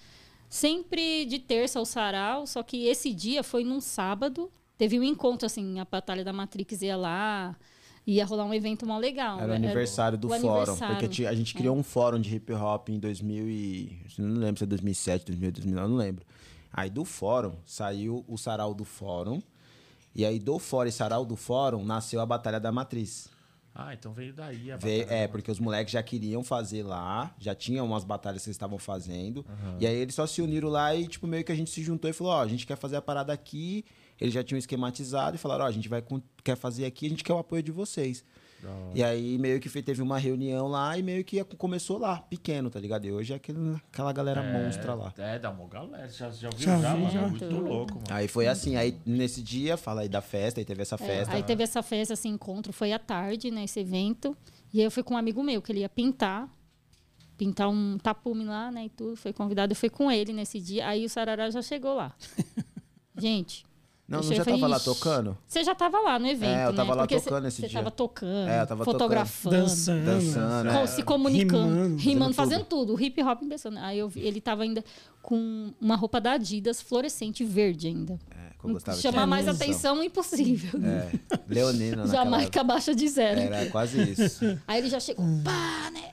sempre 0.49 1.25
de 1.27 1.38
terça 1.38 1.79
ao 1.79 1.85
Sarau, 1.85 2.47
só 2.47 2.62
que 2.62 2.87
esse 2.87 3.12
dia 3.12 3.42
foi 3.42 3.64
num 3.64 3.81
sábado. 3.81 4.51
Teve 4.77 4.99
um 4.99 5.03
encontro, 5.05 5.47
assim, 5.47 5.79
a 5.81 5.85
Batalha 5.85 6.25
da 6.25 6.33
Matrix 6.33 6.83
ia 6.83 6.97
lá, 6.97 7.57
ia 8.07 8.25
rolar 8.25 8.44
um 8.47 8.55
evento 8.55 8.87
mó 8.87 8.97
legal. 8.97 9.38
Era 9.38 9.47
o 9.47 9.59
né? 9.59 9.66
aniversário 9.66 10.16
do 10.16 10.29
o 10.29 10.31
fórum. 10.31 10.49
aniversário. 10.61 10.97
É. 10.97 10.99
Porque 11.01 11.27
a 11.27 11.35
gente 11.35 11.55
criou 11.55 11.77
um 11.77 11.83
fórum 11.83 12.18
de 12.21 12.35
hip 12.35 12.53
hop 12.53 12.88
em 12.88 12.99
2000 12.99 13.49
e... 13.51 13.99
Não 14.16 14.40
lembro 14.40 14.59
se 14.59 14.64
é 14.64 14.66
2007, 14.66 15.27
2008, 15.27 15.55
2009, 15.57 15.85
eu 15.85 15.90
não 15.90 15.97
lembro. 15.97 16.25
Aí 16.73 16.88
do 16.88 17.05
fórum 17.05 17.55
saiu 17.66 18.25
o 18.29 18.37
sarau 18.38 18.73
do 18.73 18.85
fórum. 18.85 19.42
E 20.18 20.26
aí 20.26 20.40
do 20.40 20.59
fórum 20.59 20.88
e 20.88 20.92
sarau 20.92 21.24
do 21.24 21.37
fórum 21.37 21.85
nasceu 21.85 22.20
a 22.20 22.26
Batalha 22.26 22.59
da 22.59 22.72
Matriz. 22.72 23.28
Ah, 23.72 23.94
então 23.94 24.12
veio 24.12 24.35
daí 24.35 24.72
a 24.72 24.76
Vê- 24.76 25.02
batalha. 25.02 25.16
é, 25.16 25.28
porque 25.28 25.48
os 25.48 25.61
moleques 25.61 25.92
já 25.92 26.02
queriam 26.02 26.42
fazer 26.42 26.83
lá, 26.83 27.33
já 27.38 27.54
tinham 27.54 27.87
umas 27.87 28.02
batalhas 28.02 28.42
que 28.42 28.48
eles 28.48 28.57
estavam 28.57 28.76
fazendo. 28.78 29.46
E 29.78 29.87
aí 29.87 29.94
eles 29.94 30.16
só 30.16 30.26
se 30.26 30.42
uniram 30.42 30.68
lá 30.68 30.92
e, 30.92 31.07
tipo, 31.07 31.24
meio 31.28 31.44
que 31.44 31.52
a 31.52 31.54
gente 31.54 31.70
se 31.70 31.85
juntou 31.85 32.11
e 32.11 32.12
falou, 32.12 32.33
ó, 32.33 32.42
a 32.42 32.48
gente 32.48 32.66
quer 32.66 32.76
fazer 32.76 32.96
a 32.96 33.00
parada 33.02 33.33
aqui. 33.33 33.85
Eles 34.20 34.35
já 34.35 34.42
tinham 34.42 34.59
esquematizado 34.59 35.37
e 35.37 35.38
falaram, 35.38 35.64
ó, 35.64 35.68
a 35.68 35.70
gente 35.70 35.88
vai 35.88 36.02
quer 36.42 36.57
fazer 36.57 36.85
aqui, 36.85 37.07
a 37.07 37.11
gente 37.11 37.22
quer 37.22 37.33
o 37.35 37.38
apoio 37.38 37.62
de 37.62 37.70
vocês. 37.70 38.24
Da. 38.62 38.71
E 38.94 39.03
aí 39.05 39.38
meio 39.38 39.61
que 39.61 39.68
teve 39.83 40.03
uma 40.03 40.18
reunião 40.18 40.66
lá 40.66 40.99
e 40.99 41.03
meio 41.03 41.25
que 41.25 41.42
começou 41.44 41.99
lá, 41.99 42.18
pequeno, 42.23 42.68
tá 42.71 42.81
ligado? 42.81 43.05
E 43.07 43.12
hoje 43.12 43.33
é 43.33 43.37
aquele, 43.37 43.77
aquela 43.92 44.12
galera 44.12 44.42
monstra 44.42 44.94
lá. 44.94 45.12
É, 45.16 45.38
dá 45.38 45.51
uma 45.51 45.66
galera. 45.68 46.09
Já, 46.09 46.31
já 46.31 46.51
viu? 46.51 46.59
Já 46.59 46.79
Já, 46.81 46.94
vi, 46.97 47.11
já. 47.11 47.29
Muito 47.29 47.44
louco, 47.51 47.94
mano. 47.94 48.07
Aí 48.11 48.27
foi 48.27 48.49
assim, 48.49 48.77
aí 48.77 48.99
nesse 49.07 49.40
dia, 49.42 49.77
fala 49.77 50.01
aí 50.01 50.09
da 50.09 50.21
festa, 50.21 50.61
aí 50.61 50.64
teve 50.64 50.83
essa 50.83 50.97
É, 50.97 50.99
festa. 50.99 51.35
aí 51.35 51.42
teve 51.42 51.62
essa 51.62 51.83
festa, 51.83 52.14
esse 52.14 52.27
encontro, 52.29 52.73
foi 52.73 52.92
à 52.92 52.99
tarde, 52.99 53.51
né, 53.51 53.64
esse 53.64 53.79
evento. 53.81 54.37
E 54.73 54.81
aí 54.81 54.85
eu 54.85 54.90
fui 54.90 55.03
com 55.03 55.14
um 55.14 55.16
amigo 55.18 55.42
meu, 55.42 55.62
que 55.62 55.71
ele 55.73 55.81
ia 55.81 55.88
pintar, 55.88 56.49
pintar 57.37 57.68
um 57.68 57.97
tapume 57.99 58.44
lá, 58.44 58.71
né, 58.73 58.87
e 58.87 58.90
tudo. 58.90 59.14
Foi 59.16 59.33
convidado, 59.33 59.73
eu 59.73 59.77
fui 59.77 59.88
com 59.88 60.11
ele 60.11 60.33
nesse 60.33 60.59
dia. 60.61 60.88
Aí 60.88 61.05
o 61.05 61.09
Sarará 61.09 61.49
já 61.51 61.62
chegou 61.62 61.94
lá. 61.94 62.12
Gente, 63.16 63.64
Não, 64.09 64.21
não 64.21 64.23
já 64.23 64.42
falei, 64.42 64.59
tava 64.59 64.71
lá 64.71 64.77
"Ixi, 64.79 64.85
tocando? 64.87 65.38
Você 65.47 65.62
já 65.64 65.75
tava 65.75 66.01
lá 66.01 66.18
no 66.18 66.27
evento, 66.27 66.51
É, 66.51 66.66
eu 66.66 66.73
tava 66.75 66.90
né? 66.92 66.94
lá 66.97 67.03
Porque 67.07 67.21
tocando 67.21 67.42
cê- 67.42 67.49
esse 67.49 67.61
Você 67.61 67.68
dia. 67.68 67.79
tava 67.79 67.90
tocando, 67.90 68.49
É, 68.49 68.62
eu 68.62 68.66
tava 68.66 68.85
tocando. 68.85 68.85
fotografando. 69.01 69.57
Dançando. 69.57 70.05
Dançando, 70.07 70.68
é. 70.71 70.87
se 70.87 71.03
comunicando, 71.03 71.68
Rimando, 71.75 71.97
rimando, 71.99 72.35
fazendo 72.35 72.53
fazendo 72.61 72.66
tudo. 72.68 72.94
O 72.94 73.01
hip 73.01 73.23
hop 73.23 73.42
pensando. 73.47 73.79
Aí 73.81 73.99
eu 73.99 74.09
vi, 74.09 74.21
ele 74.21 74.40
tava 74.40 74.62
ainda 74.62 74.83
com 75.21 75.75
uma 75.79 75.94
roupa 75.94 76.18
da 76.23 76.33
Adidas 76.33 76.81
fluorescente 76.81 77.44
verde 77.44 77.87
ainda. 77.88 78.18
É, 78.31 78.53
eu 78.64 78.71
gostava 78.73 78.97
Chamar 78.99 79.27
mais 79.27 79.47
atenção. 79.47 79.66
atenção 79.92 80.03
impossível. 80.05 80.81
É, 80.83 81.11
Leonina 81.47 81.97
naquela 82.07 82.25
Jamaica 82.25 82.64
baixa 82.64 82.94
de 82.94 83.07
zero. 83.09 83.40
Era 83.40 83.66
quase 83.71 84.01
isso. 84.11 84.42
Aí 84.66 84.79
ele 84.81 84.88
já 84.88 85.01
chegou, 85.01 85.23
pá, 85.44 85.90
né? 85.92 86.12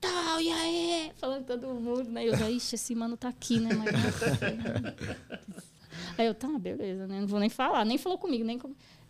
Tal, 0.00 0.40
e 0.40 0.50
aí? 0.50 1.12
Falando 1.16 1.44
todo 1.44 1.68
mundo, 1.68 2.10
né? 2.10 2.26
Eu 2.28 2.36
já, 2.36 2.50
ixi, 2.50 2.74
esse 2.74 2.92
mano 2.94 3.16
tá 3.16 3.28
aqui, 3.28 3.60
né? 3.60 3.70
Mas. 3.72 3.94
aí 6.16 6.26
eu, 6.26 6.34
tá, 6.34 6.48
beleza, 6.58 7.06
né? 7.06 7.20
Não 7.20 7.26
vou 7.26 7.40
nem 7.40 7.48
falar. 7.48 7.84
Nem 7.84 7.98
falou 7.98 8.18
comigo, 8.18 8.44
nem, 8.44 8.58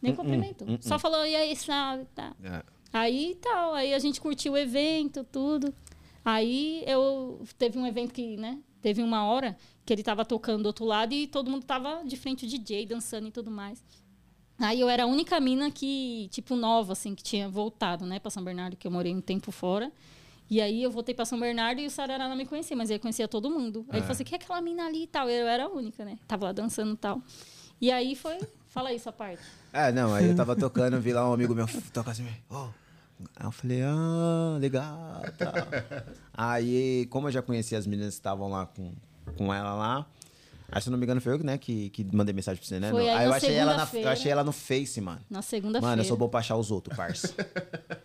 nem 0.00 0.14
cumprimentou. 0.14 0.66
Só 0.80 0.98
falou, 0.98 1.24
e 1.26 1.34
aí, 1.34 1.54
sabe? 1.56 2.06
Tá. 2.14 2.34
É. 2.42 2.62
Aí 2.92 3.36
tal, 3.40 3.74
aí 3.74 3.92
a 3.92 3.98
gente 3.98 4.20
curtiu 4.20 4.54
o 4.54 4.56
evento, 4.56 5.24
tudo. 5.24 5.72
Aí 6.24 6.82
eu 6.86 7.40
teve 7.58 7.78
um 7.78 7.86
evento 7.86 8.12
que, 8.12 8.36
né? 8.36 8.58
Teve 8.80 9.02
uma 9.02 9.24
hora 9.24 9.56
que 9.84 9.92
ele 9.92 10.02
tava 10.02 10.24
tocando 10.24 10.62
do 10.62 10.66
outro 10.66 10.84
lado 10.84 11.12
e 11.12 11.26
todo 11.26 11.50
mundo 11.50 11.64
tava 11.64 12.02
de 12.04 12.16
frente 12.16 12.44
ao 12.44 12.50
DJ, 12.50 12.86
dançando 12.86 13.28
e 13.28 13.30
tudo 13.30 13.50
mais. 13.50 13.82
Aí 14.58 14.80
eu 14.80 14.88
era 14.88 15.04
a 15.04 15.06
única 15.06 15.38
mina 15.38 15.70
que, 15.70 16.28
tipo, 16.30 16.56
nova, 16.56 16.92
assim, 16.92 17.14
que 17.14 17.22
tinha 17.22 17.48
voltado, 17.48 18.06
né, 18.06 18.18
pra 18.18 18.30
São 18.30 18.42
Bernardo, 18.42 18.76
que 18.76 18.86
eu 18.86 18.90
morei 18.90 19.14
um 19.14 19.20
tempo 19.20 19.52
fora. 19.52 19.92
E 20.48 20.60
aí 20.60 20.82
eu 20.82 20.90
voltei 20.90 21.14
pra 21.14 21.24
São 21.24 21.38
Bernardo 21.40 21.80
e 21.80 21.86
o 21.86 21.90
Sarará 21.90 22.28
não 22.28 22.36
me 22.36 22.46
conhecia, 22.46 22.76
mas 22.76 22.88
ele 22.88 22.98
conhecia 23.00 23.26
todo 23.26 23.50
mundo. 23.50 23.84
Aí 23.88 23.96
ele 23.96 24.02
falou 24.02 24.12
assim, 24.12 24.24
que 24.24 24.34
é 24.34 24.38
aquela 24.38 24.60
mina 24.60 24.86
ali 24.86 25.02
e 25.02 25.06
tal. 25.06 25.28
Eu 25.28 25.46
era 25.48 25.64
a 25.64 25.68
única, 25.68 26.04
né? 26.04 26.18
Tava 26.28 26.46
lá 26.46 26.52
dançando 26.52 26.92
e 26.94 26.96
tal. 26.96 27.20
E 27.80 27.90
aí 27.90 28.14
foi. 28.14 28.38
Fala 28.68 28.90
aí 28.90 28.98
sua 29.00 29.12
parte. 29.12 29.42
É, 29.72 29.90
não, 29.90 30.14
aí 30.14 30.28
eu 30.28 30.36
tava 30.36 30.54
tocando, 30.54 31.00
vi 31.00 31.12
lá 31.12 31.28
um 31.28 31.32
amigo 31.32 31.54
meu 31.54 31.66
tocar 31.92 32.12
assim, 32.12 32.26
ó. 32.50 32.68
Aí 33.34 33.46
eu 33.46 33.50
falei, 33.50 33.82
ah, 33.82 34.56
legal, 34.60 35.22
tal. 35.38 35.52
aí, 36.34 37.06
como 37.10 37.28
eu 37.28 37.32
já 37.32 37.40
conhecia 37.42 37.78
as 37.78 37.86
meninas 37.86 38.14
que 38.14 38.20
estavam 38.20 38.48
lá 38.50 38.66
com, 38.66 38.92
com 39.36 39.52
ela 39.52 39.74
lá, 39.74 40.06
aí 40.70 40.82
se 40.82 40.88
eu 40.88 40.90
não 40.90 40.98
me 40.98 41.04
engano 41.04 41.20
foi 41.20 41.32
eu 41.32 41.38
né, 41.38 41.56
que, 41.56 41.88
que 41.90 42.04
mandei 42.14 42.34
mensagem 42.34 42.60
pra 42.60 42.68
você, 42.68 42.78
né? 42.78 42.90
Foi 42.90 43.02
No- 43.04 43.10
aí 43.16 43.24
eu 43.26 43.32
achei 43.32 43.54
ela 43.54 43.74
na, 43.76 43.88
eu 43.94 44.08
achei 44.10 44.30
ela 44.32 44.44
no 44.44 44.52
Face, 44.52 45.00
mano. 45.00 45.20
Na 45.30 45.40
segunda-feira. 45.42 45.86
Mano, 45.90 46.02
eu 46.02 46.06
sou 46.06 46.16
bom 46.16 46.28
pra 46.28 46.40
achar 46.40 46.56
os 46.56 46.70
outros, 46.70 46.94
parça. 46.96 47.34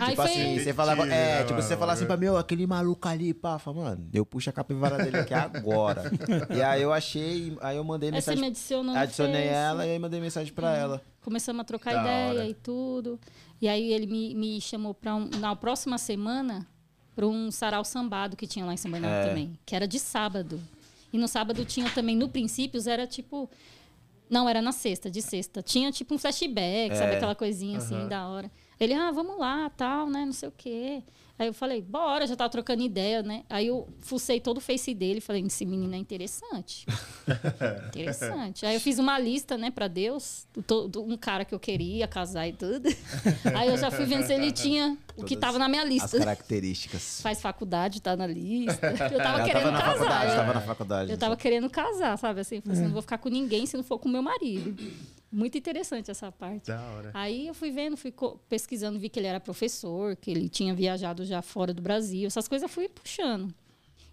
Aí 0.00 0.10
tipo 0.10 0.22
foi. 0.22 0.30
assim, 0.30 0.58
você 0.58 0.74
falava, 0.74 1.02
Mentira, 1.02 1.16
é, 1.20 1.44
tipo, 1.44 1.54
você 1.60 1.68
mano. 1.70 1.78
falar 1.80 1.92
assim 1.94 2.06
pra 2.06 2.16
mim, 2.16 2.26
"Ô, 2.28 2.36
aquele 2.36 2.66
maluco 2.66 3.08
ali, 3.08 3.32
pá, 3.34 3.58
fala, 3.58 3.76
mano, 3.82 4.08
eu 4.12 4.24
puxo 4.26 4.50
a 4.50 4.52
capivara 4.52 4.96
dele 5.02 5.18
aqui 5.18 5.34
agora. 5.34 6.04
e 6.56 6.62
aí 6.62 6.82
eu 6.82 6.92
achei, 6.92 7.56
aí 7.60 7.76
eu 7.76 7.84
mandei 7.84 8.08
Aí 8.10 8.20
você 8.20 8.30
mensagem, 8.30 8.40
me 8.42 8.46
adicionou 8.48 8.94
no 8.94 8.98
adicionei 9.00 9.42
Face. 9.42 9.54
ela 9.54 9.86
e 9.86 9.90
aí 9.92 9.98
mandei 9.98 10.20
mensagem 10.20 10.52
pra 10.52 10.76
ela. 10.76 11.02
Começamos 11.22 11.60
a 11.60 11.64
trocar 11.64 11.94
Da 11.94 12.00
ideia 12.02 12.28
hora. 12.40 12.46
e 12.48 12.54
tudo. 12.54 13.18
E 13.60 13.68
aí 13.68 13.92
ele 13.92 14.06
me, 14.06 14.34
me 14.34 14.60
chamou 14.60 14.94
para 14.94 15.14
um, 15.14 15.28
na 15.40 15.54
próxima 15.56 15.98
semana 15.98 16.66
para 17.14 17.26
um 17.26 17.50
sarau 17.50 17.84
sambado 17.84 18.36
que 18.36 18.46
tinha 18.46 18.64
lá 18.64 18.72
em 18.72 18.76
São 18.76 18.90
Bernardo 18.90 19.26
É. 19.26 19.28
também, 19.28 19.58
que 19.66 19.74
era 19.74 19.86
de 19.88 19.98
sábado. 19.98 20.60
E 21.12 21.18
no 21.18 21.26
sábado 21.26 21.64
tinha 21.64 21.90
também, 21.90 22.14
no 22.16 22.28
princípio, 22.28 22.80
era 22.88 23.06
tipo. 23.06 23.50
Não, 24.30 24.46
era 24.48 24.60
na 24.60 24.72
sexta, 24.72 25.10
de 25.10 25.22
sexta. 25.22 25.62
Tinha 25.62 25.90
tipo 25.90 26.14
um 26.14 26.18
flashback, 26.18 26.94
sabe? 26.96 27.12
É. 27.12 27.16
Aquela 27.16 27.34
coisinha 27.34 27.78
assim, 27.78 27.94
Aham. 27.96 28.08
da 28.08 28.28
hora. 28.28 28.50
Ele, 28.80 28.94
ah, 28.94 29.10
vamos 29.10 29.38
lá, 29.38 29.70
tal, 29.70 30.08
né? 30.08 30.24
Não 30.24 30.32
sei 30.32 30.48
o 30.48 30.52
quê. 30.56 31.02
Aí 31.38 31.46
eu 31.46 31.54
falei, 31.54 31.80
bora, 31.80 32.26
já 32.26 32.34
tava 32.34 32.50
trocando 32.50 32.82
ideia, 32.82 33.22
né? 33.22 33.44
Aí 33.48 33.68
eu 33.68 33.86
fucei 34.00 34.40
todo 34.40 34.58
o 34.58 34.60
face 34.60 34.92
dele 34.92 35.18
e 35.18 35.20
falei, 35.20 35.40
esse 35.46 35.64
menino 35.64 35.94
é 35.94 35.96
interessante. 35.98 36.84
interessante. 37.88 38.66
Aí 38.66 38.74
eu 38.74 38.80
fiz 38.80 38.98
uma 38.98 39.18
lista, 39.18 39.56
né, 39.56 39.70
pra 39.70 39.86
Deus, 39.88 40.46
do, 40.66 40.88
do- 40.88 41.02
um 41.04 41.16
cara 41.16 41.44
que 41.44 41.54
eu 41.54 41.60
queria 41.60 42.08
casar 42.08 42.48
e 42.48 42.52
tudo. 42.52 42.88
Aí 43.54 43.68
eu 43.68 43.76
já 43.76 43.90
fui 43.90 44.04
vendo 44.04 44.24
se 44.26 44.32
ele 44.32 44.50
tinha 44.50 44.96
o 45.16 45.22
que 45.24 45.34
Todas 45.36 45.40
tava 45.40 45.58
na 45.58 45.68
minha 45.68 45.82
As 45.82 45.88
lista. 45.88 46.18
características. 46.18 47.20
Faz 47.22 47.40
faculdade, 47.40 48.00
tá 48.02 48.16
na 48.16 48.26
lista. 48.26 48.86
Eu 49.12 49.18
tava 49.18 49.38
Ela 49.38 49.44
querendo 49.44 49.62
tava 49.62 49.70
na 49.72 49.80
casar. 49.80 49.94
faculdade, 49.98 50.26
né? 50.30 50.36
tava 50.36 50.54
na 50.54 50.60
faculdade. 50.60 51.10
Eu 51.12 51.18
tava 51.18 51.36
querendo 51.36 51.70
casar, 51.70 52.18
sabe? 52.18 52.40
Assim, 52.40 52.56
eu 52.56 52.62
falei 52.62 52.76
assim, 52.78 52.86
não 52.86 52.92
vou 52.92 53.02
ficar 53.02 53.18
com 53.18 53.28
ninguém 53.28 53.64
se 53.66 53.76
não 53.76 53.84
for 53.84 53.98
com 53.98 54.08
meu 54.08 54.22
marido. 54.22 54.76
Muito 55.30 55.58
interessante 55.58 56.10
essa 56.10 56.32
parte. 56.32 56.68
Da 56.68 56.80
hora. 56.80 57.10
Aí 57.12 57.46
eu 57.46 57.54
fui 57.54 57.70
vendo, 57.70 57.96
fui 57.96 58.12
pesquisando, 58.48 58.98
vi 58.98 59.08
que 59.08 59.18
ele 59.18 59.26
era 59.26 59.38
professor, 59.38 60.16
que 60.16 60.30
ele 60.30 60.48
tinha 60.48 60.74
viajado 60.74 61.24
já 61.24 61.42
fora 61.42 61.74
do 61.74 61.82
Brasil. 61.82 62.26
Essas 62.26 62.48
coisas 62.48 62.62
eu 62.68 62.74
fui 62.74 62.88
puxando. 62.88 63.52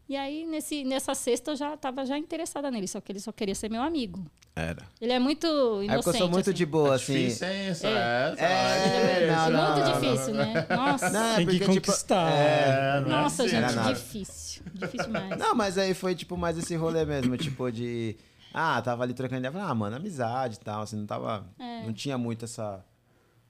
E 0.08 0.16
aí, 0.16 0.46
nesse, 0.46 0.84
nessa 0.84 1.16
sexta, 1.16 1.52
eu 1.52 1.56
já 1.56 1.74
estava 1.74 2.06
já 2.06 2.16
interessada 2.16 2.70
nele, 2.70 2.88
só 2.88 3.02
que 3.02 3.12
ele 3.12 3.20
só 3.20 3.32
queria 3.32 3.56
ser 3.56 3.72
meu 3.72 3.82
amigo. 3.82 4.24
Era. 4.56 4.84
Ele 5.02 5.12
é 5.12 5.20
muito 5.20 5.48
inocente. 5.48 5.92
É 5.92 5.96
porque 5.96 6.10
eu 6.10 6.14
sou 6.14 6.30
muito 6.30 6.50
assim. 6.50 6.58
de 6.58 6.66
boa, 6.66 6.92
É 6.92 6.96
assim. 6.96 7.14
difícil, 7.14 7.48
hein, 7.48 7.68
essa? 7.68 7.88
É. 7.88 8.34
essa 8.34 8.46
É, 8.46 9.24
é, 9.24 9.28
não, 9.28 9.48
É 9.48 9.50
não, 9.50 9.76
muito 9.76 9.90
não, 9.90 10.00
difícil, 10.00 10.34
né? 10.36 10.68
Nossa. 10.70 11.10
Não, 11.10 11.26
é 11.26 11.36
Tem 11.38 11.48
que 11.48 11.58
porque, 11.58 11.74
tipo, 11.74 11.88
conquistar. 11.88 12.32
É, 12.32 13.00
não 13.02 13.08
é 13.08 13.22
Nossa, 13.22 13.44
assim. 13.44 13.56
gente, 13.60 13.94
difícil. 13.96 14.64
Difícil 14.74 15.08
demais. 15.08 15.40
Não, 15.40 15.56
mas 15.56 15.78
aí 15.78 15.94
foi, 15.94 16.14
tipo, 16.14 16.38
mais 16.38 16.58
esse 16.58 16.76
rolê 16.76 17.04
mesmo, 17.04 17.36
tipo, 17.36 17.72
de... 17.72 18.16
Ah, 18.58 18.82
tava 18.82 19.04
ali 19.04 19.14
trocando 19.14 19.40
ideia, 19.40 19.52
falei, 19.52 19.68
ah, 19.68 19.76
mano, 19.76 19.98
amizade 19.98 20.56
e 20.56 20.60
tal, 20.60 20.82
assim, 20.84 20.96
não 20.96 21.06
tava... 21.06 21.46
É. 21.60 21.86
Não 21.86 21.92
tinha 21.92 22.18
muito 22.18 22.46
essa... 22.46 22.86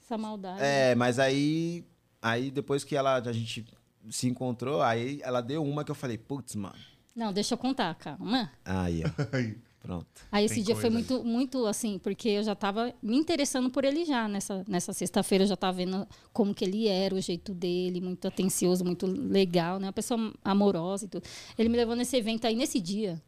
Essa 0.04 0.18
maldade. 0.18 0.63
É, 0.63 0.96
mas 0.96 1.20
aí... 1.20 1.86
Aí, 2.22 2.50
depois 2.50 2.84
que 2.84 2.96
ela, 2.96 3.18
a 3.18 3.32
gente 3.32 3.63
se 4.10 4.28
encontrou, 4.28 4.82
aí 4.82 5.20
ela 5.24 5.41
deu 5.41 5.63
uma 5.63 5.84
que 5.84 5.91
eu 5.91 5.96
falei, 5.96 6.18
putz, 6.18 6.56
mano. 6.56 6.76
Não, 7.15 7.32
deixa 7.32 7.54
eu 7.54 7.58
contar, 7.58 7.94
calma. 7.96 8.52
Aí, 8.65 9.04
ó, 9.06 9.10
pronto. 9.80 10.08
Aí 10.32 10.46
esse 10.46 10.56
Tem 10.56 10.63
dia 10.63 10.76
foi 10.76 10.89
muito, 10.89 11.24
muito 11.24 11.65
assim, 11.65 12.00
porque 12.00 12.28
eu 12.30 12.44
já 12.44 12.54
estava 12.54 12.94
me 13.02 13.15
interessando 13.15 13.70
por 13.70 13.86
ele 13.86 14.04
já 14.04 14.28
nessa, 14.28 14.65
nessa 14.68 14.91
sexta-feira. 14.91 15.44
Eu 15.44 15.48
já 15.48 15.54
estava 15.54 15.78
vendo 15.78 16.08
como 16.34 16.54
que 16.54 16.65
ele 16.65 16.88
era, 16.88 17.15
o 17.15 17.22
jeito 17.22 17.54
dele, 17.54 18.02
muito 18.02 18.28
atencioso, 18.28 18.84
muito 18.84 19.06
legal, 19.06 19.80
né? 19.80 19.86
Uma 19.86 19.94
pessoa 19.94 20.34
amorosa 20.44 21.06
e 21.06 21.08
tudo. 21.08 21.24
Ele 21.58 21.70
me 21.70 21.78
levou 21.78 21.96
nesse 21.96 22.18
evento 22.18 22.46
aí, 22.46 22.56
nesse 22.56 22.82
dia, 22.82 23.22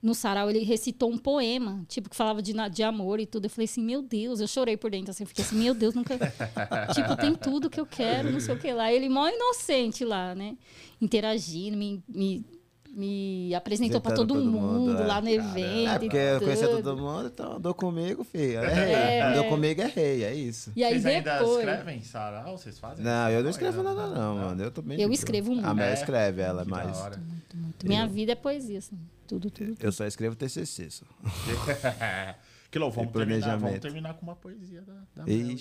no 0.00 0.14
sarau, 0.14 0.48
ele 0.48 0.60
recitou 0.60 1.10
um 1.10 1.18
poema, 1.18 1.84
tipo, 1.88 2.08
que 2.08 2.14
falava 2.14 2.40
de, 2.40 2.52
de 2.70 2.82
amor 2.82 3.18
e 3.18 3.26
tudo. 3.26 3.46
Eu 3.46 3.50
falei 3.50 3.64
assim, 3.64 3.82
meu 3.82 4.00
Deus, 4.00 4.40
eu 4.40 4.46
chorei 4.46 4.76
por 4.76 4.90
dentro, 4.90 5.10
assim, 5.10 5.24
eu 5.24 5.26
fiquei 5.26 5.44
assim, 5.44 5.56
meu 5.56 5.74
Deus, 5.74 5.94
nunca... 5.94 6.16
tipo, 6.94 7.16
tem 7.16 7.34
tudo 7.34 7.68
que 7.68 7.80
eu 7.80 7.86
quero, 7.86 8.30
não 8.30 8.40
sei 8.40 8.54
o 8.54 8.58
que 8.58 8.72
lá. 8.72 8.92
Ele 8.92 9.08
mó 9.08 9.28
inocente 9.28 10.04
lá, 10.04 10.34
né? 10.34 10.56
Interagindo, 11.00 11.76
me... 11.76 12.02
me 12.08 12.44
me 12.90 13.54
apresentou 13.54 14.00
pra 14.00 14.10
Apresentando 14.12 14.40
todo, 14.40 14.50
todo 14.50 14.60
mundo, 14.60 14.90
mundo 14.90 15.02
é. 15.02 15.06
lá 15.06 15.20
no 15.20 15.28
evento. 15.28 15.88
É, 15.88 15.98
porque 15.98 16.16
eu 16.16 16.40
conhecia 16.40 16.68
todo 16.68 16.96
mundo, 16.96 17.30
então 17.32 17.56
andou 17.56 17.74
comigo, 17.74 18.24
filho. 18.24 18.58
É 18.58 18.74
rei. 18.74 18.92
É. 18.92 19.22
Andou 19.22 19.44
comigo 19.44 19.82
é 19.82 19.86
rei, 19.86 20.24
é 20.24 20.34
isso. 20.34 20.72
E 20.74 20.82
aí 20.82 20.94
Vocês 20.94 21.06
ainda 21.06 21.38
depois. 21.38 21.58
escrevem 21.58 22.02
sarau? 22.02 22.58
Vocês 22.58 22.78
fazem? 22.78 23.04
Não, 23.04 23.30
eu 23.30 23.42
não 23.42 23.50
escrevo 23.50 23.82
nada, 23.82 24.06
não, 24.08 24.34
mano. 24.36 24.62
Eu 24.62 24.70
tô 24.70 24.82
Eu 24.98 25.12
escrevo 25.12 25.52
muito. 25.52 25.66
A 25.66 25.74
Mel 25.74 25.86
É? 25.86 25.94
escreve, 25.94 26.42
ela, 26.42 26.64
Que 26.64 26.70
mas. 27.56 27.66
hora. 27.74 27.88
Minha 27.88 28.06
vida 28.06 28.32
é 28.32 28.34
poesia, 28.34 28.78
assim. 28.78 28.98
Tudo, 29.26 29.50
tudo. 29.50 29.76
Eu 29.80 29.92
só 29.92 30.06
escrevo 30.06 30.34
TCC. 30.36 30.90
Só. 30.90 31.04
que 32.70 32.78
louco, 32.78 32.96
vamos 32.96 33.12
terminar, 33.12 33.40
vamos 33.40 33.60
planejamento. 33.60 33.82
terminar 33.82 34.14
com 34.14 34.22
uma 34.26 34.36
poesia 34.36 34.82
da, 34.82 34.94
da 35.24 35.30
Ixi. 35.30 35.52
então, 35.52 35.58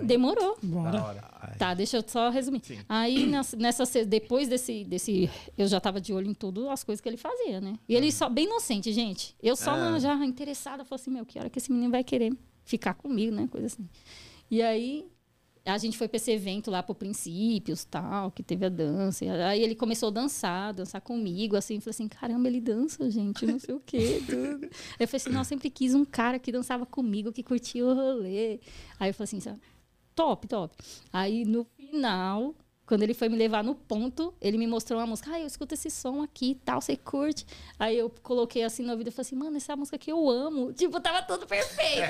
Sim, 0.00 0.06
demorou. 0.06 0.58
Bora. 0.62 1.22
Tá, 1.58 1.74
deixa 1.74 1.96
eu 1.98 2.04
só 2.06 2.30
resumir. 2.30 2.60
Sim. 2.64 2.78
Aí, 2.88 3.26
nessa, 3.26 3.56
nessa 3.56 4.04
depois 4.04 4.48
desse, 4.48 4.84
desse. 4.84 5.28
Eu 5.56 5.66
já 5.68 5.80
tava 5.80 6.00
de 6.00 6.12
olho 6.12 6.28
em 6.28 6.34
tudo 6.34 6.68
as 6.70 6.82
coisas 6.84 7.00
que 7.00 7.08
ele 7.08 7.16
fazia, 7.16 7.60
né? 7.60 7.78
E 7.88 7.94
ele 7.94 8.10
só, 8.12 8.28
bem 8.28 8.44
inocente, 8.46 8.92
gente. 8.92 9.34
Eu 9.42 9.56
só 9.56 9.72
Ah. 9.72 9.98
já 9.98 10.14
interessada, 10.24 10.84
falei 10.84 11.00
assim: 11.02 11.10
meu, 11.10 11.26
que 11.26 11.38
hora 11.38 11.50
que 11.50 11.58
esse 11.58 11.72
menino 11.72 11.90
vai 11.90 12.04
querer 12.04 12.32
ficar 12.64 12.94
comigo, 12.94 13.34
né? 13.34 13.48
Coisa 13.50 13.66
assim. 13.66 13.88
E 14.50 14.62
aí, 14.62 15.06
a 15.64 15.78
gente 15.78 15.98
foi 15.98 16.08
pra 16.08 16.16
esse 16.16 16.30
evento 16.30 16.70
lá 16.70 16.82
pro 16.82 16.94
Princípios, 16.94 17.84
tal, 17.84 18.30
que 18.30 18.42
teve 18.42 18.66
a 18.66 18.68
dança. 18.68 19.24
Aí 19.46 19.62
ele 19.62 19.74
começou 19.74 20.08
a 20.08 20.12
dançar, 20.12 20.72
dançar 20.72 21.00
comigo, 21.00 21.56
assim. 21.56 21.80
Falei 21.80 21.90
assim: 21.90 22.08
caramba, 22.08 22.48
ele 22.48 22.60
dança, 22.60 23.10
gente, 23.10 23.46
não 23.46 23.58
sei 23.58 23.74
o 23.74 23.80
quê, 23.80 24.22
tudo. 24.26 24.64
Eu 24.98 25.08
falei 25.08 25.26
assim: 25.26 25.34
eu 25.34 25.44
sempre 25.44 25.70
quis 25.70 25.94
um 25.94 26.04
cara 26.04 26.38
que 26.38 26.50
dançava 26.50 26.86
comigo, 26.86 27.32
que 27.32 27.42
curtia 27.42 27.84
o 27.84 27.94
rolê. 27.94 28.60
Aí 28.98 29.10
eu 29.10 29.14
falei 29.14 29.38
assim: 29.38 29.60
top, 30.14 30.48
top. 30.48 30.76
Aí 31.12 31.44
no 31.44 31.64
final, 31.76 32.54
quando 32.88 33.02
ele 33.02 33.12
foi 33.12 33.28
me 33.28 33.36
levar 33.36 33.62
no 33.62 33.74
ponto, 33.74 34.32
ele 34.40 34.56
me 34.56 34.66
mostrou 34.66 34.98
uma 34.98 35.06
música. 35.06 35.30
Ah, 35.30 35.38
eu 35.38 35.46
escuto 35.46 35.74
esse 35.74 35.90
som 35.90 36.22
aqui 36.22 36.52
e 36.52 36.54
tal, 36.54 36.80
você 36.80 36.96
curte? 36.96 37.44
Aí 37.78 37.98
eu 37.98 38.10
coloquei 38.22 38.64
assim 38.64 38.82
no 38.82 38.92
ouvido 38.92 39.08
e 39.08 39.10
falei 39.10 39.26
assim, 39.26 39.36
mano, 39.36 39.58
essa 39.58 39.72
é 39.72 39.74
a 39.74 39.76
música 39.76 39.98
que 39.98 40.10
eu 40.10 40.28
amo. 40.30 40.72
Tipo, 40.72 40.98
tava 40.98 41.22
tudo 41.22 41.46
perfeito. 41.46 42.06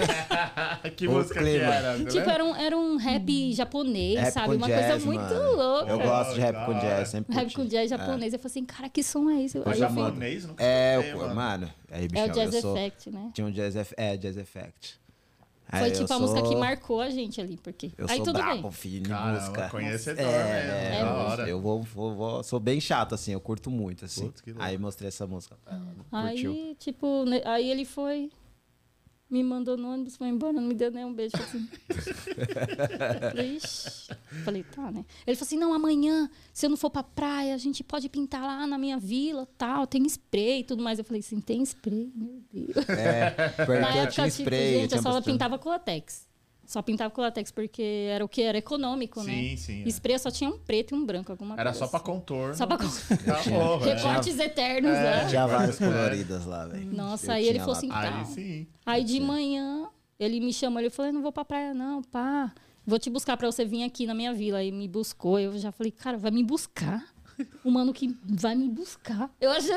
que 0.96 1.08
O 1.08 1.12
música 1.12 1.34
que 1.42 1.50
clima. 1.50 1.64
era? 1.74 1.96
você 1.98 2.04
tipo, 2.04 2.16
lembra? 2.18 2.32
era 2.32 2.44
um, 2.44 2.54
era 2.56 2.78
um 2.78 2.96
rap 2.96 3.52
japonês, 3.52 4.20
Rap 4.20 4.32
sabe? 4.32 4.54
Uma 4.56 4.66
jazz, 4.68 4.86
coisa 4.90 5.04
muito 5.06 5.20
mano. 5.20 5.56
louca. 5.56 5.90
Eu 5.90 5.98
gosto 5.98 6.34
de 6.34 6.40
rap 6.40 6.64
com 6.66 6.72
jazz, 6.78 7.08
sempre 7.08 7.34
Rap 7.34 7.52
com 7.54 7.64
jazz 7.66 7.90
japonês. 7.90 8.32
Eu 8.32 8.38
falei 8.38 8.50
assim, 8.52 8.64
cara, 8.64 8.88
que 8.88 9.02
som 9.02 9.28
é 9.28 9.42
esse? 9.42 9.58
Aí 9.58 9.62
eu 9.64 9.64
fui- 9.64 9.76
japonês? 9.78 10.46
Nunca 10.46 10.62
É, 10.62 11.12
eu- 11.12 11.18
mano. 11.18 11.34
mano, 11.34 11.70
aí, 11.90 12.04
é 12.04 12.08
bichão, 12.08 12.26
o 12.28 12.30
Jazz 12.30 12.54
eu 12.54 12.60
sou... 12.62 12.76
Effect, 12.76 13.10
né? 13.10 13.30
Tinha 13.34 13.46
um 13.46 13.50
Jazz 13.50 13.74
Effect. 13.74 14.00
É, 14.00 14.16
Jazz 14.16 14.36
Effect. 14.36 15.00
Foi 15.70 15.78
Aí 15.80 15.92
tipo 15.92 16.12
a 16.12 16.18
música 16.18 16.40
que 16.42 16.48
sou- 16.48 16.58
marcou 16.58 17.00
a 17.00 17.10
gente 17.10 17.40
ali, 17.40 17.58
porque. 17.62 17.90
Eu 17.98 18.06
Aí 18.08 18.16
sou 18.16 18.26
tudo 18.26 18.38
brabo, 18.38 18.62
bem. 18.62 18.70
filho, 18.72 19.02
de 19.02 19.08
Caramba, 19.10 19.40
música. 19.40 19.68
conhecedor 19.68 20.24
é, 20.24 20.30
é, 20.30 20.90
da 20.92 20.98
eu- 21.00 21.06
hora. 21.14 21.48
Eu 21.48 21.60
vou, 21.60 21.82
vou, 21.82 22.14
vou- 22.14 22.42
sou 22.42 22.58
bem 22.58 22.80
chato, 22.80 23.14
assim, 23.14 23.32
eu 23.32 23.40
curto 23.40 23.70
muito, 23.70 24.04
assim. 24.06 24.26
Putz. 24.30 24.42
Aí 24.58 24.78
mostrei 24.78 25.08
essa 25.08 25.26
música 25.26 25.56
pra 25.62 25.74
ela, 25.74 25.84
curtiu. 26.30 26.52
Aí, 26.52 26.74
tipo, 26.78 27.24
aí 27.44 27.70
ele 27.70 27.84
foi, 27.84 28.30
me 29.30 29.42
mandou 29.42 29.76
no 29.76 29.92
ônibus, 29.92 30.16
foi 30.16 30.28
embora, 30.28 30.52
não 30.54 30.62
me 30.62 30.74
deu 30.74 30.90
nem 30.90 31.04
um 31.04 31.12
beijo. 31.12 31.36
Assim. 31.36 31.68
falei, 33.30 33.56
"Ixi." 33.56 34.08
Falei, 34.44 34.62
tá, 34.62 34.90
né? 34.90 35.04
Ele 35.26 35.36
falou 35.36 35.46
assim: 35.46 35.58
não, 35.58 35.74
amanhã, 35.74 36.30
se 36.52 36.66
eu 36.66 36.70
não 36.70 36.76
for 36.76 36.90
pra 36.90 37.02
praia, 37.02 37.54
a 37.54 37.58
gente 37.58 37.82
pode 37.82 38.08
pintar 38.08 38.42
lá 38.42 38.66
na 38.66 38.78
minha 38.78 38.98
vila, 38.98 39.46
tal, 39.56 39.86
tem 39.86 40.04
spray 40.06 40.60
e 40.60 40.64
tudo 40.64 40.82
mais. 40.82 40.98
Eu 40.98 41.04
falei 41.04 41.20
assim: 41.20 41.40
tem 41.40 41.62
spray? 41.62 42.12
Meu 42.14 42.42
Deus. 42.52 42.88
É, 42.88 43.34
Na 43.80 43.90
época, 43.96 44.12
tinha 44.12 44.30
tipo, 44.30 44.42
spray, 44.42 44.80
gente, 44.80 44.94
eu 44.94 45.02
só 45.02 45.20
pintava 45.20 45.58
com 45.58 45.68
latex. 45.68 46.27
Só 46.68 46.82
pintava 46.82 47.10
com 47.10 47.22
latex, 47.22 47.50
porque 47.50 47.82
era 48.10 48.22
o 48.22 48.28
que? 48.28 48.42
Era 48.42 48.58
econômico, 48.58 49.22
né? 49.22 49.32
Sim, 49.32 49.56
sim. 49.56 49.82
é. 49.84 49.88
Spray 49.88 50.18
só 50.18 50.30
tinha 50.30 50.50
um 50.50 50.58
preto 50.58 50.94
e 50.94 50.98
um 50.98 51.02
branco, 51.06 51.32
alguma 51.32 51.54
Era 51.54 51.70
coisa. 51.70 51.78
só 51.78 51.86
pra 51.88 51.96
assim. 51.96 52.04
contorno. 52.06 52.54
Só 52.54 52.66
pra 52.66 52.76
Acabou, 52.76 53.78
velho. 53.80 53.94
recortes 53.96 54.38
eternos, 54.38 54.92
né? 54.92 55.26
Tinha 55.30 55.46
várias 55.46 55.78
coloridas 55.78 56.44
lá, 56.44 56.66
velho. 56.66 56.92
Nossa, 56.94 57.28
Eu 57.28 57.32
aí 57.36 57.48
ele 57.48 57.58
falou 57.58 57.72
assim, 57.74 57.88
Aí 57.90 58.10
tá. 58.10 58.24
sim. 58.26 58.66
Aí 58.84 59.02
de 59.02 59.18
manhã, 59.18 59.88
ele 60.20 60.40
me 60.40 60.52
chamou, 60.52 60.78
ele 60.78 60.90
falou, 60.90 61.10
não 61.10 61.22
vou 61.22 61.32
pra 61.32 61.42
praia 61.42 61.72
não, 61.72 62.02
pá. 62.02 62.52
Vou 62.86 62.98
te 62.98 63.08
buscar 63.08 63.38
pra 63.38 63.50
você 63.50 63.64
vir 63.64 63.82
aqui 63.84 64.04
na 64.06 64.12
minha 64.12 64.34
vila. 64.34 64.58
Aí 64.58 64.70
me 64.70 64.86
buscou, 64.86 65.40
eu 65.40 65.56
já 65.58 65.72
falei, 65.72 65.90
cara, 65.90 66.18
vai 66.18 66.30
me 66.30 66.44
buscar? 66.44 67.02
O 67.64 67.70
mano 67.70 67.92
que 67.92 68.16
vai 68.24 68.54
me 68.54 68.68
buscar. 68.68 69.30
Eu 69.40 69.50
achei 69.50 69.70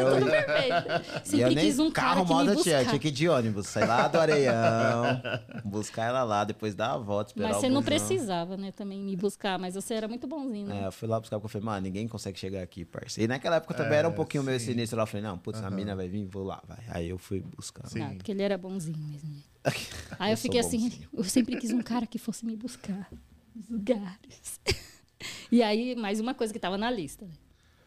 eu- 0.00 0.18
tudo 0.18 0.30
perfeito. 0.30 0.88
Eu 0.88 1.24
Sempre 1.24 1.54
nem 1.54 1.66
quis 1.66 1.78
um 1.78 1.90
cara 1.90 2.08
carro 2.14 2.26
que 2.26 2.28
me 2.32 2.38
moda 2.38 2.54
buscar. 2.54 2.62
tinha, 2.78 2.84
tinha 2.84 2.98
que 2.98 3.08
ir 3.08 3.10
de 3.12 3.28
ônibus, 3.28 3.66
sair 3.68 3.86
lá 3.86 4.06
do 4.08 4.18
Areião, 4.18 5.22
buscar 5.64 6.04
ela 6.06 6.22
lá, 6.24 6.44
depois 6.44 6.74
dar 6.74 6.92
a 6.92 6.98
volta, 6.98 7.30
esperar 7.30 7.48
Mas 7.48 7.56
você 7.58 7.68
não 7.68 7.82
precisava, 7.82 8.56
né, 8.56 8.72
também 8.72 9.00
me 9.02 9.16
buscar. 9.16 9.58
Mas 9.58 9.74
você 9.74 9.94
era 9.94 10.08
muito 10.08 10.26
bonzinho, 10.26 10.66
né? 10.66 10.82
É, 10.82 10.86
eu 10.86 10.92
fui 10.92 11.08
lá 11.08 11.18
buscar 11.20 11.38
porque 11.38 11.46
eu 11.46 11.50
falei, 11.50 11.64
mano, 11.64 11.80
ninguém 11.82 12.06
consegue 12.08 12.38
chegar 12.38 12.62
aqui, 12.62 12.84
parceiro. 12.84 13.24
E 13.24 13.28
naquela 13.28 13.56
época 13.56 13.74
também 13.74 13.98
era 13.98 14.08
um 14.08 14.12
É, 14.12 14.14
pouquinho 14.14 14.42
meio 14.42 14.58
sim. 14.60 14.66
sinistro 14.66 14.96
lá. 14.96 15.02
Eu 15.04 15.06
falei, 15.06 15.22
não, 15.24 15.38
putz, 15.38 15.62
a 15.62 15.70
mina 15.70 15.94
vai 15.96 16.08
vir, 16.08 16.26
vou 16.26 16.44
lá, 16.44 16.62
vai. 16.66 16.78
Aí 16.88 17.08
eu 17.08 17.18
fui 17.18 17.40
buscar. 17.56 17.86
Sim. 17.88 18.02
Ah, 18.02 18.12
porque 18.16 18.32
ele 18.32 18.42
era 18.42 18.58
bonzinho 18.58 18.98
mesmo. 18.98 19.36
Aí 20.18 20.30
eu, 20.30 20.34
Eu 20.34 20.36
fiquei 20.38 20.60
assim, 20.60 20.78
bonzinho. 20.80 21.08
eu 21.12 21.24
sempre 21.24 21.56
quis 21.56 21.70
um 21.70 21.82
cara 21.82 22.06
que 22.06 22.18
fosse 22.18 22.44
me 22.46 22.56
buscar 22.56 23.08
nos 23.54 23.68
lugares. 23.68 24.60
e 25.50 25.62
aí, 25.62 25.94
mais 25.96 26.20
uma 26.20 26.34
coisa 26.34 26.52
que 26.52 26.58
tava 26.58 26.78
na 26.78 26.90
lista, 26.90 27.26
né? 27.26 27.32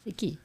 Aqui. 0.08 0.40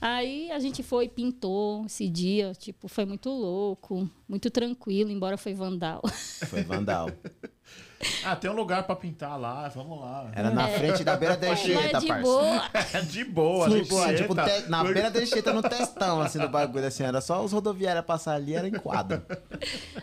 Aí 0.00 0.50
a 0.50 0.58
gente 0.58 0.82
foi, 0.82 1.08
pintou 1.08 1.86
esse 1.86 2.08
dia, 2.08 2.52
tipo, 2.52 2.86
foi 2.86 3.04
muito 3.04 3.30
louco, 3.30 4.08
muito 4.28 4.50
tranquilo, 4.50 5.10
embora 5.10 5.36
foi 5.36 5.54
vandal. 5.54 6.02
Foi 6.46 6.62
Vandal. 6.62 7.10
Ah, 8.24 8.36
tem 8.36 8.50
um 8.50 8.54
lugar 8.54 8.82
pra 8.84 8.94
pintar 8.94 9.38
lá, 9.40 9.68
vamos 9.68 9.98
lá. 10.00 10.30
Era 10.34 10.50
na 10.50 10.68
frente 10.68 11.02
da 11.02 11.16
beira 11.16 11.36
da 11.36 11.48
Mas 11.48 11.60
Anchieta, 11.60 11.98
de 12.00 12.12
boa. 12.12 12.70
É 12.92 13.00
de 13.00 13.24
boa, 13.24 13.70
Tipo, 13.70 13.96
Anchieta. 13.98 14.22
tipo, 14.22 14.34
te- 14.34 14.68
na 14.68 14.84
beira 14.84 15.10
da 15.10 15.20
Anchieta, 15.20 15.52
no 15.52 15.62
testão, 15.62 16.20
assim, 16.20 16.38
do 16.38 16.48
bagulho, 16.48 16.86
assim. 16.86 17.04
Era 17.04 17.20
só 17.20 17.42
os 17.42 17.52
rodoviários 17.52 18.04
passar 18.04 18.34
ali, 18.34 18.54
era 18.54 18.68
em 18.68 18.72
quadro. 18.72 19.22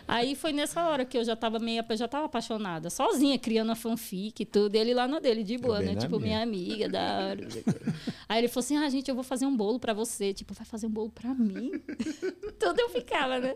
Aí 0.08 0.34
foi 0.34 0.52
nessa 0.52 0.82
hora 0.88 1.04
que 1.04 1.16
eu 1.16 1.24
já 1.24 1.36
tava 1.36 1.58
meio, 1.58 1.84
já 1.96 2.08
tava 2.08 2.26
apaixonada, 2.26 2.90
sozinha, 2.90 3.38
criando 3.38 3.70
a 3.72 3.76
fanfic 3.76 4.42
e 4.42 4.46
tudo, 4.46 4.74
ele 4.74 4.92
lá 4.92 5.06
no 5.06 5.20
dele, 5.20 5.44
de 5.44 5.56
boa, 5.56 5.78
né? 5.80 5.94
Tipo, 5.94 6.18
minha. 6.18 6.38
minha 6.38 6.42
amiga, 6.42 6.88
da 6.88 7.00
hora. 7.28 7.48
Aí 8.28 8.38
ele 8.38 8.48
falou 8.48 8.64
assim: 8.64 8.76
ah, 8.76 8.88
gente, 8.88 9.08
eu 9.08 9.14
vou 9.14 9.24
fazer 9.24 9.46
um 9.46 9.56
bolo 9.56 9.78
pra 9.78 9.92
você. 9.92 10.32
Tipo, 10.34 10.52
vai 10.54 10.64
fazer 10.66 10.86
um 10.86 10.90
bolo 10.90 11.10
pra 11.10 11.32
mim? 11.32 11.70
tudo 12.58 12.80
eu 12.80 12.88
ficava, 12.90 13.38
né? 13.38 13.54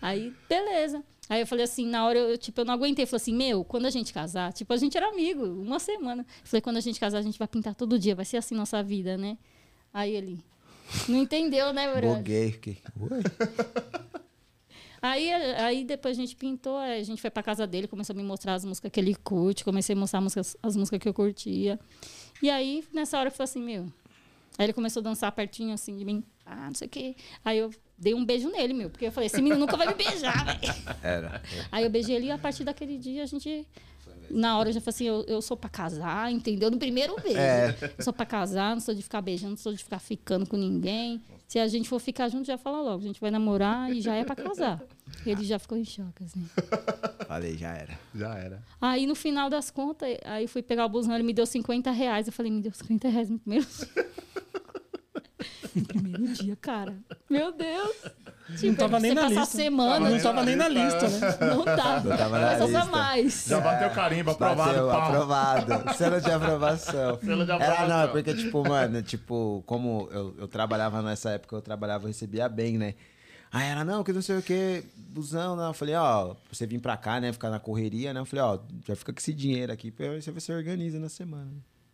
Aí, 0.00 0.32
beleza. 0.48 1.02
Aí 1.32 1.40
eu 1.40 1.46
falei 1.46 1.64
assim, 1.64 1.86
na 1.86 2.04
hora 2.04 2.18
eu, 2.18 2.36
tipo, 2.36 2.60
eu 2.60 2.64
não 2.66 2.74
aguentei. 2.74 3.06
Falei 3.06 3.22
assim, 3.22 3.34
meu, 3.34 3.64
quando 3.64 3.86
a 3.86 3.90
gente 3.90 4.12
casar, 4.12 4.52
tipo, 4.52 4.70
a 4.70 4.76
gente 4.76 4.98
era 4.98 5.08
amigo, 5.08 5.42
uma 5.42 5.78
semana. 5.78 6.26
Falei, 6.44 6.60
quando 6.60 6.76
a 6.76 6.80
gente 6.80 7.00
casar, 7.00 7.16
a 7.16 7.22
gente 7.22 7.38
vai 7.38 7.48
pintar 7.48 7.74
todo 7.74 7.98
dia, 7.98 8.14
vai 8.14 8.26
ser 8.26 8.36
assim 8.36 8.54
nossa 8.54 8.82
vida, 8.82 9.16
né? 9.16 9.38
Aí 9.94 10.14
ele, 10.14 10.44
não 11.08 11.16
entendeu, 11.16 11.72
né, 11.72 11.90
fiquei. 12.52 12.76
Oi? 13.00 13.22
Aí, 15.00 15.32
aí 15.32 15.84
depois 15.84 16.16
a 16.16 16.20
gente 16.20 16.36
pintou, 16.36 16.78
a 16.78 17.02
gente 17.02 17.20
foi 17.20 17.28
pra 17.28 17.42
casa 17.42 17.66
dele, 17.66 17.88
começou 17.88 18.14
a 18.14 18.16
me 18.16 18.22
mostrar 18.22 18.54
as 18.54 18.64
músicas 18.64 18.88
que 18.92 19.00
ele 19.00 19.16
curte, 19.16 19.64
comecei 19.64 19.96
a 19.96 19.98
mostrar 19.98 20.20
as 20.20 20.22
músicas, 20.22 20.56
as 20.62 20.76
músicas 20.76 21.00
que 21.00 21.08
eu 21.08 21.12
curtia. 21.12 21.80
E 22.40 22.48
aí, 22.48 22.84
nessa 22.92 23.18
hora, 23.18 23.26
eu 23.26 23.32
falei 23.32 23.44
assim, 23.44 23.60
meu. 23.60 23.92
Aí 24.56 24.66
ele 24.66 24.72
começou 24.72 25.00
a 25.00 25.02
dançar 25.02 25.32
pertinho 25.32 25.74
assim 25.74 25.96
de 25.96 26.04
mim. 26.04 26.22
Ah, 26.46 26.66
não 26.66 26.74
sei 26.74 26.86
o 26.86 26.90
quê. 26.90 27.16
Aí 27.44 27.58
eu 27.58 27.72
dei 28.02 28.14
um 28.14 28.24
beijo 28.24 28.50
nele, 28.50 28.74
meu, 28.74 28.90
porque 28.90 29.06
eu 29.06 29.12
falei, 29.12 29.28
esse 29.28 29.40
menino 29.40 29.60
nunca 29.60 29.76
vai 29.76 29.86
me 29.86 29.94
beijar, 29.94 30.44
velho. 30.44 30.74
Era. 31.02 31.40
Aí 31.70 31.84
eu 31.84 31.90
beijei 31.90 32.16
ele 32.16 32.26
e 32.26 32.30
a 32.32 32.38
partir 32.38 32.64
daquele 32.64 32.98
dia 32.98 33.22
a 33.22 33.26
gente. 33.26 33.66
Na 34.28 34.58
hora 34.58 34.70
eu 34.70 34.72
já 34.72 34.80
falei 34.80 34.94
assim, 34.94 35.04
eu, 35.04 35.24
eu 35.28 35.42
sou 35.42 35.56
pra 35.56 35.68
casar, 35.68 36.32
entendeu? 36.32 36.70
No 36.70 36.78
primeiro 36.78 37.14
beijo. 37.20 37.38
É. 37.38 37.76
Eu 37.98 38.04
sou 38.04 38.12
pra 38.12 38.26
casar, 38.26 38.74
não 38.74 38.80
sou 38.80 38.94
de 38.94 39.02
ficar 39.02 39.20
beijando, 39.20 39.50
não 39.50 39.56
sou 39.56 39.72
de 39.72 39.84
ficar 39.84 39.98
ficando 39.98 40.46
com 40.46 40.56
ninguém. 40.56 41.22
Se 41.46 41.58
a 41.58 41.68
gente 41.68 41.88
for 41.88 42.00
ficar 42.00 42.28
junto, 42.28 42.46
já 42.46 42.56
fala 42.56 42.80
logo. 42.80 43.02
A 43.02 43.06
gente 43.06 43.20
vai 43.20 43.30
namorar 43.30 43.92
e 43.92 44.00
já 44.00 44.14
é 44.14 44.24
pra 44.24 44.34
casar. 44.34 44.82
Ele 45.26 45.44
já 45.44 45.58
ficou 45.58 45.76
em 45.76 45.84
choque, 45.84 46.24
assim. 46.24 46.48
Falei, 47.28 47.58
já 47.58 47.74
era. 47.74 47.98
Já 48.14 48.34
era. 48.34 48.62
Aí 48.80 49.06
no 49.06 49.14
final 49.14 49.50
das 49.50 49.70
contas, 49.70 50.16
aí 50.24 50.46
fui 50.46 50.62
pegar 50.62 50.86
o 50.86 50.88
busão, 50.88 51.14
ele 51.14 51.24
me 51.24 51.34
deu 51.34 51.44
50 51.44 51.90
reais. 51.90 52.26
Eu 52.26 52.32
falei, 52.32 52.50
me 52.50 52.62
deu 52.62 52.72
50 52.72 53.06
reais 53.08 53.28
no 53.28 53.38
primeiro. 53.38 53.66
No 55.74 55.84
primeiro 55.84 56.28
dia, 56.34 56.56
cara. 56.60 56.94
Meu 57.28 57.52
Deus. 57.52 57.96
Tipo, 58.58 58.76
tava 58.76 59.00
nem 59.00 59.14
na 59.14 59.28
lista. 59.28 59.46
semana. 59.46 60.10
Não 60.10 60.20
tava 60.20 60.42
nem 60.44 60.56
na 60.56 60.68
lista, 60.68 61.08
né? 61.08 61.54
Não 61.54 61.64
tava. 61.64 62.08
Não 62.10 62.16
tava 62.16 62.38
na 62.38 62.54
lista. 62.58 62.84
mais. 62.86 63.44
Já 63.46 63.60
bateu 63.60 63.90
carimbo, 63.90 64.30
aprovado, 64.32 64.86
Bateu, 64.86 64.90
aprovado. 64.90 65.94
Selo 65.96 66.20
de 66.20 66.30
aprovação. 66.30 67.18
Selo 67.20 67.44
de 67.44 67.50
Era, 67.52 67.64
aprovação. 67.64 67.88
não, 67.88 68.02
é 68.02 68.06
porque, 68.08 68.34
tipo, 68.34 68.68
mano, 68.68 69.02
tipo, 69.02 69.62
como 69.66 70.08
eu, 70.12 70.34
eu 70.38 70.48
trabalhava 70.48 71.00
nessa 71.02 71.30
época, 71.30 71.56
eu 71.56 71.62
trabalhava, 71.62 72.04
eu 72.04 72.08
recebia 72.08 72.48
bem, 72.48 72.76
né? 72.76 72.94
Aí 73.50 73.68
ela, 73.68 73.84
não, 73.84 74.02
que 74.02 74.12
não 74.12 74.22
sei 74.22 74.38
o 74.38 74.42
que, 74.42 74.82
busão, 74.96 75.54
não. 75.56 75.68
Eu 75.68 75.74
falei, 75.74 75.94
ó, 75.94 76.34
você 76.50 76.66
vir 76.66 76.78
pra 76.80 76.96
cá, 76.96 77.20
né, 77.20 77.32
ficar 77.32 77.50
na 77.50 77.60
correria, 77.60 78.12
né? 78.12 78.20
Eu 78.20 78.24
falei, 78.24 78.44
ó, 78.44 78.58
já 78.86 78.96
fica 78.96 79.12
com 79.12 79.18
esse 79.18 79.32
dinheiro 79.32 79.70
aqui, 79.72 79.90
pra 79.90 80.08
você 80.20 80.30
você 80.30 80.52
organiza 80.52 80.98
na 80.98 81.08
semana. 81.10 81.50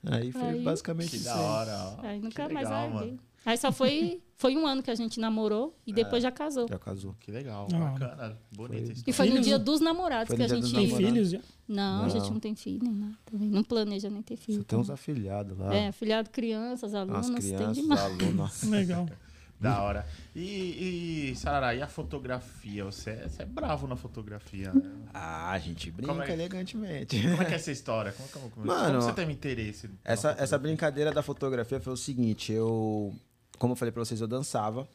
Aí 0.06 0.30
foi 0.30 0.42
Aí- 0.42 0.62
basicamente 0.62 1.10
Que 1.10 1.16
isso 1.16 1.24
da 1.24 1.34
aí. 1.34 1.40
hora, 1.40 1.76
ó. 2.00 2.06
Aí 2.06 2.20
nunca 2.20 2.46
Que 2.46 2.54
mais 2.54 2.68
legal, 2.68 2.88
larguei. 2.90 3.08
mano. 3.10 3.18
Aí 3.48 3.56
só 3.56 3.72
foi, 3.72 4.20
foi 4.36 4.54
um 4.58 4.66
ano 4.66 4.82
que 4.82 4.90
a 4.90 4.94
gente 4.94 5.18
namorou 5.18 5.74
e 5.86 5.92
depois 5.92 6.22
já 6.22 6.30
casou. 6.30 6.68
Já 6.68 6.78
casou. 6.78 7.16
Que 7.18 7.30
legal, 7.32 7.66
Ah. 7.72 7.78
bacana. 7.78 8.38
Bonita 8.54 8.92
E 9.06 9.10
foi 9.12 9.30
no 9.30 9.40
dia 9.40 9.56
né? 9.56 9.64
dos 9.64 9.80
namorados 9.80 10.28
Foi 10.28 10.36
que 10.36 10.42
a 10.42 10.48
gente. 10.48 10.70
Tem 10.70 10.94
filhos 10.94 11.30
já? 11.30 11.40
Não, 11.66 12.04
a 12.04 12.08
gente 12.10 12.24
Não. 12.24 12.32
não 12.32 12.40
tem 12.40 12.54
filho 12.54 12.80
nem 12.82 12.92
nada. 12.92 13.14
também. 13.24 13.48
Não 13.48 13.64
planeja 13.64 14.10
nem 14.10 14.20
ter 14.20 14.36
filho. 14.36 14.58
Só 14.58 14.64
tem 14.64 14.78
uns 14.78 14.90
afilhados 14.90 15.56
lá. 15.56 15.74
É, 15.74 15.90
filhado, 15.92 16.28
crianças, 16.28 16.92
As 16.92 17.00
alunos, 17.00 17.26
tem 17.30 17.36
crianças, 17.56 17.76
demais. 17.76 18.00
alunos. 18.02 18.62
Legal. 18.64 19.08
Da 19.60 19.82
hora. 19.82 20.06
E, 20.36 21.30
e 21.32 21.34
Sarará, 21.34 21.74
e 21.74 21.82
a 21.82 21.88
fotografia? 21.88 22.84
Você 22.84 23.10
é, 23.10 23.28
você 23.28 23.42
é 23.42 23.44
bravo 23.44 23.88
na 23.88 23.96
fotografia, 23.96 24.72
né? 24.72 24.82
Ah, 25.12 25.50
a 25.50 25.58
gente 25.58 25.90
brinca 25.90 26.12
Como 26.12 26.22
é- 26.22 26.32
elegantemente. 26.32 27.20
Como 27.20 27.42
é 27.42 27.44
que 27.44 27.52
é 27.54 27.56
essa 27.56 27.72
história? 27.72 28.12
Como, 28.12 28.28
como, 28.28 28.50
como, 28.50 28.66
Mano, 28.66 28.86
como 29.00 29.02
você 29.02 29.12
teve 29.14 29.32
interesse? 29.32 29.90
Essa, 30.04 30.36
essa 30.38 30.56
brincadeira 30.58 31.10
da 31.10 31.24
fotografia 31.24 31.80
foi 31.80 31.92
o 31.92 31.96
seguinte, 31.96 32.52
eu... 32.52 33.12
Como 33.58 33.72
eu 33.72 33.76
falei 33.76 33.92
pra 33.92 34.04
vocês, 34.04 34.20
eu 34.20 34.26
dançava. 34.28 34.88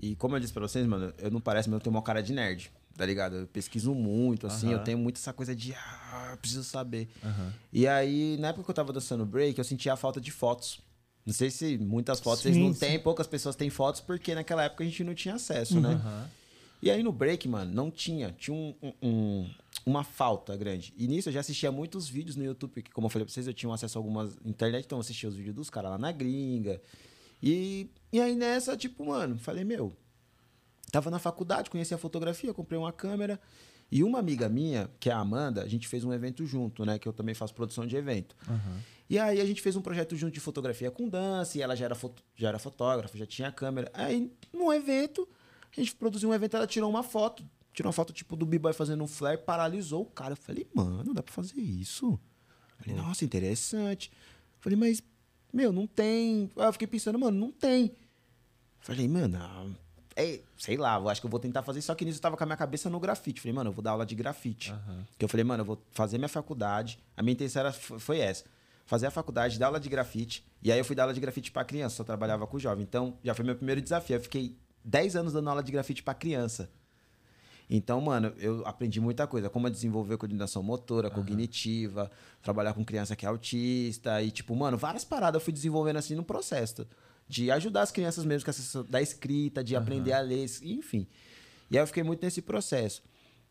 E 0.00 0.14
como 0.16 0.36
eu 0.36 0.40
disse 0.40 0.52
pra 0.52 0.62
vocês, 0.62 0.86
mano, 0.86 1.12
eu 1.18 1.30
não 1.30 1.40
pareço, 1.40 1.70
mas 1.70 1.78
eu 1.78 1.80
tenho 1.80 1.94
uma 1.96 2.02
cara 2.02 2.22
de 2.22 2.32
nerd, 2.32 2.70
tá 2.96 3.06
ligado? 3.06 3.36
Eu 3.36 3.46
pesquiso 3.46 3.94
muito, 3.94 4.46
assim, 4.46 4.68
Aham. 4.68 4.76
eu 4.76 4.84
tenho 4.84 4.98
muito 4.98 5.16
essa 5.16 5.32
coisa 5.32 5.54
de... 5.56 5.72
Ah, 5.74 6.36
preciso 6.40 6.62
saber. 6.64 7.08
Aham. 7.24 7.52
E 7.72 7.86
aí, 7.88 8.36
na 8.38 8.48
época 8.48 8.64
que 8.64 8.70
eu 8.70 8.74
tava 8.74 8.92
dançando 8.92 9.24
break, 9.24 9.58
eu 9.58 9.64
sentia 9.64 9.94
a 9.94 9.96
falta 9.96 10.20
de 10.20 10.30
fotos. 10.30 10.80
Não 11.24 11.32
sei 11.32 11.50
se 11.50 11.78
muitas 11.78 12.20
fotos 12.20 12.42
vocês 12.42 12.54
Sim, 12.54 12.62
não 12.62 12.72
sim. 12.74 12.80
têm, 12.80 12.98
poucas 13.00 13.26
pessoas 13.26 13.56
têm 13.56 13.70
fotos, 13.70 14.00
porque 14.00 14.34
naquela 14.34 14.64
época 14.64 14.84
a 14.84 14.86
gente 14.86 15.02
não 15.02 15.14
tinha 15.14 15.34
acesso, 15.34 15.80
né? 15.80 15.94
Aham. 15.94 16.30
E 16.82 16.90
aí 16.90 17.02
no 17.02 17.10
break, 17.10 17.48
mano, 17.48 17.72
não 17.72 17.90
tinha. 17.90 18.32
Tinha 18.38 18.54
um, 18.54 18.74
um- 18.82 18.92
um- 19.02 19.50
uma 19.86 20.04
falta 20.04 20.54
grande. 20.56 20.92
E 20.96 21.08
nisso 21.08 21.30
eu 21.30 21.32
já 21.32 21.40
assistia 21.40 21.72
muitos 21.72 22.06
vídeos 22.08 22.36
no 22.36 22.44
YouTube, 22.44 22.70
porque 22.74 22.92
como 22.92 23.06
eu 23.06 23.10
falei 23.10 23.24
pra 23.24 23.32
vocês, 23.32 23.46
eu 23.46 23.54
tinha 23.54 23.68
um 23.70 23.72
acesso 23.72 23.96
a 23.96 24.00
algumas 24.00 24.36
internet, 24.44 24.84
então 24.84 24.98
eu 24.98 25.00
assistia 25.00 25.28
os 25.28 25.34
vídeos 25.34 25.54
dos 25.54 25.70
caras 25.70 25.90
lá 25.92 25.98
na 25.98 26.12
gringa. 26.12 26.80
E, 27.42 27.90
e 28.12 28.20
aí 28.20 28.34
nessa, 28.34 28.76
tipo, 28.76 29.04
mano, 29.06 29.38
falei, 29.38 29.64
meu, 29.64 29.92
tava 30.90 31.10
na 31.10 31.18
faculdade, 31.18 31.70
conheci 31.70 31.94
a 31.94 31.98
fotografia, 31.98 32.52
comprei 32.54 32.78
uma 32.78 32.92
câmera. 32.92 33.40
E 33.90 34.02
uma 34.02 34.18
amiga 34.18 34.48
minha, 34.48 34.90
que 34.98 35.08
é 35.08 35.12
a 35.12 35.18
Amanda, 35.18 35.62
a 35.62 35.68
gente 35.68 35.86
fez 35.86 36.02
um 36.04 36.12
evento 36.12 36.44
junto, 36.44 36.84
né? 36.84 36.98
Que 36.98 37.06
eu 37.06 37.12
também 37.12 37.34
faço 37.36 37.54
produção 37.54 37.86
de 37.86 37.94
evento. 37.96 38.34
E 39.08 39.16
aí 39.16 39.40
a 39.40 39.44
gente 39.46 39.62
fez 39.62 39.76
um 39.76 39.80
projeto 39.80 40.16
junto 40.16 40.34
de 40.34 40.40
fotografia 40.40 40.90
com 40.90 41.08
dança, 41.08 41.56
e 41.56 41.62
ela 41.62 41.76
já 41.76 41.84
era, 41.84 41.94
foto- 41.94 42.20
já 42.34 42.48
era 42.48 42.58
fotógrafa, 42.58 43.16
já 43.16 43.24
tinha 43.24 43.52
câmera. 43.52 43.88
Aí, 43.94 44.32
num 44.52 44.72
evento, 44.72 45.28
a 45.76 45.80
gente 45.80 45.94
produziu 45.94 46.30
um 46.30 46.34
evento, 46.34 46.56
ela 46.56 46.66
tirou 46.66 46.90
uma 46.90 47.04
foto. 47.04 47.44
Tirou 47.72 47.86
uma 47.88 47.92
foto, 47.92 48.12
tipo, 48.12 48.34
do 48.34 48.44
B-Boy 48.44 48.72
fazendo 48.72 49.04
um 49.04 49.06
flare, 49.06 49.38
paralisou 49.38 50.02
o 50.02 50.06
cara. 50.06 50.32
Eu 50.32 50.36
falei, 50.36 50.66
mano, 50.74 51.14
dá 51.14 51.22
pra 51.22 51.32
fazer 51.32 51.60
isso? 51.60 52.06
Eu 52.78 52.84
Falei, 52.84 52.96
nossa, 53.00 53.24
interessante. 53.24 54.10
Eu 54.12 54.62
Falei, 54.62 54.76
mas, 54.76 55.00
meu, 55.56 55.72
não 55.72 55.86
tem. 55.86 56.50
Aí 56.56 56.66
eu 56.66 56.72
fiquei 56.72 56.86
pensando, 56.86 57.18
mano, 57.18 57.38
não 57.38 57.50
tem. 57.50 57.96
Falei, 58.80 59.08
mano, 59.08 59.38
é, 60.14 60.40
sei 60.56 60.76
lá, 60.76 60.96
eu 60.96 61.08
acho 61.08 61.20
que 61.20 61.26
eu 61.26 61.30
vou 61.30 61.40
tentar 61.40 61.62
fazer. 61.62 61.82
Só 61.82 61.94
que 61.94 62.04
nisso 62.04 62.18
eu 62.18 62.22
tava 62.22 62.36
com 62.36 62.42
a 62.42 62.46
minha 62.46 62.56
cabeça 62.56 62.88
no 62.88 63.00
grafite. 63.00 63.40
Falei, 63.40 63.54
mano, 63.54 63.70
eu 63.70 63.74
vou 63.74 63.82
dar 63.82 63.92
aula 63.92 64.06
de 64.06 64.14
grafite. 64.14 64.72
Que 65.18 65.24
eu 65.24 65.28
falei, 65.28 65.44
mano, 65.44 65.62
eu 65.62 65.64
vou 65.66 65.82
fazer 65.92 66.18
minha 66.18 66.28
faculdade. 66.28 66.98
A 67.16 67.22
minha 67.22 67.32
intenção 67.32 67.60
era, 67.60 67.72
foi 67.72 68.18
essa. 68.18 68.44
Fazer 68.86 69.06
a 69.06 69.10
faculdade, 69.10 69.58
dar 69.58 69.66
aula 69.66 69.80
de 69.80 69.88
grafite. 69.88 70.46
E 70.62 70.70
aí 70.70 70.78
eu 70.78 70.84
fui 70.84 70.94
dar 70.94 71.02
aula 71.04 71.14
de 71.14 71.20
grafite 71.20 71.50
pra 71.50 71.64
criança, 71.64 71.96
só 71.96 72.04
trabalhava 72.04 72.46
com 72.46 72.58
jovem. 72.58 72.84
Então, 72.84 73.18
já 73.24 73.34
foi 73.34 73.44
meu 73.44 73.56
primeiro 73.56 73.80
desafio. 73.80 74.16
Eu 74.16 74.20
fiquei 74.20 74.56
10 74.84 75.16
anos 75.16 75.32
dando 75.32 75.50
aula 75.50 75.62
de 75.62 75.72
grafite 75.72 76.02
pra 76.02 76.14
criança. 76.14 76.70
Então, 77.68 78.00
mano, 78.00 78.32
eu 78.38 78.64
aprendi 78.66 79.00
muita 79.00 79.26
coisa. 79.26 79.50
Como 79.50 79.68
desenvolver 79.68 80.16
coordenação 80.16 80.62
motora, 80.62 81.10
cognitiva, 81.10 82.10
trabalhar 82.42 82.72
com 82.74 82.84
criança 82.84 83.16
que 83.16 83.26
é 83.26 83.28
autista. 83.28 84.22
E, 84.22 84.30
tipo, 84.30 84.54
mano, 84.54 84.76
várias 84.78 85.04
paradas 85.04 85.40
eu 85.40 85.44
fui 85.44 85.52
desenvolvendo 85.52 85.96
assim 85.96 86.14
no 86.14 86.22
processo. 86.24 86.86
De 87.28 87.50
ajudar 87.50 87.82
as 87.82 87.90
crianças 87.90 88.24
mesmo 88.24 88.44
com 88.44 88.50
essa 88.50 88.84
da 88.84 89.02
escrita, 89.02 89.64
de 89.64 89.74
aprender 89.74 90.12
a 90.12 90.20
ler, 90.20 90.44
enfim. 90.62 91.08
E 91.68 91.76
aí 91.76 91.82
eu 91.82 91.86
fiquei 91.88 92.04
muito 92.04 92.22
nesse 92.24 92.40
processo. 92.40 93.02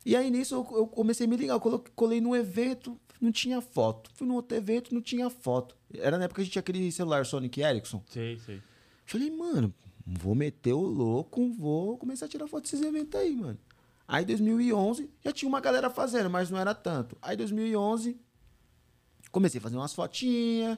E 0.05 0.16
aí 0.16 0.32
nisso 0.32 0.55
eu, 0.55 0.78
eu 0.78 0.88
comecei 0.88 1.26
a 1.26 1.30
me 1.30 1.36
ligar. 1.36 1.55
Eu 1.55 1.59
colo- 1.59 1.84
colei 1.93 2.22
num 2.22 2.34
evento, 2.34 2.97
não 3.20 3.34
tinha 3.34 3.59
foto. 3.59 4.09
Fui 4.13 4.26
num 4.26 4.36
outro 4.36 4.55
evento, 4.57 4.93
não 4.93 5.01
tinha 5.01 5.30
foto. 5.30 5.76
Era 5.93 6.18
na 6.18 6.24
época 6.24 6.36
que 6.38 6.41
a 6.41 6.43
gente 6.45 6.53
tinha 6.53 6.61
aquele 6.61 6.89
celular 6.89 7.26
Sonic 7.26 7.59
Ericsson. 7.59 8.01
Sei, 8.09 8.38
sei. 8.45 8.61
Falei, 9.05 9.30
mano, 9.30 9.74
vou 10.07 10.34
meter 10.36 10.72
o 10.74 10.80
louco, 10.80 11.49
vou 11.51 11.97
começar 11.97 12.28
a 12.28 12.30
tirar 12.30 12.47
foto 12.47 12.63
desses 12.63 12.82
eventos 12.82 13.20
aí, 13.20 13.36
mano. 13.36 13.57
Aí 14.08 14.24
2011 14.26 15.10
já 15.24 15.32
tinha 15.32 15.49
uma 15.49 15.60
galera 15.60 15.89
fazendo, 15.89 16.30
mas 16.30 16.49
não 16.49 16.60
era 16.60 16.74
tanto. 16.76 17.18
Aí 17.22 17.36
2011 17.36 18.20
comecei 19.32 19.60
a 19.60 19.62
fazer 19.62 19.78
umas 19.78 19.93
fotinhas. 19.93 20.78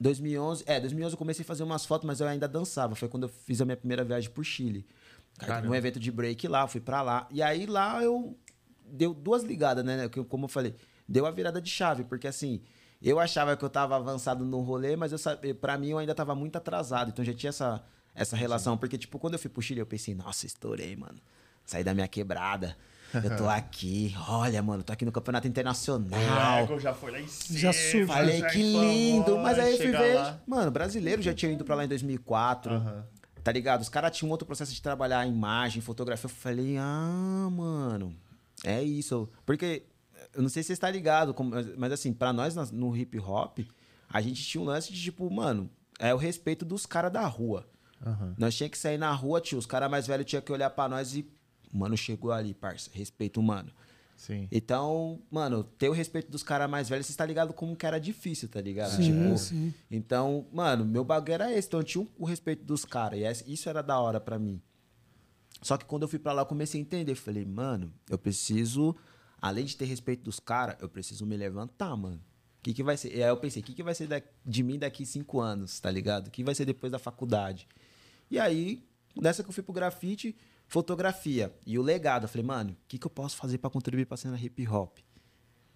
2011, 0.00 0.62
é, 0.66 0.78
2011 0.78 1.14
eu 1.14 1.18
comecei 1.18 1.42
a 1.42 1.46
fazer 1.46 1.64
umas 1.64 1.84
fotos, 1.84 2.06
mas 2.06 2.20
eu 2.20 2.28
ainda 2.28 2.46
dançava. 2.46 2.94
Foi 2.94 3.08
quando 3.08 3.24
eu 3.24 3.28
fiz 3.28 3.60
a 3.60 3.64
minha 3.64 3.76
primeira 3.76 4.04
viagem 4.04 4.30
pro 4.30 4.44
Chile. 4.44 4.86
Cara, 5.38 5.68
um 5.68 5.74
evento 5.74 5.98
de 5.98 6.10
break 6.10 6.46
lá, 6.46 6.66
fui 6.66 6.80
pra 6.80 7.02
lá. 7.02 7.26
E 7.30 7.42
aí 7.42 7.66
lá 7.66 8.02
eu 8.02 8.36
deu 8.84 9.12
duas 9.12 9.42
ligadas, 9.42 9.84
né? 9.84 10.08
Como 10.28 10.44
eu 10.44 10.48
falei, 10.48 10.74
deu 11.08 11.26
a 11.26 11.30
virada 11.30 11.60
de 11.60 11.70
chave, 11.70 12.04
porque 12.04 12.26
assim, 12.26 12.60
eu 13.02 13.18
achava 13.18 13.56
que 13.56 13.64
eu 13.64 13.70
tava 13.70 13.96
avançado 13.96 14.44
no 14.44 14.60
rolê, 14.60 14.96
mas 14.96 15.12
eu 15.12 15.18
sabia, 15.18 15.54
para 15.54 15.76
mim 15.78 15.90
eu 15.90 15.98
ainda 15.98 16.14
tava 16.14 16.34
muito 16.34 16.56
atrasado. 16.56 17.10
Então 17.10 17.24
já 17.24 17.34
tinha 17.34 17.50
essa 17.50 17.84
essa 18.14 18.36
relação, 18.36 18.76
porque 18.76 18.98
tipo, 18.98 19.16
quando 19.16 19.34
eu 19.34 19.38
fui 19.38 19.48
pro 19.48 19.62
Chile, 19.62 19.78
eu 19.78 19.86
pensei, 19.86 20.12
nossa, 20.12 20.44
estourei, 20.44 20.96
mano. 20.96 21.20
Saí 21.68 21.84
da 21.84 21.92
minha 21.92 22.08
quebrada. 22.08 22.74
Eu 23.12 23.36
tô 23.36 23.46
aqui. 23.46 24.14
Olha, 24.26 24.62
mano, 24.62 24.82
tô 24.82 24.90
aqui 24.90 25.04
no 25.04 25.12
Campeonato 25.12 25.46
O 25.46 25.50
Internacional. 25.50 26.58
ego 26.62 26.80
já 26.80 26.94
foi 26.94 27.12
lá 27.12 27.20
em 27.20 27.28
cima. 27.28 27.58
Já 27.58 27.72
subiu. 27.74 28.06
Falei 28.06 28.40
já 28.40 28.48
que 28.48 28.62
lindo. 28.62 29.36
Mas 29.38 29.58
aí 29.58 29.72
eu 29.72 29.76
fui 29.76 29.90
ver. 29.90 30.14
lá. 30.14 30.40
Mano, 30.46 30.70
brasileiro 30.70 31.20
já 31.20 31.34
tinha 31.34 31.52
ido 31.52 31.66
pra 31.66 31.74
lá 31.74 31.84
em 31.84 31.88
2004. 31.88 32.72
Aham. 32.72 33.04
Tá 33.44 33.52
ligado? 33.52 33.82
Os 33.82 33.88
caras 33.90 34.16
tinham 34.16 34.30
outro 34.30 34.46
processo 34.46 34.72
de 34.72 34.80
trabalhar 34.80 35.26
imagem, 35.26 35.82
fotografia. 35.82 36.24
Eu 36.24 36.30
falei, 36.30 36.76
ah, 36.78 37.48
mano, 37.52 38.14
é 38.64 38.82
isso. 38.82 39.28
Porque, 39.44 39.82
eu 40.34 40.40
não 40.42 40.48
sei 40.48 40.62
se 40.62 40.68
você 40.68 40.72
está 40.72 40.90
ligado, 40.90 41.34
mas 41.76 41.92
assim, 41.92 42.14
pra 42.14 42.32
nós 42.32 42.54
no 42.72 42.96
hip 42.96 43.18
hop, 43.20 43.58
a 44.08 44.22
gente 44.22 44.42
tinha 44.42 44.60
um 44.62 44.64
lance 44.64 44.90
de 44.90 45.02
tipo, 45.02 45.30
mano, 45.30 45.68
é 45.98 46.14
o 46.14 46.16
respeito 46.18 46.64
dos 46.64 46.86
caras 46.86 47.12
da 47.12 47.26
rua. 47.26 47.66
Aham. 48.04 48.34
Nós 48.38 48.54
tinha 48.54 48.68
que 48.70 48.78
sair 48.78 48.96
na 48.98 49.12
rua, 49.12 49.38
tio. 49.40 49.58
Os 49.58 49.66
caras 49.66 49.90
mais 49.90 50.06
velhos 50.06 50.24
tinham 50.26 50.40
que 50.42 50.52
olhar 50.52 50.70
pra 50.70 50.88
nós 50.88 51.14
e, 51.14 51.26
mano, 51.72 51.96
chegou 51.96 52.32
ali, 52.32 52.54
parça. 52.54 52.90
Respeito 52.92 53.40
humano. 53.40 53.72
Sim. 54.16 54.48
Então, 54.50 55.20
mano, 55.30 55.62
ter 55.62 55.88
o 55.88 55.92
respeito 55.92 56.30
dos 56.30 56.42
caras 56.42 56.68
mais 56.68 56.88
velhos, 56.88 57.06
você 57.06 57.12
está 57.12 57.24
ligado 57.24 57.52
como 57.52 57.76
que 57.76 57.86
era 57.86 58.00
difícil, 58.00 58.48
tá 58.48 58.60
ligado? 58.60 58.90
Sim, 58.96 59.12
Tipo, 59.12 59.38
sim. 59.38 59.74
Então, 59.88 60.46
mano, 60.52 60.84
meu 60.84 61.04
bagulho 61.04 61.34
era 61.34 61.52
esse. 61.52 61.68
Então, 61.68 61.80
eu 61.80 61.84
tinha 61.84 62.06
o 62.18 62.24
respeito 62.24 62.64
dos 62.64 62.84
caras. 62.84 63.44
E 63.46 63.52
isso 63.52 63.68
era 63.68 63.80
da 63.80 63.98
hora 64.00 64.18
pra 64.18 64.38
mim. 64.38 64.60
Só 65.62 65.76
que 65.76 65.84
quando 65.84 66.02
eu 66.02 66.08
fui 66.08 66.18
pra 66.18 66.32
lá, 66.32 66.42
eu 66.42 66.46
comecei 66.46 66.80
a 66.80 66.82
entender. 66.82 67.14
Falei, 67.14 67.44
mano, 67.44 67.92
eu 68.10 68.18
preciso, 68.18 68.94
além 69.40 69.64
de 69.64 69.76
ter 69.76 69.84
respeito 69.84 70.24
dos 70.24 70.40
caras, 70.40 70.76
eu 70.80 70.88
preciso 70.88 71.24
me 71.24 71.36
levantar, 71.36 71.94
mano. 71.96 72.20
O 72.58 72.62
que, 72.62 72.74
que 72.74 72.82
vai 72.82 72.96
ser? 72.96 73.16
E 73.16 73.22
aí 73.22 73.28
eu 73.28 73.36
pensei, 73.36 73.62
o 73.62 73.64
que, 73.64 73.72
que 73.72 73.82
vai 73.84 73.94
ser 73.94 74.24
de 74.44 74.62
mim 74.64 74.78
daqui 74.80 75.06
cinco 75.06 75.40
anos, 75.40 75.78
tá 75.78 75.90
ligado? 75.90 76.26
O 76.26 76.30
que 76.30 76.42
vai 76.42 76.56
ser 76.56 76.64
depois 76.64 76.90
da 76.90 76.98
faculdade? 76.98 77.68
E 78.28 78.38
aí, 78.38 78.84
nessa 79.16 79.44
que 79.44 79.48
eu 79.48 79.52
fui 79.52 79.62
pro 79.62 79.72
grafite, 79.72 80.36
fotografia. 80.68 81.52
E 81.66 81.78
o 81.78 81.82
legado, 81.82 82.24
eu 82.24 82.28
falei, 82.28 82.46
mano, 82.46 82.70
o 82.70 82.76
que, 82.86 82.98
que 82.98 83.06
eu 83.06 83.10
posso 83.10 83.36
fazer 83.36 83.58
pra 83.58 83.70
contribuir 83.70 84.04
pra 84.04 84.16
cena 84.16 84.38
hip 84.38 84.68
hop? 84.68 84.98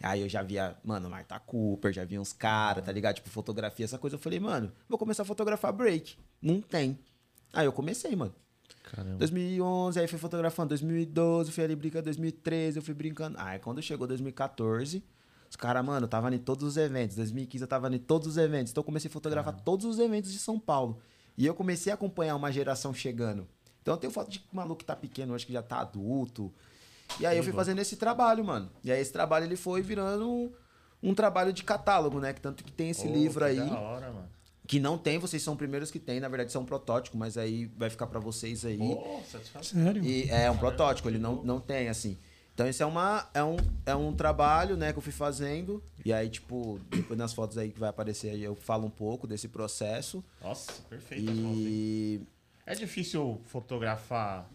Aí 0.03 0.21
eu 0.21 0.29
já 0.29 0.43
via, 0.43 0.77
mano, 0.85 1.09
Marta 1.09 1.39
Cooper, 1.39 1.93
já 1.93 2.05
via 2.05 2.21
uns 2.21 2.33
caras, 2.33 2.85
tá 2.85 2.93
ligado? 2.93 3.17
Tipo, 3.17 3.31
fotografia, 3.31 3.85
essa 3.85 3.99
coisa. 3.99 4.17
Eu 4.17 4.21
falei, 4.21 4.39
mano, 4.39 4.73
vou 4.89 4.99
começar 4.99 5.23
a 5.23 5.27
fotografar 5.27 5.73
break. 5.73 6.17
Não 6.41 6.61
tem. 6.61 6.99
Aí 7.53 7.67
eu 7.67 7.73
comecei, 7.73 8.15
mano. 8.15 8.35
Caramba. 8.83 9.19
2011, 9.19 10.01
aí 10.01 10.09
fui 10.09 10.19
fotografando. 10.19 10.71
2012, 10.71 11.53
fui 11.53 11.63
ali 11.63 11.77
brincando. 11.77 12.05
2013, 12.05 12.79
eu 12.79 12.83
fui 12.83 12.95
brincando. 12.95 13.39
Aí 13.39 13.61
quando 13.61 13.81
chegou 13.81 14.07
2014, 14.09 15.05
os 15.49 15.57
caras, 15.57 15.85
mano, 15.85 16.07
eu 16.07 16.09
tava 16.09 16.35
em 16.35 16.39
todos 16.39 16.65
os 16.65 16.77
eventos. 16.77 17.17
2015 17.17 17.63
eu 17.63 17.69
tava 17.69 17.95
em 17.95 17.99
todos 17.99 18.27
os 18.27 18.37
eventos. 18.37 18.73
Então 18.73 18.81
eu 18.81 18.85
comecei 18.85 19.09
a 19.09 19.13
fotografar 19.13 19.55
todos 19.61 19.87
os 19.87 20.01
eventos 20.01 20.33
de 20.33 20.39
São 20.39 20.59
Paulo. 20.59 20.99
E 21.39 21.47
eu 21.47 21.55
comecei 21.55 21.93
a 21.93 21.95
acompanhar 21.95 22.35
uma 22.35 22.51
geração 22.51 22.93
chegando. 22.93 23.47
Então 23.83 23.95
eu 23.95 23.99
tenho 23.99 24.13
foto 24.13 24.31
de 24.31 24.43
maluco 24.53 24.79
que 24.79 24.85
tá 24.85 24.97
pequeno, 24.97 25.35
acho 25.35 25.47
que 25.47 25.53
já 25.53 25.63
tá 25.63 25.81
adulto. 25.81 26.53
E 27.21 27.27
aí 27.27 27.37
eu 27.37 27.45
fui 27.45 27.53
fazendo 27.53 27.81
esse 27.81 27.97
trabalho, 27.97 28.45
mano. 28.45 28.71
E 28.83 28.91
aí 28.91 29.01
esse 29.01 29.13
trabalho 29.13 29.45
ele 29.45 29.57
foi 29.57 29.83
virando 29.83 30.29
um, 30.29 30.53
um 31.03 31.15
trabalho 31.15 31.53
de 31.53 31.63
catálogo, 31.63 32.21
né? 32.21 32.33
Que 32.33 32.41
tanto 32.41 32.65
que 32.65 32.73
tem 32.73 32.91
esse 32.91 33.07
Pô, 33.07 33.13
livro 33.13 33.45
que 33.45 33.51
aí. 33.51 33.59
Da 33.59 33.79
hora, 33.79 34.11
mano. 34.11 34.29
Que 34.67 34.79
não 34.79 34.97
tem, 34.97 35.19
vocês 35.19 35.43
são 35.43 35.55
os 35.55 35.59
primeiros 35.59 35.91
que 35.91 35.99
tem, 35.99 36.21
na 36.21 36.29
verdade 36.29 36.53
são 36.53 36.63
um 36.63 36.65
protótipo, 36.65 37.19
mas 37.19 37.37
aí 37.37 37.67
vai 37.77 37.91
ficar 37.91 38.07
pra 38.07 38.21
vocês 38.21 38.65
aí. 38.65 38.79
Satisfação. 39.31 39.85
Sério? 39.85 40.05
E 40.05 40.31
é 40.31 40.51
um 40.51 40.57
protótipo, 40.57 41.09
ele 41.09 41.19
não, 41.19 41.43
não 41.43 41.61
tem, 41.61 41.89
assim. 41.89 42.17
Então 42.55 42.69
esse 42.69 42.83
é, 42.83 42.87
uma, 42.87 43.29
é, 43.35 43.43
um, 43.43 43.57
é 43.85 43.95
um 43.95 44.15
trabalho, 44.15 44.77
né, 44.77 44.93
que 44.93 44.99
eu 44.99 45.03
fui 45.03 45.13
fazendo. 45.13 45.83
E 46.05 46.13
aí, 46.13 46.29
tipo, 46.29 46.79
depois 46.91 47.19
nas 47.19 47.33
fotos 47.33 47.59
aí 47.59 47.71
que 47.71 47.81
vai 47.81 47.89
aparecer 47.89 48.31
aí 48.31 48.43
eu 48.43 48.55
falo 48.55 48.87
um 48.87 48.91
pouco 48.91 49.27
desse 49.27 49.49
processo. 49.49 50.23
Nossa, 50.41 50.73
perfeito. 50.89 51.25
E 51.29 52.21
É 52.67 52.75
difícil 52.75 53.41
fotografar 53.47 54.49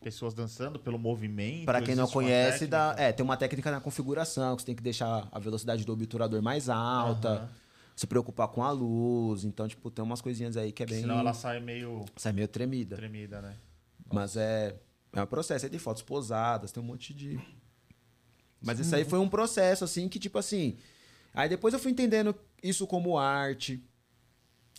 pessoas 0.00 0.34
dançando 0.34 0.80
pelo 0.80 0.98
movimento. 0.98 1.64
para 1.64 1.80
quem 1.80 1.94
não 1.94 2.08
conhece, 2.08 2.66
dá, 2.66 2.94
é, 2.98 3.12
tem 3.12 3.22
uma 3.22 3.36
técnica 3.36 3.70
na 3.70 3.80
configuração, 3.80 4.56
que 4.56 4.62
você 4.62 4.66
tem 4.66 4.74
que 4.74 4.82
deixar 4.82 5.28
a 5.30 5.38
velocidade 5.38 5.84
do 5.84 5.92
obturador 5.92 6.42
mais 6.42 6.68
alta. 6.68 7.28
Aham. 7.28 7.48
se 7.94 8.06
preocupar 8.06 8.48
com 8.48 8.64
a 8.64 8.70
luz. 8.70 9.44
Então, 9.44 9.68
tipo, 9.68 9.90
tem 9.90 10.02
umas 10.04 10.20
coisinhas 10.20 10.56
aí 10.56 10.72
que 10.72 10.82
é 10.82 10.86
bem. 10.86 11.02
Senão 11.02 11.18
ela 11.18 11.34
sai 11.34 11.60
meio 11.60 12.04
Sai 12.16 12.32
meio 12.32 12.48
tremida. 12.48 12.96
tremida, 12.96 13.40
né? 13.42 13.54
Mas 14.10 14.36
é, 14.36 14.74
é 15.12 15.22
um 15.22 15.26
processo. 15.26 15.66
Aí 15.66 15.70
tem 15.70 15.78
fotos 15.78 16.02
posadas, 16.02 16.72
tem 16.72 16.82
um 16.82 16.86
monte 16.86 17.12
de. 17.14 17.38
Mas 18.60 18.78
isso 18.80 18.94
aí 18.96 19.04
foi 19.04 19.18
um 19.18 19.28
processo, 19.28 19.84
assim, 19.84 20.08
que, 20.08 20.18
tipo 20.18 20.38
assim. 20.38 20.78
Aí 21.34 21.48
depois 21.48 21.74
eu 21.74 21.80
fui 21.80 21.92
entendendo 21.92 22.34
isso 22.62 22.86
como 22.86 23.18
arte. 23.18 23.84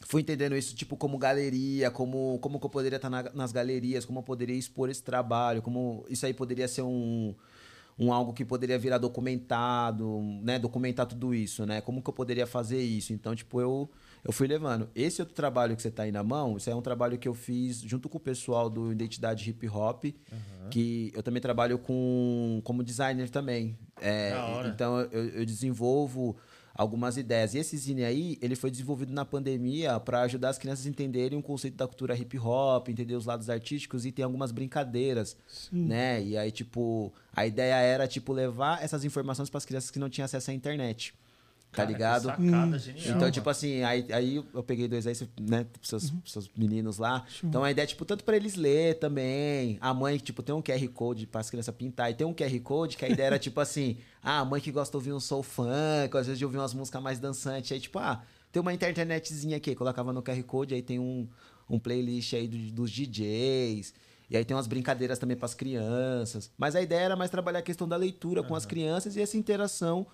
Fui 0.06 0.22
entendendo 0.22 0.56
isso, 0.56 0.76
tipo, 0.76 0.98
como 0.98 1.18
galeria, 1.18 1.89
como, 1.91 2.39
como 2.39 2.60
que 2.60 2.66
eu 2.66 2.70
poderia 2.70 2.96
estar 2.98 3.10
na- 3.10 3.32
nas 3.34 3.52
galerias, 3.52 4.06
como 4.06 4.20
eu 4.20 4.24
poderia 4.24 4.56
expor 4.56 4.89
esse 4.89 5.04
trabalho, 5.04 5.62
como 5.62 6.04
isso 6.10 6.26
aí 6.26 6.34
poderia 6.34 6.68
ser 6.68 6.82
um, 6.82 7.34
um 7.98 8.12
algo 8.12 8.34
que 8.34 8.44
poderia 8.44 8.78
virar 8.80 8.98
documentado, 8.98 10.20
né? 10.41 10.58
Documentar 10.60 11.06
tudo 11.06 11.34
isso, 11.34 11.66
né? 11.66 11.80
Como 11.82 12.02
que 12.02 12.10
eu 12.10 12.14
poderia 12.14 12.48
fazer 12.48 12.82
isso? 12.82 13.14
Então, 13.14 13.36
tipo, 13.36 13.62
eu, 13.62 13.88
eu 14.24 14.32
fui 14.34 14.48
levando. 14.48 14.89
Esse 14.96 15.22
outro 15.22 15.36
trabalho 15.36 15.76
que 15.76 15.82
você 15.82 15.91
tá 15.91 16.04
aí 16.04 16.12
na 16.12 16.24
mão, 16.24 16.58
isso 16.58 16.70
é 16.70 16.76
um 16.76 16.82
trabalho 16.82 17.18
que 17.20 17.28
eu 17.28 17.34
fiz 17.36 17.80
junto 17.82 18.10
com 18.10 18.18
o 18.18 18.22
pessoal 18.22 18.70
do 18.70 18.91
Identidade 18.91 19.48
Hip 19.50 19.68
Hop, 19.70 20.06
que 20.72 21.12
eu 21.16 21.22
também 21.22 21.39
trabalho 21.41 21.78
com 21.78 22.62
como 22.64 22.84
designer 22.84 23.30
também. 23.30 23.78
É, 24.02 24.32
então, 24.70 25.00
eu, 25.12 25.30
eu 25.30 25.46
desenvolvo 25.46 26.36
algumas 26.74 27.17
ideias. 27.17 27.53
E 27.53 27.59
esse 27.59 27.78
zine 27.78 28.03
aí, 28.03 28.38
ele 28.41 28.55
foi 28.55 28.71
desenvolvido 28.71 29.13
na 29.13 29.24
pandemia 29.24 29.99
para 29.99 30.21
ajudar 30.21 30.49
as 30.49 30.57
crianças 30.57 30.86
a 30.86 30.89
entenderem 30.89 31.38
o 31.38 31.41
conceito 31.41 31.76
da 31.76 31.88
cultura 31.88 32.15
hip 32.15 32.38
hop, 32.39 32.89
entender 32.89 33.15
os 33.15 33.26
lados 33.26 33.49
artísticos 33.49 34.05
e 34.05 34.11
tem 34.11 34.26
algumas 34.26 34.51
brincadeiras, 34.51 35.38
né? 35.71 36.24
E 36.24 36.38
aí, 36.38 36.51
tipo, 36.51 37.13
a 37.36 37.45
ideia 37.45 37.76
era, 37.76 38.07
tipo, 38.07 38.34
levar 38.34 38.84
essas 38.84 39.05
informações 39.05 39.49
para 39.49 39.59
as 39.59 39.65
crianças 39.65 39.91
que 39.91 39.99
não 39.99 40.09
tinham 40.09 40.26
acesso 40.26 40.51
à 40.51 40.53
internet. 40.53 41.13
Tá 41.74 41.78
Cara, 41.78 41.88
que 41.88 41.93
ligado? 41.93 42.24
sacada 42.26 42.78
genial. 42.80 43.05
Então, 43.07 43.19
mano. 43.21 43.32
tipo 43.32 43.49
assim, 43.49 43.82
aí, 43.82 44.05
aí 44.13 44.36
eu 44.53 44.61
peguei 44.63 44.88
dois 44.88 45.07
aí, 45.07 45.15
né, 45.41 45.65
pros 45.74 45.89
seus, 45.89 46.11
pros 46.11 46.32
seus 46.32 46.49
meninos 46.55 46.99
lá. 46.99 47.26
Então 47.43 47.63
a 47.63 47.71
ideia 47.71 47.84
é, 47.84 47.88
tipo, 47.88 48.05
tanto 48.05 48.24
pra 48.24 48.36
eles 48.36 48.55
ler 48.55 48.99
também. 48.99 49.78
A 49.82 49.91
mãe, 49.93 50.17
tipo, 50.17 50.43
tem 50.43 50.53
um 50.53 50.61
QR 50.61 50.88
Code 50.89 51.26
para 51.26 51.41
as 51.41 51.49
crianças 51.49 51.74
pintar. 51.76 52.11
E 52.11 52.13
tem 52.13 52.28
um 52.28 52.34
QR 52.34 52.59
Code 52.61 52.95
que 52.95 53.03
a 53.05 53.09
ideia 53.09 53.26
era, 53.28 53.39
tipo 53.39 53.59
assim, 53.59 53.97
ah, 54.21 54.39
a 54.41 54.45
mãe 54.45 54.61
que 54.61 54.71
gosta 54.71 54.91
de 54.91 54.97
ouvir 54.97 55.13
um 55.13 55.19
soul 55.19 55.41
funk, 55.41 56.15
às 56.15 56.28
vezes 56.28 56.38
de 56.38 56.45
ouvir 56.45 56.57
umas 56.59 56.74
músicas 56.76 57.01
mais 57.01 57.17
dançantes. 57.19 57.71
Aí, 57.71 57.80
tipo, 57.80 57.97
ah, 57.97 58.21
tem 58.51 58.61
uma 58.61 58.71
internetzinha 58.74 59.57
aqui. 59.57 59.74
Colocava 59.74 60.13
no 60.13 60.21
QR 60.21 60.43
Code, 60.43 60.76
aí 60.76 60.82
tem 60.84 60.99
um, 60.99 61.28
um 61.67 61.80
playlist 61.80 62.34
aí 62.36 62.47
do- 62.47 62.71
dos 62.71 62.91
DJs. 62.91 63.93
E 64.30 64.38
aí 64.38 64.45
tem 64.45 64.55
umas 64.55 64.67
brincadeiras 64.67 65.19
também 65.19 65.36
para 65.36 65.45
as 65.45 65.53
crianças. 65.53 66.49
Mas 66.57 66.76
a 66.76 66.82
ideia 66.82 67.01
era 67.01 67.15
mais 67.15 67.30
trabalhar 67.30 67.59
a 67.59 67.61
questão 67.63 67.88
da 67.88 67.95
leitura 67.97 68.41
com 68.43 68.55
as 68.55 68.65
crianças 68.65 69.15
e 69.15 69.21
essa 69.21 69.38
interação 69.38 70.07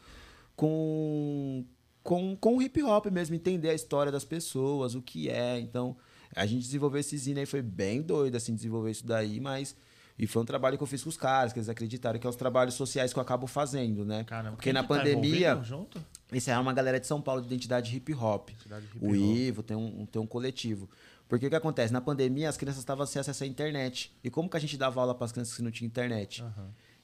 com, 0.60 1.64
com, 2.04 2.36
com 2.36 2.58
o 2.58 2.62
hip 2.62 2.84
hop 2.84 3.06
mesmo, 3.06 3.34
entender 3.34 3.70
a 3.70 3.74
história 3.74 4.12
das 4.12 4.26
pessoas, 4.26 4.94
o 4.94 5.02
que 5.02 5.30
é. 5.30 5.58
Então, 5.58 5.96
a 6.36 6.46
gente 6.46 6.64
desenvolveu 6.64 7.00
esse 7.00 7.18
zine 7.18 7.40
aí, 7.40 7.46
foi 7.46 7.62
bem 7.62 8.02
doido, 8.02 8.36
assim, 8.36 8.54
desenvolver 8.54 8.92
isso 8.92 9.06
daí, 9.08 9.40
mas. 9.40 9.74
E 10.18 10.28
foi 10.28 10.42
um 10.42 10.46
trabalho 10.46 10.78
que 10.78 10.84
eu 10.84 10.88
fiz 10.88 11.02
com 11.02 11.08
os 11.08 11.16
caras, 11.16 11.54
que 11.54 11.60
eles 11.60 11.70
acreditaram 11.70 12.20
que 12.20 12.28
é 12.28 12.30
os 12.30 12.36
trabalhos 12.36 12.74
sociais 12.74 13.14
que 13.14 13.18
eu 13.18 13.24
acabo 13.24 13.48
fazendo, 13.48 14.04
né? 14.04 14.26
Caramba, 14.26 14.58
Porque 14.58 14.74
na 14.74 14.82
tá 14.82 14.90
pandemia. 14.90 15.52
envolvido 15.52 15.64
junto? 15.66 16.06
Isso 16.34 16.52
é 16.52 16.60
uma 16.60 16.74
galera 16.74 17.00
de 17.00 17.08
São 17.08 17.22
Paulo 17.22 17.40
de 17.40 17.48
identidade 17.48 17.96
hip 17.96 18.14
hop. 18.14 18.50
Identidade 18.50 18.86
hip 18.86 18.98
o 19.02 19.08
hop. 19.08 19.16
Ivo 19.16 19.64
tem 19.64 19.78
um, 19.78 20.06
tem 20.06 20.22
um 20.22 20.28
coletivo. 20.28 20.90
Porque 21.30 21.48
o 21.48 21.50
que 21.50 21.56
acontece? 21.56 21.94
Na 21.94 22.02
pandemia, 22.02 22.50
as 22.50 22.58
crianças 22.58 22.82
estavam 22.82 23.06
sem 23.06 23.22
acesso 23.22 23.46
à 23.46 23.48
internet. 23.48 24.14
E 24.22 24.30
como 24.30 24.50
que 24.50 24.58
a 24.58 24.60
gente 24.60 24.76
dava 24.76 25.00
aula 25.00 25.16
para 25.16 25.24
as 25.24 25.32
crianças 25.32 25.56
que 25.56 25.62
não 25.62 25.72
tinham 25.72 25.88
internet? 25.88 26.44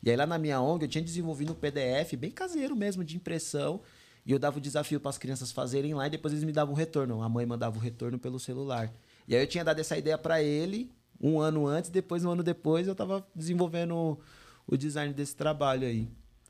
E 0.05 0.11
aí 0.11 0.15
lá 0.15 0.27
na 0.27 0.37
minha 0.37 0.61
ONG, 0.61 0.85
eu 0.85 0.87
tinha 0.87 1.03
desenvolvido 1.03 1.51
um 1.51 1.55
PDF 1.55 2.13
bem 2.15 2.29
caseiro 2.29 2.75
mesmo, 2.75 3.03
de 3.03 3.15
impressão. 3.15 3.81
E 4.23 4.31
eu 4.31 4.37
dava 4.37 4.59
o 4.59 4.61
desafio 4.61 4.99
para 4.99 5.09
as 5.09 5.17
crianças 5.17 5.51
fazerem 5.51 5.95
lá 5.95 6.05
e 6.05 6.11
depois 6.11 6.31
eles 6.31 6.43
me 6.43 6.51
davam 6.51 6.73
o 6.75 6.77
retorno. 6.77 7.23
A 7.23 7.27
mãe 7.29 7.45
mandava 7.45 7.77
o 7.77 7.81
retorno 7.81 8.19
pelo 8.19 8.39
celular. 8.39 8.93
E 9.27 9.35
aí 9.35 9.41
eu 9.41 9.47
tinha 9.47 9.63
dado 9.63 9.79
essa 9.79 9.97
ideia 9.97 10.17
para 10.17 10.41
ele 10.43 10.91
um 11.19 11.39
ano 11.39 11.65
antes, 11.65 11.89
depois, 11.89 12.23
um 12.23 12.31
ano 12.31 12.43
depois, 12.43 12.87
eu 12.87 12.95
tava 12.95 13.25
desenvolvendo 13.33 13.95
o, 13.95 14.19
o 14.67 14.77
design 14.77 15.13
desse 15.13 15.35
trabalho 15.35 15.87
aí. 15.87 16.07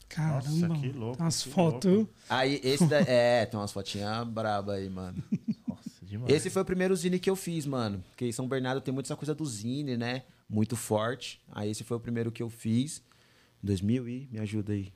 Caramba. 0.09 0.67
Nossa, 0.67 0.81
que 0.81 0.91
louco, 0.91 1.21
Umas 1.21 1.43
fotos. 1.43 2.07
Aí, 2.29 2.59
esse 2.63 2.85
da... 2.85 2.99
É, 3.01 3.45
tem 3.45 3.59
umas 3.59 3.71
fotinhas 3.71 4.27
braba 4.27 4.73
aí, 4.73 4.89
mano. 4.89 5.23
Nossa, 5.67 5.89
demais. 6.01 6.33
Esse 6.33 6.49
foi 6.49 6.61
o 6.61 6.65
primeiro 6.65 6.95
zine 6.95 7.19
que 7.19 7.29
eu 7.29 7.35
fiz, 7.35 7.65
mano. 7.65 8.03
Porque 8.09 8.25
em 8.25 8.31
São 8.31 8.47
Bernardo 8.47 8.81
tem 8.81 8.93
muito 8.93 9.07
essa 9.07 9.15
coisa 9.15 9.33
do 9.33 9.45
zine, 9.45 9.97
né? 9.97 10.23
Muito 10.49 10.75
forte. 10.75 11.41
Aí 11.51 11.71
esse 11.71 11.83
foi 11.83 11.97
o 11.97 11.99
primeiro 11.99 12.31
que 12.31 12.43
eu 12.43 12.49
fiz. 12.49 13.01
2000 13.65 14.07
e... 14.07 14.29
Me 14.31 14.39
ajuda 14.39 14.73
aí. 14.73 14.93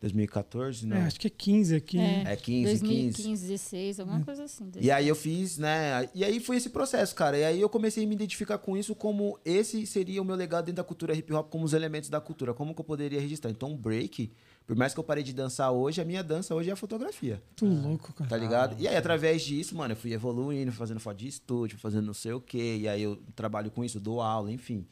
2014? 0.00 0.86
Não. 0.86 0.96
É, 0.96 1.00
acho 1.02 1.18
que 1.18 1.26
é 1.26 1.30
15 1.30 1.74
aqui. 1.74 1.96
né? 1.96 2.22
É 2.26 2.36
15, 2.36 2.64
2015, 2.64 3.22
15. 3.22 3.46
16, 3.48 4.00
alguma 4.00 4.20
coisa 4.24 4.44
assim. 4.44 4.70
E 4.80 4.90
aí 4.90 5.08
eu 5.08 5.16
fiz, 5.16 5.58
né? 5.58 6.08
E 6.14 6.24
aí 6.24 6.38
foi 6.38 6.56
esse 6.56 6.70
processo, 6.70 7.14
cara. 7.14 7.36
E 7.36 7.44
aí 7.44 7.60
eu 7.60 7.68
comecei 7.68 8.04
a 8.04 8.06
me 8.06 8.14
identificar 8.14 8.58
com 8.58 8.76
isso 8.76 8.94
como 8.94 9.38
esse 9.44 9.84
seria 9.86 10.22
o 10.22 10.24
meu 10.24 10.36
legado 10.36 10.66
dentro 10.66 10.76
da 10.76 10.84
cultura 10.84 11.14
hip 11.14 11.32
hop, 11.32 11.50
como 11.50 11.64
os 11.64 11.72
elementos 11.72 12.08
da 12.08 12.20
cultura. 12.20 12.54
Como 12.54 12.74
que 12.74 12.80
eu 12.80 12.84
poderia 12.84 13.20
registrar? 13.20 13.50
Então, 13.50 13.76
break, 13.76 14.30
por 14.66 14.76
mais 14.76 14.94
que 14.94 15.00
eu 15.00 15.04
parei 15.04 15.24
de 15.24 15.32
dançar 15.32 15.72
hoje, 15.72 16.00
a 16.00 16.04
minha 16.04 16.22
dança 16.22 16.54
hoje 16.54 16.70
é 16.70 16.72
a 16.72 16.76
fotografia. 16.76 17.42
Muito 17.60 17.82
louco, 17.88 18.12
cara. 18.12 18.30
Tá 18.30 18.36
ligado? 18.36 18.80
E 18.80 18.86
aí, 18.86 18.96
através 18.96 19.42
disso, 19.42 19.74
mano, 19.76 19.92
eu 19.92 19.96
fui 19.96 20.12
evoluindo, 20.12 20.70
fazendo 20.70 21.00
foto 21.00 21.16
de 21.16 21.26
estúdio, 21.26 21.76
fazendo 21.76 22.06
não 22.06 22.14
sei 22.14 22.32
o 22.32 22.40
quê. 22.40 22.78
E 22.82 22.88
aí 22.88 23.02
eu 23.02 23.20
trabalho 23.34 23.68
com 23.68 23.84
isso, 23.84 23.98
dou 23.98 24.20
aula, 24.20 24.52
enfim. 24.52 24.86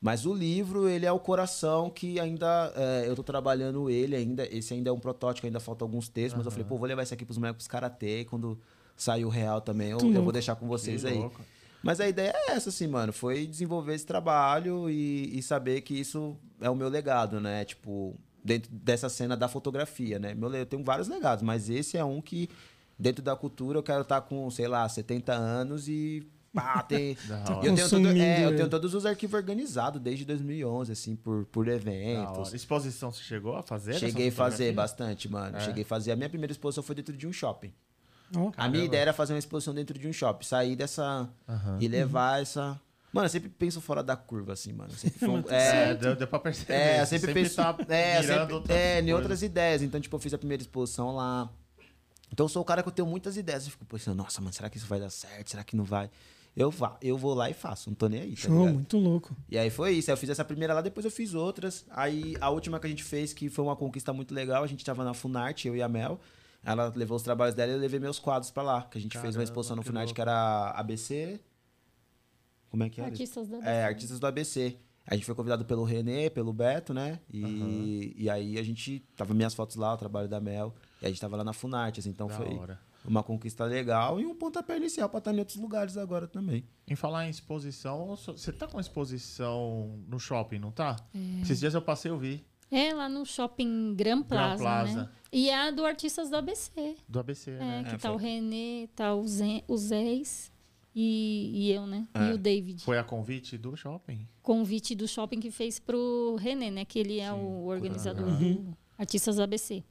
Mas 0.00 0.24
o 0.24 0.32
livro, 0.32 0.88
ele 0.88 1.04
é 1.04 1.10
o 1.12 1.18
coração 1.18 1.90
que 1.90 2.20
ainda. 2.20 2.72
é, 2.76 3.04
eu 3.08 3.16
tô 3.16 3.22
trabalhando 3.22 3.90
ele 3.90 4.14
ainda. 4.14 4.46
Esse 4.54 4.72
ainda 4.74 4.90
é 4.90 4.92
um 4.92 4.98
protótipo, 5.00 5.46
ainda 5.46 5.58
falta 5.58 5.84
alguns 5.84 6.08
textos. 6.08 6.34
Mas 6.36 6.46
eu 6.46 6.52
falei, 6.52 6.66
pô, 6.66 6.76
vou 6.76 6.86
levar 6.86 7.02
esse 7.02 7.12
aqui 7.14 7.24
pros 7.24 7.36
moleques 7.36 7.56
pros 7.56 7.68
karatê. 7.68 8.24
Quando 8.24 8.58
sair 8.96 9.24
o 9.24 9.28
real 9.28 9.60
também, 9.60 9.88
eu, 9.90 9.98
eu 9.98 10.22
vou 10.22 10.32
deixar 10.32 10.54
com 10.56 10.68
vocês 10.68 11.02
Que 11.02 11.08
aí. 11.08 11.18
louco. 11.18 11.40
Mas 11.82 12.00
a 12.00 12.08
ideia 12.08 12.32
é 12.34 12.52
essa, 12.52 12.68
assim, 12.68 12.86
mano. 12.86 13.12
Foi 13.12 13.46
desenvolver 13.46 13.94
esse 13.94 14.06
trabalho 14.06 14.88
e, 14.90 15.36
e 15.38 15.42
saber 15.42 15.80
que 15.80 15.94
isso 15.94 16.36
é 16.60 16.68
o 16.70 16.74
meu 16.76 16.88
legado, 16.88 17.40
né? 17.40 17.64
Tipo, 17.64 18.14
dentro 18.44 18.70
dessa 18.72 19.08
cena 19.08 19.36
da 19.36 19.48
fotografia, 19.48 20.18
né? 20.18 20.34
Meu, 20.34 20.52
eu 20.54 20.66
tenho 20.66 20.82
vários 20.84 21.08
legados, 21.08 21.42
mas 21.42 21.68
esse 21.70 21.96
é 21.96 22.04
um 22.04 22.20
que, 22.20 22.48
dentro 22.98 23.22
da 23.22 23.34
cultura, 23.36 23.78
eu 23.78 23.82
quero 23.82 24.02
estar 24.02 24.20
com, 24.22 24.48
sei 24.50 24.68
lá, 24.68 24.88
70 24.88 25.32
anos 25.32 25.88
e. 25.88 26.24
Pá, 26.52 26.82
tem. 26.88 27.16
Hora. 27.30 27.50
eu, 27.54 27.60
tenho 27.60 27.76
Consumindo 27.76 28.18
é, 28.22 28.44
eu 28.44 28.48
ele. 28.48 28.56
tenho 28.56 28.68
todos 28.68 28.94
os 28.94 29.04
arquivos 29.06 29.34
organizados 29.34 30.00
desde 30.00 30.24
2011, 30.24 30.92
assim, 30.92 31.14
por, 31.16 31.44
por 31.46 31.68
eventos. 31.68 32.52
Exposição 32.54 33.10
você 33.12 33.22
chegou 33.22 33.56
a 33.56 33.62
fazer? 33.62 33.94
Cheguei 33.94 34.28
a 34.28 34.32
fazer 34.32 34.72
bastante, 34.72 35.28
mano. 35.28 35.56
É? 35.56 35.60
Cheguei 35.60 35.82
a 35.82 35.86
fazer. 35.86 36.12
A 36.12 36.16
minha 36.16 36.28
primeira 36.28 36.52
exposição 36.52 36.82
foi 36.82 36.94
dentro 36.94 37.16
de 37.16 37.26
um 37.26 37.32
shopping. 37.32 37.72
Ó, 38.36 38.50
A 38.56 38.68
minha 38.68 38.84
ideia 38.84 39.02
era 39.02 39.12
fazer 39.12 39.32
uma 39.32 39.38
exposição 39.38 39.72
dentro 39.74 39.98
de 39.98 40.06
um 40.06 40.12
shopping, 40.12 40.44
sair 40.44 40.76
dessa. 40.76 41.28
Aham. 41.48 41.78
e 41.80 41.88
levar 41.88 42.40
essa. 42.42 42.78
Mano, 43.10 43.24
eu 43.24 43.30
sempre 43.30 43.48
penso 43.48 43.80
fora 43.80 44.02
da 44.02 44.14
curva, 44.16 44.52
assim, 44.52 44.72
mano. 44.72 44.90
Sempre 44.92 45.18
foi 45.26 45.44
É, 45.54 45.90
é, 45.90 45.94
deu, 45.94 46.14
deu 46.14 46.26
pra 46.28 46.38
perceber. 46.38 46.74
é, 46.74 47.00
eu 47.00 47.06
Você 47.06 47.18
sempre, 47.18 47.34
penso. 47.34 47.56
tá 47.56 47.74
é, 47.88 48.22
sempre, 48.22 48.52
outras 48.52 48.76
é, 48.76 49.00
em 49.00 49.12
outras 49.14 49.42
ideias. 49.42 49.80
Então, 49.82 49.98
tipo, 49.98 50.14
eu 50.14 50.20
fiz 50.20 50.34
a 50.34 50.38
primeira 50.38 50.62
exposição 50.62 51.14
lá. 51.16 51.48
Então, 52.30 52.44
eu 52.44 52.48
sou 52.50 52.60
o 52.60 52.64
cara 52.66 52.82
que 52.82 52.88
eu 52.88 52.92
tenho 52.92 53.08
muitas 53.08 53.38
ideias. 53.38 53.64
Eu 53.64 53.70
fico 53.70 53.86
pensando, 53.86 54.14
nossa, 54.18 54.42
mano, 54.42 54.52
será 54.52 54.68
que 54.68 54.76
isso 54.76 54.86
vai 54.86 55.00
dar 55.00 55.08
certo? 55.08 55.48
Será 55.50 55.64
que 55.64 55.74
não 55.74 55.84
vai? 55.84 56.10
Eu, 56.58 56.70
vá, 56.72 56.96
eu 57.00 57.16
vou 57.16 57.34
lá 57.34 57.48
e 57.48 57.54
faço, 57.54 57.88
não 57.88 57.94
tô 57.94 58.08
nem 58.08 58.20
aí, 58.20 58.30
tá 58.34 58.42
show, 58.48 58.58
ligado? 58.58 58.74
muito 58.74 58.98
louco. 58.98 59.36
E 59.48 59.56
aí 59.56 59.70
foi 59.70 59.92
isso. 59.92 60.10
Aí 60.10 60.12
eu 60.14 60.16
fiz 60.18 60.28
essa 60.28 60.44
primeira 60.44 60.74
lá, 60.74 60.80
depois 60.80 61.04
eu 61.04 61.10
fiz 61.10 61.32
outras. 61.34 61.86
Aí 61.90 62.34
a 62.40 62.50
última 62.50 62.80
que 62.80 62.86
a 62.86 62.90
gente 62.90 63.04
fez, 63.04 63.32
que 63.32 63.48
foi 63.48 63.64
uma 63.64 63.76
conquista 63.76 64.12
muito 64.12 64.34
legal, 64.34 64.64
a 64.64 64.66
gente 64.66 64.84
tava 64.84 65.04
na 65.04 65.14
Funarte, 65.14 65.68
eu 65.68 65.76
e 65.76 65.82
a 65.82 65.88
Mel. 65.88 66.18
Ela 66.64 66.92
levou 66.96 67.16
os 67.16 67.22
trabalhos 67.22 67.54
dela 67.54 67.70
e 67.70 67.74
eu 67.76 67.78
levei 67.80 68.00
meus 68.00 68.18
quadros 68.18 68.50
pra 68.50 68.62
lá. 68.64 68.82
Que 68.82 68.98
a 68.98 69.00
gente 69.00 69.12
fez 69.12 69.22
Caramba, 69.22 69.38
uma 69.38 69.44
exposição 69.44 69.76
no 69.76 69.82
Funarte 69.82 70.06
louco. 70.08 70.14
que 70.16 70.20
era 70.20 70.70
ABC. 70.72 71.40
Como 72.70 72.82
é 72.82 72.90
que 72.90 73.00
era? 73.00 73.10
Artistas 73.10 73.48
da 73.48 73.58
É, 73.58 73.84
artistas 73.84 74.18
do 74.18 74.26
ABC. 74.26 74.76
A 75.06 75.14
gente 75.14 75.24
foi 75.24 75.34
convidado 75.34 75.64
pelo 75.64 75.84
Renê, 75.84 76.28
pelo 76.28 76.52
Beto, 76.52 76.92
né? 76.92 77.20
E, 77.32 77.42
Aham. 77.42 78.14
e 78.24 78.28
aí 78.28 78.58
a 78.58 78.62
gente. 78.62 79.00
Tava 79.16 79.32
minhas 79.32 79.54
fotos 79.54 79.76
lá, 79.76 79.94
o 79.94 79.96
trabalho 79.96 80.28
da 80.28 80.40
Mel. 80.40 80.74
E 81.00 81.06
a 81.06 81.08
gente 81.08 81.20
tava 81.20 81.36
lá 81.36 81.44
na 81.44 81.52
Funarte, 81.54 82.00
assim. 82.00 82.10
Então 82.10 82.26
Da 82.26 82.34
foi 82.34 82.52
hora. 82.58 82.78
Uma 83.08 83.22
conquista 83.22 83.64
legal 83.64 84.20
e 84.20 84.26
um 84.26 84.34
pontapé 84.34 84.76
inicial 84.76 85.08
pra 85.08 85.18
estar 85.18 85.34
em 85.34 85.38
outros 85.38 85.56
lugares 85.56 85.96
agora 85.96 86.26
também. 86.28 86.64
Em 86.86 86.94
falar 86.94 87.26
em 87.26 87.30
exposição, 87.30 88.14
você 88.16 88.52
tá 88.52 88.66
com 88.66 88.78
exposição 88.78 89.98
no 90.06 90.18
shopping, 90.18 90.58
não 90.58 90.70
tá? 90.70 90.96
É. 91.14 91.42
Esses 91.42 91.58
dias 91.60 91.74
eu 91.74 91.82
passei, 91.82 92.10
eu 92.10 92.18
vi. 92.18 92.44
É, 92.70 92.92
lá 92.92 93.08
no 93.08 93.24
shopping 93.24 93.94
Gran 93.94 94.22
Plaza, 94.22 94.62
Plaza. 94.62 95.02
né? 95.04 95.08
E 95.32 95.48
é 95.48 95.68
a 95.68 95.70
do 95.70 95.86
Artistas 95.86 96.28
do 96.28 96.36
ABC. 96.36 96.96
Do 97.08 97.18
ABC, 97.18 97.50
É, 97.52 97.58
né? 97.58 97.82
que 97.84 97.94
É, 97.94 97.98
tá 97.98 98.08
foi- 98.08 98.10
o 98.12 98.16
Renê, 98.16 98.88
tá 98.94 99.14
o, 99.14 99.26
Zé, 99.26 99.62
o 99.66 99.76
Zés 99.76 100.52
e, 100.94 101.50
e 101.54 101.72
eu, 101.72 101.86
né? 101.86 102.06
É. 102.12 102.28
E 102.28 102.32
o 102.34 102.38
David. 102.38 102.82
Foi 102.82 102.98
a 102.98 103.04
convite 103.04 103.56
do 103.56 103.74
shopping. 103.74 104.28
Convite 104.42 104.94
do 104.94 105.08
shopping 105.08 105.40
que 105.40 105.50
fez 105.50 105.78
pro 105.78 106.36
Renê, 106.38 106.70
né? 106.70 106.84
Que 106.84 106.98
ele 106.98 107.20
é 107.20 107.30
Sim, 107.32 107.38
o 107.40 107.64
organizador 107.66 108.26
Uhum. 108.28 108.54
do 108.54 108.76
Artistas 108.98 109.36
do 109.36 109.42
ABC. 109.42 109.82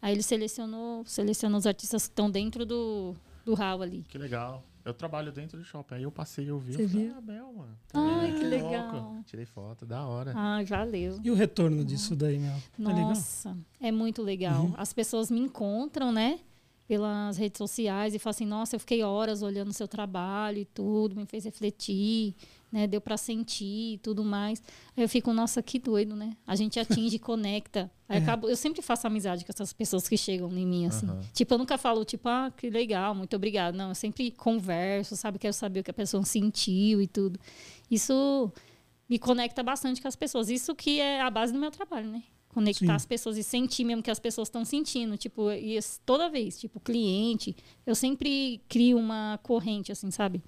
Aí 0.00 0.12
ele 0.14 0.22
selecionou, 0.22 1.04
selecionou 1.04 1.58
os 1.58 1.66
artistas 1.66 2.06
que 2.06 2.12
estão 2.12 2.30
dentro 2.30 2.64
do, 2.64 3.14
do 3.44 3.54
hall 3.54 3.82
ali. 3.82 4.04
Que 4.08 4.18
legal. 4.18 4.62
Eu 4.84 4.94
trabalho 4.94 5.32
dentro 5.32 5.58
do 5.58 5.64
shopping. 5.64 5.96
Aí 5.96 6.02
eu 6.04 6.12
passei, 6.12 6.48
eu 6.48 6.58
vi. 6.60 6.74
Você 6.74 6.84
eu 6.84 6.88
falei, 6.88 7.06
viu? 7.06 7.14
ah, 7.16 7.20
Bel, 7.20 7.52
mano. 7.52 7.78
Ai, 7.92 8.32
que 8.32 8.46
louco. 8.46 8.48
legal. 8.48 9.16
Tirei 9.26 9.44
foto, 9.44 9.84
da 9.84 10.06
hora. 10.06 10.32
Ah, 10.36 10.62
valeu. 10.62 11.18
E 11.24 11.30
o 11.30 11.34
retorno 11.34 11.84
disso 11.84 12.14
daí, 12.14 12.38
meu? 12.38 12.52
Tá 12.52 12.92
legal? 12.92 13.08
Nossa, 13.08 13.58
é 13.80 13.90
muito 13.90 14.22
legal. 14.22 14.66
Uhum. 14.66 14.74
As 14.76 14.92
pessoas 14.92 15.28
me 15.30 15.40
encontram, 15.40 16.12
né? 16.12 16.38
pelas 16.86 17.36
redes 17.36 17.58
sociais 17.58 18.14
e 18.14 18.18
fala 18.20 18.30
assim: 18.30 18.46
"Nossa, 18.46 18.76
eu 18.76 18.80
fiquei 18.80 19.02
horas 19.02 19.42
olhando 19.42 19.72
seu 19.72 19.88
trabalho 19.88 20.58
e 20.58 20.64
tudo, 20.64 21.16
me 21.16 21.26
fez 21.26 21.44
refletir, 21.44 22.36
né? 22.70 22.86
Deu 22.86 23.00
para 23.00 23.16
sentir 23.16 23.94
e 23.94 23.98
tudo 23.98 24.24
mais". 24.24 24.62
Aí 24.96 25.02
eu 25.04 25.08
fico: 25.08 25.32
"Nossa, 25.32 25.62
que 25.62 25.78
doido, 25.78 26.14
né? 26.16 26.36
A 26.46 26.54
gente 26.56 26.78
atinge, 26.78 27.18
conecta". 27.18 27.90
Aí 28.08 28.18
É. 28.18 28.22
acabo, 28.22 28.48
eu 28.48 28.56
sempre 28.56 28.82
faço 28.82 29.06
amizade 29.06 29.44
com 29.44 29.52
essas 29.52 29.72
pessoas 29.72 30.08
que 30.08 30.16
chegam 30.16 30.50
em 30.56 30.66
mim 30.66 30.86
assim. 30.86 31.06
Aham. 31.06 31.20
Tipo, 31.32 31.54
eu 31.54 31.58
nunca 31.58 31.76
falo 31.78 32.04
tipo: 32.04 32.28
"Ah, 32.28 32.52
que 32.56 32.68
legal, 32.70 33.14
muito 33.14 33.34
obrigado". 33.36 33.74
Não, 33.74 33.88
eu 33.90 33.94
sempre 33.94 34.30
converso, 34.30 35.16
sabe? 35.16 35.38
Quero 35.38 35.52
saber 35.54 35.80
o 35.80 35.84
que 35.84 35.90
a 35.90 35.94
pessoa 35.94 36.22
sentiu 36.24 37.00
e 37.02 37.06
tudo. 37.06 37.38
Isso 37.90 38.52
me 39.08 39.18
conecta 39.18 39.62
bastante 39.62 40.00
com 40.02 40.08
as 40.08 40.16
pessoas. 40.16 40.48
Isso 40.50 40.74
que 40.74 41.00
é 41.00 41.20
a 41.20 41.30
base 41.30 41.52
do 41.52 41.58
meu 41.58 41.70
trabalho, 41.70 42.08
né? 42.10 42.22
Conectar 42.48 42.86
Sim. 42.86 42.90
as 42.92 43.04
pessoas 43.06 43.36
e 43.36 43.42
sentir 43.42 43.84
mesmo 43.84 44.02
que 44.02 44.10
as 44.10 44.18
pessoas 44.18 44.48
estão 44.48 44.64
sentindo. 44.64 45.16
Tipo, 45.16 45.50
e 45.52 45.78
toda 46.06 46.28
vez, 46.28 46.58
tipo, 46.58 46.80
cliente, 46.80 47.54
eu 47.84 47.94
sempre 47.94 48.60
crio 48.68 48.98
uma 48.98 49.38
corrente, 49.42 49.92
assim, 49.92 50.10
sabe? 50.10 50.42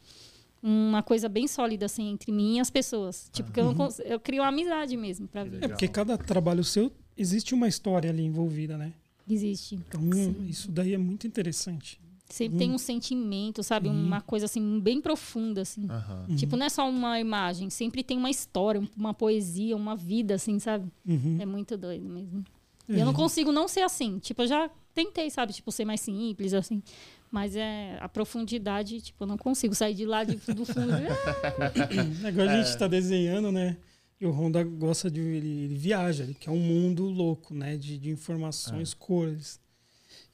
Uma 0.62 1.02
coisa 1.02 1.28
bem 1.28 1.46
sólida, 1.46 1.86
assim, 1.86 2.08
entre 2.10 2.32
mim 2.32 2.56
e 2.56 2.60
as 2.60 2.70
pessoas. 2.70 3.28
Tipo, 3.32 3.52
que 3.52 3.60
eu, 3.60 3.64
não 3.64 3.74
cons- 3.74 4.00
eu 4.00 4.18
crio 4.18 4.42
uma 4.42 4.48
amizade 4.48 4.96
mesmo 4.96 5.28
pra 5.28 5.44
Que 5.44 5.50
ver. 5.50 5.64
É 5.64 5.68
porque 5.68 5.86
cada 5.88 6.18
trabalho 6.18 6.64
seu 6.64 6.90
existe 7.16 7.54
uma 7.54 7.68
história 7.68 8.10
ali 8.10 8.24
envolvida, 8.24 8.76
né? 8.76 8.92
Existe. 9.28 9.76
Então, 9.76 10.00
Sim. 10.12 10.46
isso 10.48 10.70
daí 10.70 10.94
é 10.94 10.98
muito 10.98 11.26
interessante. 11.26 12.00
Sempre 12.30 12.58
tem 12.58 12.70
um 12.72 12.78
sentimento, 12.78 13.62
sabe? 13.62 13.88
Uma 13.88 14.20
coisa, 14.20 14.44
assim, 14.46 14.80
bem 14.80 15.00
profunda, 15.00 15.62
assim. 15.62 15.86
Aham. 15.88 16.26
Tipo, 16.36 16.56
não 16.56 16.66
é 16.66 16.68
só 16.68 16.86
uma 16.88 17.18
imagem. 17.18 17.70
Sempre 17.70 18.02
tem 18.02 18.18
uma 18.18 18.28
história, 18.28 18.82
uma 18.96 19.14
poesia, 19.14 19.74
uma 19.76 19.96
vida, 19.96 20.34
assim, 20.34 20.58
sabe? 20.58 20.90
Uhum. 21.06 21.38
É 21.40 21.46
muito 21.46 21.76
doido 21.76 22.06
mesmo. 22.06 22.44
É. 22.88 22.94
E 22.96 23.00
eu 23.00 23.06
não 23.06 23.14
consigo 23.14 23.50
não 23.52 23.66
ser 23.68 23.80
assim. 23.80 24.18
Tipo, 24.18 24.42
eu 24.42 24.46
já 24.46 24.70
tentei, 24.92 25.30
sabe? 25.30 25.52
Tipo, 25.54 25.70
ser 25.72 25.86
mais 25.86 26.00
simples, 26.02 26.52
assim. 26.52 26.82
Mas 27.30 27.54
é 27.56 27.98
a 28.00 28.08
profundidade, 28.08 29.00
tipo, 29.02 29.22
eu 29.24 29.26
não 29.28 29.36
consigo 29.36 29.74
sair 29.74 29.94
de 29.94 30.06
lá 30.06 30.24
de, 30.24 30.36
do 30.36 30.64
fundo. 30.64 30.92
É 32.24 32.28
igual 32.28 32.48
a 32.48 32.56
gente 32.56 32.68
está 32.68 32.86
desenhando, 32.88 33.52
né? 33.52 33.76
E 34.20 34.26
o 34.26 34.30
Honda 34.32 34.64
gosta 34.64 35.10
de. 35.10 35.20
Ele, 35.20 35.64
ele 35.64 35.74
viaja, 35.76 36.24
ele 36.24 36.34
quer 36.34 36.50
um 36.50 36.58
mundo 36.58 37.04
louco, 37.04 37.54
né? 37.54 37.76
De, 37.76 37.98
de 37.98 38.10
informações, 38.10 38.94
cores. 38.94 39.60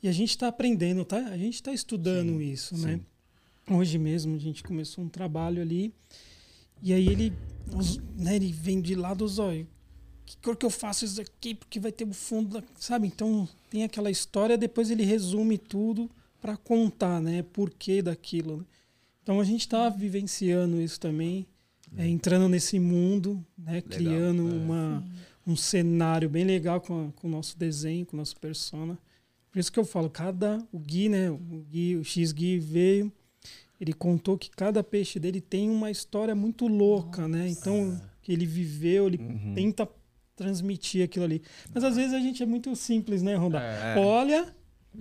E 0.02 0.08
a 0.08 0.12
gente 0.12 0.30
está 0.30 0.48
aprendendo, 0.48 1.04
tá? 1.04 1.18
A 1.18 1.36
gente 1.36 1.54
está 1.54 1.72
estudando 1.72 2.40
isso, 2.40 2.76
né? 2.78 3.00
Hoje 3.70 3.98
mesmo 3.98 4.36
a 4.36 4.38
gente 4.38 4.62
começou 4.62 5.04
um 5.04 5.08
trabalho 5.08 5.60
ali. 5.60 5.92
E 6.82 6.92
aí 6.92 7.08
ele, 7.08 7.32
os- 7.74 7.98
né, 8.16 8.36
ele 8.36 8.52
vem 8.52 8.80
de 8.80 8.94
lá 8.94 9.14
dos 9.14 9.38
olhos. 9.38 9.66
Que 10.26 10.36
cor 10.38 10.56
que 10.56 10.64
eu 10.64 10.70
faço 10.70 11.04
isso 11.04 11.20
aqui? 11.20 11.54
Porque 11.54 11.80
vai 11.80 11.90
ter 11.92 12.04
o 12.06 12.12
fundo, 12.12 12.60
da- 12.60 12.66
sabe? 12.78 13.06
Então 13.06 13.48
tem 13.70 13.82
aquela 13.84 14.10
história, 14.10 14.56
depois 14.56 14.90
ele 14.90 15.02
resume 15.04 15.58
tudo 15.58 16.10
para 16.44 16.58
contar, 16.58 17.22
né? 17.22 17.42
Porquê 17.54 18.02
daquilo. 18.02 18.58
né? 18.58 18.64
Então 19.22 19.40
a 19.40 19.44
gente 19.44 19.62
está 19.62 19.88
vivenciando 19.88 20.78
isso 20.78 21.00
também, 21.00 21.46
é, 21.96 22.06
entrando 22.06 22.50
nesse 22.50 22.78
mundo, 22.78 23.42
né? 23.56 23.80
Criando 23.80 24.44
uma, 24.44 25.02
um 25.46 25.56
cenário 25.56 26.28
bem 26.28 26.44
legal 26.44 26.82
com, 26.82 27.06
a- 27.08 27.12
com 27.12 27.28
o 27.28 27.30
nosso 27.30 27.58
desenho, 27.58 28.04
com 28.04 28.14
o 28.14 28.18
nosso 28.18 28.36
persona. 28.36 28.98
Por 29.50 29.58
isso 29.58 29.72
que 29.72 29.78
eu 29.78 29.86
falo, 29.86 30.10
cada 30.10 30.62
o 30.70 30.78
Gui, 30.78 31.08
né? 31.08 31.30
O 31.30 31.38
Gui, 31.70 31.96
o 31.96 32.04
X 32.04 32.30
Gui 32.30 32.58
veio, 32.58 33.10
ele 33.80 33.94
contou 33.94 34.36
que 34.36 34.50
cada 34.50 34.84
peixe 34.84 35.18
dele 35.18 35.40
tem 35.40 35.70
uma 35.70 35.90
história 35.90 36.34
muito 36.34 36.66
louca, 36.66 37.26
né? 37.26 37.48
Então 37.48 37.98
que 38.20 38.32
ele 38.32 38.44
viveu, 38.44 39.06
ele 39.06 39.18
tenta 39.54 39.88
transmitir 40.36 41.02
aquilo 41.04 41.24
ali. 41.24 41.40
Mas 41.72 41.82
às 41.84 41.96
vezes 41.96 42.12
a 42.12 42.20
gente 42.20 42.42
é 42.42 42.46
muito 42.46 42.74
simples, 42.76 43.22
né, 43.22 43.34
Ronda? 43.34 43.60
É. 43.60 43.98
Olha, 43.98 44.54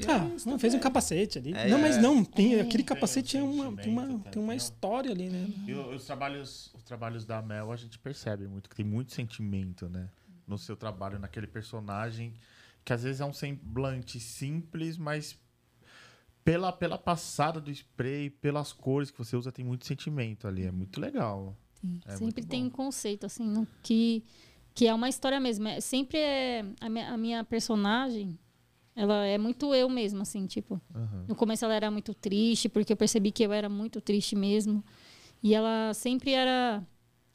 ah, 0.08 0.30
é 0.32 0.36
isso 0.36 0.50
não, 0.50 0.58
fez 0.60 0.74
um 0.74 0.78
também. 0.78 0.84
capacete 0.84 1.38
ali. 1.40 1.54
É, 1.54 1.68
não, 1.70 1.80
mas 1.80 1.98
é. 1.98 2.02
não, 2.02 2.24
tem, 2.24 2.56
É. 2.56 2.62
aquele 2.62 2.84
Tem 2.84 2.84
um 2.84 2.86
capacete 2.96 3.38
é 3.38 3.44
uma, 3.44 3.54
tem, 3.54 3.92
uma, 3.92 4.02
sentimento, 4.02 4.02
tem 4.02 4.10
uma 4.12 4.30
tem 4.32 4.40
um- 4.42 4.52
história 4.54 5.12
ali, 5.12 5.30
né? 5.30 5.48
E 5.68 5.74
os 5.74 6.06
trabalhos, 6.06 6.74
os 6.74 6.84
trabalhos 6.84 7.26
da 7.26 7.42
Mel 7.42 7.72
a 7.72 7.76
gente 7.76 7.98
percebe 8.00 8.48
muito 8.48 8.70
que 8.70 8.76
tem 8.76 8.86
muito 8.86 9.14
sentimento, 9.14 9.88
né? 9.90 10.10
No 10.48 10.58
seu 10.58 10.76
trabalho, 10.76 11.20
naquele 11.20 11.48
personagem, 11.48 12.34
que 12.84 12.92
às 12.92 13.04
vezes 13.04 13.22
é 13.22 13.26
um 13.26 13.32
semblante 13.34 14.20
simples, 14.20 14.98
mas 14.98 15.38
pela, 16.44 16.72
pela 16.74 16.98
passada 16.98 17.62
do 17.62 17.72
spray, 17.72 18.30
pelas 18.30 18.74
cores 18.74 19.10
que 19.10 19.18
você 19.18 19.36
usa, 19.36 19.52
tem 19.52 19.64
muito 19.64 19.86
sentimento 19.86 20.48
ali. 20.48 20.64
É 20.66 20.72
muito 20.72 21.00
legal. 21.00 21.56
Sim, 21.80 22.00
É 22.06 22.12
sempre 22.12 22.24
muito 22.42 22.48
tem 22.48 22.62
bom. 22.64 22.68
um 22.68 22.70
conceito, 22.70 23.26
assim, 23.26 23.46
no- 23.46 23.68
que, 23.82 24.24
que 24.74 24.86
é 24.88 24.94
uma 24.94 25.08
história 25.08 25.40
mesmo. 25.40 25.68
É, 25.68 25.80
sempre 25.80 26.18
é. 26.18 26.66
A 26.82 26.90
minha, 26.90 27.10
a 27.14 27.18
minha 27.18 27.44
personagem, 27.46 28.38
ela 28.96 29.26
é 29.26 29.38
muito 29.38 29.74
eu 29.74 29.90
mesma, 29.90 30.22
assim, 30.22 30.46
tipo. 30.46 30.80
Aham. 30.94 31.26
No 31.28 31.36
começo 31.36 31.66
ela 31.66 31.74
era 31.74 31.90
muito 31.90 32.14
triste, 32.14 32.70
porque 32.70 32.94
eu 32.94 32.98
percebi 32.98 33.32
que 33.32 33.44
eu 33.44 33.52
era 33.52 33.68
muito 33.68 34.00
triste 34.00 34.36
mesmo. 34.36 34.84
E 35.42 35.54
ela 35.54 35.94
sempre 35.94 36.32
era 36.32 36.86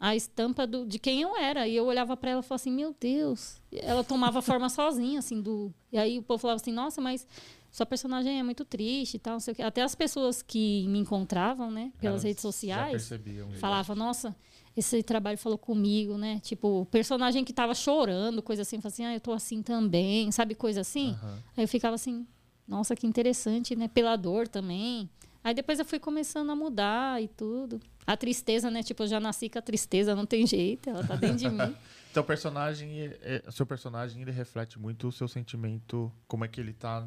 a 0.00 0.14
estampa 0.14 0.66
do, 0.66 0.86
de 0.86 0.98
quem 0.98 1.20
eu 1.20 1.36
era. 1.36 1.66
E 1.66 1.74
eu 1.74 1.84
olhava 1.84 2.16
pra 2.16 2.30
ela 2.30 2.40
e 2.40 2.42
falava 2.42 2.61
assim, 2.62 2.70
meu 2.70 2.94
Deus. 2.98 3.61
Ela 3.72 4.04
tomava 4.04 4.40
forma 4.40 4.68
sozinha, 4.68 5.18
assim, 5.18 5.40
do. 5.40 5.72
E 5.92 5.98
aí 5.98 6.18
o 6.18 6.22
povo 6.22 6.40
falava 6.40 6.61
assim, 6.61 6.72
nossa, 6.72 7.00
mas 7.00 7.26
sua 7.70 7.86
personagem 7.86 8.38
é 8.38 8.42
muito 8.42 8.64
triste 8.64 9.14
e 9.14 9.18
tal, 9.18 9.34
não 9.34 9.40
sei 9.40 9.52
o 9.52 9.54
quê. 9.56 9.62
Até 9.62 9.82
as 9.82 9.94
pessoas 9.94 10.42
que 10.42 10.86
me 10.88 10.98
encontravam, 10.98 11.70
né, 11.70 11.92
pelas 12.00 12.14
Elas 12.14 12.22
redes 12.24 12.42
sociais, 12.42 12.90
percebiam. 12.90 13.50
falava, 13.52 13.94
nossa, 13.94 14.34
esse 14.76 15.02
trabalho 15.02 15.36
falou 15.38 15.58
comigo, 15.58 16.16
né? 16.16 16.40
Tipo, 16.40 16.80
o 16.82 16.86
personagem 16.86 17.44
que 17.44 17.52
tava 17.52 17.74
chorando, 17.74 18.42
coisa 18.42 18.62
assim, 18.62 18.76
falava 18.80 18.88
assim, 18.94 19.04
ah, 19.04 19.14
eu 19.14 19.20
tô 19.20 19.32
assim 19.32 19.62
também, 19.62 20.30
sabe, 20.32 20.54
coisa 20.54 20.80
assim. 20.82 21.10
Aham. 21.10 21.38
Aí 21.56 21.64
eu 21.64 21.68
ficava 21.68 21.94
assim, 21.96 22.26
nossa, 22.66 22.94
que 22.94 23.06
interessante, 23.06 23.74
né? 23.74 23.88
Pela 23.88 24.14
dor 24.16 24.46
também. 24.46 25.08
Aí 25.42 25.54
depois 25.54 25.78
eu 25.78 25.84
fui 25.84 25.98
começando 25.98 26.50
a 26.50 26.56
mudar 26.56 27.22
e 27.22 27.28
tudo. 27.28 27.80
A 28.06 28.16
tristeza, 28.16 28.70
né? 28.70 28.82
Tipo, 28.82 29.02
eu 29.04 29.06
já 29.06 29.20
nasci 29.20 29.48
com 29.48 29.58
a 29.58 29.62
tristeza, 29.62 30.14
não 30.14 30.26
tem 30.26 30.46
jeito, 30.46 30.88
ela 30.90 31.02
tá 31.04 31.16
dentro 31.16 31.38
de 31.38 31.48
mim. 31.50 31.74
Então, 32.10 32.22
personagem, 32.24 33.00
é- 33.00 33.42
é- 33.46 33.50
seu 33.50 33.66
personagem, 33.66 34.22
ele 34.22 34.30
reflete 34.30 34.78
muito 34.78 35.08
o 35.08 35.12
seu 35.12 35.28
sentimento, 35.28 36.10
como 36.26 36.44
é 36.44 36.48
que 36.48 36.60
ele 36.60 36.72
tá 36.72 37.06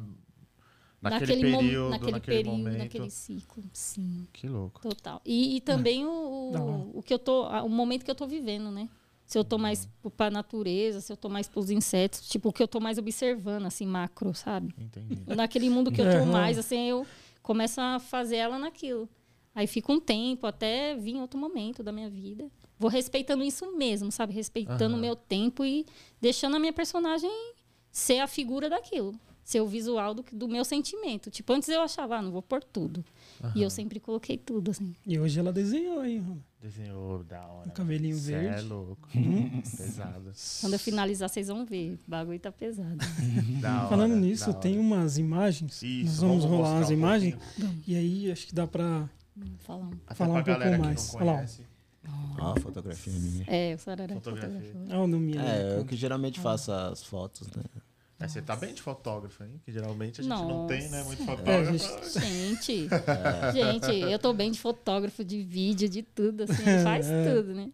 naquele, 1.02 1.50
mom- 1.50 1.58
período, 1.58 1.90
naquele, 1.90 2.12
naquele, 2.12 2.36
período, 2.38 2.56
momento. 2.58 2.78
naquele 2.78 3.10
ciclo. 3.10 3.64
Sim, 3.72 4.26
Que 4.32 4.48
louco. 4.48 4.80
total. 4.80 5.20
E, 5.24 5.56
e 5.56 5.60
também 5.60 6.04
o, 6.06 6.10
o, 6.10 6.98
o 6.98 7.02
que 7.02 7.12
eu 7.12 7.18
tô, 7.18 7.42
a- 7.44 7.62
o 7.62 7.68
momento 7.68 8.04
que 8.04 8.10
eu 8.10 8.14
tô 8.14 8.26
vivendo, 8.26 8.70
né? 8.70 8.88
Se 9.26 9.38
eu 9.38 9.44
tô 9.44 9.56
mais 9.56 9.88
para 10.16 10.30
natureza, 10.30 11.00
se 11.00 11.10
eu 11.12 11.16
tô 11.16 11.28
mais 11.28 11.48
pros 11.48 11.70
insetos, 11.70 12.28
tipo, 12.28 12.50
o 12.50 12.52
que 12.52 12.62
eu 12.62 12.68
tô 12.68 12.80
mais 12.80 12.98
observando, 12.98 13.64
assim, 13.66 13.86
macro, 13.86 14.34
sabe? 14.34 14.74
Entendi. 14.78 15.22
naquele 15.34 15.70
mundo 15.70 15.90
que 15.90 16.02
eu 16.02 16.20
tô 16.20 16.26
mais, 16.26 16.58
assim, 16.58 16.88
eu 16.90 17.06
começo 17.42 17.80
a 17.80 17.98
fazer 17.98 18.36
ela 18.36 18.58
naquilo. 18.58 19.08
Aí 19.54 19.66
fica 19.66 19.90
um 19.92 20.00
tempo 20.00 20.46
até 20.46 20.94
vir 20.96 21.16
outro 21.16 21.38
momento 21.38 21.82
da 21.82 21.92
minha 21.92 22.08
vida. 22.10 22.50
Vou 22.78 22.90
respeitando 22.90 23.44
isso 23.44 23.70
mesmo, 23.76 24.10
sabe? 24.10 24.32
Respeitando 24.34 24.96
o 24.96 24.98
meu 24.98 25.14
tempo 25.16 25.64
e 25.64 25.86
deixando 26.20 26.56
a 26.56 26.58
minha 26.58 26.72
personagem 26.72 27.30
ser 27.90 28.18
a 28.20 28.26
figura 28.26 28.68
daquilo. 28.68 29.14
Ser 29.44 29.60
o 29.60 29.66
visual 29.66 30.14
do, 30.14 30.24
do 30.32 30.48
meu 30.48 30.64
sentimento. 30.64 31.30
Tipo, 31.30 31.52
antes 31.52 31.68
eu 31.68 31.80
achava, 31.80 32.16
ah, 32.16 32.22
não 32.22 32.30
vou 32.30 32.42
pôr 32.42 32.62
tudo. 32.62 33.04
E 33.56 33.62
eu 33.62 33.68
sempre 33.70 33.98
coloquei 33.98 34.38
tudo, 34.38 34.70
assim. 34.70 34.94
E 35.04 35.18
hoje 35.18 35.38
ela 35.40 35.52
desenhou 35.52 36.00
aí, 36.00 36.18
Ronda. 36.18 36.40
Desenhou 36.60 37.24
da 37.24 37.44
hora. 37.44 37.68
Um 37.68 37.72
cabelinho 37.72 38.16
Cê 38.16 38.34
é 38.34 38.38
verde. 38.40 38.68
louco. 38.68 39.08
Pesado. 39.76 40.32
Quando 40.60 40.72
eu 40.74 40.78
finalizar, 40.78 41.28
vocês 41.28 41.48
vão 41.48 41.66
ver. 41.66 41.98
O 42.06 42.10
bagulho 42.10 42.38
tá 42.38 42.52
pesado. 42.52 42.96
Da 43.60 43.78
hora, 43.80 43.88
Falando 43.88 44.14
da 44.14 44.20
nisso, 44.20 44.50
hora. 44.50 44.60
tem 44.60 44.78
umas 44.78 45.18
imagens. 45.18 45.82
Isso, 45.82 46.04
Nós 46.04 46.18
vamos, 46.20 46.44
rolar 46.44 46.58
mostrar 46.58 46.78
as 46.80 46.90
um 46.90 46.92
imagens. 46.92 47.34
pouquinho. 47.34 47.82
E 47.86 47.96
aí 47.96 48.30
acho 48.30 48.46
que 48.46 48.54
dá 48.54 48.66
pra. 48.66 49.10
Vamos 49.34 49.60
falar 49.62 49.86
um. 49.86 49.90
Até 50.06 50.14
Falar 50.14 50.40
um 50.40 50.44
pouco 50.44 50.82
mais. 50.84 51.14
Olha 51.16 51.24
lá. 51.24 51.46
Ó, 52.40 52.52
a 52.52 52.60
fotografia 52.60 53.12
minha. 53.12 53.44
É, 53.48 53.74
o 53.74 53.78
Sarará 53.78 54.14
Fotografia. 54.14 54.60
fotografou. 54.60 54.86
Ah, 54.96 55.00
o 55.02 55.06
nome 55.08 55.36
É, 55.36 55.78
eu 55.78 55.84
que 55.84 55.96
geralmente 55.96 56.38
faço 56.40 56.70
as 56.72 57.02
fotos, 57.04 57.48
né? 57.48 57.62
É, 58.22 58.28
você 58.28 58.40
tá 58.42 58.54
bem 58.56 58.72
de 58.74 58.80
fotógrafo, 58.82 59.42
hein? 59.44 59.60
Que 59.64 59.72
geralmente 59.72 60.20
a 60.20 60.24
gente 60.24 60.30
não 60.30 60.66
tem, 60.66 60.88
né? 60.88 61.02
Muito 61.02 61.22
Nossa. 61.24 61.32
É, 61.32 61.36
fotógrafo. 61.36 61.78
gente- 61.78 62.20
Gente, 62.20 62.88
gente, 63.52 64.00
eu 64.12 64.18
tô 64.18 64.32
bem 64.32 64.50
de 64.50 64.58
fotógrafo, 64.60 65.24
de 65.24 65.42
vídeo, 65.42 65.88
de 65.88 66.02
tudo, 66.02 66.44
assim, 66.44 66.62
ele 66.62 66.82
faz 66.84 67.06
É. 67.10 67.34
tudo, 67.34 67.54
né? 67.54 67.70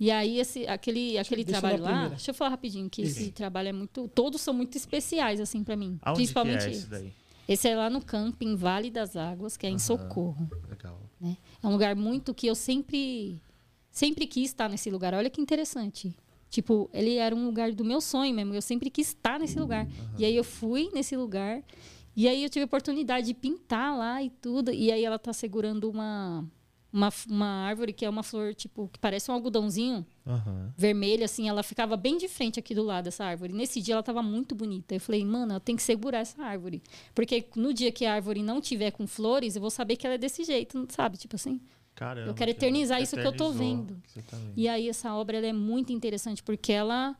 E 0.00 0.10
aí, 0.12 0.38
esse, 0.38 0.64
aquele, 0.68 1.18
aquele 1.18 1.42
deixa 1.42 1.60
trabalho 1.60 1.82
lá, 1.82 1.88
primeiro. 1.90 2.10
deixa 2.10 2.30
eu 2.30 2.34
falar 2.34 2.50
rapidinho, 2.50 2.88
que 2.88 3.02
Isso. 3.02 3.18
esse 3.20 3.30
trabalho 3.32 3.68
é 3.68 3.72
muito. 3.72 4.06
Todos 4.14 4.40
são 4.40 4.54
muito 4.54 4.76
especiais, 4.76 5.40
assim, 5.40 5.64
pra 5.64 5.74
mim. 5.76 5.98
Aonde 6.02 6.18
principalmente 6.20 6.66
é 6.66 6.70
esse. 6.70 6.86
daí? 6.86 7.12
Esse 7.48 7.66
é 7.68 7.74
lá 7.74 7.88
no 7.90 8.00
camping 8.04 8.54
Vale 8.54 8.90
das 8.90 9.16
Águas, 9.16 9.56
que 9.56 9.66
é 9.66 9.70
em. 9.70 9.78
Socorro. 9.78 10.48
Legal. 10.68 11.00
né? 11.20 11.36
É 11.62 11.66
um 11.66 11.72
lugar 11.72 11.96
muito 11.96 12.32
que 12.34 12.46
eu 12.46 12.54
sempre 12.54 13.40
sempre 13.90 14.26
quis 14.26 14.50
estar 14.50 14.68
nesse 14.68 14.88
lugar. 14.90 15.14
Olha 15.14 15.28
que 15.30 15.40
interessante. 15.40 16.14
Tipo, 16.50 16.88
ele 16.92 17.16
era 17.16 17.34
um 17.34 17.44
lugar 17.44 17.72
do 17.72 17.84
meu 17.84 18.00
sonho 18.00 18.34
mesmo. 18.34 18.54
Eu 18.54 18.62
sempre 18.62 18.90
quis 18.90 19.08
estar 19.08 19.38
nesse 19.38 19.58
lugar. 19.58 19.86
E 20.18 20.24
aí 20.24 20.34
eu 20.34 20.44
fui 20.44 20.90
nesse 20.92 21.16
lugar. 21.16 21.62
E 22.16 22.26
aí 22.26 22.42
eu 22.42 22.48
tive 22.50 22.62
a 22.62 22.66
oportunidade 22.66 23.26
de 23.26 23.34
pintar 23.34 23.96
lá 23.96 24.22
e 24.22 24.30
tudo. 24.30 24.72
E 24.72 24.90
aí 24.90 25.04
ela 25.04 25.18
tá 25.18 25.32
segurando 25.32 25.90
uma 25.90 26.44
uma, 26.92 27.10
uma 27.28 27.46
árvore 27.66 27.92
que 27.92 28.04
é 28.04 28.08
uma 28.08 28.22
flor, 28.22 28.54
tipo, 28.54 28.88
que 28.88 28.98
parece 28.98 29.30
um 29.30 29.34
algodãozinho 29.34 30.06
Aham. 30.26 30.72
vermelha, 30.76 31.26
assim, 31.26 31.48
ela 31.48 31.62
ficava 31.62 31.96
bem 31.96 32.16
de 32.16 32.28
frente 32.28 32.58
aqui 32.58 32.74
do 32.74 32.82
lado 32.82 33.04
dessa 33.04 33.24
árvore. 33.24 33.52
Nesse 33.52 33.80
dia 33.80 33.94
ela 33.94 34.02
tava 34.02 34.22
muito 34.22 34.54
bonita. 34.54 34.94
Eu 34.94 35.00
falei, 35.00 35.24
mano, 35.24 35.54
eu 35.54 35.60
tenho 35.60 35.76
que 35.76 35.82
segurar 35.82 36.20
essa 36.20 36.42
árvore. 36.42 36.82
Porque 37.14 37.46
no 37.54 37.72
dia 37.72 37.92
que 37.92 38.04
a 38.04 38.14
árvore 38.14 38.42
não 38.42 38.60
tiver 38.60 38.90
com 38.90 39.06
flores, 39.06 39.54
eu 39.54 39.60
vou 39.60 39.70
saber 39.70 39.96
que 39.96 40.06
ela 40.06 40.14
é 40.14 40.18
desse 40.18 40.44
jeito, 40.44 40.86
sabe? 40.90 41.16
Tipo 41.18 41.36
assim. 41.36 41.60
Caramba. 41.98 42.30
Eu 42.30 42.34
quero 42.34 42.52
que 42.52 42.56
eternizar 42.56 43.02
isso 43.02 43.16
que 43.16 43.22
eu 43.22 43.30
eternizou 43.30 43.52
vendo. 43.52 44.00
que 44.14 44.22
tá. 44.22 44.38
E 44.56 44.68
aí 44.68 44.88
essa 44.88 45.12
obra 45.12 45.38
ela 45.38 45.46
é 45.48 45.52
muito 45.52 45.92
interessante 45.92 46.44
porque 46.44 46.72
ela 46.72 47.16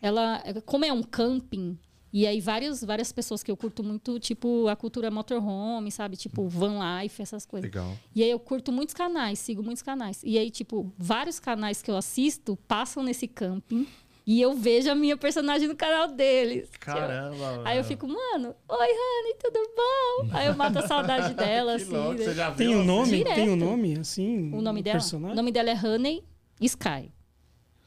ela 0.00 0.42
como 0.64 0.86
é 0.86 0.92
um 0.92 1.02
camping 1.02 1.78
e 2.12 2.26
aí 2.26 2.40
vários, 2.40 2.82
várias 2.82 3.12
pessoas 3.12 3.42
que 3.42 3.50
eu 3.50 3.56
curto 3.56 3.84
muito, 3.84 4.18
tipo 4.18 4.66
a 4.68 4.74
cultura 4.74 5.10
motorhome, 5.10 5.92
sabe? 5.92 6.16
Tipo 6.16 6.48
van 6.48 6.80
life, 7.02 7.22
essas 7.22 7.46
coisas. 7.46 7.70
Legal. 7.70 7.96
E 8.14 8.22
aí 8.22 8.30
eu 8.30 8.40
curto 8.40 8.72
muitos 8.72 8.94
canais, 8.94 9.38
sigo 9.38 9.62
muitos 9.62 9.82
canais. 9.82 10.20
E 10.24 10.36
aí, 10.36 10.50
tipo, 10.50 10.92
vários 10.98 11.38
canais 11.38 11.82
que 11.82 11.90
eu 11.90 11.96
assisto 11.96 12.56
passam 12.66 13.04
nesse 13.04 13.28
camping 13.28 13.86
e 14.30 14.40
eu 14.40 14.54
vejo 14.54 14.88
a 14.88 14.94
minha 14.94 15.16
personagem 15.16 15.66
no 15.66 15.74
canal 15.74 16.06
deles. 16.06 16.70
Caramba. 16.78 17.62
Aí 17.64 17.76
eu 17.78 17.82
fico, 17.82 18.06
mano, 18.06 18.54
oi, 18.68 18.86
Honey, 18.86 19.34
tudo 19.42 19.58
bom? 19.76 20.28
Aí 20.32 20.46
eu 20.46 20.54
mato 20.54 20.78
a 20.78 20.86
saudade 20.86 21.34
dela, 21.34 21.74
que 21.74 21.82
assim. 21.82 21.92
louco, 21.92 22.12
né? 22.12 22.18
você 22.18 22.34
já 22.34 22.52
Tem 22.52 22.68
viu? 22.68 22.78
um 22.78 22.84
nome? 22.84 23.10
Direto. 23.10 23.34
Tem 23.34 23.50
um 23.50 23.56
nome, 23.56 23.98
assim? 23.98 24.54
O 24.54 24.62
nome 24.62 24.84
dela? 24.84 25.00
Personagem? 25.00 25.32
O 25.32 25.36
nome 25.36 25.50
dela 25.50 25.70
é 25.70 25.74
Honey 25.74 26.22
Sky. 26.60 27.12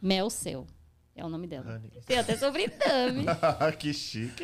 Mel 0.02 0.30
Céu. 0.30 0.68
É 1.16 1.24
o 1.24 1.30
nome 1.30 1.48
dela. 1.48 1.78
Honey. 1.78 2.02
Tem 2.06 2.20
até 2.20 2.36
sobrenome. 2.36 3.24
que 3.80 3.94
chique. 3.94 4.44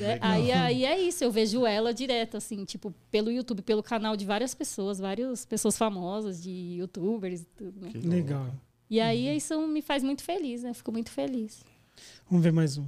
né? 0.00 0.18
aí, 0.22 0.50
aí 0.50 0.84
é 0.86 0.98
isso, 0.98 1.22
eu 1.22 1.30
vejo 1.30 1.66
ela 1.66 1.92
direto, 1.92 2.38
assim, 2.38 2.64
tipo, 2.64 2.90
pelo 3.10 3.30
YouTube, 3.30 3.60
pelo 3.60 3.82
canal 3.82 4.16
de 4.16 4.24
várias 4.24 4.54
pessoas, 4.54 4.98
várias 4.98 5.44
pessoas 5.44 5.76
famosas, 5.76 6.42
de 6.42 6.78
youtubers 6.78 7.42
e 7.42 7.44
tudo, 7.44 7.82
né? 7.82 7.90
Que. 7.90 7.98
Legal. 7.98 8.46
E 8.90 9.00
aí 9.00 9.36
isso 9.36 9.58
me 9.68 9.80
faz 9.80 10.02
muito 10.02 10.22
feliz, 10.22 10.62
né? 10.64 10.74
Fico 10.74 10.90
muito 10.90 11.10
feliz. 11.10 11.64
Vamos 12.28 12.42
ver 12.42 12.52
mais 12.52 12.76
um. 12.76 12.86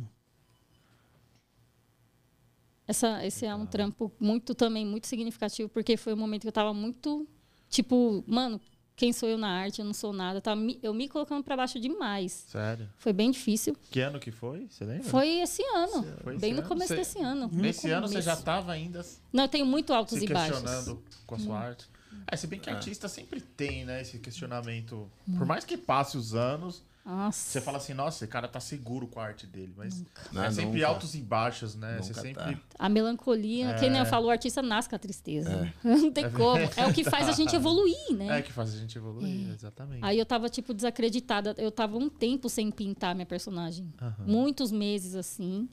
Essa, 2.87 3.25
esse 3.25 3.47
é 3.47 3.55
um 3.55 3.65
trampo 3.65 4.13
muito 4.19 4.55
também, 4.55 4.85
muito 4.85 5.07
significativo, 5.07 5.69
porque 5.69 5.97
foi 5.97 6.13
um 6.13 6.17
momento 6.17 6.43
que 6.43 6.49
eu 6.49 6.53
tava 6.53 6.75
muito, 6.75 7.27
tipo, 7.69 8.25
mano, 8.27 8.61
quem 8.97 9.13
sou 9.13 9.29
eu 9.29 9.39
na 9.39 9.49
arte? 9.49 9.79
Eu 9.79 9.85
não 9.85 9.95
sou 9.95 10.13
nada. 10.13 10.39
Eu, 10.39 10.43
tava 10.43 10.61
me- 10.61 10.79
eu 10.83 10.93
me 10.93 11.09
colocando 11.09 11.43
pra 11.43 11.57
baixo 11.57 11.79
demais. 11.81 12.33
Sério? 12.49 12.89
Foi 12.99 13.13
bem 13.13 13.31
difícil. 13.31 13.75
Que 13.91 14.01
ano 14.01 14.19
que 14.19 14.31
foi? 14.31 14.67
Você 14.69 14.85
lembra? 14.85 15.05
Foi 15.05 15.29
esse 15.41 15.63
ano. 15.75 16.05
Foi 16.23 16.33
esse 16.35 16.41
bem 16.41 16.53
no 16.53 16.59
ano? 16.61 16.69
começo 16.69 16.89
Você- 16.89 16.97
desse 16.97 17.19
ano. 17.21 17.49
Nesse 17.53 17.87
No 17.89 17.95
ano 17.95 18.09
você 18.09 18.21
já 18.21 18.37
tava 18.37 18.73
ainda 18.73 19.05
Não, 19.33 19.45
eu 19.45 19.49
tenho 19.49 19.65
muito 19.65 19.93
altos 19.95 20.19
se 20.19 20.25
e 20.25 20.29
baixos. 20.29 20.61
questionando 20.61 21.03
com 21.27 21.35
a 21.35 21.39
sua 21.39 21.59
arte. 21.59 21.89
É, 22.27 22.37
se 22.37 22.47
bem 22.47 22.59
que 22.61 22.71
artista 22.71 23.09
sempre 23.09 23.41
tem, 23.41 23.85
né, 23.85 24.01
esse 24.03 24.19
questionamento. 24.19 25.11
Por 25.37 25.47
mais 25.47 25.65
que 25.65 25.77
passe 25.77 26.17
os 26.17 26.35
anos, 26.35 26.83
Nossa. 27.05 27.39
você 27.51 27.61
fala 27.61 27.79
assim, 27.79 27.93
nossa, 27.95 28.25
esse 28.25 28.31
cara 28.31 28.47
tá 28.47 28.61
seguro 28.61 29.07
com 29.09 29.19
a 29.21 29.25
arte 29.25 29.47
dele. 29.47 29.75
Mas 29.77 30.05
Não, 30.33 30.45
é 30.45 30.51
sempre 30.51 30.73
nunca. 30.81 30.87
altos 30.87 31.15
e 31.15 31.19
baixos, 31.21 31.75
né? 31.75 31.99
você 32.01 32.15
sempre. 32.15 32.55
tá. 32.57 32.61
A 32.79 32.89
melancolia, 32.89 33.71
É. 33.71 33.75
que 33.79 33.89
nem 33.91 33.99
eu 33.99 34.07
falo, 34.07 34.27
o 34.29 34.31
artista 34.31 34.63
nasce 34.63 34.89
com 34.89 34.95
a 34.97 34.99
tristeza. 34.99 35.73
Não 35.83 36.11
tem 36.13 36.31
como. 36.31 36.63
É 36.77 36.87
o 36.87 36.93
que 36.93 37.03
faz 37.05 37.29
a 37.29 37.33
gente 37.33 37.55
evoluir, 37.57 38.13
né? 38.13 38.39
É 38.39 38.43
que 38.43 38.53
faz 38.53 38.73
a 38.73 38.79
gente 38.79 38.97
evoluir, 38.97 39.51
exatamente. 39.51 40.05
Aí 40.05 40.19
eu 40.19 40.25
tava, 40.25 40.49
tipo, 40.49 40.73
desacreditada. 40.73 41.55
Eu 41.59 41.71
tava 41.73 41.97
um 41.99 42.09
tempo 42.09 42.49
sem 42.49 42.71
pintar 42.71 43.15
minha 43.15 43.27
personagem. 43.27 43.93
Aham. 44.01 44.25
Muitos 44.27 44.71
meses, 44.71 45.15
assim. 45.15 45.69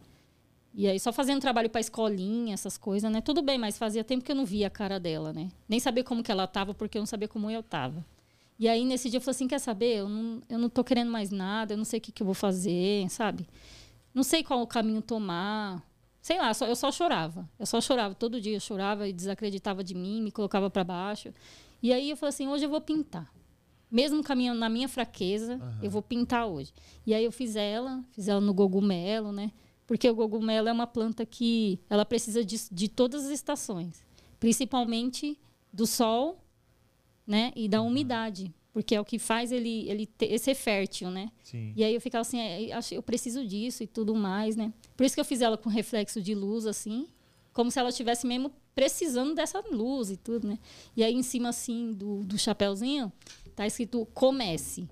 E 0.74 0.88
aí, 0.88 0.99
só 0.99 1.11
fazendo 1.11 1.41
trabalho 1.41 1.70
pra 1.70 1.82
escolinha, 1.82 2.53
essas 2.53 2.78
coisas, 2.78 3.11
né? 3.11 3.22
Tudo 3.22 3.41
bem, 3.41 3.57
mas 3.57 3.78
fazia 3.78 4.03
tempo 4.03 4.24
que 4.24 4.32
eu 4.32 4.36
não 4.36 4.45
via 4.45 4.67
a 4.67 4.70
cara 4.70 4.99
dela, 4.99 5.34
né? 5.34 5.49
Nem 5.67 5.80
sabia 5.80 6.03
como 6.03 6.22
que 6.24 6.32
ela 6.32 6.45
tava, 6.47 6.74
porque 6.74 6.97
eu 6.97 7.01
não 7.01 7.07
sabia 7.07 7.28
como 7.28 7.49
eu 7.49 7.63
tava. 7.63 8.05
E 8.57 8.67
aí, 8.67 8.86
nesse 8.86 9.09
dia, 9.09 9.17
eu 9.17 9.22
falei 9.22 9.32
assim, 9.36 9.47
quer 9.47 9.59
saber? 9.59 9.97
Eu 9.99 10.09
não, 10.09 10.41
eu 10.49 10.59
não 10.59 10.70
tô 10.70 10.84
querendo 10.84 11.09
mais 11.11 11.32
nada, 11.32 11.74
eu 11.74 11.78
não 11.78 11.86
sei 11.86 11.97
o 11.97 12.01
que, 12.01 12.11
que 12.11 12.22
eu 12.22 12.26
vou 12.26 12.36
fazer, 12.36 13.09
sabe? 13.09 13.47
Não 14.13 14.22
sei 14.24 14.43
qual 14.43 14.61
o 14.61 14.67
caminho 14.67 15.01
tomar. 15.01 15.82
Sei 16.22 16.38
lá, 16.38 16.53
só- 16.53 16.67
eu 16.67 16.76
só 16.76 16.91
chorava. 16.91 17.49
Eu 17.57 17.65
só 17.65 17.80
chorava. 17.82 18.13
Todo 18.13 18.39
dia 18.39 18.55
eu 18.55 18.59
chorava 18.59 19.07
e 19.07 19.13
desacreditava 19.13 19.84
de 19.84 19.95
mim, 19.95 20.22
me 20.22 20.32
colocava 20.32 20.70
pra 20.70 20.84
baixo. 20.84 21.34
E 21.82 21.91
aí, 21.93 22.09
eu 22.09 22.17
falei 22.17 22.30
assim, 22.30 22.47
hoje 22.47 22.65
eu 22.65 22.70
vou 22.70 22.82
pintar. 22.82 23.32
Mesmo 23.89 24.22
caminhando 24.24 24.59
na 24.59 24.70
minha 24.70 24.88
fraqueza, 24.88 25.59
eu 25.82 25.89
vou 25.89 26.01
pintar 26.01 26.45
hoje. 26.45 26.72
E 27.07 27.13
aí 27.13 27.24
eu 27.26 27.32
fiz 27.32 27.55
ela, 27.55 28.03
fiz 28.11 28.28
ela 28.28 28.39
no 28.41 28.53
cogumelo, 28.53 29.32
né? 29.32 29.51
Porque 29.90 30.08
o 30.08 30.16
cogumelo 30.16 30.68
é 30.70 30.72
uma 30.72 30.86
planta 30.86 31.26
que 31.26 31.80
ela 31.90 32.06
precisa 32.06 32.46
de, 32.46 32.58
de 32.72 32.88
todas 32.88 33.26
as 33.26 33.32
estações, 33.32 34.06
principalmente 34.40 35.36
do 35.74 35.88
sol, 35.88 36.38
né, 37.26 37.52
e 37.56 37.68
da 37.68 37.82
umidade, 37.82 38.54
porque 38.72 38.94
é 38.94 39.02
o 39.02 39.04
que 39.04 39.18
faz 39.18 39.52
ele 39.52 39.90
ele 39.90 40.06
ter, 40.06 40.38
ser 40.38 40.54
fértil, 40.54 41.10
né? 41.10 41.32
Sim. 41.44 41.74
E 41.76 41.84
aí 41.84 41.96
eu 41.96 42.00
ficava 42.00 42.22
assim, 42.22 42.38
é, 42.40 42.72
acho- 42.72 42.94
eu 42.94 43.02
preciso 43.02 43.44
disso 43.44 43.82
e 43.82 43.88
tudo 43.88 44.14
mais, 44.14 44.56
né? 44.56 44.72
Por 44.96 45.06
isso 45.08 45.16
que 45.16 45.22
eu 45.22 45.26
fiz 45.26 45.42
ela 45.42 45.58
com 45.58 45.70
reflexo 45.70 46.22
de 46.22 46.36
luz 46.36 46.68
assim, 46.68 47.08
como 47.52 47.72
se 47.72 47.80
ela 47.80 47.90
estivesse 47.90 48.28
mesmo 48.28 48.52
precisando 48.76 49.34
dessa 49.34 49.60
luz 49.72 50.12
e 50.12 50.18
tudo, 50.18 50.48
né? 50.48 50.60
E 50.96 51.04
aí 51.04 51.16
em 51.16 51.24
cima 51.24 51.50
assim 51.50 51.94
do, 51.94 52.24
do 52.24 52.38
chapéuzinho 52.38 53.12
tá 53.56 53.66
escrito 53.66 54.08
comece. 54.14 54.88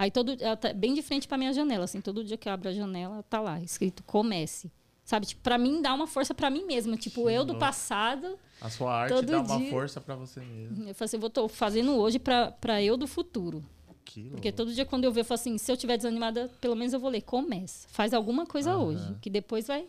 Aí 0.00 0.10
todo 0.10 0.34
ela 0.40 0.56
tá 0.56 0.72
bem 0.72 0.94
de 0.94 1.02
frente 1.02 1.28
para 1.28 1.36
minha 1.36 1.52
janela, 1.52 1.84
assim, 1.84 2.00
todo 2.00 2.24
dia 2.24 2.38
que 2.38 2.48
eu 2.48 2.52
abro 2.54 2.70
a 2.70 2.72
janela 2.72 3.22
tá 3.28 3.38
lá 3.38 3.60
escrito 3.60 4.02
comece. 4.04 4.72
Sabe, 5.04 5.26
tipo, 5.26 5.42
para 5.42 5.58
mim 5.58 5.82
dá 5.82 5.92
uma 5.92 6.06
força 6.06 6.32
para 6.34 6.48
mim 6.48 6.64
mesma, 6.64 6.96
tipo, 6.96 7.28
eu 7.28 7.44
do 7.44 7.56
passado, 7.56 8.38
A 8.62 8.70
sua 8.70 8.94
arte 8.94 9.22
dá 9.26 9.40
uma 9.42 9.58
dia- 9.58 9.70
força 9.70 10.00
pra 10.00 10.14
você 10.14 10.40
mesmo. 10.40 10.88
eu 10.88 10.94
falei 10.94 11.04
assim, 11.04 11.16
eu 11.16 11.20
vou 11.20 11.28
tô 11.28 11.48
fazendo 11.48 11.92
hoje 11.96 12.18
para 12.18 12.82
eu 12.82 12.96
do 12.96 13.06
futuro. 13.06 13.62
Que 14.04 14.22
Porque 14.30 14.50
todo 14.50 14.72
dia 14.72 14.86
quando 14.86 15.04
eu 15.04 15.12
ver, 15.12 15.20
eu 15.20 15.24
falo 15.26 15.38
assim, 15.38 15.58
se 15.58 15.70
eu 15.70 15.74
estiver 15.74 15.98
desanimada, 15.98 16.50
pelo 16.62 16.74
menos 16.74 16.94
eu 16.94 16.98
vou 16.98 17.10
ler, 17.10 17.20
começa. 17.20 17.86
Faz 17.90 18.14
alguma 18.14 18.46
coisa 18.46 18.70
Aham. 18.70 18.84
hoje, 18.84 19.14
que 19.20 19.28
depois 19.28 19.66
vai. 19.66 19.84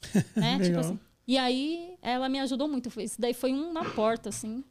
Né? 0.34 0.58
tipo 0.60 0.80
assim. 0.80 0.98
E 1.28 1.36
aí 1.36 1.94
ela 2.00 2.28
me 2.28 2.40
ajudou 2.40 2.66
muito. 2.66 2.90
Foi- 2.90 3.04
Isso 3.04 3.20
daí 3.20 3.34
foi 3.34 3.52
uma 3.52 3.84
porta, 3.84 4.30
assim. 4.30 4.64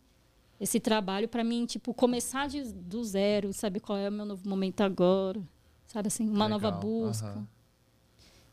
Esse 0.62 0.80
trabalho 0.80 1.28
para 1.28 1.43
mim, 1.43 1.66
tipo, 1.66 1.91
começar 1.93 2.47
de- 2.47 2.72
do 2.72 3.03
zero, 3.03 3.51
saber 3.51 3.80
qual 3.80 3.97
é 3.97 4.07
o 4.07 4.12
meu 4.12 4.26
novo 4.26 4.47
momento 4.47 4.82
agora. 4.82 5.41
Sabe 5.88 6.07
assim, 6.07 6.30
uma 6.30 6.47
nova 6.47 6.68
Legal, 6.68 6.80
busca. 6.82 7.26
aham. 7.28 7.47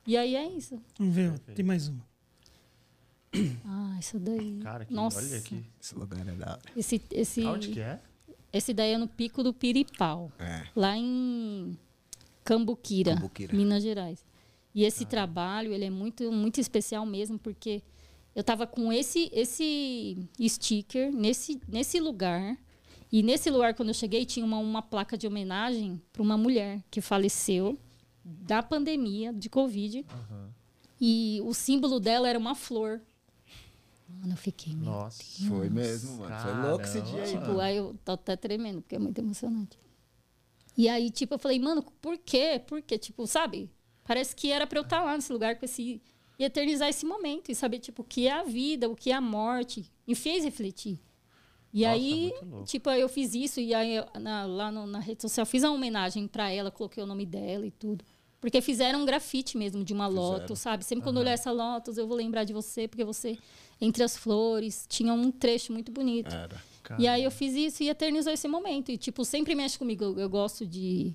E 0.06 0.16
aí 0.16 0.34
é 0.34 0.48
isso. 0.48 0.80
Vamos 0.98 1.14
ver, 1.14 1.38
tem 1.54 1.62
mais 1.64 1.86
uma. 1.86 2.02
Ah, 3.64 3.96
isso 4.00 4.18
daí. 4.18 4.58
Cara, 4.62 4.84
que, 4.86 4.94
Nossa. 4.94 5.18
olha 5.18 5.36
aqui. 5.36 5.62
Esse 5.80 5.94
lugar 5.94 6.26
é 6.26 6.32
da 6.32 6.52
hora. 6.52 6.60
Esse, 6.74 7.00
esse, 7.10 7.44
Onde 7.44 7.68
que 7.68 7.80
é? 7.80 8.00
esse 8.52 8.72
daí 8.72 8.92
é 8.92 8.98
no 8.98 9.06
Pico 9.06 9.42
do 9.42 9.52
Piripau. 9.52 10.32
É. 10.38 10.66
lá 10.74 10.96
em 10.96 11.78
Cambuquira, 12.42 13.14
Cambuquira. 13.14 13.54
Minas 13.54 13.82
Gerais. 13.82 14.24
E 14.74 14.84
esse 14.84 15.04
trabalho, 15.04 15.72
ele 15.74 15.84
é 15.84 15.90
muito 15.90 16.32
muito 16.32 16.58
especial 16.60 17.04
mesmo, 17.04 17.38
porque 17.38 17.82
eu 18.38 18.40
estava 18.40 18.68
com 18.68 18.92
esse 18.92 19.28
esse 19.32 20.16
sticker 20.48 21.12
nesse 21.12 21.60
nesse 21.66 21.98
lugar. 21.98 22.56
E 23.10 23.20
nesse 23.20 23.50
lugar 23.50 23.74
quando 23.74 23.88
eu 23.88 23.94
cheguei 23.94 24.24
tinha 24.24 24.46
uma, 24.46 24.58
uma 24.58 24.80
placa 24.80 25.18
de 25.18 25.26
homenagem 25.26 26.00
para 26.12 26.22
uma 26.22 26.38
mulher 26.38 26.80
que 26.88 27.00
faleceu 27.00 27.76
da 28.24 28.62
pandemia 28.62 29.32
de 29.32 29.50
Covid. 29.50 30.06
Aham. 30.08 30.54
E 31.00 31.40
o 31.44 31.52
símbolo 31.52 31.98
dela 31.98 32.28
era 32.28 32.38
uma 32.38 32.54
flor. 32.54 33.00
Mano, 34.08 34.34
eu 34.34 34.36
fiquei 34.36 34.72
meio 34.72 34.88
Nossa. 34.92 35.20
Foi 35.48 35.68
mesmo, 35.68 36.18
mano. 36.18 36.40
Foi 36.40 36.70
louco 36.70 36.84
esse 36.84 37.00
dia 37.00 37.22
aí, 37.22 37.32
Caramba. 37.32 37.46
Tipo, 37.46 37.60
aí 37.60 37.76
eu 37.76 37.96
tô 38.04 38.12
até 38.12 38.36
tremendo, 38.36 38.82
porque 38.82 38.94
é 38.94 39.00
muito 39.00 39.18
emocionante. 39.18 39.76
E 40.76 40.88
aí, 40.88 41.10
tipo, 41.10 41.34
eu 41.34 41.38
falei, 41.40 41.58
mano, 41.58 41.82
por 42.00 42.16
quê? 42.16 42.62
Por 42.64 42.80
quê? 42.82 42.98
Tipo, 42.98 43.26
sabe? 43.26 43.68
Parece 44.04 44.34
que 44.36 44.52
era 44.52 44.64
pra 44.64 44.78
eu 44.78 44.84
estar 44.84 45.02
lá 45.02 45.16
nesse 45.16 45.32
lugar 45.32 45.58
com 45.58 45.64
esse. 45.64 46.00
E 46.38 46.44
eternizar 46.44 46.88
esse 46.88 47.04
momento. 47.04 47.50
E 47.50 47.54
saber, 47.54 47.78
tipo, 47.80 48.02
o 48.02 48.04
que 48.04 48.26
é 48.28 48.32
a 48.32 48.42
vida, 48.44 48.88
o 48.88 48.94
que 48.94 49.10
é 49.10 49.14
a 49.14 49.20
morte. 49.20 49.84
Me 50.06 50.14
fez 50.14 50.44
refletir. 50.44 50.98
E 51.72 51.82
Nossa, 51.82 51.92
aí, 51.94 52.32
tipo, 52.64 52.88
eu 52.90 53.08
fiz 53.08 53.34
isso. 53.34 53.60
E 53.60 53.74
aí, 53.74 53.96
na- 54.20 54.46
lá 54.46 54.70
no- 54.70 54.86
na 54.86 55.00
rede 55.00 55.20
social, 55.22 55.44
fiz 55.44 55.62
uma 55.64 55.72
homenagem 55.72 56.26
pra 56.26 56.50
ela, 56.50 56.70
coloquei 56.70 57.02
o 57.02 57.06
nome 57.06 57.26
dela 57.26 57.66
e 57.66 57.70
tudo. 57.70 58.04
Porque 58.40 58.60
fizeram 58.60 59.02
um 59.02 59.04
grafite 59.04 59.58
mesmo 59.58 59.82
de 59.82 59.92
uma 59.92 60.06
Fizeram. 60.08 60.28
lotus, 60.28 60.58
sabe? 60.60 60.84
Sempre 60.84 61.02
quando 61.02 61.16
eu 61.16 61.22
olhar 61.22 61.32
essa 61.32 61.50
lotus, 61.50 61.98
eu 61.98 62.06
vou 62.06 62.16
lembrar 62.16 62.44
de 62.44 62.52
você, 62.52 62.86
porque 62.86 63.04
você, 63.04 63.36
entre 63.80 64.02
as 64.04 64.16
flores, 64.16 64.86
tinha 64.88 65.12
um 65.12 65.30
trecho 65.32 65.72
muito 65.72 65.90
bonito. 65.90 66.32
Era. 66.32 66.62
E 66.98 67.06
aí 67.08 67.24
eu 67.24 67.30
fiz 67.32 67.52
isso 67.54 67.82
e 67.82 67.90
eternizou 67.90 68.32
esse 68.32 68.46
momento. 68.48 68.90
E, 68.92 68.96
tipo, 68.96 69.24
sempre 69.24 69.54
mexe 69.56 69.76
comigo. 69.78 70.04
Eu, 70.04 70.18
eu 70.20 70.30
gosto 70.30 70.64
de, 70.64 71.12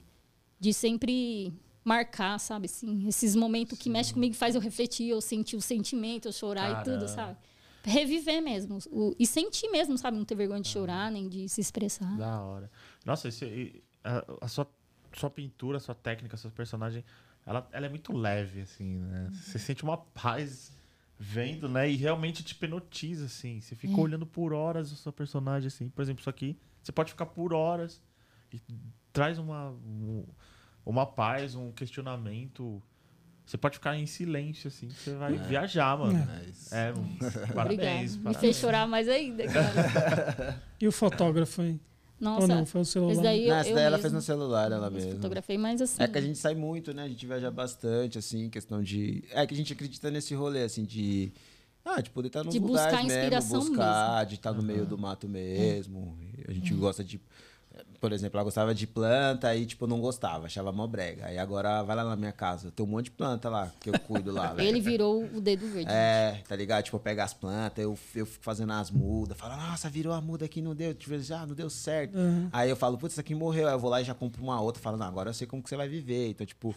de 0.60 0.72
sempre 0.74 1.52
marcar, 1.84 2.40
sabe? 2.40 2.66
Assim, 2.66 3.08
esses 3.08 3.36
momentos 3.36 3.78
que 3.78 3.90
mexem 3.90 4.14
comigo 4.14 4.36
faz 4.36 4.56
eu 4.56 4.62
refletir, 4.62 5.10
eu 5.10 5.22
sentir 5.22 5.56
o 5.56 5.62
sentimento, 5.62 6.28
eu 6.28 6.32
chorar 6.32 6.72
e 6.72 6.84
tudo, 6.84 7.06
Caramba. 7.06 7.08
sabe? 7.08 7.38
Reviver 7.84 8.42
mesmo. 8.42 8.78
O- 8.92 9.14
e 9.20 9.28
sentir 9.28 9.70
mesmo, 9.70 9.98
sabe? 9.98 10.18
Não 10.18 10.24
ter 10.26 10.36
vergonha 10.36 10.62
de 10.62 10.70
chorar, 10.70 11.12
nem 11.12 11.28
de 11.28 11.50
se 11.50 11.60
expressar. 11.60 12.18
Da 12.18 12.42
hora. 12.42 12.72
Nossa, 13.06 13.28
esse, 13.28 13.84
a, 14.04 14.24
a 14.42 14.48
sua, 14.48 14.66
sua 15.14 15.30
pintura, 15.30 15.80
sua 15.80 15.94
técnica, 15.96 16.38
seu 16.38 16.50
personagem, 16.52 17.04
ela, 17.46 17.68
ela 17.74 17.86
é 17.86 17.90
muito 17.90 18.16
leve, 18.16 18.62
assim, 18.62 19.00
né? 19.00 19.30
Você 19.34 19.60
sente 19.60 19.84
uma 19.84 19.98
paz 19.98 20.72
vendo, 21.20 21.68
né? 21.68 21.90
E 21.90 21.96
realmente 21.98 22.42
te 22.44 22.52
hipnotiza, 22.54 23.26
assim. 23.26 23.60
Você 23.60 23.76
fica 23.76 23.94
É. 23.94 23.98
olhando 24.00 24.26
por 24.26 24.54
horas 24.54 24.92
o 24.94 24.96
seu 24.96 25.12
personagem, 25.12 25.68
assim. 25.68 25.90
Por 25.90 26.02
exemplo, 26.02 26.22
isso 26.22 26.30
aqui, 26.30 26.58
você 26.82 26.92
pode 26.94 27.12
ficar 27.12 27.26
por 27.26 27.54
horas 27.54 28.02
e 28.54 28.62
traz 29.12 29.38
uma, 29.38 29.72
um- 29.72 30.26
uma 30.86 31.06
paz, 31.06 31.56
um 31.56 31.72
questionamento. 31.72 32.82
Você 33.46 33.58
pode 33.58 33.76
ficar 33.76 33.98
em 33.98 34.06
silêncio, 34.06 34.70
assim. 34.70 34.88
Você 34.90 35.14
vai 35.16 35.34
viajar, 35.34 35.98
mano. 35.98 36.26
Mas- 36.26 36.72
É, 36.72 36.92
Obrigada. 36.96 37.54
parabéns, 37.54 38.16
Me 38.16 38.24
parabéns. 38.24 38.40
fez 38.42 38.56
chorar 38.58 38.88
mais 38.88 39.08
ainda, 39.10 39.46
cara. 39.48 40.62
E 40.80 40.88
o 40.88 40.92
fotógrafo, 40.92 41.62
hein? 41.62 41.80
Ou 42.22 42.26
Nossa, 42.30 42.48
não, 42.48 42.66
foi 42.66 42.82
o 42.82 42.86
celular. 42.86 43.12
esse 43.14 43.22
daí 43.22 43.44
eu, 43.44 43.50
Não, 43.50 43.56
essa 43.58 43.70
eu 43.70 43.76
daí 43.76 43.84
ela 43.84 43.92
mesmo 43.98 44.02
fez 44.02 44.14
no 44.14 44.22
celular, 44.22 44.72
ela 44.72 44.88
eu 44.88 44.92
mesma. 44.92 45.12
fotografei, 45.12 45.58
mas 45.58 45.82
assim... 45.82 46.02
É 46.02 46.08
que 46.08 46.18
a 46.18 46.22
gente 46.22 46.38
sai 46.38 46.56
muito, 46.56 46.94
né? 46.94 47.04
A 47.04 47.08
gente 47.10 47.26
viaja 47.26 47.52
bastante, 47.52 48.18
assim, 48.18 48.50
questão 48.50 48.82
de. 48.82 49.26
É 49.32 49.46
que 49.46 49.54
a 49.54 49.58
gente 49.58 49.74
acredita 49.74 50.10
nesse 50.10 50.34
rolê, 50.34 50.64
assim, 50.64 50.86
de. 50.86 51.34
Ah, 51.84 52.00
de 52.00 52.10
poder 52.12 52.28
estar 52.28 52.46
nos 52.46 52.54
De 52.54 52.62
buscar 52.62 53.04
lugares 53.04 53.08
mesmo, 53.50 53.60
buscar, 53.60 54.26
de 54.26 54.36
estar 54.36 54.54
no 54.54 54.64
meio 54.64 54.86
do 54.86 54.98
mato 54.98 55.28
mesmo. 55.28 56.18
A 56.48 56.54
gente 56.54 56.74
gosta 56.76 57.04
de. 57.04 57.20
Por 58.04 58.12
exemplo, 58.12 58.38
ela 58.38 58.44
gostava 58.44 58.76
de 58.76 58.86
planta, 58.86 59.48
aí, 59.48 59.66
tipo, 59.66 59.88
não 59.88 60.02
gostava, 60.02 60.48
achava 60.48 60.74
mó 60.74 60.86
brega. 60.86 61.28
Aí 61.28 61.38
agora 61.38 61.82
vai 61.84 61.96
lá 61.96 62.04
na 62.04 62.18
minha 62.18 62.34
casa, 62.34 62.70
tem 62.70 62.86
um 62.86 62.90
monte 62.90 63.06
de 63.06 63.12
planta 63.12 63.50
lá, 63.50 63.72
que 63.80 63.90
eu 63.90 63.98
cuido 63.98 64.30
lá. 64.30 64.54
Ele 64.62 64.82
virou 64.82 65.24
o 65.24 65.40
dedo 65.40 65.66
verde. 65.68 65.90
É, 65.90 66.44
tá 66.46 66.54
ligado? 66.54 66.84
Tipo, 66.84 66.98
eu 66.98 67.00
pego 67.00 67.22
as 67.22 67.34
plantas, 67.34 67.82
eu, 67.82 67.98
eu 68.14 68.26
fico 68.26 68.44
fazendo 68.44 68.74
as 68.74 68.92
mudas, 68.92 69.38
falo, 69.38 69.56
nossa, 69.56 69.90
virou 69.90 70.12
a 70.12 70.20
muda 70.20 70.44
aqui, 70.44 70.62
não 70.62 70.76
deu, 70.76 70.94
tipo, 70.94 71.16
ah, 71.34 71.46
não 71.46 71.56
deu 71.56 71.70
certo. 71.70 72.18
Uhum. 72.18 72.50
Aí 72.52 72.70
eu 72.70 72.76
falo, 72.76 72.98
putz, 72.98 73.14
isso 73.14 73.22
aqui 73.22 73.34
morreu. 73.34 73.70
Aí 73.70 73.74
eu 73.74 73.80
vou 73.80 73.90
lá 73.90 74.02
e 74.02 74.04
já 74.04 74.14
compro 74.14 74.44
uma 74.44 74.60
outra, 74.60 74.84
falo, 74.84 74.98
não, 74.98 75.08
agora 75.08 75.30
eu 75.30 75.34
sei 75.34 75.48
como 75.48 75.64
que 75.64 75.70
você 75.70 75.78
vai 75.78 75.88
viver. 75.88 76.28
Então, 76.28 76.46
tipo, 76.46 76.76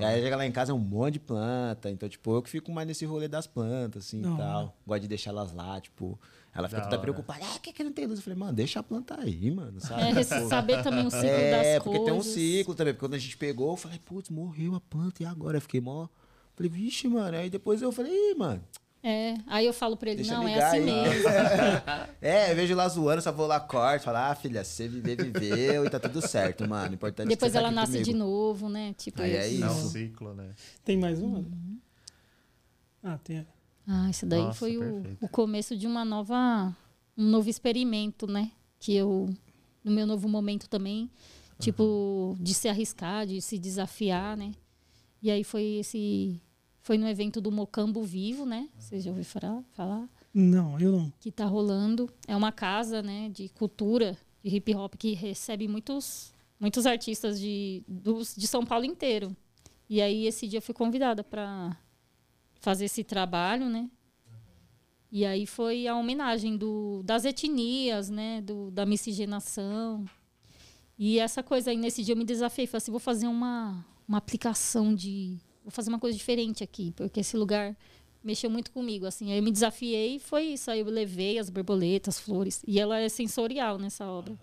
e 0.00 0.04
aí 0.04 0.20
chega 0.20 0.34
lá 0.34 0.44
em 0.44 0.50
casa 0.50 0.72
é 0.72 0.74
um 0.74 0.78
monte 0.80 1.12
de 1.12 1.20
planta. 1.20 1.88
Então, 1.88 2.08
tipo, 2.08 2.34
eu 2.34 2.42
que 2.42 2.50
fico 2.50 2.72
mais 2.72 2.88
nesse 2.88 3.04
rolê 3.04 3.28
das 3.28 3.46
plantas, 3.46 4.06
assim, 4.06 4.18
e 4.18 4.36
tal. 4.36 4.74
Gosto 4.84 5.02
de 5.02 5.08
deixar 5.08 5.30
elas 5.30 5.52
lá, 5.52 5.80
tipo. 5.80 6.18
Ela 6.54 6.68
fica 6.68 6.80
Da 6.82 6.84
toda 6.84 6.96
hora. 6.96 7.02
preocupada, 7.02 7.40
ah, 7.54 7.58
que, 7.58 7.72
que 7.72 7.82
não 7.82 7.92
tem 7.92 8.06
luz? 8.06 8.18
Eu 8.20 8.22
falei, 8.22 8.38
mano, 8.38 8.52
deixa 8.52 8.78
a 8.78 8.82
planta 8.82 9.18
aí, 9.20 9.50
mano, 9.50 9.80
sabe? 9.80 10.02
É, 10.02 10.24
Tipo, 10.24 10.48
saber 10.48 10.82
também 10.82 11.06
o 11.06 11.10
ciclo 11.10 11.26
é, 11.26 11.50
das 11.74 11.82
porque 11.82 11.98
coisas. 11.98 12.04
tem 12.04 12.14
um 12.14 12.22
ciclo 12.22 12.74
também. 12.74 12.94
Porque 12.94 13.06
quando 13.06 13.14
a 13.14 13.18
gente 13.18 13.36
pegou, 13.36 13.70
eu 13.72 13.76
falei, 13.76 13.98
putz, 14.04 14.30
morreu 14.30 14.74
a 14.76 14.80
planta, 14.80 15.22
e 15.22 15.26
agora? 15.26 15.56
Eu 15.56 15.60
fiquei 15.60 15.80
mó. 15.80 16.06
Falei, 16.54 16.70
vixe, 16.70 17.08
mano. 17.08 17.36
Aí 17.36 17.50
depois 17.50 17.82
eu 17.82 17.90
falei, 17.90 18.12
Ih, 18.12 18.34
mano. 18.36 18.62
É, 19.06 19.34
aí 19.48 19.66
eu 19.66 19.72
falo 19.74 19.98
pra 19.98 20.08
ele, 20.10 20.22
Deixa 20.22 20.32
não, 20.34 20.48
é 20.48 20.62
assim 20.62 20.76
aí. 20.78 20.84
mesmo. 20.84 21.28
É, 22.22 22.52
eu 22.52 22.56
vejo 22.56 22.74
lá 22.74 22.88
zoando, 22.88 23.20
só 23.20 23.30
vou 23.32 23.46
lá, 23.46 23.60
corto, 23.60 24.04
falar, 24.04 24.30
ah, 24.30 24.34
filha, 24.34 24.64
você 24.64 24.88
viver, 24.88 25.16
viveu 25.16 25.84
e 25.84 25.90
tá 25.90 26.00
tudo 26.00 26.26
certo, 26.26 26.66
mano. 26.66 26.94
Importante 26.94 27.26
é 27.26 27.28
que 27.30 27.34
Depois 27.36 27.52
você 27.52 27.58
tá 27.58 27.58
ela 27.58 27.68
aqui 27.68 27.74
nasce 27.76 27.92
comigo. 27.92 28.10
de 28.10 28.14
novo, 28.14 28.68
né? 28.70 28.94
Tipo 28.96 29.20
Aí 29.20 29.36
é 29.36 29.46
isso. 29.46 29.62
É 29.64 29.70
um 29.70 29.78
isso. 29.78 29.88
ciclo, 29.90 30.32
né? 30.34 30.54
Tem 30.82 30.96
mais 30.96 31.20
uma? 31.20 31.40
Uhum. 31.40 31.78
Ah, 33.02 33.18
tem. 33.22 33.46
Ah, 33.86 34.08
isso 34.10 34.26
daí 34.26 34.40
Nossa, 34.40 34.58
foi 34.58 34.78
o, 34.78 35.02
o 35.20 35.28
começo 35.28 35.76
de 35.76 35.86
uma 35.86 36.04
nova, 36.04 36.74
um 37.16 37.28
novo 37.28 37.48
experimento, 37.48 38.26
né? 38.26 38.50
Que 38.78 38.94
eu, 38.94 39.28
no 39.82 39.92
meu 39.92 40.06
novo 40.06 40.28
momento 40.28 40.68
também, 40.68 41.10
tipo, 41.58 42.36
de 42.40 42.54
se 42.54 42.68
arriscar, 42.68 43.26
de 43.26 43.40
se 43.40 43.58
desafiar, 43.58 44.36
né? 44.36 44.52
E 45.22 45.30
aí 45.30 45.44
foi 45.44 45.64
esse, 45.76 46.40
foi 46.80 46.98
no 46.98 47.08
evento 47.08 47.40
do 47.40 47.50
Mocambo 47.50 48.02
Vivo, 48.02 48.44
né? 48.44 48.68
Você 48.78 49.00
já 49.00 49.10
ouviu 49.10 49.24
falar? 49.24 49.62
falar? 49.72 50.08
Não, 50.34 50.78
eu 50.78 50.92
não. 50.92 51.12
que 51.20 51.28
está 51.28 51.46
rolando. 51.46 52.10
É 52.26 52.36
uma 52.36 52.52
casa 52.52 53.02
né, 53.02 53.30
de 53.30 53.48
cultura, 53.50 54.18
de 54.42 54.54
hip 54.54 54.74
hop, 54.74 54.94
que 54.96 55.14
recebe 55.14 55.68
muitos, 55.68 56.32
muitos 56.58 56.86
artistas 56.86 57.40
de, 57.40 57.82
dos, 57.88 58.34
de 58.36 58.46
São 58.46 58.66
Paulo 58.66 58.84
inteiro. 58.84 59.34
E 59.88 60.02
aí, 60.02 60.26
esse 60.26 60.48
dia, 60.48 60.58
eu 60.58 60.62
fui 60.62 60.74
convidada 60.74 61.22
para 61.22 61.76
fazer 62.64 62.86
esse 62.86 63.04
trabalho, 63.04 63.68
né? 63.68 63.90
E 65.12 65.24
aí 65.24 65.46
foi 65.46 65.86
a 65.86 65.94
homenagem 65.94 66.56
do, 66.56 67.02
das 67.04 67.24
etnias, 67.24 68.10
né? 68.10 68.40
Do, 68.40 68.70
da 68.70 68.84
miscigenação. 68.84 70.04
E 70.98 71.18
essa 71.20 71.42
coisa 71.42 71.70
aí, 71.70 71.76
nesse 71.76 72.02
dia, 72.02 72.14
eu 72.14 72.18
me 72.18 72.24
desafiei. 72.24 72.66
Falei 72.66 72.78
assim, 72.78 72.90
vou 72.90 72.98
fazer 72.98 73.28
uma, 73.28 73.84
uma 74.08 74.18
aplicação 74.18 74.94
de... 74.94 75.38
Vou 75.62 75.70
fazer 75.70 75.90
uma 75.90 75.98
coisa 75.98 76.16
diferente 76.16 76.64
aqui, 76.64 76.92
porque 76.92 77.20
esse 77.20 77.36
lugar 77.36 77.76
mexeu 78.22 78.50
muito 78.50 78.72
comigo, 78.72 79.06
assim. 79.06 79.30
Aí 79.30 79.38
eu 79.38 79.42
me 79.42 79.52
desafiei 79.52 80.16
e 80.16 80.18
foi 80.18 80.44
isso. 80.54 80.70
Aí 80.70 80.80
eu 80.80 80.86
levei 80.86 81.38
as 81.38 81.48
borboletas, 81.50 82.18
flores. 82.18 82.62
E 82.66 82.80
ela 82.80 82.98
é 82.98 83.08
sensorial 83.08 83.78
nessa 83.78 84.06
obra. 84.06 84.36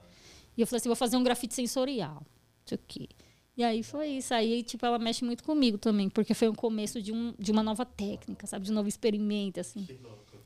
E 0.56 0.62
eu 0.62 0.68
falei 0.68 0.78
assim, 0.78 0.90
vou 0.90 0.96
fazer 0.96 1.18
um 1.18 1.24
grafite 1.24 1.54
sensorial. 1.54 2.24
Isso 2.66 2.76
aqui. 2.76 3.10
E 3.56 3.64
aí 3.64 3.84
foi 3.84 4.08
isso. 4.08 4.34
Aí, 4.34 4.64
tipo, 4.64 4.86
ela 4.86 4.98
mexe 4.98 5.24
muito 5.26 5.44
comigo 5.44 5.78
também, 5.78 6.10
porque 6.10 6.34
foi 6.34 6.50
um 6.50 6.56
começo 6.56 7.02
de, 7.02 7.12
um, 7.12 7.34
de 7.38 7.52
uma 7.52 7.62
nova 7.62 7.86
técnica, 7.86 8.48
sabe? 8.48 8.66
De 8.66 8.72
um 8.72 8.76
novo 8.76 8.88
experimento, 8.88 9.60
assim. 9.60 9.88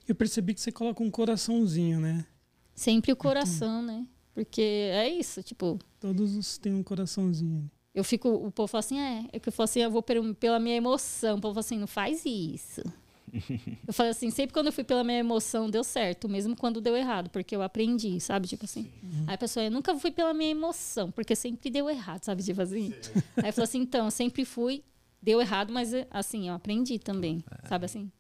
Eu 0.08 0.16
percebi 0.16 0.54
que 0.54 0.62
você 0.62 0.72
coloca 0.72 1.04
um 1.04 1.12
coraçãozinho, 1.12 2.00
né? 2.00 2.26
Sempre 2.74 3.12
o 3.12 3.16
coração, 3.16 3.82
né? 3.82 4.06
Porque 4.34 4.62
é 4.62 5.10
isso, 5.10 5.42
tipo... 5.42 5.80
Todos 6.00 6.36
os 6.36 6.58
têm 6.58 6.74
um 6.74 6.84
coraçãozinho. 6.84 7.70
Eu 7.94 8.04
fico, 8.04 8.28
o 8.28 8.52
povo 8.52 8.68
fala 8.68 8.80
assim, 8.80 9.00
é, 9.00 9.26
é 9.32 9.40
que 9.40 9.48
eu 9.48 9.54
falo 9.54 9.64
assim, 9.64 9.80
eu 9.80 9.90
vou 9.90 10.04
pela 10.04 10.60
minha 10.60 10.76
emoção. 10.76 11.38
O 11.38 11.42
povo 11.42 11.54
fala 11.54 11.62
assim, 11.62 11.78
não 11.78 11.88
faz 11.88 12.26
isso. 12.26 12.82
Eu 13.88 13.94
falei 13.94 14.12
assim, 14.12 14.30
sempre 14.30 14.54
quando 14.54 14.68
eu 14.68 14.74
fui 14.74 14.84
pela 14.84 15.04
minha 15.04 15.20
emoção, 15.20 15.70
deu 15.70 15.84
certo, 15.84 16.30
mesmo 16.30 16.56
quando 16.56 16.80
deu 16.82 16.96
errado, 16.96 17.30
porque 17.30 17.56
eu 17.56 17.62
aprendi, 17.62 18.20
sabe? 18.20 18.48
Tipo 18.48 18.66
assim. 18.66 18.90
Aí 19.28 19.36
a 19.36 19.38
pessoa, 19.38 19.66
eu 19.66 19.72
nunca 19.72 19.96
fui 19.98 20.12
pela 20.12 20.34
minha 20.34 20.52
emoção, 20.52 21.12
porque 21.12 21.36
sempre 21.36 21.70
deu 21.70 21.90
errado, 21.90 22.24
sabe? 22.24 22.44
Tipo 22.44 22.62
assim. 22.62 22.94
Aí 23.38 23.50
eu 23.50 23.54
falei 23.54 23.64
assim, 23.64 23.80
então, 23.80 24.06
eu 24.06 24.12
sempre 24.12 24.46
fui, 24.46 24.84
deu 25.22 25.42
errado, 25.42 25.72
mas 25.74 25.92
assim, 26.12 26.48
eu 26.48 26.54
aprendi 26.54 27.00
também, 27.00 27.44
sabe 27.68 27.86
assim? 27.86 28.12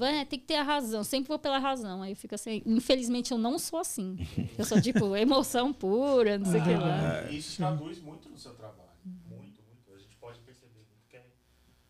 É, 0.00 0.24
tem 0.24 0.38
que 0.38 0.46
ter 0.46 0.54
a 0.54 0.62
razão, 0.62 1.04
sempre 1.04 1.28
vou 1.28 1.38
pela 1.38 1.58
razão. 1.58 2.02
Aí 2.02 2.12
eu 2.12 2.16
fico 2.16 2.34
assim, 2.34 2.62
infelizmente 2.64 3.32
eu 3.32 3.38
não 3.38 3.58
sou 3.58 3.78
assim. 3.78 4.16
Eu 4.58 4.64
sou 4.64 4.80
tipo, 4.80 5.14
emoção 5.14 5.72
pura, 5.72 6.38
não 6.38 6.46
sei 6.46 6.60
o 6.60 6.64
que 6.64 6.74
lá. 6.74 7.30
Isso 7.30 7.56
traduz 7.58 8.00
muito 8.00 8.28
no 8.28 8.38
seu 8.38 8.54
trabalho. 8.54 8.88
Muito, 9.04 9.60
muito. 9.62 9.94
A 9.94 9.98
gente 9.98 10.16
pode 10.16 10.38
perceber 10.40 10.80
muito 10.88 11.06
que 11.08 11.16
é, 11.16 11.24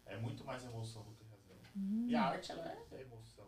é 0.07 0.19
muito 0.19 0.45
mais 0.45 0.65
emoção 0.65 1.03
do 1.03 1.13
que 1.13 1.25
razão. 1.25 1.57
E 2.07 2.15
a 2.15 2.23
arte, 2.23 2.53
ela 2.53 2.67
é 2.93 3.03
emoção. 3.03 3.47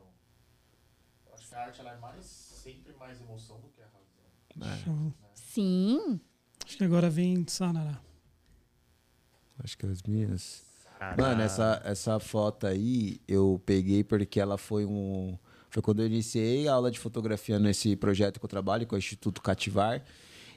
Eu 1.26 1.34
acho 1.34 1.48
que 1.48 1.54
a 1.54 1.61
arte, 1.64 1.80
ela 1.80 1.92
é 1.92 1.98
mais, 1.98 2.24
sempre 2.24 2.92
mais 2.94 3.20
emoção 3.20 3.61
do 3.61 3.68
que 3.68 3.80
a 3.82 3.86
razão. 3.86 4.72
É, 4.72 4.84
Show. 4.84 5.12
Sim, 5.34 6.20
Acho 6.64 6.78
que 6.78 6.84
agora 6.84 7.09
vem 7.09 7.44
Sarará. 7.46 8.00
acho 9.62 9.78
que 9.78 9.86
as 9.86 10.02
minhas. 10.02 10.64
Mano, 11.18 11.42
essa, 11.42 11.80
essa 11.84 12.18
foto 12.18 12.66
aí 12.66 13.20
eu 13.28 13.61
peguei 13.64 14.02
porque 14.02 14.40
ela 14.40 14.57
foi 14.59 14.84
um. 14.84 15.38
Foi 15.70 15.82
quando 15.82 16.00
eu 16.00 16.07
iniciei 16.07 16.66
a 16.68 16.72
aula 16.72 16.90
de 16.90 16.98
fotografia 16.98 17.59
nesse 17.59 17.94
projeto 17.96 18.40
que 18.40 18.44
eu 18.44 18.48
trabalho, 18.48 18.86
com 18.86 18.94
o 18.94 18.98
Instituto 18.98 19.42
Cativar. 19.42 20.02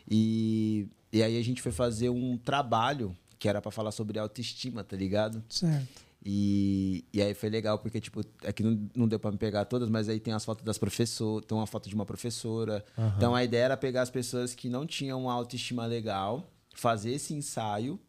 E, 0.10 0.88
e 1.12 1.22
aí 1.22 1.38
a 1.38 1.43
gente 1.43 1.62
foi 1.62 1.72
fazer 1.74 2.10
um 2.10 2.38
trabalho 2.38 3.16
que 3.38 3.47
era 3.47 3.62
pra 3.62 3.70
falar 3.70 3.91
sobre 3.91 4.18
autoestima, 4.18 4.84
tá 4.84 4.95
ligado? 4.95 5.43
Certo. 5.50 6.09
E, 6.26 7.06
e 7.14 7.22
aí 7.22 7.34
foi 7.34 7.50
legal, 7.50 7.80
porque, 7.80 8.02
tipo, 8.02 8.22
aqui 8.46 8.62
não, 8.62 8.90
não 8.94 9.08
deu 9.08 9.20
pra 9.20 9.32
me 9.32 9.38
pegar 9.38 9.66
todas, 9.66 9.90
mas 9.90 10.10
aí 10.10 10.20
tem 10.20 10.34
as 10.34 10.44
fotos 10.44 10.64
das 10.66 10.78
professoras, 10.78 11.46
tem 11.46 11.58
uma 11.58 11.68
foto 11.68 11.88
de 11.88 11.96
uma 11.96 12.06
professora. 12.06 12.84
Então 13.18 13.34
a 13.34 13.44
ideia 13.44 13.66
era 13.66 13.78
pegar 13.78 14.02
as 14.02 14.10
pessoas 14.10 14.54
que 14.54 14.68
não 14.70 14.86
tinham 14.86 15.22
uma 15.22 15.34
autoestima 15.34 15.86
legal, 15.86 16.52
fazer 16.74 17.12
esse 17.14 17.34
ensaio 17.34 18.00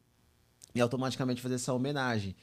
e 0.75 0.81
automaticamente 0.81 1.41
fazer 1.41 1.55
essa 1.55 1.73
homenagem. 1.73 2.35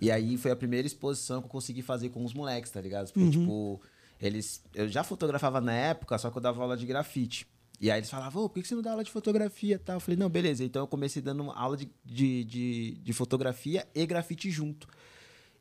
E 0.00 0.10
aí 0.10 0.36
foi 0.36 0.50
a 0.50 0.56
primeira 0.56 0.86
exposição 0.86 1.40
que 1.40 1.46
eu 1.46 1.50
consegui 1.50 1.82
fazer 1.82 2.10
com 2.10 2.24
os 2.24 2.34
moleques, 2.34 2.70
tá 2.70 2.80
ligado? 2.80 3.10
Porque, 3.12 3.30
tipo, 3.30 3.80
eles. 4.20 4.62
Eu 4.74 4.88
já 4.88 5.02
fotografava 5.02 5.60
na 5.60 5.72
época, 5.72 6.16
só 6.18 6.30
que 6.30 6.36
eu 6.36 6.42
dava 6.42 6.62
aula 6.62 6.76
de 6.76 6.86
grafite. 6.86 7.46
E 7.80 7.90
aí 7.90 7.98
eles 7.98 8.08
falavam, 8.08 8.44
ô, 8.44 8.48
por 8.48 8.62
que 8.62 8.68
você 8.68 8.74
não 8.74 8.82
dá 8.82 8.92
aula 8.92 9.04
de 9.04 9.10
fotografia 9.10 9.74
e 9.74 9.78
tal? 9.78 9.96
Eu 9.96 10.00
falei, 10.00 10.18
não, 10.18 10.30
beleza. 10.30 10.64
Então 10.64 10.82
eu 10.82 10.86
comecei 10.86 11.20
dando 11.20 11.50
aula 11.50 11.76
de, 11.76 11.90
de, 12.04 12.44
de, 12.44 12.90
de 13.02 13.12
fotografia 13.12 13.86
e 13.94 14.06
grafite 14.06 14.50
junto. 14.50 14.88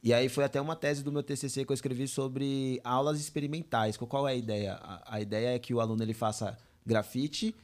E 0.05 0.13
aí 0.13 0.29
foi 0.29 0.43
até 0.43 0.61
uma 0.61 0.75
tese 0.75 1.03
do 1.03 1.11
meu 1.11 1.23
TCC 1.23 1.65
que 1.65 1.71
eu 1.71 1.73
escrevi 1.73 2.07
sobre 2.07 2.79
aulas 2.83 3.19
experimentais. 3.19 3.97
Qual- 3.97 4.07
Qual 4.07 4.27
é 4.27 4.33
a 4.33 4.35
ideia? 4.35 4.73
A, 4.75 5.15
a 5.15 5.19
ideia 5.21 5.55
é 5.55 5.59
que 5.59 5.73
o 5.73 5.81
aluno 5.81 6.03
ele 6.03 6.13
faça 6.13 6.55
grafite, 6.85 7.55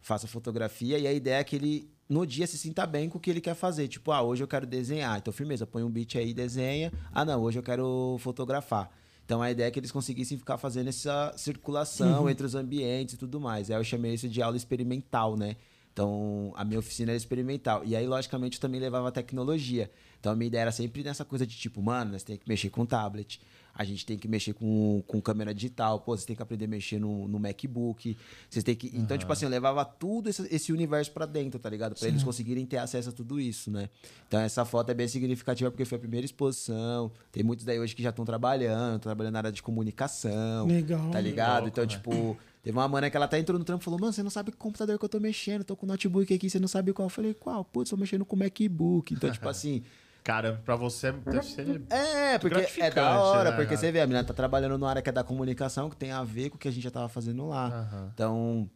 faça 0.00 0.26
fotografia 0.26 0.98
e 0.98 1.06
a 1.06 1.12
ideia 1.12 1.36
é 1.40 1.44
que 1.44 1.54
ele 1.54 1.90
no 2.08 2.26
dia 2.26 2.46
se 2.46 2.56
sinta 2.58 2.86
bem 2.86 3.08
com 3.10 3.18
o 3.18 3.20
que 3.20 3.28
ele 3.30 3.40
quer 3.42 3.54
fazer. 3.54 3.88
Tipo, 3.88 4.10
ah, 4.10 4.22
hoje 4.22 4.42
eu 4.42 4.48
quero 4.48 4.66
desenhar. 4.66 5.18
Então, 5.18 5.32
firmeza, 5.32 5.66
põe 5.66 5.82
um 5.82 5.90
beat 5.90 6.16
aí, 6.16 6.32
desenha. 6.32 6.90
Ah, 7.12 7.24
não, 7.26 7.42
hoje 7.42 7.58
eu 7.58 7.62
quero 7.62 8.16
fotografar. 8.20 8.90
Então, 9.24 9.40
a 9.42 9.50
ideia 9.50 9.68
é 9.68 9.70
que 9.70 9.78
eles 9.78 9.92
conseguissem 9.92 10.36
ficar 10.38 10.56
fazendo 10.58 10.88
essa 10.88 11.32
circulação 11.36 12.28
entre 12.30 12.44
os 12.46 12.54
ambientes 12.54 13.14
e 13.14 13.18
tudo 13.18 13.38
mais. 13.40 13.70
Aí 13.70 13.76
eu 13.76 13.84
chamei 13.84 14.14
isso 14.14 14.28
de 14.28 14.42
aula 14.42 14.56
experimental, 14.56 15.36
né? 15.36 15.56
Então, 15.92 16.52
a 16.56 16.64
minha 16.64 16.78
oficina 16.78 17.12
era 17.12 17.16
experimental. 17.16 17.82
E 17.84 17.94
aí, 17.94 18.06
logicamente, 18.06 18.56
eu 18.56 18.60
também 18.62 18.80
levava 18.80 19.12
tecnologia. 19.12 19.90
Então, 20.22 20.30
a 20.30 20.36
minha 20.36 20.46
ideia 20.46 20.62
era 20.62 20.70
sempre 20.70 21.02
nessa 21.02 21.24
coisa 21.24 21.44
de 21.44 21.56
tipo, 21.56 21.82
mano, 21.82 22.12
nós 22.12 22.22
tem 22.22 22.36
que 22.36 22.48
mexer 22.48 22.70
com 22.70 22.86
tablet, 22.86 23.40
a 23.74 23.82
gente 23.82 24.06
tem 24.06 24.16
que 24.16 24.28
mexer 24.28 24.52
com, 24.52 25.02
com 25.04 25.20
câmera 25.20 25.52
digital, 25.52 25.98
pô, 25.98 26.16
você 26.16 26.24
tem 26.24 26.36
que 26.36 26.42
aprender 26.42 26.66
a 26.66 26.68
mexer 26.68 27.00
no, 27.00 27.26
no 27.26 27.40
MacBook, 27.40 28.16
vocês 28.48 28.62
tem 28.62 28.76
que... 28.76 28.86
Então, 28.94 29.18
tipo 29.18 29.32
assim, 29.32 29.46
eu 29.46 29.50
levava 29.50 29.84
tudo 29.84 30.28
esse, 30.30 30.46
esse 30.54 30.72
universo 30.72 31.10
pra 31.10 31.26
dentro, 31.26 31.58
tá 31.58 31.68
ligado? 31.68 31.98
Pra 31.98 32.06
eles 32.06 32.22
conseguirem 32.22 32.64
ter 32.64 32.76
acesso 32.76 33.08
a 33.08 33.12
tudo 33.12 33.40
isso, 33.40 33.68
né? 33.68 33.88
Então, 34.28 34.38
essa 34.38 34.64
foto 34.64 34.90
é 34.90 34.94
bem 34.94 35.08
significativa 35.08 35.72
porque 35.72 35.84
foi 35.84 35.96
a 35.96 36.00
primeira 36.00 36.24
exposição. 36.24 37.10
Tem 37.32 37.42
muitos 37.42 37.64
daí 37.64 37.80
hoje 37.80 37.96
que 37.96 38.02
já 38.04 38.10
estão 38.10 38.24
trabalhando, 38.24 39.00
trabalhando 39.00 39.32
na 39.32 39.40
área 39.40 39.52
de 39.52 39.60
comunicação. 39.60 40.68
Legal. 40.68 41.10
Tá 41.10 41.20
ligado? 41.20 41.66
Então, 41.66 41.82
né? 41.82 41.88
tipo, 41.88 42.36
teve 42.62 42.78
uma 42.78 42.86
mana 42.86 43.10
que 43.10 43.16
ela 43.16 43.26
até 43.26 43.40
entrou 43.40 43.58
no 43.58 43.64
trampo 43.64 43.82
e 43.82 43.84
falou: 43.84 43.98
Mano, 43.98 44.12
você 44.12 44.22
não 44.22 44.30
sabe 44.30 44.52
que 44.52 44.56
computador 44.56 44.96
que 45.00 45.04
eu 45.04 45.08
tô 45.08 45.18
mexendo, 45.18 45.64
tô 45.64 45.74
com 45.74 45.84
o 45.84 45.88
notebook 45.88 46.32
aqui, 46.32 46.48
você 46.48 46.60
não 46.60 46.68
sabe 46.68 46.92
qual. 46.92 47.06
Eu 47.06 47.10
falei: 47.10 47.34
Qual? 47.34 47.64
Putz, 47.64 47.90
tô 47.90 47.96
mexendo 47.96 48.24
com 48.24 48.36
o 48.36 48.38
MacBook. 48.38 49.14
Então, 49.14 49.28
tipo 49.32 49.48
assim. 49.50 49.82
Cara, 50.22 50.60
pra 50.64 50.76
você 50.76 51.10
deve 51.10 51.42
ser. 51.42 51.82
É, 51.90 52.38
porque 52.38 52.80
é 52.80 52.90
da 52.90 53.20
hora, 53.20 53.50
né, 53.50 53.56
porque 53.56 53.66
cara? 53.70 53.76
você 53.76 53.90
vê, 53.90 54.00
a 54.00 54.06
menina 54.06 54.22
tá 54.24 54.32
trabalhando 54.32 54.78
numa 54.78 54.88
área 54.88 55.02
que 55.02 55.08
é 55.08 55.12
da 55.12 55.24
comunicação, 55.24 55.90
que 55.90 55.96
tem 55.96 56.12
a 56.12 56.22
ver 56.22 56.50
com 56.50 56.56
o 56.56 56.58
que 56.58 56.68
a 56.68 56.70
gente 56.70 56.84
já 56.84 56.90
tava 56.92 57.08
fazendo 57.08 57.48
lá. 57.48 57.66
Aham. 57.66 58.10
Então. 58.14 58.70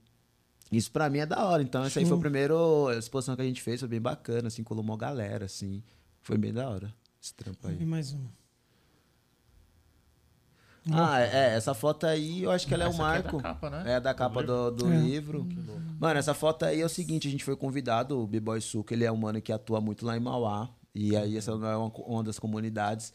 Isso 0.73 0.91
pra 0.91 1.09
mim 1.09 1.19
é 1.19 1.27
da 1.27 1.45
hora. 1.45 1.63
Então, 1.63 1.85
essa 1.85 2.01
aí 2.01 2.05
foi 2.05 2.17
a 2.17 2.21
primeira 2.21 2.55
exposição 2.99 3.37
que 3.37 3.43
a 3.43 3.45
gente 3.45 3.63
fez, 3.63 3.79
foi 3.79 3.89
bem 3.89 4.01
bacana, 4.01 4.49
assim, 4.49 4.65
colou 4.65 4.83
uma 4.83 4.97
galera, 4.97 5.45
assim. 5.45 5.81
Foi 6.23 6.37
bem 6.37 6.53
da 6.53 6.69
hora 6.69 6.93
esse 7.23 7.33
trampo 7.33 7.69
aí. 7.69 7.79
E 7.81 7.85
mais 7.87 8.13
um. 8.13 8.27
Ah, 10.91 11.21
é, 11.21 11.55
essa 11.57 11.75
foto 11.75 12.07
aí, 12.07 12.45
eu 12.45 12.51
acho 12.51 12.67
que 12.67 12.73
ela 12.73 12.85
é 12.85 12.87
o 12.87 12.91
aqui 12.91 13.01
é 13.01 13.03
marco. 13.03 13.37
da 13.39 13.43
capa, 13.43 13.71
né? 13.71 13.83
É 13.95 14.01
da 14.01 14.13
Do 14.13 14.17
capa 14.19 14.41
livro? 14.41 14.71
do, 14.71 14.71
do 14.85 14.93
É. 14.93 14.97
livro. 14.97 15.49
Mano, 15.99 16.19
essa 16.19 16.33
foto 16.33 16.65
aí 16.65 16.81
é 16.81 16.85
o 16.85 16.89
seguinte, 16.89 17.27
a 17.27 17.31
gente 17.31 17.43
foi 17.45 17.57
convidado, 17.57 18.21
o 18.21 18.27
B-Boy 18.27 18.61
Suco, 18.61 18.93
ele 18.95 19.05
é 19.05 19.11
um 19.11 19.17
mano 19.17 19.41
que 19.43 19.53
atua 19.53 19.81
muito 19.81 20.07
lá 20.07 20.17
em 20.17 20.21
Mauá. 20.21 20.69
E 20.97 21.15
aí 21.15 21.37
essa 21.37 21.51
é 21.51 21.55
uma, 21.55 21.89
uma 21.89 22.25
das 22.25 22.39
comunidades. 22.39 23.13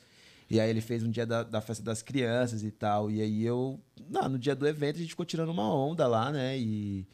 E 0.48 0.60
aí 0.60 0.70
ele 0.70 0.82
fez 0.82 1.02
um 1.02 1.10
dia 1.10 1.26
da, 1.26 1.42
da 1.42 1.62
festa 1.62 1.84
das 1.84 2.04
crianças 2.04 2.62
e 2.62 2.70
tal. 2.70 3.10
E 3.10 3.22
aí 3.22 3.44
eu, 3.44 3.80
não, 4.08 4.30
no 4.30 4.38
dia 4.38 4.56
do 4.56 4.68
evento, 4.68 4.98
a 4.98 5.00
gente 5.00 5.10
ficou 5.10 5.26
tirando 5.26 5.50
uma 5.50 5.74
onda 5.74 6.06
lá, 6.08 6.32
né? 6.32 6.60
E, 6.60 7.08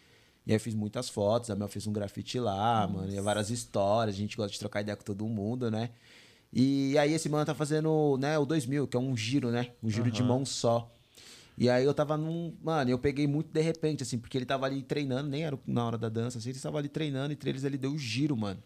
e 0.45 0.51
aí 0.51 0.55
eu 0.55 0.59
fiz 0.59 0.73
muitas 0.73 1.07
fotos, 1.07 1.49
a 1.49 1.55
Mel 1.55 1.69
fez 1.69 1.87
um 1.87 1.93
grafite 1.93 2.37
lá, 2.37 2.85
mano. 2.85 3.13
E 3.13 3.21
várias 3.21 3.49
histórias, 3.49 4.15
a 4.15 4.19
gente 4.19 4.35
gosta 4.35 4.51
de 4.51 4.59
trocar 4.59 4.81
ideia 4.81 4.97
com 4.97 5.03
todo 5.03 5.25
mundo, 5.25 5.71
né? 5.71 5.91
E 6.51 6.97
aí 6.97 7.13
esse 7.13 7.29
mano 7.29 7.45
tá 7.45 7.53
fazendo, 7.53 8.17
né, 8.19 8.37
o 8.37 8.45
2000, 8.45 8.87
que 8.87 8.97
é 8.97 8.99
um 8.99 9.15
giro, 9.15 9.51
né? 9.51 9.71
Um 9.81 9.89
giro 9.89 10.11
de 10.11 10.21
Aham. 10.21 10.27
mão 10.27 10.45
só. 10.45 10.91
E 11.57 11.69
aí 11.69 11.85
eu 11.85 11.93
tava 11.93 12.17
num. 12.17 12.53
Mano, 12.61 12.91
eu 12.91 12.99
peguei 12.99 13.25
muito 13.25 13.51
de 13.51 13.61
repente, 13.61 14.03
assim, 14.03 14.17
porque 14.17 14.37
ele 14.37 14.45
tava 14.45 14.65
ali 14.65 14.83
treinando, 14.83 15.29
nem 15.29 15.43
era 15.43 15.57
na 15.65 15.85
hora 15.85 15.97
da 15.97 16.09
dança, 16.09 16.37
assim, 16.37 16.49
ele 16.49 16.59
tava 16.59 16.77
ali 16.77 16.89
treinando, 16.89 17.31
e 17.31 17.33
entre 17.33 17.49
eles 17.49 17.63
ele 17.63 17.77
deu 17.77 17.91
o 17.91 17.97
giro, 17.97 18.35
mano. 18.37 18.61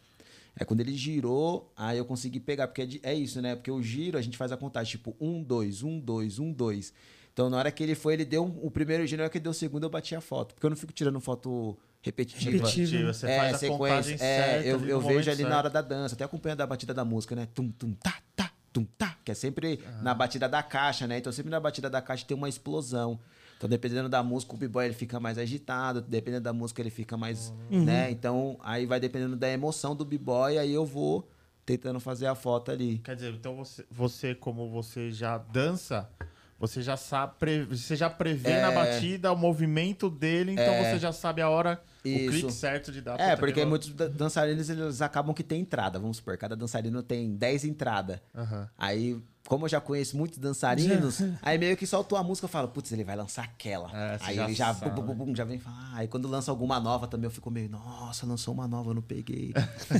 É 0.60 0.66
quando 0.66 0.82
ele 0.82 0.94
girou, 0.96 1.72
aí 1.78 1.98
eu 1.98 2.06
consegui 2.06 2.40
pegar, 2.40 2.68
porque 2.68 3.00
é, 3.04 3.12
é 3.12 3.14
isso, 3.16 3.42
né? 3.42 3.56
Porque 3.56 3.72
o 3.72 3.82
giro 3.82 4.18
a 4.18 4.22
gente 4.22 4.38
faz 4.38 4.52
a 4.52 4.58
contagem, 4.58 4.92
tipo, 4.92 5.16
um, 5.20 5.42
dois, 5.42 5.82
um, 5.82 6.00
dois, 6.00 6.40
um, 6.40 6.52
dois. 6.52 6.94
Então 7.34 7.50
na 7.50 7.58
hora 7.58 7.72
que 7.72 7.82
ele 7.82 7.96
foi, 7.96 8.14
ele 8.14 8.26
deu 8.26 8.44
um- 8.46 8.60
o 8.66 8.70
primeiro 8.70 9.08
giro, 9.08 9.20
na 9.22 9.24
hora 9.24 9.30
que 9.32 9.38
ele 9.38 9.44
deu 9.44 9.52
o 9.52 9.56
segundo, 9.56 9.84
eu 9.84 9.90
bati 9.90 10.14
a 10.14 10.20
foto. 10.22 10.54
Porque 10.54 10.66
eu 10.66 10.70
não 10.70 10.78
fico 10.78 10.92
tirando 10.92 11.20
foto 11.22 11.78
repetitiva. 12.02 12.52
Repetitiva. 12.52 13.14
Você 13.14 13.28
é, 13.28 13.38
faz 13.38 13.56
a 13.56 13.58
sequência. 13.60 13.78
contagem 13.78 14.14
É, 14.16 14.18
certa. 14.18 14.68
eu, 14.68 14.80
no 14.80 14.88
eu 14.88 15.02
momento 15.02 15.16
vejo 15.18 15.32
ali 15.32 15.44
na 15.44 15.50
certo. 15.50 15.58
hora 15.60 15.70
da 15.70 15.82
dança, 15.82 16.16
até 16.16 16.24
acompanhando 16.26 16.62
a 16.62 16.68
batida 16.68 16.94
da 16.94 17.06
música, 17.06 17.34
né? 17.36 17.48
Tum, 17.56 17.72
tum, 17.72 17.94
tá, 17.94 18.20
tá, 18.36 18.52
tum, 18.74 18.84
tá. 18.98 19.18
Que 19.24 19.32
é 19.32 19.36
sempre 19.36 19.80
na 20.02 20.14
batida 20.14 20.50
da 20.50 20.62
caixa, 20.62 21.08
né? 21.08 21.18
Então 21.20 21.32
sempre 21.32 21.50
na 21.50 21.60
batida 21.62 21.90
da 21.90 22.02
caixa 22.02 22.26
tem 22.28 22.36
uma 22.36 22.50
explosão. 22.50 23.18
Então, 23.62 23.70
dependendo 23.70 24.10
da 24.10 24.24
música, 24.24 24.56
o 24.56 24.58
b-boy 24.58 24.86
ele 24.86 24.94
fica 24.96 25.20
mais 25.20 25.38
agitado, 25.38 26.02
dependendo 26.02 26.46
da 26.46 26.52
música, 26.52 26.82
ele 26.82 26.90
fica 26.90 27.16
mais. 27.16 27.54
né? 27.70 28.10
Então, 28.10 28.58
aí 28.64 28.88
vai 28.88 29.00
dependendo 29.00 29.36
da 29.36 29.48
emoção 29.48 29.96
do 29.96 30.04
b-boy, 30.04 30.58
aí 30.58 30.74
eu 30.74 30.84
vou 30.84 31.30
tentando 31.64 32.00
fazer 32.00 32.26
a 32.26 32.34
foto 32.34 32.72
ali. 32.72 32.98
Quer 33.04 33.16
dizer, 33.16 33.32
então 33.36 33.56
você, 33.56 33.86
você, 33.92 34.34
como 34.34 34.68
você 34.68 35.12
já 35.12 35.38
dança, 35.38 36.10
você 36.58 36.82
já 36.82 36.98
sabe, 36.98 37.36
você 37.70 37.96
já 37.96 38.10
prevê 38.10 38.50
É. 38.54 38.62
na 38.64 38.72
batida 38.72 39.32
o 39.32 39.38
movimento 39.38 40.10
dele, 40.10 40.54
então 40.54 40.84
você 40.84 40.98
já 40.98 41.12
sabe 41.12 41.40
a 41.44 41.48
hora, 41.48 41.80
o 42.04 42.08
Isso. 42.08 42.30
clique 42.32 42.52
certo 42.52 42.92
de 42.92 43.02
dar. 43.02 43.20
É, 43.20 43.36
porque 43.36 43.54
que 43.62 43.66
muitos 43.66 43.94
da- 43.94 44.08
dançarinos 44.08 44.70
eles 44.70 45.02
acabam 45.02 45.34
que 45.36 45.44
tem 45.44 45.62
entrada, 45.62 46.00
vamos 46.00 46.18
supor, 46.18 46.38
cada 46.38 46.56
dançarino 46.56 47.04
tem 47.04 47.36
10 47.36 47.66
entradas. 47.66 48.20
Aham. 48.36 48.68
Aí, 48.78 49.22
como 49.48 49.66
eu 49.66 49.70
já 49.70 49.82
conheço 49.82 50.16
muitos 50.18 50.38
dançarinos, 50.38 51.20
aí 51.42 51.58
meio 51.58 51.76
que 51.76 51.86
soltou 51.86 52.18
a 52.18 52.24
música 52.24 52.48
e 52.48 52.50
falo, 52.50 52.68
putz, 52.70 52.92
ele 52.92 53.04
vai 53.04 53.16
lançar 53.16 53.44
aquela. 53.44 53.90
É, 53.96 54.18
aí 54.22 54.36
já 54.36 54.44
ele 54.46 54.54
já, 54.54 54.74
bum, 54.74 55.02
bum, 55.04 55.14
bum, 55.16 55.36
já 55.36 55.44
vem 55.44 55.60
falar. 55.60 55.92
Aí 55.94 56.08
quando 56.08 56.28
lança 56.28 56.50
alguma 56.52 56.80
nova 56.80 57.08
também 57.08 57.26
eu 57.26 57.32
fico 57.32 57.50
meio, 57.52 57.70
nossa, 57.70 58.26
lançou 58.26 58.54
uma 58.54 58.68
nova, 58.68 58.92
eu 58.92 58.94
não 58.94 59.02
peguei. 59.02 59.54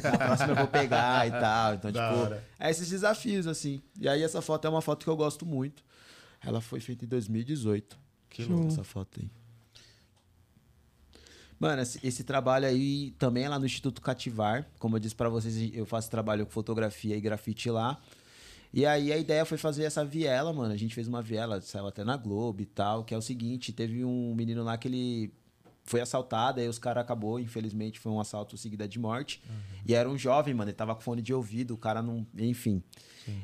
Na 0.04 0.18
próxima 0.18 0.50
eu 0.52 0.56
vou 0.56 0.68
pegar 0.68 1.28
e 1.28 1.32
tal. 1.32 1.74
Então, 1.76 1.92
Da 1.92 2.10
tipo, 2.10 2.22
hora. 2.22 2.44
é 2.60 2.70
esses 2.72 2.90
desafios, 2.90 3.46
assim. 3.48 3.82
E 4.00 4.08
aí 4.08 4.24
essa 4.24 4.42
foto 4.42 4.66
é 4.66 4.70
uma 4.70 4.82
foto 4.82 5.04
que 5.04 5.10
eu 5.10 5.18
gosto 5.18 5.46
muito. 5.46 5.84
Ela 6.44 6.62
foi 6.62 6.80
feita 6.80 7.06
em 7.06 7.08
2018. 7.08 8.00
Que 8.30 8.44
louco. 8.46 8.68
Essa 8.68 8.84
foto 8.84 9.20
aí. 9.22 9.30
Mano, 11.62 11.80
esse, 11.84 12.00
esse 12.04 12.24
trabalho 12.24 12.66
aí 12.66 13.12
também 13.20 13.44
é 13.44 13.50
lá 13.50 13.60
no 13.60 13.68
Instituto 13.68 14.02
Cativar. 14.02 14.68
Como 14.80 14.96
eu 14.96 15.00
disse 15.00 15.14
pra 15.14 15.30
vocês, 15.30 15.70
eu 15.76 15.86
faço 15.86 16.10
trabalho 16.10 16.44
com 16.44 16.52
fotografia 16.52 17.16
e 17.16 17.22
grafite 17.22 17.70
lá. 17.70 18.02
E 18.74 18.84
aí 18.84 19.14
a 19.14 19.18
ideia 19.18 19.46
foi 19.46 19.60
fazer 19.60 19.84
essa 19.84 20.04
viela, 20.04 20.52
mano. 20.52 20.74
A 20.74 20.76
gente 20.76 20.96
fez 20.96 21.08
uma 21.08 21.22
viela, 21.22 21.62
saiu 21.62 21.86
até 21.86 22.04
na 22.04 22.18
Globo 22.18 22.64
e 22.64 22.66
tal, 22.66 23.04
que 23.04 23.14
é 23.14 23.18
o 23.18 23.22
seguinte, 23.22 23.72
teve 23.72 24.04
um 24.04 24.34
menino 24.34 24.64
lá 24.64 24.76
que 24.76 24.88
ele 24.88 25.32
foi 25.84 26.00
assaltado, 26.02 26.60
aí 26.60 26.68
os 26.68 26.78
caras 26.80 27.02
acabou, 27.02 27.40
infelizmente, 27.40 28.00
foi 28.00 28.12
um 28.12 28.20
assalto 28.20 28.56
seguido 28.58 28.88
de 28.88 29.00
morte. 29.00 29.42
E 29.86 29.94
era 29.94 30.08
um 30.10 30.18
jovem, 30.18 30.54
mano, 30.54 30.70
ele 30.70 30.76
tava 30.76 30.94
com 30.96 31.02
fone 31.02 31.22
de 31.22 31.34
ouvido, 31.34 31.74
o 31.74 31.78
cara 31.78 32.02
não, 32.02 32.26
enfim. 32.38 32.82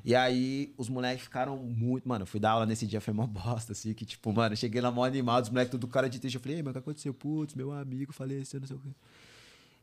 E 0.06 0.16
aí 0.16 0.74
os 0.78 0.88
moleques 0.90 1.24
ficaram 1.24 1.58
muito, 1.58 2.08
mano, 2.08 2.24
eu 2.24 2.28
fui 2.28 2.40
dar 2.40 2.52
aula 2.52 2.66
nesse 2.66 2.86
dia, 2.88 3.02
foi 3.02 3.14
uma 3.14 3.26
bosta, 3.28 3.72
assim, 3.74 3.94
que 3.94 4.06
tipo, 4.06 4.32
mano, 4.34 4.54
eu 4.54 4.58
cheguei 4.58 4.80
lá 4.82 4.92
mó 4.92 5.04
animado, 5.04 5.44
os 5.46 5.50
moleques 5.50 5.72
tudo 5.72 5.88
cara 5.88 6.08
de 6.10 6.20
triste, 6.20 6.36
eu 6.36 6.42
falei, 6.42 6.58
ei, 6.58 6.64
mas 6.64 6.72
o 6.72 6.74
que 6.74 6.80
aconteceu? 6.80 7.14
Putz, 7.14 7.54
meu 7.56 7.72
amigo 7.72 8.14
faleceu, 8.14 8.60
não 8.60 8.68
sei 8.68 8.76
o 8.78 8.80
quê. 8.80 8.90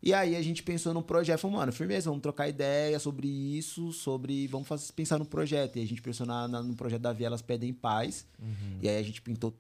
E 0.03 0.13
aí 0.13 0.37
a 0.37 0.43
gente 0.43 0.63
pensou 0.63 0.93
num 0.93 1.01
projeto, 1.03 1.41
falou, 1.41 1.57
mano, 1.57 1.73
firmeza, 1.73 2.11
vamos 2.11 2.21
trocar 2.23 2.47
ideia 2.47 2.99
sobre 2.99 3.27
isso, 3.27 3.91
sobre. 3.91 4.47
Vamos 4.49 4.69
fazer, 4.69 4.93
pensar 4.93 5.19
no 5.19 5.25
projeto. 5.25 5.77
E 5.79 5.83
a 5.83 5.87
gente 5.87 6.03
pensou 6.03 6.27
na, 6.27 6.47
na- 6.47 6.63
no 6.63 6.75
projeto 6.75 7.01
da 7.01 7.13
Vielas 7.15 7.41
Pedem 7.41 7.73
Paz. 7.73 8.27
E 8.83 8.89
aí 8.89 8.99
a 8.99 9.03
gente 9.03 9.23
pintou 9.23 9.55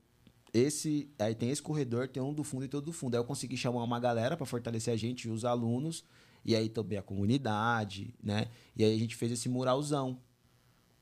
esse. 0.55 1.11
Aí 1.19 1.35
tem 1.35 1.51
esse 1.51 1.61
corredor, 1.61 2.09
tem 2.09 2.23
um 2.23 2.33
do 2.33 2.45
fundo 2.45 2.65
e 2.65 2.69
todo 2.69 2.85
do 2.85 2.93
fundo. 2.93 3.17
Aí 3.17 3.21
eu 3.21 3.25
consegui 3.25 3.57
chamar 3.57 3.83
uma 3.83 3.99
galera 3.99 4.37
para 4.37 4.47
fortalecer 4.47 4.95
a 4.95 4.97
gente, 4.97 5.29
os 5.29 5.45
alunos, 5.45 6.05
e 6.45 6.55
aí 6.55 6.69
também 6.69 6.97
a 6.97 7.03
comunidade, 7.03 8.15
né? 8.23 8.47
E 8.77 8.85
aí 8.85 8.95
a 8.95 8.99
gente 8.99 9.17
fez 9.17 9.33
esse 9.33 9.49
muralzão. 9.49 10.19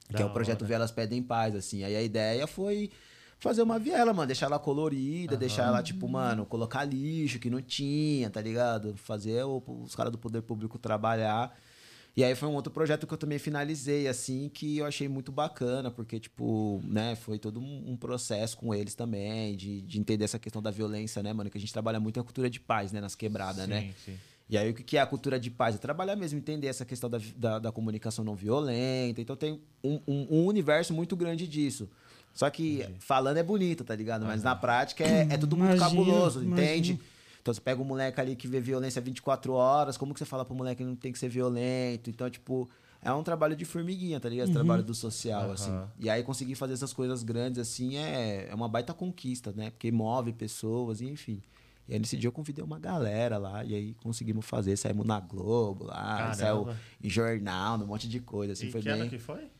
Que 0.08 0.14
Da 0.14 0.22
é 0.22 0.24
o 0.24 0.32
projeto 0.32 0.62
hora. 0.62 0.68
Vielas 0.68 0.90
Pedem 0.90 1.22
Paz, 1.22 1.54
assim. 1.54 1.84
Aí 1.84 1.94
a 1.94 2.02
ideia 2.02 2.46
foi 2.46 2.90
fazer 3.38 3.62
uma 3.62 3.78
viela, 3.78 4.12
mano. 4.12 4.26
Deixar 4.26 4.46
ela 4.46 4.58
colorida, 4.58 5.36
deixar 5.36 5.66
ela, 5.66 5.82
tipo, 5.82 6.08
mano, 6.08 6.46
colocar 6.46 6.84
lixo 6.84 7.38
que 7.38 7.50
não 7.50 7.60
tinha, 7.60 8.30
tá 8.30 8.40
ligado? 8.40 8.96
Fazer 8.96 9.44
os 9.44 9.94
caras 9.94 10.10
do 10.12 10.18
poder 10.18 10.42
público 10.42 10.78
trabalhar. 10.78 11.56
E 12.14 12.22
aí 12.22 12.34
foi 12.34 12.46
um 12.48 12.54
outro 12.54 12.70
projeto 12.70 13.06
que 13.06 13.14
eu 13.14 13.18
também 13.18 13.38
finalizei, 13.38 14.06
assim, 14.06 14.50
que 14.52 14.76
eu 14.78 14.84
achei 14.84 15.08
muito 15.08 15.32
bacana, 15.32 15.90
porque, 15.90 16.20
tipo, 16.20 16.78
né, 16.84 17.14
foi 17.16 17.38
todo 17.38 17.58
um, 17.58 17.96
processo 17.96 18.56
com 18.58 18.74
eles 18.74 18.94
também, 18.94 19.56
de, 19.56 19.80
de 19.80 19.98
entender 19.98 20.24
essa 20.24 20.38
questão 20.38 20.60
da 20.60 20.70
violência, 20.70 21.22
né, 21.22 21.32
mano? 21.32 21.48
Que 21.48 21.56
a 21.56 21.60
gente 21.60 21.72
trabalha 21.72 21.98
muito 21.98 22.20
a 22.20 22.22
cultura 22.22 22.50
de 22.50 22.60
paz, 22.60 22.92
né, 22.92 23.00
nas 23.00 23.14
quebradas, 23.14 23.66
né? 23.66 23.80
Sim, 23.82 23.94
sim. 24.12 24.18
E 24.50 24.58
aí, 24.58 24.70
o 24.70 24.74
que 24.74 24.98
é 24.98 25.00
a 25.00 25.06
cultura 25.06 25.40
de 25.40 25.50
paz? 25.50 25.74
É 25.76 25.78
trabalhar 25.78 26.14
mesmo, 26.14 26.38
entender 26.38 26.66
essa 26.66 26.84
questão 26.84 27.08
da, 27.08 27.18
da, 27.34 27.58
da 27.58 27.72
comunicação 27.72 28.22
não 28.22 28.34
violenta. 28.34 29.18
Então, 29.22 29.34
tem 29.34 29.58
um, 29.82 29.98
um- 30.06 30.26
um 30.30 30.44
universo 30.46 30.92
muito 30.92 31.16
grande 31.16 31.48
disso. 31.48 31.88
Só 32.34 32.50
que 32.50 32.86
falando 32.98 33.38
é 33.38 33.42
bonito, 33.42 33.84
tá 33.84 33.94
ligado? 33.96 34.26
Mas 34.26 34.42
na 34.42 34.54
prática 34.54 35.04
é, 35.04 35.26
é 35.30 35.36
tudo 35.38 35.56
muito 35.56 35.78
cabuloso, 35.78 36.42
imagino. 36.42 36.52
entende? 36.66 37.00
Então, 37.42 37.52
você 37.52 37.60
pega 37.60 37.82
um 37.82 37.84
moleque 37.84 38.20
ali 38.20 38.36
que 38.36 38.46
vê 38.46 38.60
violência 38.60 39.02
24 39.02 39.52
horas, 39.52 39.96
como 39.96 40.14
que 40.14 40.20
você 40.20 40.24
fala 40.24 40.44
pro 40.44 40.54
moleque 40.54 40.76
que 40.76 40.88
não 40.88 40.94
tem 40.94 41.12
que 41.12 41.18
ser 41.18 41.28
violento? 41.28 42.08
Então, 42.08 42.30
tipo, 42.30 42.70
é 43.02 43.12
um 43.12 43.24
trabalho 43.24 43.56
de 43.56 43.64
formiguinha, 43.64 44.20
tá 44.20 44.28
ligado? 44.28 44.46
Esse 44.46 44.52
trabalho 44.52 44.84
do 44.84 44.94
social, 44.94 45.42
Aham. 45.42 45.52
assim. 45.52 45.80
E 45.98 46.08
aí, 46.08 46.22
conseguir 46.22 46.54
fazer 46.54 46.74
essas 46.74 46.92
coisas 46.92 47.24
grandes, 47.24 47.58
assim, 47.58 47.96
é, 47.96 48.46
é 48.48 48.54
uma 48.54 48.68
baita 48.68 48.94
conquista, 48.94 49.52
né? 49.52 49.70
Porque 49.70 49.90
move 49.90 50.32
pessoas, 50.32 51.00
e 51.00 51.06
enfim. 51.06 51.42
E 51.88 51.94
aí, 51.94 51.98
nesse 51.98 52.16
dia, 52.16 52.28
eu 52.28 52.32
convidei 52.32 52.64
uma 52.64 52.78
galera 52.78 53.38
lá, 53.38 53.64
e 53.64 53.74
aí 53.74 53.94
conseguimos 53.94 54.46
fazer. 54.46 54.76
Saímos 54.76 55.04
na 55.04 55.18
Globo 55.18 55.86
lá, 55.86 56.16
Caramba. 56.16 56.34
saiu 56.34 56.68
em 57.02 57.10
jornal, 57.10 57.76
um 57.76 57.86
monte 57.86 58.08
de 58.08 58.20
coisa, 58.20 58.52
assim, 58.52 58.68
e 58.68 58.70
foi 58.70 58.82
que 58.82 58.88
ano 58.88 59.00
bem... 59.00 59.10
que 59.10 59.18
foi? 59.18 59.50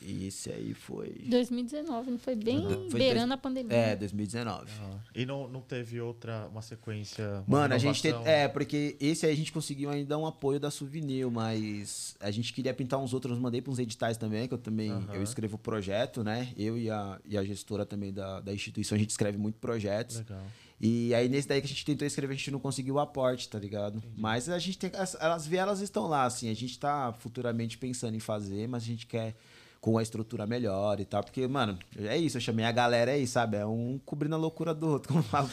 E 0.00 0.26
esse 0.26 0.50
aí 0.50 0.74
foi... 0.74 1.08
2019, 1.26 2.10
não 2.12 2.18
foi 2.18 2.34
bem 2.36 2.58
Uhum. 2.58 2.90
Foi 2.90 2.98
beirando 3.00 3.26
dois- 3.26 3.32
a 3.32 3.36
pandemia. 3.36 3.76
É, 3.76 3.96
2019. 3.96 4.70
E 5.14 5.26
não, 5.26 5.48
não 5.48 5.60
teve 5.60 6.00
outra, 6.00 6.46
uma 6.48 6.62
sequência. 6.62 7.44
uma 7.46 7.58
Mano, 7.60 7.74
a 7.74 7.78
gente 7.78 8.00
tem. 8.02 8.12
renovação? 8.12 8.34
É, 8.34 8.48
porque 8.48 8.96
esse 9.00 9.26
aí 9.26 9.32
a 9.32 9.36
gente 9.36 9.52
conseguiu 9.52 9.90
ainda 9.90 10.16
um 10.16 10.26
apoio 10.26 10.60
da 10.60 10.70
Souvenir, 10.70 11.28
mas 11.30 12.16
a 12.20 12.30
gente 12.30 12.52
queria 12.52 12.72
pintar 12.74 12.98
uns 13.00 13.12
outros, 13.12 13.38
mandei 13.38 13.60
para 13.60 13.72
uns 13.72 13.78
editais 13.78 14.16
também, 14.16 14.46
que 14.46 14.54
eu 14.54 14.58
também 14.58 14.90
Aham. 14.90 15.14
eu 15.14 15.22
escrevo 15.22 15.56
o 15.56 15.58
projeto, 15.58 16.22
né? 16.22 16.52
Eu 16.56 16.78
e 16.78 16.90
a, 16.90 17.18
e 17.24 17.36
a 17.36 17.44
gestora 17.44 17.84
também 17.84 18.12
da, 18.12 18.40
da 18.40 18.52
instituição, 18.54 18.96
a 18.96 18.98
gente 18.98 19.10
escreve 19.10 19.36
muito 19.38 19.56
projetos. 19.58 20.16
Legal. 20.18 20.42
E 20.80 21.12
aí, 21.12 21.28
nesse 21.28 21.48
daí 21.48 21.60
que 21.60 21.66
a 21.66 21.68
gente 21.68 21.84
tentou 21.84 22.06
escrever, 22.06 22.34
a 22.34 22.36
gente 22.36 22.52
não 22.52 22.60
conseguiu 22.60 22.94
o 22.94 22.98
aporte, 23.00 23.48
tá 23.48 23.58
ligado? 23.58 24.00
Mas 24.16 24.48
a 24.48 24.60
gente 24.60 24.78
tem. 24.78 24.92
As, 24.94 25.16
as 25.16 25.44
vielas 25.44 25.80
estão 25.80 26.06
lá, 26.06 26.24
assim. 26.24 26.48
A 26.50 26.54
gente 26.54 26.78
tá 26.78 27.12
futuramente 27.18 27.76
pensando 27.76 28.14
em 28.14 28.20
fazer, 28.20 28.68
mas 28.68 28.84
a 28.84 28.86
gente 28.86 29.04
quer 29.04 29.34
com 29.80 29.96
a 29.96 30.02
estrutura 30.02 30.46
melhor 30.46 31.00
e 31.00 31.04
tal. 31.04 31.22
Porque, 31.22 31.46
mano, 31.46 31.78
é 31.96 32.16
isso, 32.16 32.36
eu 32.36 32.40
chamei 32.40 32.64
a 32.64 32.72
galera 32.72 33.12
aí, 33.12 33.26
sabe? 33.26 33.56
É 33.56 33.66
um 33.66 34.00
cobrindo 34.04 34.34
a 34.34 34.38
loucura 34.38 34.74
do 34.74 34.88
outro. 34.88 35.12
Como 35.12 35.22
falo, 35.22 35.48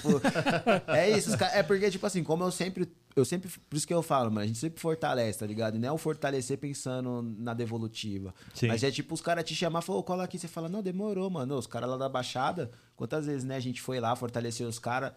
é 0.87 1.09
isso, 1.11 1.35
é 1.53 1.63
porque, 1.63 1.89
tipo 1.91 2.05
assim, 2.05 2.23
como 2.23 2.43
eu 2.43 2.51
sempre. 2.51 2.89
Eu 3.15 3.23
sempre. 3.23 3.49
Por 3.69 3.77
isso 3.77 3.87
que 3.87 3.93
eu 3.93 4.01
falo, 4.01 4.29
mano, 4.29 4.41
a 4.41 4.47
gente 4.47 4.59
sempre 4.59 4.79
fortalece, 4.79 5.39
tá 5.39 5.45
ligado? 5.45 5.75
E 5.75 5.79
não 5.79 5.89
é 5.89 5.91
o 5.91 5.97
fortalecer 5.97 6.57
pensando 6.57 7.21
na 7.37 7.53
devolutiva. 7.53 8.33
Sim. 8.53 8.67
Mas 8.67 8.83
é 8.83 8.91
tipo 8.91 9.13
os 9.13 9.21
caras 9.21 9.45
te 9.45 9.55
chamar, 9.55 9.81
falou, 9.81 10.03
cola 10.03 10.25
aqui, 10.25 10.37
você 10.37 10.47
fala, 10.47 10.67
não, 10.67 10.83
demorou, 10.83 11.29
mano. 11.29 11.55
Os 11.55 11.67
caras 11.67 11.89
lá 11.89 11.95
da 11.95 12.09
Baixada, 12.09 12.71
quantas 12.95 13.25
vezes, 13.25 13.45
né, 13.45 13.55
a 13.55 13.59
gente 13.59 13.81
foi 13.81 13.99
lá, 13.99 14.15
fortaleceu 14.15 14.67
os 14.67 14.79
caras. 14.79 15.13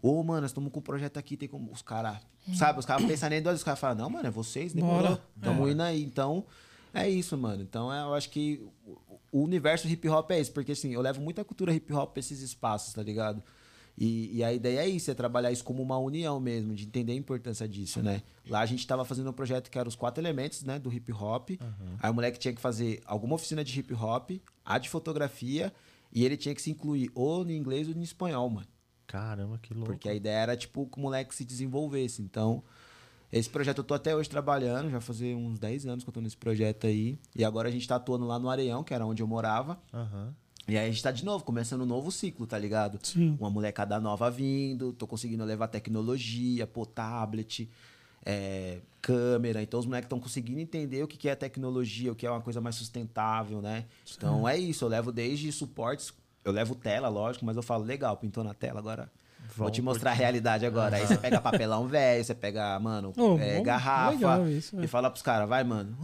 Ô, 0.00 0.22
mano, 0.22 0.42
nós 0.42 0.50
estamos 0.50 0.70
com 0.70 0.78
um 0.78 0.82
projeto 0.82 1.16
aqui, 1.16 1.36
tem 1.36 1.48
como. 1.48 1.72
Os 1.72 1.82
caras. 1.82 2.18
Sabe, 2.54 2.78
os 2.78 2.86
caras 2.86 3.04
pensam 3.04 3.28
nem 3.28 3.42
vezes, 3.42 3.60
os 3.60 3.64
caras 3.64 3.80
falam, 3.80 3.96
não, 3.96 4.10
mano, 4.10 4.28
é 4.28 4.30
vocês, 4.30 4.72
demorou. 4.72 5.10
Bora. 5.10 5.22
Tamo 5.40 5.68
indo 5.68 5.82
aí. 5.82 6.02
Então, 6.02 6.44
é 6.94 7.08
isso, 7.08 7.36
mano. 7.36 7.62
Então, 7.62 7.92
é, 7.92 8.02
eu 8.02 8.14
acho 8.14 8.30
que 8.30 8.60
o- 9.32 9.42
universo 9.44 9.86
hip 9.88 10.08
hop 10.08 10.30
é 10.30 10.40
isso, 10.40 10.52
porque 10.52 10.72
assim, 10.72 10.92
eu 10.92 11.00
levo 11.00 11.20
muita 11.20 11.44
cultura 11.44 11.72
hip 11.72 11.92
hop 11.92 12.12
pra 12.12 12.20
esses 12.20 12.40
espaços, 12.40 12.94
tá 12.94 13.02
ligado? 13.02 13.42
E, 14.00 14.36
e 14.36 14.44
a 14.44 14.52
ideia 14.52 14.80
é 14.80 14.88
isso, 14.88 15.10
é 15.10 15.14
trabalhar 15.14 15.50
isso 15.50 15.64
como 15.64 15.82
uma 15.82 15.98
união 15.98 16.38
mesmo, 16.38 16.72
de 16.74 16.84
entender 16.84 17.12
a 17.12 17.16
importância 17.16 17.66
disso, 17.68 18.00
né? 18.00 18.22
Lá 18.48 18.60
a 18.60 18.66
gente 18.66 18.86
tava 18.86 19.04
fazendo 19.04 19.28
um 19.28 19.32
projeto 19.32 19.68
que 19.70 19.78
era 19.78 19.88
os 19.88 19.96
quatro 19.96 20.22
elementos, 20.22 20.62
né, 20.62 20.78
do 20.78 20.92
hip 20.92 21.12
hop. 21.12 21.50
Aí 22.00 22.10
o 22.10 22.14
moleque 22.14 22.38
tinha 22.38 22.54
que 22.54 22.60
fazer 22.60 23.02
alguma 23.06 23.34
oficina 23.34 23.64
de 23.64 23.78
hip 23.80 23.92
hop, 23.94 24.30
a 24.64 24.78
de 24.78 24.88
fotografia, 24.88 25.72
e 26.12 26.24
ele 26.24 26.36
tinha 26.36 26.54
que 26.54 26.62
se 26.62 26.70
incluir 26.70 27.10
ou 27.14 27.44
no 27.44 27.50
inglês 27.50 27.88
ou 27.88 27.94
no 27.94 28.02
espanhol, 28.04 28.48
mano. 28.48 28.68
Caramba, 29.06 29.58
que 29.58 29.74
louco. 29.74 29.86
Porque 29.90 30.08
a 30.08 30.14
ideia 30.14 30.36
era, 30.36 30.56
tipo, 30.56 30.86
que 30.86 30.96
o 30.98 31.00
moleque 31.00 31.34
se 31.34 31.44
desenvolvesse. 31.44 32.22
Então, 32.22 32.62
esse 33.32 33.48
projeto 33.48 33.78
eu 33.78 33.84
tô 33.84 33.94
até 33.94 34.16
hoje 34.16 34.28
trabalhando, 34.28 34.90
já 34.90 35.00
fazer 35.00 35.34
uns 35.34 35.58
10 35.58 35.86
anos 35.86 36.04
que 36.04 36.08
eu 36.08 36.14
tô 36.14 36.20
nesse 36.20 36.36
projeto 36.36 36.86
aí. 36.86 37.18
E 37.36 37.44
agora 37.44 37.68
a 37.68 37.70
gente 37.70 37.86
tá 37.86 37.96
atuando 37.96 38.26
lá 38.26 38.38
no 38.38 38.48
Areião, 38.48 38.82
que 38.82 38.94
era 38.94 39.04
onde 39.04 39.22
eu 39.22 39.26
morava. 39.26 39.78
Aham. 39.92 40.34
E 40.66 40.76
aí 40.76 40.86
a 40.86 40.90
gente 40.90 41.02
tá 41.02 41.10
de 41.10 41.24
novo, 41.24 41.44
começando 41.44 41.80
um 41.80 41.86
novo 41.86 42.12
ciclo, 42.12 42.46
tá 42.46 42.58
ligado? 42.58 42.98
Sim. 43.02 43.36
Uma 43.40 43.48
molecada 43.48 43.98
nova 43.98 44.30
vindo, 44.30 44.92
tô 44.92 45.06
conseguindo 45.06 45.42
levar 45.42 45.68
tecnologia, 45.68 46.66
pô, 46.66 46.84
tablet, 46.84 47.70
é, 48.24 48.80
câmera. 49.00 49.62
Então 49.62 49.80
os 49.80 49.86
moleques 49.86 50.06
estão 50.06 50.20
conseguindo 50.20 50.60
entender 50.60 51.02
o 51.02 51.08
que 51.08 51.16
que 51.16 51.28
é 51.28 51.34
tecnologia, 51.34 52.12
o 52.12 52.14
que 52.14 52.26
é 52.26 52.30
uma 52.30 52.42
coisa 52.42 52.60
mais 52.60 52.76
sustentável, 52.76 53.62
né? 53.62 53.86
Então 54.14 54.46
é 54.46 54.58
isso, 54.58 54.84
eu 54.84 54.88
levo 54.88 55.10
desde 55.10 55.50
suportes, 55.52 56.12
eu 56.44 56.52
levo 56.52 56.74
tela, 56.74 57.08
lógico, 57.08 57.46
mas 57.46 57.56
eu 57.56 57.62
falo, 57.62 57.84
legal, 57.84 58.18
pintou 58.18 58.44
na 58.44 58.52
tela, 58.52 58.78
agora 58.78 59.10
vou 59.58 59.70
te 59.70 59.82
mostrar 59.82 60.12
a 60.12 60.14
realidade 60.14 60.64
agora. 60.64 60.96
Aí 60.96 61.06
você 61.06 61.16
pega 61.16 61.40
papelão 61.40 61.86
velho, 61.86 62.24
você 62.24 62.34
pega, 62.34 62.78
mano, 62.78 63.12
Oh, 63.16 63.36
é, 63.38 63.56
bom, 63.56 63.62
garrafa 63.62 64.48
isso, 64.50 64.78
é. 64.78 64.84
e 64.84 64.86
fala 64.86 65.10
pros 65.10 65.22
caras, 65.22 65.48
vai, 65.48 65.64
mano. 65.64 65.96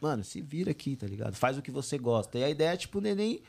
Mano, 0.00 0.22
se 0.24 0.40
vira 0.40 0.70
aqui, 0.70 0.96
tá 0.96 1.06
ligado? 1.06 1.34
Faz 1.34 1.58
o 1.58 1.62
que 1.62 1.70
você 1.70 1.98
gosta. 1.98 2.38
E 2.38 2.44
a 2.44 2.48
ideia 2.50 2.70
é, 2.70 2.76
tipo, 2.76 3.00
neném. 3.00 3.40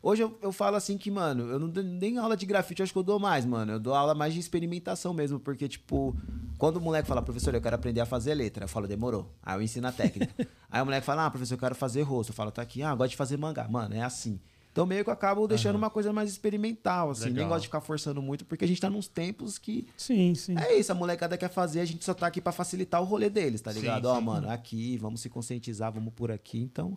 Hoje 0.00 0.22
eu, 0.22 0.38
eu 0.40 0.52
falo 0.52 0.76
assim 0.76 0.96
que, 0.96 1.10
mano, 1.10 1.50
eu 1.50 1.58
não 1.58 1.68
dou 1.68 1.82
nem 1.82 2.18
aula 2.18 2.36
de 2.36 2.46
grafite, 2.46 2.82
acho 2.82 2.92
que 2.92 2.98
eu 2.98 3.02
dou 3.02 3.18
mais, 3.18 3.44
mano. 3.44 3.72
Eu 3.72 3.80
dou 3.80 3.94
aula 3.94 4.14
mais 4.14 4.32
de 4.32 4.38
experimentação 4.38 5.12
mesmo, 5.12 5.40
porque, 5.40 5.66
tipo, 5.68 6.16
quando 6.56 6.76
o 6.76 6.80
moleque 6.80 7.08
fala, 7.08 7.20
professor, 7.20 7.52
eu 7.54 7.60
quero 7.60 7.74
aprender 7.74 8.00
a 8.00 8.06
fazer 8.06 8.32
letra, 8.34 8.64
eu 8.64 8.68
falo, 8.68 8.86
demorou. 8.86 9.34
Aí 9.42 9.56
eu 9.56 9.62
ensino 9.62 9.88
a 9.88 9.92
técnica. 9.92 10.32
Aí 10.70 10.80
o 10.80 10.84
moleque 10.84 11.04
fala, 11.04 11.26
ah, 11.26 11.30
professor, 11.30 11.54
eu 11.54 11.58
quero 11.58 11.74
fazer 11.74 12.02
rosto. 12.02 12.30
Eu 12.30 12.34
falo, 12.34 12.50
tá 12.52 12.62
aqui, 12.62 12.80
ah, 12.82 12.94
gosto 12.94 13.10
de 13.10 13.16
fazer 13.16 13.36
mangá. 13.36 13.66
Mano, 13.68 13.94
é 13.94 14.02
assim. 14.02 14.38
Então 14.70 14.86
meio 14.86 15.02
que 15.02 15.10
eu 15.10 15.14
acabo 15.14 15.46
deixando 15.48 15.76
uma 15.76 15.90
coisa 15.90 16.12
mais 16.12 16.30
experimental, 16.30 17.10
assim. 17.10 17.24
Nem 17.24 17.32
Legal. 17.34 17.48
gosto 17.50 17.62
de 17.62 17.68
ficar 17.68 17.80
forçando 17.80 18.22
muito, 18.22 18.44
porque 18.44 18.64
a 18.64 18.68
gente 18.68 18.80
tá 18.80 18.88
nos 18.88 19.08
tempos 19.08 19.58
que 19.58 19.86
Sim, 19.96 20.34
sim. 20.34 20.56
é 20.58 20.74
isso, 20.78 20.92
a 20.92 20.94
molecada 20.94 21.36
quer 21.36 21.50
fazer, 21.50 21.80
a 21.80 21.84
gente 21.84 22.04
só 22.04 22.14
tá 22.14 22.26
aqui 22.26 22.40
pra 22.40 22.52
facilitar 22.52 23.00
o 23.00 23.04
rolê 23.04 23.28
deles, 23.28 23.60
tá 23.60 23.72
ligado? 23.72 24.06
Ó, 24.06 24.16
sim. 24.18 24.24
mano, 24.24 24.50
aqui, 24.50 24.96
vamos 24.98 25.20
se 25.20 25.28
conscientizar, 25.28 25.92
vamos 25.92 26.12
por 26.14 26.30
aqui. 26.30 26.58
Então, 26.60 26.96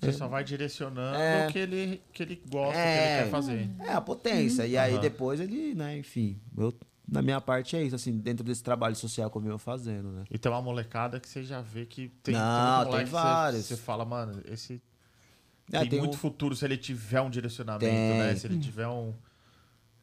Você 0.00 0.12
só 0.12 0.28
vai 0.28 0.44
direcionando 0.44 1.16
É. 1.18 1.48
o 1.48 1.52
que 1.52 1.58
ele, 1.58 2.00
que 2.12 2.22
ele 2.22 2.40
gosta, 2.48 2.70
o 2.70 2.72
que 2.74 2.78
É. 2.78 3.16
ele 3.16 3.24
quer 3.24 3.30
fazer. 3.30 3.70
é 3.80 3.92
a 3.92 4.00
potência. 4.00 4.64
E 4.64 4.76
aí 4.78 4.92
Aham. 4.92 5.00
depois 5.00 5.40
ele, 5.40 5.74
né, 5.74 5.98
enfim, 5.98 6.38
eu, 6.56 6.72
na 7.08 7.20
minha 7.20 7.40
parte 7.40 7.74
é 7.74 7.82
isso, 7.82 7.96
assim, 7.96 8.16
dentro 8.16 8.44
desse 8.44 8.62
trabalho 8.62 8.94
social 8.94 9.28
que 9.28 9.36
eu 9.36 9.42
venho 9.42 9.58
fazendo, 9.58 10.12
né? 10.12 10.22
E 10.30 10.38
tem 10.38 10.50
uma 10.50 10.62
molecada 10.62 11.18
que 11.18 11.28
você 11.28 11.42
já 11.42 11.60
vê 11.60 11.84
que 11.86 12.08
tem. 12.22 12.34
Não, 12.36 12.84
tem 12.84 13.00
que 13.00 13.06
você- 13.06 13.10
vários. 13.10 13.64
Você, 13.66 13.76
fala, 13.76 14.04
mano, 14.04 14.40
esse 14.46 14.80
É, 15.72 15.80
tem, 15.80 15.88
tem, 15.90 15.98
muito 16.00 16.14
um- 16.14 16.18
futuro 16.18 16.54
se 16.56 16.64
ele 16.64 16.76
tiver 16.76 17.20
um 17.20 17.30
direcionamento, 17.30 17.84
Tem. 17.84 18.18
né? 18.18 18.34
Se 18.34 18.46
ele 18.46 18.58
tiver 18.58 18.88
um. 18.88 19.12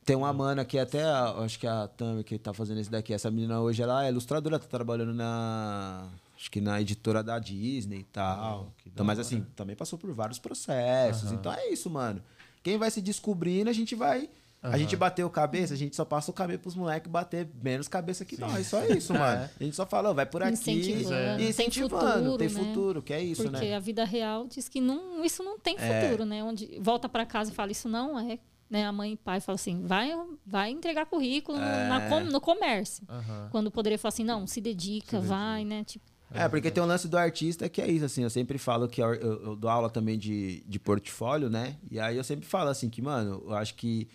tem 0.06 0.16
uma 0.16 0.32
mana 0.32 0.64
que 0.64 0.80
até, 0.80 1.04
acho 1.04 1.60
que 1.60 1.68
a 1.68 1.88
Tami 1.88 2.24
que 2.24 2.38
tá 2.38 2.54
fazendo 2.54 2.80
esse 2.80 2.90
daqui, 2.90 3.14
essa 3.14 3.30
menina 3.30 3.60
hoje, 3.60 3.82
ela 3.82 4.06
é 4.06 4.10
ilustradora, 4.10 4.58
tá 4.60 4.68
trabalhando 4.68 5.14
na, 5.14 6.08
acho 6.38 6.50
que 6.50 6.62
na 6.62 6.80
editora 6.80 7.22
da 7.22 7.38
Disney 7.40 8.00
e 8.00 8.04
tal. 8.06 8.64
da 8.64 8.72
então, 8.88 9.06
mas 9.06 9.18
hora. 9.18 9.28
assim, 9.28 9.46
também 9.56 9.76
passou 9.76 10.00
por 10.00 10.12
vários 10.14 10.40
processos. 10.40 11.32
Então 11.32 11.52
é 11.52 11.68
isso, 11.70 11.90
mano. 11.90 12.22
Quem 12.64 12.78
vai 12.78 12.90
se 12.90 13.02
descobrindo, 13.02 13.70
a 13.70 13.74
gente 13.74 13.96
vai... 13.96 14.30
A 14.62 14.78
gente 14.78 14.96
bateu 14.98 15.30
cabeça, 15.30 15.74
a 15.74 15.78
gente 15.78 15.96
só 15.96 16.04
passa 16.04 16.30
o 16.32 16.34
caminho 16.34 16.60
pros 16.60 16.76
moleques 16.76 17.10
bater 17.10 17.48
menos 17.64 17.88
cabeça 17.88 18.26
que 18.26 18.40
nós. 18.40 18.68
Só 18.68 18.84
isso, 18.86 19.14
mano. 19.16 19.44
É. 19.44 19.50
A 19.60 19.64
gente 19.64 19.76
só 19.76 19.86
fala, 19.86 20.14
vai 20.14 20.26
por 20.26 20.42
aqui. 20.44 20.54
Incentivando. 20.54 21.42
E 21.42 21.50
incentivando. 21.50 22.00
Tem 22.00 22.10
futuro, 22.10 22.38
tem 22.38 22.50
né? 22.50 22.54
futuro, 22.70 23.02
que 23.02 23.14
é 23.14 23.22
isso, 23.24 23.44
Porque 23.44 23.66
né? 23.66 23.76
a 23.76 23.80
vida 23.80 24.04
real 24.04 24.48
diz 24.48 24.68
que 24.68 24.82
não, 24.82 25.24
isso 25.24 25.44
não 25.44 25.58
tem 25.60 25.76
É. 25.78 26.02
futuro, 26.02 26.26
né? 26.26 26.44
Onde 26.44 26.78
volta 26.82 27.08
para 27.08 27.26
casa 27.26 27.52
e 27.52 27.54
fala 27.54 27.72
isso 27.72 27.88
não 27.88 28.20
é, 28.20 28.40
né? 28.70 28.86
A 28.86 28.92
mãe 28.92 29.14
e 29.14 29.16
pai 29.16 29.40
falam 29.40 29.56
assim, 29.56 29.84
vai, 29.86 30.12
vai 30.46 30.72
entregar 30.72 31.06
currículo 31.06 31.58
no- 31.58 31.64
É. 31.64 31.88
na 31.88 32.10
com- 32.10 32.20
no 32.26 32.42
comércio. 32.42 33.06
Aham. 33.08 33.48
Quando 33.52 33.72
poderia 33.72 33.98
falar 33.98 34.10
assim, 34.10 34.24
não, 34.26 34.46
se 34.48 34.60
dedica, 34.60 35.22
vai, 35.22 35.64
né? 35.64 35.84
Tipo, 35.86 36.04
É, 36.34 36.50
porque 36.50 36.70
tem 36.70 36.84
um 36.84 36.88
lance 36.88 37.08
do 37.08 37.18
artista 37.18 37.70
que 37.70 37.82
é 37.82 37.88
isso, 37.90 38.04
assim, 38.04 38.24
eu 38.24 38.30
sempre 38.30 38.58
falo 38.58 38.88
que 38.90 39.02
eu, 39.02 39.14
eu- 39.14 39.44
eu 39.44 39.56
dou 39.56 39.70
aula 39.70 39.90
também 39.90 40.18
de, 40.18 40.62
de 40.68 40.78
portfólio, 40.78 41.50
né? 41.50 41.78
E 41.90 41.98
aí 42.00 42.18
eu 42.18 42.24
sempre 42.24 42.46
falo 42.46 42.70
assim 42.70 42.90
que, 42.90 43.02
mano, 43.02 43.44
eu 43.48 43.56
acho 43.56 43.76
que 43.76 44.10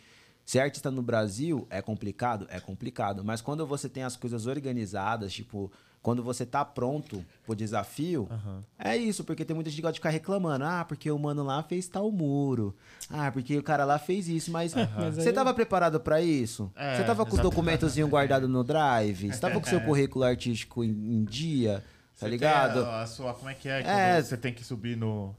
ser 0.44 0.60
artista 0.60 0.90
no 0.90 1.02
Brasil 1.02 1.66
é 1.70 1.80
complicado? 1.82 2.46
É 2.50 2.58
complicado. 2.60 3.24
Mas 3.24 3.40
quando 3.40 3.66
você 3.66 3.88
tem 3.88 4.02
as 4.02 4.16
coisas 4.16 4.46
organizadas, 4.46 5.32
tipo, 5.32 5.70
quando 6.02 6.20
você 6.22 6.44
tá 6.44 6.64
pronto 6.64 7.24
pro 7.46 7.54
desafio, 7.54 8.28
é 8.78 8.96
isso, 8.96 9.22
porque 9.22 9.44
tem 9.44 9.54
muita 9.54 9.70
gente 9.70 9.76
que 9.76 9.82
gosta 9.82 9.92
de 9.94 9.98
ficar 10.00 10.10
reclamando. 10.10 10.64
Ah, 10.64 10.84
porque 10.84 11.08
o 11.10 11.18
mano 11.18 11.44
lá 11.44 11.62
fez 11.62 11.86
tal 11.86 12.10
muro. 12.10 12.74
Ah, 13.08 13.30
porque 13.30 13.56
o 13.56 13.62
cara 13.62 13.84
lá 13.84 13.98
fez 13.98 14.28
isso, 14.28 14.50
mas 14.50 14.74
Mas 14.96 15.14
você 15.14 15.28
aí- 15.28 15.34
tava 15.34 15.54
preparado 15.54 16.00
pra 16.00 16.20
isso? 16.20 16.70
É, 16.74 16.96
você 16.96 17.04
tava 17.04 17.24
com 17.24 17.30
os 17.30 17.34
exato. 17.34 17.48
documentos 17.50 17.96
guardados 17.96 18.50
no 18.50 18.64
drive? 18.64 19.32
Você 19.32 19.40
tava 19.40 19.60
com 19.60 19.66
o 19.66 19.70
seu 19.70 19.80
currículo 19.86 20.24
artístico 20.24 20.82
em, 20.82 20.88
em 20.90 21.24
dia? 21.24 21.84
Tá 22.18 22.26
Você 22.26 22.28
ligado? 22.28 22.84
a, 22.84 23.06
sua, 23.06 23.32
como 23.34 23.48
é 23.50 23.54
que 23.54 23.68
é? 23.68 23.82
É. 23.82 24.22
você 24.22 24.36
tem 24.36 24.52
que 24.52 24.62
subir 24.64 24.96
no. 24.96 25.34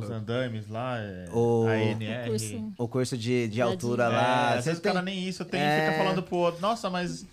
Nos 0.00 0.10
andames 0.10 0.68
lá, 0.68 0.98
é, 0.98 1.26
O- 1.32 1.66
a 1.68 1.76
NR. 1.78 2.22
O 2.24 2.30
curso. 2.30 2.72
O 2.78 2.88
curso 2.88 3.16
de, 3.18 3.48
de 3.48 3.60
altura 3.62 4.04
Disney. 4.04 4.18
É, 4.18 4.22
lá. 4.22 4.54
às 4.54 4.64
vezes 4.64 4.80
o 4.80 4.82
cara 4.82 5.00
nem 5.02 5.26
isso 5.28 5.44
tem, 5.44 5.60
É. 5.60 5.86
fica 5.90 6.02
falando 6.04 6.22
pro 6.22 6.36
outro, 6.36 6.60
nossa, 6.60 6.88
mas. 6.90 7.26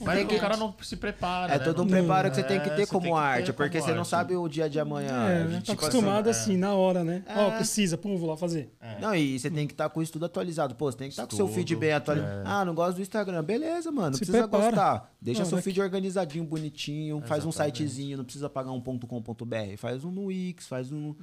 Mas 0.00 0.24
o 0.24 0.26
que- 0.26 0.38
cara 0.38 0.56
não 0.56 0.74
se 0.82 0.96
prepara. 0.96 1.54
É 1.54 1.58
né? 1.58 1.64
todo 1.64 1.82
um 1.82 1.84
Não- 1.84 1.90
preparo 1.90 2.30
que 2.30 2.36
você 2.36 2.42
tem 2.42 2.60
que 2.60 2.68
É, 2.68 2.74
ter 2.74 2.86
você 2.86 2.92
como 2.92 3.06
que 3.06 3.12
ter 3.12 3.16
arte, 3.18 3.46
como 3.52 3.56
porque 3.56 3.80
você 3.80 3.90
não 3.92 3.98
arte. 4.00 4.08
sabe 4.08 4.36
o 4.36 4.48
dia 4.48 4.68
de 4.68 4.78
amanhã. 4.80 5.28
É, 5.28 5.42
A 5.42 5.46
gente, 5.46 5.52
tá 5.66 5.72
tipo 5.72 5.72
acostumado 5.86 6.28
assim, 6.28 6.40
assim, 6.52 6.56
na 6.56 6.74
hora, 6.74 7.02
né? 7.04 7.22
Ó, 7.28 7.48
É. 7.48 7.56
precisa, 7.56 7.96
pum, 7.98 8.16
vou 8.16 8.28
lá 8.30 8.36
fazer. 8.36 8.72
Não, 9.00 9.14
e 9.14 9.38
você 9.38 9.50
tem 9.50 9.66
que 9.66 9.72
estar 9.74 9.88
com 9.88 10.00
o 10.00 10.02
estudo 10.02 10.24
atualizado. 10.24 10.74
Pô, 10.74 10.90
você 10.90 10.96
tem 10.98 11.08
que 11.08 11.12
estar 11.12 11.26
com 11.26 11.32
o 11.32 11.36
seu 11.36 11.48
feed 11.48 11.74
bem 11.76 11.92
atualizado. 11.92 12.42
Ah, 12.44 12.64
não 12.64 12.74
gosto 12.74 12.96
do 12.96 13.02
Instagram. 13.02 13.42
Beleza, 13.42 13.90
mano. 13.90 14.08
Não 14.08 14.12
Se 14.14 14.20
precisa 14.20 14.38
prepara. 14.48 14.64
gostar. 14.70 15.12
Deixa 15.20 15.40
Não, 15.42 15.48
seu 15.48 15.58
feed 15.62 15.80
organizadinho, 15.80 16.44
bonitinho. 16.44 17.20
Faz 17.26 17.44
um 17.44 17.52
sitezinho, 17.52 18.16
não 18.16 18.24
precisa 18.24 18.48
pagar 18.48 18.70
um 18.72 18.80
.com.br. 18.80 19.76
Faz 19.76 20.04
um 20.04 20.10
no 20.10 20.26
Wix, 20.26 20.66
faz 20.66 20.92
um. 20.92 21.14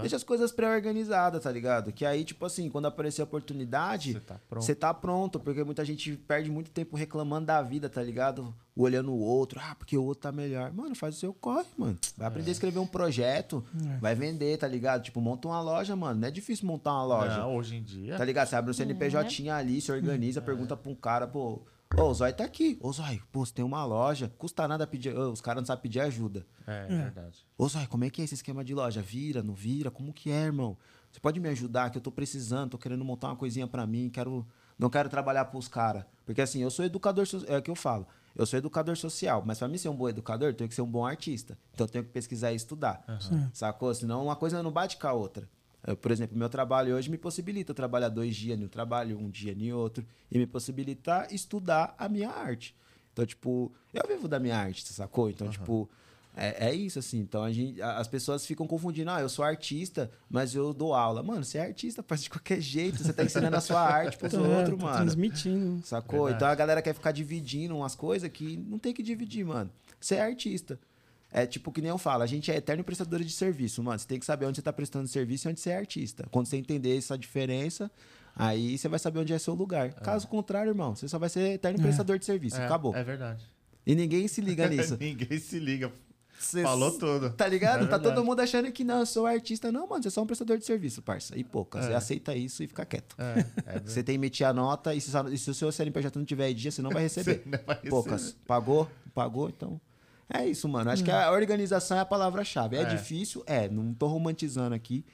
Deixa 0.00 0.16
as 0.16 0.24
coisas 0.24 0.50
pré-organizadas, 0.52 1.42
tá 1.42 1.50
ligado? 1.50 1.92
Que 1.92 2.04
aí, 2.06 2.24
tipo 2.24 2.44
assim, 2.46 2.68
quando 2.68 2.86
aparecer 2.86 3.20
a 3.22 3.24
oportunidade, 3.24 4.12
Você 4.14 4.20
tá 4.20 4.40
pronto. 4.48 4.64
você 4.64 4.74
tá 4.74 4.94
pronto. 4.94 5.40
Porque 5.40 5.62
muita 5.64 5.84
gente 5.84 6.12
perde 6.16 6.50
muito 6.50 6.70
tempo 6.70 6.96
reclamando 6.96 7.46
da 7.46 7.60
vida, 7.62 7.88
tá 7.88 8.02
ligado? 8.02 8.13
Olhando 8.76 9.12
o 9.12 9.18
outro, 9.20 9.60
ah, 9.62 9.74
porque 9.76 9.96
o 9.96 10.02
outro 10.02 10.22
tá 10.22 10.32
melhor. 10.32 10.72
Mano, 10.72 10.96
faz 10.96 11.16
o 11.16 11.18
seu 11.20 11.32
corre, 11.32 11.66
mano. 11.78 11.96
Vai 12.16 12.26
aprender 12.26 12.50
a 12.50 12.52
escrever 12.52 12.78
um 12.80 12.86
projeto, 12.86 13.64
É. 13.86 13.98
vai 13.98 14.14
vender, 14.16 14.56
tá 14.58 14.66
ligado? 14.66 15.02
Tipo, 15.04 15.20
monta 15.20 15.46
uma 15.46 15.60
loja, 15.60 15.94
mano. 15.94 16.20
Não 16.20 16.26
é 16.26 16.30
difícil 16.30 16.66
montar 16.66 16.92
uma 16.92 17.04
loja. 17.04 17.38
Não, 17.38 17.56
hoje 17.56 17.76
em 17.76 17.82
dia. 17.82 18.16
Tá 18.16 18.24
ligado? 18.24 18.48
Você 18.48 18.56
abre 18.56 18.70
um 18.70 18.74
CNPJ 18.74 19.48
ali, 19.50 19.80
se 19.80 19.92
organiza, 19.92 20.40
pergunta 20.42 20.76
pra 20.76 20.90
um 20.90 20.94
cara, 20.94 21.26
pô. 21.26 21.62
Ô, 21.96 22.02
o 22.02 22.14
Zói 22.14 22.32
tá 22.32 22.42
aqui. 22.42 22.76
Ô, 22.80 22.92
Zói, 22.92 23.20
pô, 23.30 23.46
você 23.46 23.52
tem 23.54 23.64
uma 23.64 23.84
loja. 23.84 24.32
Custa 24.36 24.66
nada 24.66 24.84
pedir. 24.86 25.16
ô, 25.16 25.30
os 25.30 25.40
caras 25.40 25.60
não 25.62 25.66
sabem 25.66 25.82
pedir 25.82 26.00
ajuda. 26.00 26.44
É, 26.66 26.86
é 26.88 26.96
verdade. 26.96 27.46
Ô, 27.56 27.68
Zói, 27.68 27.86
como 27.86 28.02
é 28.04 28.10
que 28.10 28.20
é 28.20 28.24
esse 28.24 28.34
esquema 28.34 28.64
de 28.64 28.74
loja? 28.74 29.00
Vira, 29.00 29.40
não 29.42 29.54
vira? 29.54 29.88
Como 29.90 30.12
que 30.12 30.30
é, 30.32 30.42
irmão? 30.46 30.76
Você 31.12 31.20
pode 31.20 31.38
me 31.38 31.48
ajudar 31.48 31.90
que 31.90 31.98
eu 31.98 32.02
tô 32.02 32.10
precisando, 32.10 32.70
tô 32.70 32.78
querendo 32.78 33.04
montar 33.04 33.28
uma 33.28 33.36
coisinha 33.36 33.68
pra 33.68 33.86
mim, 33.86 34.10
quero... 34.12 34.44
Não 34.78 34.90
quero 34.90 35.08
trabalhar 35.08 35.44
pros 35.46 35.68
caras. 35.68 36.04
Porque 36.24 36.40
assim, 36.40 36.62
eu 36.62 36.70
sou 36.70 36.84
educador... 36.84 37.26
É 37.46 37.58
o 37.58 37.62
que 37.62 37.70
eu 37.70 37.74
falo. 37.74 38.06
Eu 38.34 38.46
sou 38.46 38.58
educador 38.58 38.96
social, 38.96 39.42
mas 39.46 39.58
pra 39.58 39.68
mim 39.68 39.78
ser 39.78 39.88
um 39.88 39.94
bom 39.94 40.08
educador, 40.08 40.48
eu 40.48 40.54
tenho 40.54 40.68
que 40.68 40.74
ser 40.74 40.82
um 40.82 40.90
bom 40.90 41.06
artista. 41.06 41.56
Então 41.72 41.86
eu 41.86 41.90
tenho 41.90 42.04
que 42.04 42.10
pesquisar 42.10 42.52
e 42.52 42.56
estudar. 42.56 43.04
Sacou? 43.52 43.94
Senão 43.94 44.24
uma 44.24 44.34
coisa 44.34 44.62
não 44.62 44.72
bate 44.72 44.96
com 44.96 45.06
a 45.06 45.12
outra. 45.12 45.48
Eu, 45.86 45.96
por 45.96 46.10
exemplo, 46.10 46.36
meu 46.36 46.48
trabalho 46.48 46.96
hoje 46.96 47.10
me 47.10 47.18
possibilita 47.18 47.74
trabalhar 47.74 48.08
dois 48.08 48.34
dias 48.34 48.58
no 48.58 48.68
trabalho, 48.68 49.18
um 49.18 49.28
dia 49.30 49.52
em 49.52 49.72
outro, 49.72 50.04
e 50.30 50.38
me 50.38 50.46
possibilitar 50.46 51.32
estudar 51.32 51.94
a 51.98 52.08
minha 52.08 52.30
arte. 52.30 52.74
Então, 53.12 53.24
tipo, 53.24 53.72
eu 53.92 54.02
vivo 54.08 54.26
da 54.26 54.40
minha 54.40 54.56
arte, 54.56 54.82
sacou? 54.92 55.30
Então, 55.30 55.48
tipo, 55.48 55.88
é, 56.36 56.68
é 56.68 56.74
isso, 56.74 56.98
assim. 56.98 57.18
Então, 57.20 57.42
a 57.44 57.52
gente, 57.52 57.80
as 57.80 58.08
pessoas 58.08 58.44
ficam 58.44 58.66
confundindo. 58.66 59.10
Ah, 59.10 59.20
eu 59.20 59.28
sou 59.28 59.44
artista, 59.44 60.10
mas 60.28 60.54
eu 60.54 60.74
dou 60.74 60.92
aula. 60.94 61.22
Mano, 61.22 61.44
você 61.44 61.58
é 61.58 61.62
artista, 61.62 62.02
faz 62.02 62.22
de 62.22 62.30
qualquer 62.30 62.60
jeito. 62.60 63.02
Você 63.02 63.12
tá 63.12 63.22
ensinando 63.24 63.56
a 63.56 63.60
sua 63.60 63.80
arte 63.80 64.16
pros 64.16 64.34
outros, 64.34 64.78
tá 64.78 64.84
mano. 64.84 64.96
transmitindo. 65.04 65.86
Sacou? 65.86 66.24
Verdade. 66.24 66.36
Então 66.36 66.48
a 66.48 66.54
galera 66.54 66.82
quer 66.82 66.94
ficar 66.94 67.12
dividindo 67.12 67.76
umas 67.76 67.94
coisas 67.94 68.28
que 68.30 68.56
não 68.56 68.78
tem 68.78 68.92
que 68.92 69.02
dividir, 69.02 69.44
mano. 69.44 69.70
Você 70.00 70.16
é 70.16 70.22
artista. 70.22 70.78
É 71.32 71.46
tipo 71.46 71.72
que 71.72 71.80
nem 71.80 71.90
eu 71.90 71.98
falo, 71.98 72.22
a 72.22 72.26
gente 72.26 72.48
é 72.52 72.56
eterno 72.56 72.84
prestador 72.84 73.18
de 73.20 73.32
serviço, 73.32 73.82
mano. 73.82 73.98
Você 73.98 74.06
tem 74.06 74.20
que 74.20 74.24
saber 74.26 74.46
onde 74.46 74.56
você 74.56 74.62
tá 74.62 74.72
prestando 74.72 75.08
serviço 75.08 75.48
e 75.48 75.50
onde 75.50 75.58
você 75.60 75.70
é 75.70 75.76
artista. 75.76 76.24
Quando 76.30 76.46
você 76.46 76.56
entender 76.56 76.96
essa 76.96 77.18
diferença, 77.18 77.90
aí 78.36 78.78
você 78.78 78.88
vai 78.88 79.00
saber 79.00 79.18
onde 79.18 79.32
é 79.32 79.38
seu 79.38 79.52
lugar. 79.54 79.92
Caso 79.94 80.28
contrário, 80.28 80.70
irmão, 80.70 80.94
você 80.94 81.08
só 81.08 81.18
vai 81.18 81.28
ser 81.28 81.54
eterno 81.54 81.80
É. 81.80 81.82
prestador 81.82 82.18
de 82.20 82.24
serviço. 82.24 82.56
É, 82.60 82.64
Acabou. 82.66 82.94
É 82.94 83.02
verdade. 83.02 83.44
E 83.84 83.96
ninguém 83.96 84.28
se 84.28 84.40
liga 84.40 84.66
nisso. 84.70 84.96
Ninguém 84.98 85.38
se 85.40 85.58
liga. 85.58 85.90
Cê- 86.38 86.62
Falou 86.62 86.90
tudo. 86.98 87.30
Tá 87.30 87.46
ligado? 87.46 87.84
É 87.84 87.86
tá 87.86 87.98
todo 87.98 88.24
mundo 88.24 88.40
achando 88.40 88.70
que 88.72 88.84
não, 88.84 88.98
eu 89.00 89.06
sou 89.06 89.24
artista. 89.26 89.70
Não, 89.72 89.86
mano, 89.88 90.02
você 90.02 90.08
é 90.08 90.10
só 90.10 90.22
um 90.22 90.26
prestador 90.26 90.58
de 90.58 90.64
serviço, 90.66 91.00
parça. 91.00 91.36
E 91.38 91.42
pouca. 91.44 91.80
Você 91.82 91.92
É. 91.92 91.94
aceita 91.94 92.34
isso 92.36 92.62
e 92.62 92.66
fica 92.66 92.84
quieto. 92.84 93.16
É, 93.18 93.46
é. 93.76 93.80
Você 93.86 94.02
tem 94.02 94.14
que 94.14 94.18
emitir 94.18 94.46
a 94.46 94.52
nota 94.52 94.94
e 94.94 95.00
se, 95.00 95.10
e 95.32 95.38
se 95.38 95.50
o 95.50 95.54
seu 95.54 95.70
CNPJ 95.72 96.18
não 96.18 96.24
tiver 96.26 96.52
dia, 96.52 96.70
você 96.70 96.82
não 96.82 96.90
vai 96.90 97.02
receber. 97.04 97.42
Você 97.44 97.48
não 97.48 97.58
vai 97.64 97.74
receber. 97.76 97.90
Poucas. 97.90 98.36
Pagou? 98.46 98.90
Pagou, 99.14 99.48
então. 99.48 99.80
É 100.28 100.46
isso, 100.46 100.68
mano. 100.68 100.90
Acho 100.90 101.04
que 101.04 101.10
a 101.10 101.30
organização 101.30 101.96
é 101.96 102.00
a 102.00 102.04
palavra-chave. 102.04 102.76
É, 102.76 102.80
É. 102.82 102.84
difícil? 102.84 103.42
É. 103.46 103.68
Não 103.68 103.92
tô 103.94 104.06
romantizando 104.06 104.74
aqui. 104.74 105.04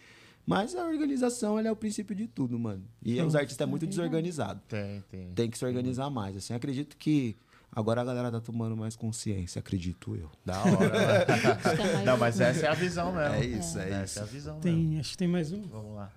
Mas 0.47 0.75
a 0.75 0.85
organização 0.85 1.59
ela 1.59 1.69
é 1.69 1.73
o 1.73 1.77
princípio 1.77 2.17
de 2.17 2.27
tudo, 2.27 2.59
mano. 2.59 2.83
E 3.05 3.21
os 3.21 3.35
artistas 3.37 3.65
é 3.67 3.71
muito 3.71 3.87
desorganizado. 3.87 4.61
Tem, 4.67 5.05
tem. 5.11 5.33
Tem 5.35 5.51
que 5.51 5.59
se 5.59 5.65
organizar 5.65 6.09
mais. 6.11 6.37
Assim, 6.37 6.55
acredito 6.55 6.97
que 6.97 7.37
agora 7.73 8.01
a 8.01 8.05
galera 8.05 8.31
tá 8.31 8.41
tomando 8.41 8.77
mais 8.77 8.97
consciência, 8.97 9.59
acredito 9.61 10.17
eu. 10.17 10.31
Da 10.45 10.61
hora. 10.63 11.27
Que 11.77 11.83
é 11.83 12.03
Não, 12.05 12.17
mas 12.17 12.41
essa 12.41 12.67
é 12.67 12.69
a 12.69 12.75
visão 12.75 13.13
mesmo. 13.13 13.35
É 13.35 13.45
isso, 13.45 13.79
é 13.79 13.91
Essa 13.91 14.05
isso. 14.05 14.19
é 14.19 14.23
a 14.23 14.27
visão 14.27 14.55
mesmo. 14.55 14.63
Tem, 14.63 14.99
acho 15.01 15.11
que 15.13 15.17
tem 15.19 15.29
mais 15.29 15.53
um. 15.53 15.63
Vamos 15.63 15.97
lá. 15.97 16.13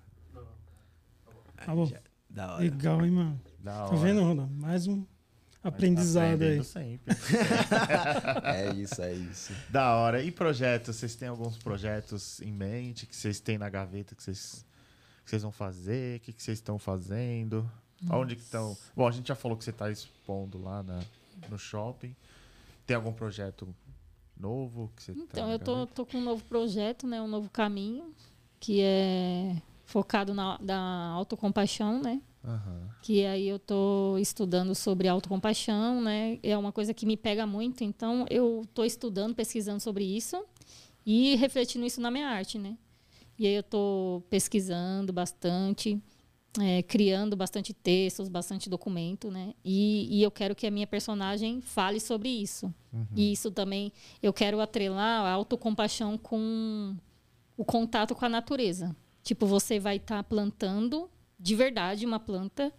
Tá 1.64 1.74
bom. 1.74 1.90
Da 2.28 2.54
hora. 2.54 2.62
Legal, 2.62 3.04
hein, 3.04 3.10
mano? 3.10 3.40
Da 3.60 3.84
hora. 3.84 3.90
Tá 3.90 3.96
vendo, 3.96 4.22
Roda? 4.22 4.46
Mais 4.46 4.86
um 4.86 4.96
Mas 5.62 5.72
aprendizado 5.72 6.42
aí. 6.42 6.62
sempre. 6.64 7.14
É 8.44 8.72
isso, 8.74 9.00
é 9.02 9.12
isso. 9.14 9.52
Da 9.70 9.94
hora. 9.94 10.22
E 10.22 10.30
projetos? 10.30 10.96
Vocês 10.96 11.14
têm 11.14 11.28
alguns 11.28 11.56
projetos 11.56 12.40
em 12.42 12.52
mente 12.52 13.06
que 13.06 13.14
vocês 13.16 13.40
têm 13.40 13.56
na 13.56 13.68
gaveta 13.70 14.14
que 14.14 14.22
vocês, 14.22 14.64
que 15.24 15.30
vocês 15.30 15.42
vão 15.42 15.52
fazer? 15.52 16.18
O 16.18 16.20
que, 16.20 16.32
que 16.32 16.42
vocês 16.42 16.58
estão 16.58 16.78
fazendo? 16.78 17.70
Onde 18.10 18.36
que 18.36 18.42
estão? 18.42 18.76
Bom, 18.94 19.08
a 19.08 19.10
gente 19.10 19.28
já 19.28 19.34
falou 19.34 19.56
que 19.56 19.64
você 19.64 19.70
está 19.70 19.90
expondo 19.90 20.60
lá 20.60 20.82
na, 20.82 21.00
no 21.48 21.58
shopping. 21.58 22.14
Tem 22.86 22.96
algum 22.96 23.12
projeto 23.12 23.74
novo 24.36 24.92
que 24.94 25.02
você 25.02 25.12
tá 25.12 25.20
Então, 25.22 25.46
na 25.46 25.54
eu 25.54 25.58
tô, 25.58 25.86
tô 25.86 26.06
com 26.06 26.18
um 26.18 26.24
novo 26.24 26.44
projeto, 26.44 27.06
né? 27.06 27.20
Um 27.22 27.28
novo 27.28 27.48
caminho, 27.50 28.14
que 28.60 28.80
é 28.80 29.62
focado 29.84 30.34
na 30.34 30.56
da 30.58 30.78
autocompaixão, 30.78 32.00
né? 32.00 32.20
Aham. 32.44 32.90
Que 33.02 33.24
aí 33.24 33.48
eu 33.48 33.58
tô 33.58 34.18
estudando 34.18 34.74
sobre 34.74 35.08
autocompaixão, 35.08 36.02
né? 36.02 36.38
É 36.42 36.56
uma 36.56 36.72
coisa 36.72 36.92
que 36.92 37.06
me 37.06 37.16
pega 37.16 37.46
muito, 37.46 37.84
então 37.84 38.26
eu 38.30 38.66
tô 38.74 38.84
estudando, 38.84 39.34
pesquisando 39.34 39.80
sobre 39.80 40.04
isso 40.04 40.42
e 41.06 41.36
refletindo 41.36 41.86
isso 41.86 42.00
na 42.00 42.10
minha 42.10 42.28
arte, 42.28 42.58
né? 42.58 42.76
E 43.38 43.46
aí 43.46 43.54
eu 43.54 43.62
tô 43.62 44.22
pesquisando 44.30 45.12
bastante, 45.12 46.00
é, 46.60 46.82
criando 46.82 47.36
bastante 47.36 47.72
textos, 47.72 48.28
bastante 48.28 48.68
documento, 48.70 49.30
né? 49.30 49.54
E, 49.64 50.18
e 50.18 50.22
eu 50.22 50.30
quero 50.30 50.54
que 50.54 50.66
a 50.66 50.70
minha 50.70 50.86
personagem 50.86 51.60
fale 51.60 51.98
sobre 52.00 52.28
isso. 52.28 52.72
E 53.16 53.32
isso 53.32 53.50
também 53.50 53.92
eu 54.22 54.32
quero 54.32 54.60
atrelar 54.60 55.24
a 55.24 55.30
autocompaixão 55.30 56.16
com 56.16 56.94
o 57.56 57.64
contato 57.64 58.14
com 58.14 58.24
a 58.24 58.28
natureza. 58.28 58.94
Tipo, 59.22 59.46
você 59.46 59.80
vai 59.80 59.96
estar 59.96 60.22
plantando 60.24 61.10
de 61.38 61.56
verdade 61.56 62.06
uma 62.06 62.20
planta 62.20 62.72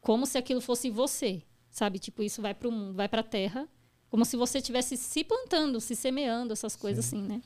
como 0.00 0.26
se 0.26 0.36
aquilo 0.36 0.60
fosse 0.60 0.90
você, 0.90 1.42
sabe? 1.70 1.98
Tipo, 1.98 2.22
isso 2.22 2.42
vai 2.42 2.54
para 2.54 2.68
o 2.68 2.72
mundo, 2.72 2.94
vai 2.94 3.08
para 3.08 3.20
a 3.20 3.24
terra, 3.24 3.68
como 4.10 4.24
se 4.26 4.36
você 4.36 4.58
estivesse 4.58 4.96
se 4.96 5.24
plantando, 5.24 5.80
se 5.80 5.96
semeando, 5.96 6.52
essas 6.52 6.76
coisas 6.76 7.06
assim, 7.06 7.22
né? 7.22 7.40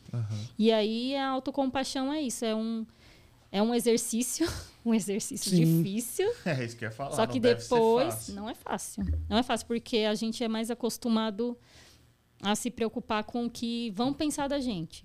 E 0.58 0.72
aí 0.72 1.14
a 1.14 1.28
autocompaixão 1.28 2.12
é 2.12 2.20
isso, 2.22 2.44
é 2.44 2.54
um 2.54 2.84
é 3.52 3.62
um 3.62 3.74
exercício, 3.74 4.46
um 4.84 4.92
exercício 4.94 5.50
Sim. 5.50 5.82
difícil, 5.82 6.30
É 6.44 6.64
isso 6.64 6.76
que 6.76 6.84
eu 6.84 6.88
ia 6.88 6.94
falar. 6.94 7.12
só 7.16 7.24
não 7.26 7.32
que 7.32 7.40
deve 7.40 7.60
ser 7.60 7.74
depois 7.74 8.14
fácil. 8.14 8.34
não 8.34 8.50
é 8.50 8.54
fácil. 8.54 9.04
Não 9.28 9.38
é 9.38 9.42
fácil 9.42 9.66
porque 9.66 9.98
a 9.98 10.14
gente 10.14 10.42
é 10.44 10.48
mais 10.48 10.70
acostumado 10.70 11.56
a 12.42 12.54
se 12.54 12.70
preocupar 12.70 13.24
com 13.24 13.46
o 13.46 13.50
que 13.50 13.90
vão 13.92 14.12
pensar 14.12 14.48
da 14.48 14.60
gente. 14.60 15.04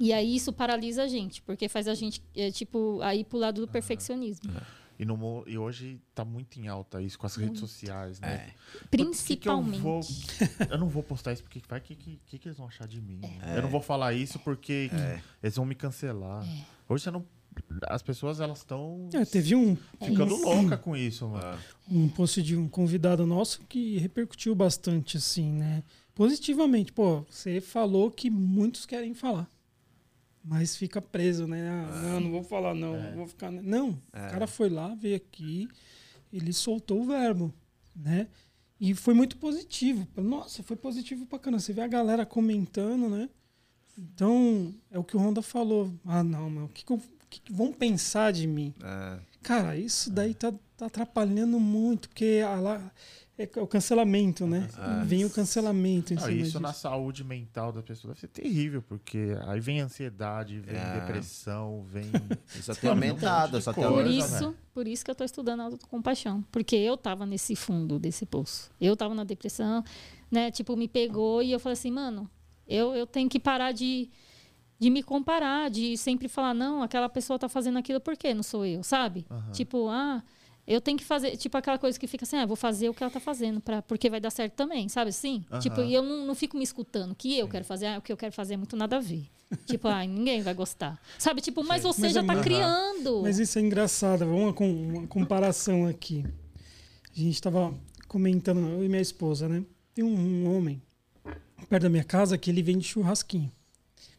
E 0.00 0.12
aí 0.12 0.34
isso 0.34 0.52
paralisa 0.52 1.04
a 1.04 1.06
gente, 1.06 1.40
porque 1.42 1.68
faz 1.68 1.86
a 1.86 1.94
gente 1.94 2.20
é, 2.34 2.50
tipo 2.50 3.00
aí 3.02 3.22
pro 3.24 3.38
lado 3.38 3.60
do 3.60 3.68
perfeccionismo, 3.68 4.50
E, 4.98 5.04
no 5.04 5.44
e 5.46 5.56
hoje 5.56 6.00
tá 6.14 6.24
muito 6.24 6.58
em 6.58 6.66
alta 6.66 7.00
isso 7.00 7.16
com 7.18 7.26
as 7.26 7.36
redes 7.36 7.60
sociais, 7.60 8.18
né? 8.18 8.34
É. 8.34 8.46
Que 8.48 8.52
eu 8.82 8.88
principalmente. 8.88 9.80
vou- 9.80 10.00
Eu 10.68 10.78
não 10.78 10.88
vou 10.88 11.02
postar 11.04 11.32
isso 11.32 11.42
porque 11.44 11.60
vai 11.68 11.80
que, 11.80 11.94
que, 11.94 12.20
que, 12.26 12.38
que 12.38 12.48
eles 12.48 12.58
vão 12.58 12.66
achar 12.66 12.88
de 12.88 13.00
mim. 13.00 13.20
É. 13.42 13.58
Eu 13.58 13.62
não 13.62 13.68
vou 13.68 13.80
falar 13.80 14.12
isso 14.12 14.38
porque 14.40 14.90
eles 15.40 15.54
vão 15.54 15.64
me 15.64 15.74
cancelar. 15.76 16.42
É. 16.44 16.64
Hoje 16.88 17.04
você 17.04 17.10
não. 17.12 17.24
As 17.88 18.02
pessoas 18.02 18.40
elas 18.40 18.58
estão 18.58 19.08
É, 19.12 19.24
teve 19.24 19.54
um, 19.54 19.76
ficando 20.00 20.34
um, 20.36 20.42
louca 20.42 20.76
com 20.76 20.96
isso, 20.96 21.28
mano. 21.28 21.58
um 21.90 22.08
post 22.08 22.42
de 22.42 22.56
um 22.56 22.68
convidado 22.68 23.26
nosso 23.26 23.60
que 23.68 23.98
repercutiu 23.98 24.54
bastante, 24.54 25.16
assim, 25.16 25.50
né? 25.52 25.82
Positivamente. 26.14 26.92
Pô, 26.92 27.24
você 27.28 27.60
falou 27.60 28.10
que 28.10 28.30
muitos 28.30 28.86
querem 28.86 29.14
falar. 29.14 29.48
Mas 30.44 30.76
fica 30.76 31.00
preso, 31.00 31.46
né? 31.46 31.70
Ah, 31.70 32.00
não, 32.02 32.20
não 32.20 32.30
vou 32.32 32.42
falar, 32.42 32.74
não. 32.74 33.12
Vou 33.14 33.26
ficar. 33.28 33.50
Não, 33.50 33.90
o 33.90 34.12
cara 34.12 34.46
foi 34.46 34.68
lá, 34.68 34.94
veio 34.94 35.16
aqui, 35.16 35.68
ele 36.32 36.52
soltou 36.52 37.00
o 37.00 37.04
verbo, 37.04 37.52
né? 37.94 38.26
E 38.80 38.92
foi 38.94 39.14
muito 39.14 39.36
positivo. 39.36 40.06
Nossa, 40.16 40.62
foi 40.64 40.76
positivo 40.76 41.24
pra 41.26 41.38
caramba. 41.38 41.60
Você 41.60 41.72
vê 41.72 41.80
a 41.82 41.86
galera 41.86 42.26
comentando, 42.26 43.08
né? 43.08 43.28
Então, 43.96 44.74
é 44.90 44.98
o 44.98 45.04
que 45.04 45.16
o 45.16 45.20
Honda 45.20 45.42
falou. 45.42 45.92
Ah, 46.04 46.24
não, 46.24 46.50
meu, 46.50 46.64
o 46.64 46.68
que, 46.68 46.84
que, 46.84 46.92
eu- 46.92 47.00
que 47.32 47.40
que 47.40 47.52
vão 47.52 47.72
pensar 47.72 48.32
de 48.32 48.46
mim? 48.46 48.74
É. 48.82 49.18
Cara, 49.42 49.76
isso 49.76 50.10
daí 50.10 50.34
tá, 50.34 50.52
tá 50.76 50.86
atrapalhando 50.86 51.58
muito, 51.58 52.08
porque 52.08 52.40
a 52.46 52.54
lá, 52.60 52.92
é 53.36 53.48
o 53.60 53.66
cancelamento, 53.66 54.46
né? 54.46 54.68
Vem 55.04 55.24
o 55.24 55.30
cancelamento 55.30 56.12
em 56.14 56.16
Ah, 56.16 56.20
cima 56.20 56.32
isso 56.32 56.44
disso. 56.44 56.60
na 56.60 56.72
saúde 56.72 57.24
mental 57.24 57.72
da 57.72 57.82
pessoa 57.82 58.12
deve 58.14 58.20
ser 58.20 58.28
terrível, 58.28 58.82
porque 58.82 59.36
aí 59.46 59.58
vem 59.58 59.80
ansiedade, 59.80 60.60
vem 60.60 60.76
É. 60.76 61.00
depressão, 61.00 61.84
vem. 61.90 62.04
Isso 62.54 62.72
tem 62.76 62.90
Mano, 62.90 63.02
aumentado, 63.04 63.56
um 63.58 63.60
tem 63.60 63.74
coisa, 63.74 63.88
Por 63.90 63.98
aumentado. 64.00 64.04
velho. 64.04 64.24
isso, 64.50 64.56
por 64.72 64.86
isso 64.86 65.04
que 65.04 65.10
eu 65.10 65.14
tô 65.14 65.24
estudando 65.24 65.60
autocompaixão. 65.60 66.44
Porque 66.52 66.76
eu 66.76 66.96
tava 66.96 67.26
nesse 67.26 67.56
fundo 67.56 67.98
desse 67.98 68.24
poço. 68.26 68.70
Eu 68.80 68.96
tava 68.96 69.14
na 69.14 69.24
depressão, 69.24 69.82
né? 70.30 70.50
Tipo, 70.52 70.76
me 70.76 70.86
pegou 70.86 71.42
e 71.42 71.50
eu 71.50 71.58
falei 71.58 71.72
assim, 71.74 71.90
mano, 71.90 72.30
eu, 72.68 72.94
eu 72.94 73.06
tenho 73.08 73.28
que 73.28 73.40
parar 73.40 73.72
de, 73.72 74.08
de 74.82 74.90
me 74.90 75.00
comparar, 75.00 75.70
de 75.70 75.96
sempre 75.96 76.26
falar, 76.26 76.52
não, 76.52 76.82
aquela 76.82 77.08
pessoa 77.08 77.38
tá 77.38 77.48
fazendo 77.48 77.78
aquilo, 77.78 78.00
por 78.00 78.16
quê? 78.16 78.34
Não 78.34 78.42
sou 78.42 78.66
eu, 78.66 78.82
sabe? 78.82 79.24
Tipo, 79.52 79.86
ah, 79.88 80.20
eu 80.66 80.80
tenho 80.80 80.98
que 80.98 81.04
fazer, 81.04 81.36
tipo 81.36 81.56
aquela 81.56 81.78
coisa 81.78 81.96
que 81.96 82.08
fica 82.08 82.24
assim, 82.24 82.36
ah, 82.36 82.44
vou 82.46 82.56
fazer 82.56 82.88
o 82.88 82.94
que 82.94 83.00
ela 83.00 83.10
tá 83.12 83.20
fazendo, 83.20 83.60
pra, 83.60 83.80
porque 83.80 84.10
vai 84.10 84.18
dar 84.20 84.30
certo 84.30 84.54
também, 84.54 84.88
sabe 84.88 85.10
assim? 85.10 85.44
Aham. 85.52 85.60
Tipo, 85.60 85.82
e 85.82 85.94
eu 85.94 86.02
não, 86.02 86.26
não 86.26 86.34
fico 86.34 86.56
me 86.56 86.64
escutando. 86.64 87.12
O 87.12 87.14
que 87.14 87.38
eu 87.38 87.46
quero 87.46 87.64
fazer, 87.64 87.86
ah, 87.86 87.98
o 87.98 88.02
que 88.02 88.12
eu 88.12 88.16
quero 88.16 88.32
fazer 88.32 88.54
é 88.54 88.56
muito 88.56 88.76
nada 88.76 88.96
a 88.96 89.00
ver. 89.00 89.24
tipo, 89.66 89.86
ah, 89.86 90.04
ninguém 90.04 90.42
vai 90.42 90.52
gostar. 90.52 91.00
Sabe, 91.16 91.40
tipo, 91.40 91.62
mas 91.62 91.84
você 91.84 92.00
Mas 92.02 92.12
já 92.14 92.22
é 92.22 92.26
tá 92.26 92.40
criando. 92.42 93.22
Mas 93.22 93.38
isso 93.38 93.60
é 93.60 93.62
engraçado. 93.62 94.26
Vamos 94.26 94.52
com- 94.56 94.68
uma 94.94 95.06
comparação 95.06 95.86
aqui. 95.86 96.24
A 97.14 97.18
gente 97.20 97.34
estava 97.34 97.72
comentando, 98.08 98.58
eu 98.66 98.84
e 98.84 98.88
minha 98.88 99.00
esposa, 99.00 99.48
né? 99.48 99.64
Tem 99.94 100.04
um, 100.04 100.12
um 100.18 100.56
homem 100.56 100.82
perto 101.68 101.84
da 101.84 101.88
minha 101.88 102.02
casa 102.02 102.36
que 102.36 102.50
ele 102.50 102.62
vende 102.64 102.84
churrasquinho. 102.84 103.52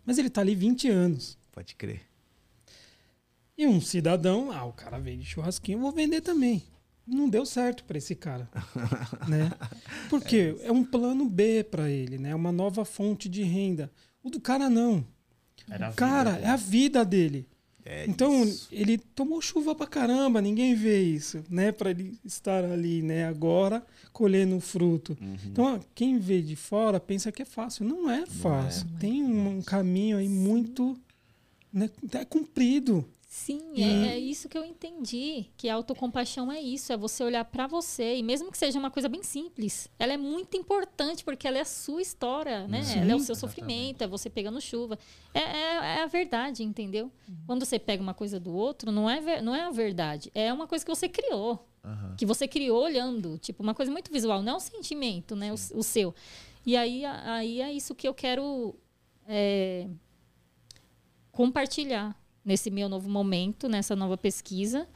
Mas 0.05 0.17
ele 0.17 0.29
tá 0.29 0.41
ali 0.41 0.55
20 0.55 0.89
anos. 0.89 1.37
Pode 1.51 1.75
crer. 1.75 2.01
E 3.57 3.67
um 3.67 3.79
cidadão, 3.79 4.51
ah, 4.51 4.65
o 4.65 4.73
cara 4.73 4.99
vende 4.99 5.25
churrasquinho, 5.25 5.77
eu 5.77 5.81
vou 5.81 5.91
vender 5.91 6.21
também. 6.21 6.63
Não 7.05 7.29
deu 7.29 7.45
certo 7.45 7.83
para 7.83 7.97
esse 7.97 8.15
cara, 8.15 8.49
né? 9.27 9.51
Porque 10.09 10.55
é 10.61 10.71
um 10.71 10.83
plano 10.83 11.27
B 11.27 11.63
para 11.63 11.89
ele, 11.89 12.17
né? 12.17 12.33
Uma 12.33 12.51
nova 12.51 12.85
fonte 12.85 13.27
de 13.27 13.43
renda. 13.43 13.91
O 14.23 14.29
do 14.29 14.39
cara 14.39 14.69
não. 14.69 15.05
Era 15.69 15.87
a 15.87 15.91
O 15.91 15.93
cara 15.93 16.31
vida, 16.31 16.45
é 16.45 16.49
a 16.49 16.55
vida 16.55 17.05
dele. 17.05 17.47
É 17.85 18.05
Então, 18.07 18.43
isso. 18.43 18.67
ele 18.71 18.97
tomou 18.97 19.41
chuva 19.41 19.75
pra 19.75 19.85
caramba, 19.85 20.41
ninguém 20.41 20.73
vê 20.75 21.01
isso, 21.01 21.43
né? 21.49 21.71
Para 21.71 21.91
ele 21.91 22.17
estar 22.23 22.63
ali, 22.63 23.01
né, 23.01 23.25
agora 23.25 23.85
colhendo 24.11 24.55
o 24.55 24.61
fruto. 24.61 25.17
Uhum. 25.19 25.35
Então, 25.45 25.75
ó, 25.75 25.79
quem 25.93 26.17
vê 26.19 26.41
de 26.41 26.55
fora 26.55 26.99
pensa 26.99 27.31
que 27.31 27.41
é 27.41 27.45
fácil. 27.45 27.85
Não 27.85 28.09
é 28.09 28.25
fácil. 28.25 28.87
Tem 28.99 29.23
um, 29.23 29.57
um 29.57 29.61
caminho 29.61 30.17
aí 30.17 30.29
muito 30.29 30.97
né, 31.73 31.89
é 32.13 32.23
cumprido. 32.23 33.03
Sim, 33.33 33.81
é, 33.81 34.09
é 34.09 34.19
isso 34.19 34.47
que 34.47 34.55
eu 34.55 34.63
entendi. 34.63 35.47
Que 35.57 35.67
a 35.67 35.73
autocompaixão 35.73 36.51
é 36.51 36.61
isso, 36.61 36.93
é 36.93 36.97
você 36.97 37.23
olhar 37.23 37.43
pra 37.43 37.65
você. 37.65 38.17
E 38.17 38.21
mesmo 38.21 38.51
que 38.51 38.57
seja 38.59 38.77
uma 38.77 38.91
coisa 38.91 39.09
bem 39.09 39.23
simples, 39.23 39.89
ela 39.97 40.13
é 40.13 40.17
muito 40.17 40.55
importante 40.55 41.23
porque 41.25 41.47
ela 41.47 41.57
é 41.57 41.61
a 41.61 41.65
sua 41.65 41.99
história, 41.99 42.67
né? 42.67 42.83
Sim. 42.83 42.99
ela 42.99 43.11
é 43.11 43.15
o 43.15 43.19
seu 43.19 43.33
Exatamente. 43.33 43.39
sofrimento, 43.39 44.03
é 44.03 44.07
você 44.07 44.29
pegando 44.29 44.61
chuva. 44.61 44.99
É, 45.33 45.39
é, 45.39 45.75
é 45.97 46.03
a 46.03 46.05
verdade, 46.05 46.63
entendeu? 46.63 47.11
Uhum. 47.27 47.35
Quando 47.47 47.65
você 47.65 47.79
pega 47.79 48.03
uma 48.03 48.13
coisa 48.13 48.39
do 48.39 48.53
outro, 48.53 48.91
não 48.91 49.09
é, 49.09 49.41
não 49.41 49.55
é 49.55 49.63
a 49.63 49.71
verdade. 49.71 50.29
É 50.35 50.53
uma 50.53 50.67
coisa 50.67 50.85
que 50.85 50.91
você 50.93 51.09
criou. 51.09 51.67
Aham. 51.83 52.15
Que 52.15 52.27
você 52.27 52.47
criou 52.47 52.83
olhando. 52.83 53.39
Tipo, 53.39 53.63
uma 53.63 53.73
coisa 53.73 53.91
muito 53.91 54.11
visual, 54.11 54.43
não 54.43 54.53
é 54.53 54.55
um 54.57 54.59
sentimento, 54.59 55.35
né? 55.35 55.51
O, 55.51 55.55
o 55.79 55.81
seu. 55.81 56.13
E 56.63 56.77
aí, 56.77 57.03
aí 57.03 57.61
é 57.61 57.73
isso 57.73 57.95
que 57.95 58.07
eu 58.07 58.13
quero 58.13 58.75
é, 59.27 59.87
compartilhar 61.31 62.15
nesse 62.43 62.69
meu 62.69 62.89
novo 62.89 63.09
momento, 63.09 63.67
nessa 63.67 63.95
nova 63.95 64.17
pesquisa. 64.17 64.87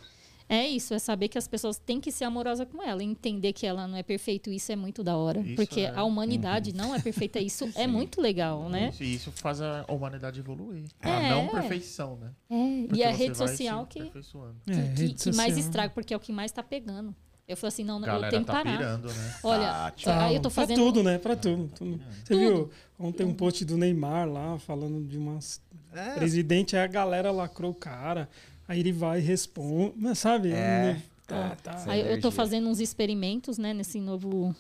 É 0.50 0.66
isso, 0.66 0.94
é 0.94 1.00
saber 1.00 1.28
que 1.28 1.38
as 1.38 1.46
pessoas 1.46 1.78
têm 1.78 2.00
que 2.00 2.10
ser 2.10 2.24
amorosas 2.24 2.66
com 2.72 2.82
ela, 2.82 3.04
entender 3.04 3.52
que 3.52 3.66
ela 3.66 3.86
não 3.86 3.98
é 3.98 4.04
perfeita, 4.04 4.50
isso 4.50 4.72
é 4.72 4.78
muito 4.78 5.04
da 5.04 5.18
hora. 5.18 5.42
Isso 5.42 5.56
porque 5.56 5.82
é. 5.82 5.94
a 5.94 6.06
humanidade 6.06 6.74
não 6.74 6.96
é 6.96 7.02
perfeita, 7.02 7.38
isso 7.38 7.70
é 7.76 7.86
muito 7.88 8.22
legal, 8.22 8.70
né? 8.70 8.90
Isso, 8.90 9.04
e 9.04 9.16
isso 9.16 9.32
faz 9.34 9.62
a 9.62 9.86
humanidade 9.90 10.40
evoluir. 10.40 10.86
É. 11.02 11.10
A 11.10 11.30
não 11.36 11.50
perfeição, 11.50 12.16
né? 12.16 12.32
É, 12.50 12.88
Porque 12.88 13.02
e 13.02 13.04
a 13.04 13.12
rede 13.12 13.38
social 13.38 13.84
se 13.84 13.90
que, 13.90 14.00
aperfeiçoando. 14.00 14.56
É, 14.68 14.72
que, 14.72 15.02
rede 15.02 15.14
que 15.16 15.36
mais 15.36 15.58
estraga, 15.58 15.94
porque 15.94 16.14
é 16.14 16.18
o 16.18 16.20
que 16.20 16.32
mais 16.32 16.50
tá 16.50 16.64
pegando. 16.64 17.14
Eu 17.48 17.56
falei 17.56 17.70
assim, 17.70 17.84
não, 17.86 17.96
A 17.98 18.02
eu 18.02 18.06
galera 18.06 18.30
tenho 18.30 18.42
que 18.44 18.48
tá 18.48 18.54
parar. 18.54 18.78
pirando, 18.78 19.08
né? 19.08 19.36
Olha, 19.42 19.68
Tá, 19.68 19.92
Tá, 20.04 20.26
aí 20.26 20.36
eu 20.36 20.42
tô 20.42 20.50
pra 20.52 20.64
fazendo. 20.64 20.78
tudo, 20.78 21.02
né? 21.04 21.18
Pra 21.18 21.36
tudo. 21.36 21.70
tudo. 21.74 21.98
Você 21.98 22.34
Tudo. 22.34 22.40
viu 22.40 22.70
ontem 23.00 23.24
um 23.26 23.34
post 23.34 23.64
do 23.64 23.78
Neymar 23.78 24.28
lá, 24.30 24.60
falando 24.60 25.02
de 25.08 25.18
umas... 25.18 25.62
É, 25.94 26.16
Presidente, 26.16 26.76
aí 26.76 26.84
a 26.84 26.88
galera 26.88 27.32
lacrou 27.32 27.72
o 27.72 27.74
cara, 27.76 28.28
aí 28.68 28.82
ele 28.82 28.92
vai 28.92 29.20
e 29.20 29.22
responde, 29.24 29.94
mas 29.96 30.20
sabe? 30.20 30.52
É, 30.52 30.98
Tá, 31.26 31.36
é. 31.54 31.56
tá. 31.64 31.84
Aí 31.88 32.02
eu 32.12 32.20
tô 32.22 32.30
fazendo 32.32 32.68
uns 32.70 32.80
experimentos, 32.82 33.58
né, 33.58 33.74
nesse 33.74 34.00
novo 34.02 34.54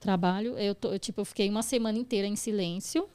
trabalho. 0.00 0.56
Eu 0.58 0.74
tô, 0.74 0.92
eu, 0.92 0.98
tipo, 0.98 1.20
eu 1.20 1.24
fiquei 1.24 1.48
uma 1.50 1.62
semana 1.62 1.98
inteira 1.98 2.26
em 2.26 2.36
silêncio. 2.36 3.08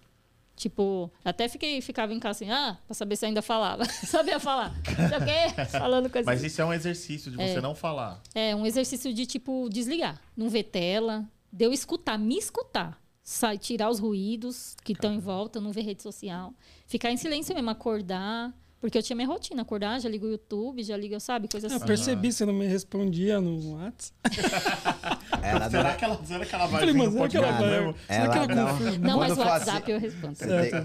Tipo, 0.58 1.12
até 1.24 1.48
fiquei, 1.48 1.80
ficava 1.82 2.12
em 2.16 2.20
casa 2.20 2.44
assim, 2.44 2.52
ah, 2.52 2.80
pra 2.88 2.96
saber 2.96 3.16
se 3.16 3.28
ainda 3.28 3.44
falava. 3.44 3.86
Sabia 4.04 4.40
falar. 4.40 4.74
Sei 4.84 5.06
o 5.06 5.24
quê? 5.24 5.66
Falando 5.70 6.10
coisa 6.10 6.26
Mas 6.26 6.44
isso 6.44 6.60
é 6.60 6.66
um 6.66 6.74
exercício 6.74 7.30
de 7.30 7.38
você 7.38 7.62
não 7.62 7.76
falar. 7.76 8.20
É 8.34 8.56
um 8.56 8.66
exercício 8.66 9.14
de, 9.14 9.28
tipo, 9.28 9.70
desligar. 9.70 10.20
Não 10.36 10.50
ver 10.50 10.64
tela. 10.64 11.30
De 11.54 11.64
eu 11.64 11.72
escutar, 11.72 12.18
me 12.18 12.40
escutar. 12.40 13.00
Sai, 13.22 13.60
tirar 13.60 13.92
os 13.92 14.00
ruídos 14.00 14.76
que 14.84 14.94
estão 14.94 15.14
em 15.14 15.20
volta, 15.20 15.62
não 15.62 15.72
ver 15.72 15.82
rede 15.82 16.02
social. 16.02 16.52
Ficar 16.88 17.12
em 17.12 17.18
silêncio 17.18 17.54
mesmo, 17.54 17.70
acordar. 17.70 18.52
Porque 18.88 18.98
eu 19.00 19.04
tinha 19.04 19.18
minha 19.18 19.28
rotina, 19.28 19.64
acordar, 19.64 20.00
já 20.00 20.08
ligo 20.08 20.26
o 20.26 20.32
YouTube, 20.32 20.82
já 20.82 20.96
ligo, 20.96 21.20
sabe, 21.20 21.50
coisa 21.50 21.68
Eu 21.68 21.76
assim. 21.76 21.86
percebi, 21.86 22.32
você 22.32 22.46
não 22.46 22.54
me 22.54 22.66
respondia 22.66 23.42
no 23.42 23.74
WhatsApp. 23.74 24.14
Ela 25.44 25.70
será, 25.70 25.90
não- 25.92 25.98
que 25.98 26.06
ela, 26.06 26.26
será 26.26 26.46
que 26.46 26.56
ela 26.56 26.66
vai 26.68 26.80
Falei, 26.80 26.94
vir 26.94 26.98
mas 27.00 27.08
no 27.08 27.14
será 27.14 27.28
que 27.30 27.38
ela 27.38 27.48
podcast 27.48 27.76
mesmo? 27.78 27.96
Será 28.08 28.30
que 28.30 28.38
ela 28.38 28.48
não- 28.56 28.78
confirma? 28.78 29.08
Não, 29.10 29.18
mas 29.20 29.38
o 29.38 29.42
WhatsApp 29.42 29.78
assim- 29.82 29.92
eu 29.92 30.00
respondo. 30.00 30.38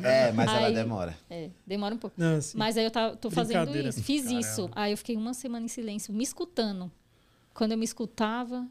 É, 0.04 0.32
mas 0.32 0.48
ela 0.50 0.66
Aí- 0.66 0.74
demora. 0.74 1.16
É, 1.30 1.50
demora 1.64 1.94
um 1.94 1.98
pouco. 1.98 2.16
Não, 2.18 2.36
assim, 2.36 2.58
Mas 2.58 2.76
aí 2.76 2.84
eu 2.84 2.90
tá, 2.90 3.14
tô 3.14 3.30
fazendo 3.30 3.76
isso. 3.76 4.02
Fiz 4.02 4.26
isso. 4.26 4.68
Aí 4.72 4.92
eu 4.92 4.96
fiquei 4.96 5.16
uma 5.16 5.32
semana 5.32 5.64
em 5.64 5.68
silêncio, 5.68 6.12
me 6.12 6.24
escutando. 6.24 6.90
Quando 7.54 7.70
eu 7.72 7.78
me 7.78 7.84
escutava, 7.84 8.66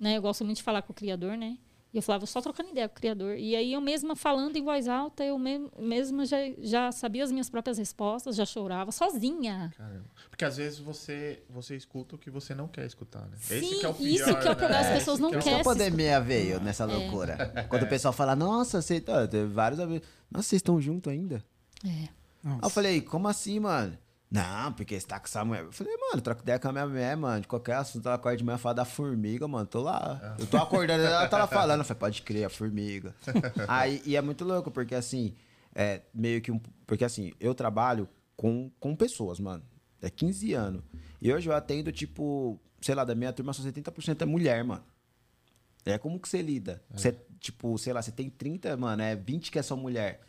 né? 0.00 0.16
Eu 0.16 0.22
gosto 0.22 0.42
muito 0.42 0.56
de 0.58 0.62
falar 0.62 0.80
com 0.80 0.92
o 0.92 0.94
criador, 0.94 1.36
né? 1.36 1.58
E 1.94 1.98
eu 1.98 2.02
falava 2.02 2.26
só 2.26 2.40
trocando 2.40 2.70
ideia 2.70 2.88
com 2.88 2.96
o 2.96 3.00
criador. 3.00 3.36
E 3.38 3.54
aí 3.54 3.72
eu 3.72 3.80
mesma 3.80 4.16
falando 4.16 4.56
em 4.56 4.64
voz 4.64 4.88
alta, 4.88 5.22
eu 5.24 5.38
me- 5.38 5.70
mesma 5.78 6.26
já, 6.26 6.38
já 6.58 6.90
sabia 6.90 7.22
as 7.22 7.30
minhas 7.30 7.48
próprias 7.48 7.78
respostas, 7.78 8.34
já 8.34 8.44
chorava 8.44 8.90
sozinha. 8.90 9.72
Caramba. 9.76 10.04
Porque 10.28 10.44
às 10.44 10.56
vezes 10.56 10.80
você, 10.80 11.40
você 11.48 11.76
escuta 11.76 12.16
o 12.16 12.18
que 12.18 12.30
você 12.30 12.52
não 12.52 12.66
quer 12.66 12.84
escutar, 12.84 13.20
né? 13.28 13.36
Sim, 13.38 13.78
que 13.78 13.86
é 13.86 13.88
o 13.88 13.94
pior, 13.94 14.08
isso 14.08 14.24
que 14.24 14.48
é 14.48 14.50
o 14.50 14.56
problema, 14.56 14.76
as 14.80 14.86
né? 14.88 14.94
pessoas 14.96 15.20
Esse 15.20 15.22
não 15.22 15.30
que 15.30 15.36
é 15.36 15.38
o- 15.38 15.42
Por 15.42 15.44
isso 15.44 15.48
que 15.48 15.54
a 15.54 15.56
quer 15.56 15.58
se 15.62 15.64
pandemia 15.64 16.20
veio 16.20 16.60
nessa 16.60 16.84
loucura. 16.84 17.66
Quando 17.70 17.84
o 17.84 17.88
pessoal 17.88 18.12
fala, 18.12 18.34
nossa, 18.34 18.82
você 18.82 19.00
tá, 19.00 19.28
teve 19.28 19.46
vários 19.46 19.78
amigos. 19.78 20.06
Nossa, 20.28 20.48
vocês 20.48 20.58
estão 20.58 20.80
juntos 20.80 21.12
ainda? 21.12 21.44
É. 21.84 21.88
Aí 21.88 22.08
eu 22.44 22.50
nossa. 22.56 22.70
falei, 22.70 23.00
como 23.02 23.28
assim, 23.28 23.60
mano? 23.60 23.96
Não, 24.30 24.72
porque 24.72 24.98
você 24.98 25.06
tá 25.06 25.20
com 25.20 25.26
essa 25.26 25.44
mulher. 25.44 25.62
Eu 25.64 25.72
falei, 25.72 25.96
mano, 25.96 26.20
troca 26.20 26.42
ideia 26.42 26.58
com 26.58 26.68
a 26.68 26.72
minha 26.72 26.86
mulher, 26.86 27.16
mano. 27.16 27.42
De 27.42 27.46
qualquer 27.46 27.76
assunto, 27.76 28.06
ela 28.06 28.16
acorda 28.16 28.36
de 28.36 28.44
manhã 28.44 28.58
fala 28.58 28.74
da 28.74 28.84
formiga, 28.84 29.46
mano. 29.46 29.66
Tô 29.66 29.80
lá. 29.80 30.36
Eu 30.38 30.46
tô 30.46 30.56
acordando, 30.56 31.04
ela 31.04 31.28
tá 31.28 31.38
lá 31.38 31.46
falando. 31.48 31.80
Eu 31.80 31.84
falei, 31.84 32.00
pode 32.00 32.22
crer, 32.22 32.44
a 32.44 32.50
formiga. 32.50 33.14
Aí, 33.68 34.02
e 34.04 34.16
é 34.16 34.20
muito 34.22 34.44
louco, 34.44 34.70
porque 34.70 34.94
assim, 34.94 35.34
é 35.74 36.02
meio 36.12 36.40
que 36.40 36.50
um. 36.50 36.60
Porque 36.86 37.04
assim, 37.04 37.32
eu 37.38 37.54
trabalho 37.54 38.08
com, 38.36 38.70
com 38.80 38.96
pessoas, 38.96 39.38
mano. 39.38 39.62
É 40.02 40.10
15 40.10 40.52
anos. 40.52 40.82
E 41.20 41.32
hoje 41.32 41.48
eu 41.48 41.54
atendo, 41.54 41.92
tipo, 41.92 42.60
sei 42.80 42.94
lá, 42.94 43.04
da 43.04 43.14
minha 43.14 43.32
turma, 43.32 43.52
só 43.52 43.62
70% 43.62 44.20
é 44.20 44.24
mulher, 44.26 44.62
mano. 44.64 44.84
É 45.86 45.96
como 45.98 46.18
que 46.18 46.28
você 46.28 46.42
lida? 46.42 46.82
Você, 46.90 47.14
tipo, 47.38 47.76
sei 47.78 47.92
lá, 47.92 48.02
você 48.02 48.10
tem 48.10 48.28
30, 48.30 48.76
mano, 48.76 49.02
é 49.02 49.14
20 49.14 49.50
que 49.50 49.58
é 49.58 49.62
só 49.62 49.76
mulher. 49.76 50.20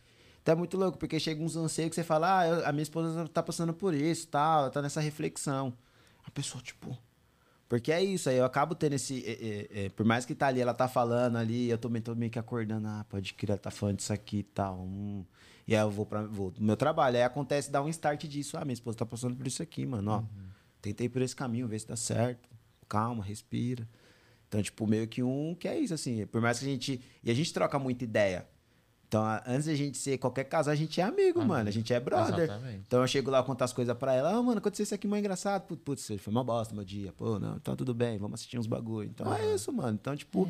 Então 0.46 0.54
é 0.54 0.56
muito 0.56 0.78
louco, 0.78 0.96
porque 1.00 1.20
chega 1.20 1.42
uns 1.44 1.56
anseios 1.56 1.90
que 1.90 1.96
você 1.96 2.04
fala, 2.04 2.42
ah, 2.42 2.48
eu- 2.48 2.68
a 2.68 2.72
minha 2.72 2.84
esposa 2.84 3.28
tá 3.30 3.42
passando 3.42 3.74
por 3.74 3.96
isso, 3.96 4.28
tal, 4.28 4.60
ela 4.62 4.70
tá 4.70 4.80
nessa 4.80 5.02
reflexão. 5.02 5.74
A 6.24 6.30
pessoa, 6.30 6.62
tipo. 6.64 6.96
Porque 7.68 7.92
é 7.92 8.04
isso, 8.04 8.30
aí 8.30 8.38
eu 8.38 8.46
acabo 8.46 8.76
tendo 8.76 8.94
esse. 8.94 9.24
é, 9.26 9.32
é, 9.82 9.86
é, 9.86 9.90
por 9.90 10.06
mais 10.06 10.24
que 10.24 10.36
tá 10.36 10.46
ali, 10.46 10.62
ela 10.62 10.72
tá 10.76 10.88
falando 10.88 11.36
ali, 11.38 11.68
eu 11.68 11.80
também 11.80 12.00
tô 12.00 12.14
meio 12.14 12.30
que 12.32 12.38
acordando, 12.38 12.88
ah, 12.88 13.04
pode 13.10 13.34
crer, 13.34 13.54
ela 13.54 13.58
tá 13.60 13.72
falando 13.72 13.98
disso 13.98 14.14
aqui 14.14 14.38
e 14.38 14.44
tal. 14.44 14.82
hum. 14.82 15.26
E 15.68 15.76
aí 15.76 15.82
eu 15.82 15.90
vou 15.90 16.06
para 16.06 16.22
vou 16.28 16.52
pro 16.52 16.64
meu 16.64 16.78
trabalho. 16.78 17.16
Aí 17.18 17.24
acontece, 17.24 17.72
dá 17.72 17.82
um 17.82 17.90
start 17.90 18.24
disso. 18.26 18.56
Ah, 18.56 18.64
minha 18.64 18.76
esposa 18.76 19.00
tá 19.00 19.06
passando 19.06 19.36
por 19.36 19.48
isso 19.48 19.64
aqui, 19.64 19.84
mano. 19.84 20.12
Ó, 20.12 20.24
tentei 20.80 21.10
por 21.10 21.24
esse 21.24 21.36
caminho, 21.36 21.68
ver 21.68 21.80
se 21.80 21.88
dá 21.88 21.96
certo. 21.96 22.48
Calma, 22.88 23.24
respira. 23.24 23.90
Então, 24.48 24.62
tipo, 24.62 24.86
meio 24.86 25.08
que 25.08 25.24
um 25.24 25.56
que 25.56 25.68
é 25.68 25.80
isso, 25.80 25.96
assim. 25.96 26.28
Por 26.28 26.40
mais 26.40 26.60
que 26.60 26.66
a 26.66 26.70
gente. 26.70 27.02
E 27.24 27.32
a 27.32 27.34
gente 27.34 27.52
troca 27.52 27.80
muita 27.80 28.04
ideia. 28.04 28.48
Então, 29.16 29.42
antes 29.48 29.66
da 29.68 29.76
gente 29.76 29.98
ser 29.98 30.18
qualquer 30.18 30.44
casal, 30.44 30.74
a 30.74 30.76
gente 30.76 31.00
é 31.00 31.04
amigo, 31.04 31.44
mano. 31.44 31.70
A 31.70 31.72
gente 31.72 31.94
é 31.94 32.00
brother. 32.00 32.44
Exatamente. 32.44 32.82
Então 32.86 33.02
eu 33.02 33.08
chego 33.08 33.32
lá 33.32 33.42
contar 33.44 33.66
as 33.66 33.72
coisas 33.72 33.96
pra 33.98 34.14
ela. 34.14 34.32
Ah, 34.32 34.44
mano, 34.44 34.58
aconteceu 34.58 34.84
isso 34.84 34.94
aqui, 34.94 35.08
mãe, 35.08 35.22
engraçado. 35.22 35.62
Putz, 35.62 35.82
Putz, 35.84 36.22
foi 36.22 36.32
uma 36.32 36.44
bosta 36.44 36.76
meu 36.76 36.84
dia. 36.84 37.14
Pô, 37.14 37.40
não, 37.40 37.56
então 37.56 37.76
tudo 37.78 37.94
bem, 37.94 38.18
vamos 38.18 38.36
assistir 38.36 38.60
uns 38.60 38.68
bagulho. 38.68 39.10
Então 39.10 39.34
é 39.34 39.54
isso, 39.56 39.72
mano. 39.72 39.98
Então, 40.00 40.16
tipo, 40.18 40.50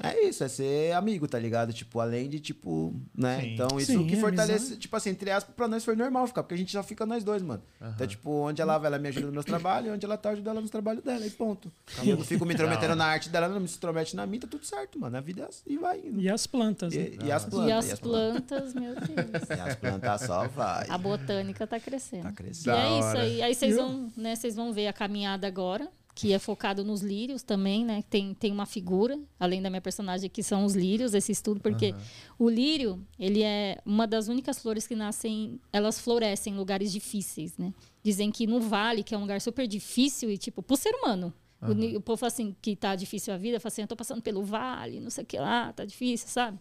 é, 0.00 0.28
isso, 0.28 0.44
é 0.44 0.48
ser 0.48 0.92
amigo, 0.92 1.26
tá 1.26 1.38
ligado? 1.38 1.72
Tipo, 1.72 1.98
além 1.98 2.28
de, 2.28 2.38
tipo, 2.38 2.94
né? 3.12 3.40
Sim. 3.40 3.54
Então 3.54 3.78
isso 3.78 3.92
Sim, 3.92 4.06
que 4.06 4.14
é 4.14 4.20
fortalece, 4.20 4.52
amizade. 4.52 4.80
tipo 4.80 4.96
assim, 4.96 5.10
entre 5.10 5.30
aspas, 5.32 5.54
pra 5.54 5.66
nós 5.66 5.84
foi 5.84 5.96
normal 5.96 6.26
ficar, 6.28 6.44
porque 6.44 6.54
a 6.54 6.58
gente 6.58 6.70
só 6.70 6.82
fica 6.84 7.04
nós 7.04 7.24
dois, 7.24 7.42
mano. 7.42 7.62
Então, 7.94 8.06
tipo, 8.06 8.30
onde 8.30 8.62
ela 8.62 8.78
vai, 8.78 8.88
ela 8.88 8.98
me 8.98 9.08
ajuda 9.08 9.26
nos 9.26 9.32
meus 9.34 9.44
trabalhos, 9.44 9.92
onde 9.92 10.04
ela 10.04 10.16
tá, 10.16 10.28
eu 10.28 10.34
ajudo 10.34 10.50
ela 10.50 10.60
nos 10.60 10.70
trabalhos 10.70 11.02
dela, 11.02 11.26
e 11.26 11.30
ponto. 11.30 11.72
E 12.02 12.10
eu 12.10 12.16
não 12.16 12.24
fico 12.24 12.46
me 12.46 12.54
intrometendo 12.54 12.94
na 12.94 13.06
arte 13.06 13.28
dela, 13.28 13.46
ela 13.46 13.54
não 13.54 13.60
me 13.60 13.68
intromete 13.68 14.14
na 14.14 14.24
minha, 14.24 14.42
tá 14.42 14.46
tudo 14.46 14.64
certo, 14.64 14.98
mano. 15.00 15.16
A 15.16 15.20
vida 15.20 15.42
é 15.42 15.46
assim, 15.46 15.64
e 15.66 15.76
vai 15.76 15.98
indo. 15.98 16.20
E 16.20 16.28
as 16.28 16.46
plantas, 16.46 16.94
né? 16.94 17.08
E, 17.20 17.26
e 17.26 17.32
as 17.32 17.44
plantas. 17.44 17.68
e 17.68 17.72
as 17.72 17.87
plantas, 18.00 18.74
meu 18.74 18.94
Deus. 19.00 19.48
E 19.50 19.52
as 19.60 19.76
plantas 19.76 20.20
só 20.22 20.46
vai. 20.48 20.86
A 20.88 20.98
botânica 20.98 21.66
tá 21.66 21.78
crescendo. 21.80 22.22
Tá 22.24 22.30
E 22.30 22.34
crescendo. 22.34 22.74
Da 22.76 22.82
é 22.82 22.98
isso 22.98 23.16
aí. 23.18 23.42
Aí 23.42 23.54
vocês 23.54 23.76
vão, 23.76 24.12
né, 24.16 24.34
vocês 24.36 24.54
vão 24.56 24.72
ver 24.72 24.86
a 24.88 24.92
caminhada 24.92 25.46
agora, 25.46 25.88
que 26.14 26.32
é 26.32 26.38
focado 26.40 26.84
nos 26.84 27.00
lírios 27.00 27.44
também, 27.44 27.84
né? 27.84 28.02
Tem, 28.10 28.34
tem 28.34 28.50
uma 28.50 28.66
figura, 28.66 29.16
além 29.38 29.62
da 29.62 29.70
minha 29.70 29.80
personagem, 29.80 30.28
que 30.28 30.42
são 30.42 30.64
os 30.64 30.74
lírios, 30.74 31.14
esse 31.14 31.30
estudo, 31.30 31.60
porque 31.60 31.94
o 32.38 32.48
lírio, 32.50 33.00
ele 33.20 33.42
é 33.44 33.78
uma 33.86 34.04
das 34.04 34.26
únicas 34.26 34.58
flores 34.58 34.84
que 34.86 34.96
nascem, 34.96 35.60
elas 35.72 36.00
florescem 36.00 36.54
em 36.54 36.56
lugares 36.56 36.90
difíceis, 36.90 37.56
né? 37.56 37.72
Dizem 38.02 38.32
que 38.32 38.46
no 38.48 38.60
vale, 38.60 39.04
que 39.04 39.14
é 39.14 39.18
um 39.18 39.20
lugar 39.20 39.40
super 39.40 39.66
difícil, 39.68 40.28
e 40.30 40.36
tipo, 40.36 40.60
pro 40.60 40.76
ser 40.76 40.90
humano. 40.94 41.32
O, 41.60 41.72
ni- 41.72 41.96
o 41.96 42.00
povo 42.00 42.16
fala 42.16 42.28
assim, 42.32 42.54
que 42.62 42.76
tá 42.76 42.94
difícil 42.94 43.34
a 43.34 43.36
vida, 43.36 43.58
fala 43.58 43.72
assim, 43.72 43.82
eu 43.82 43.88
tô 43.88 43.96
passando 43.96 44.22
pelo 44.22 44.44
vale, 44.44 45.00
não 45.00 45.10
sei 45.10 45.24
o 45.24 45.26
que 45.26 45.38
lá, 45.38 45.72
tá 45.72 45.84
difícil, 45.84 46.28
sabe? 46.28 46.56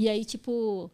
E 0.00 0.08
aí, 0.08 0.24
tipo, 0.24 0.90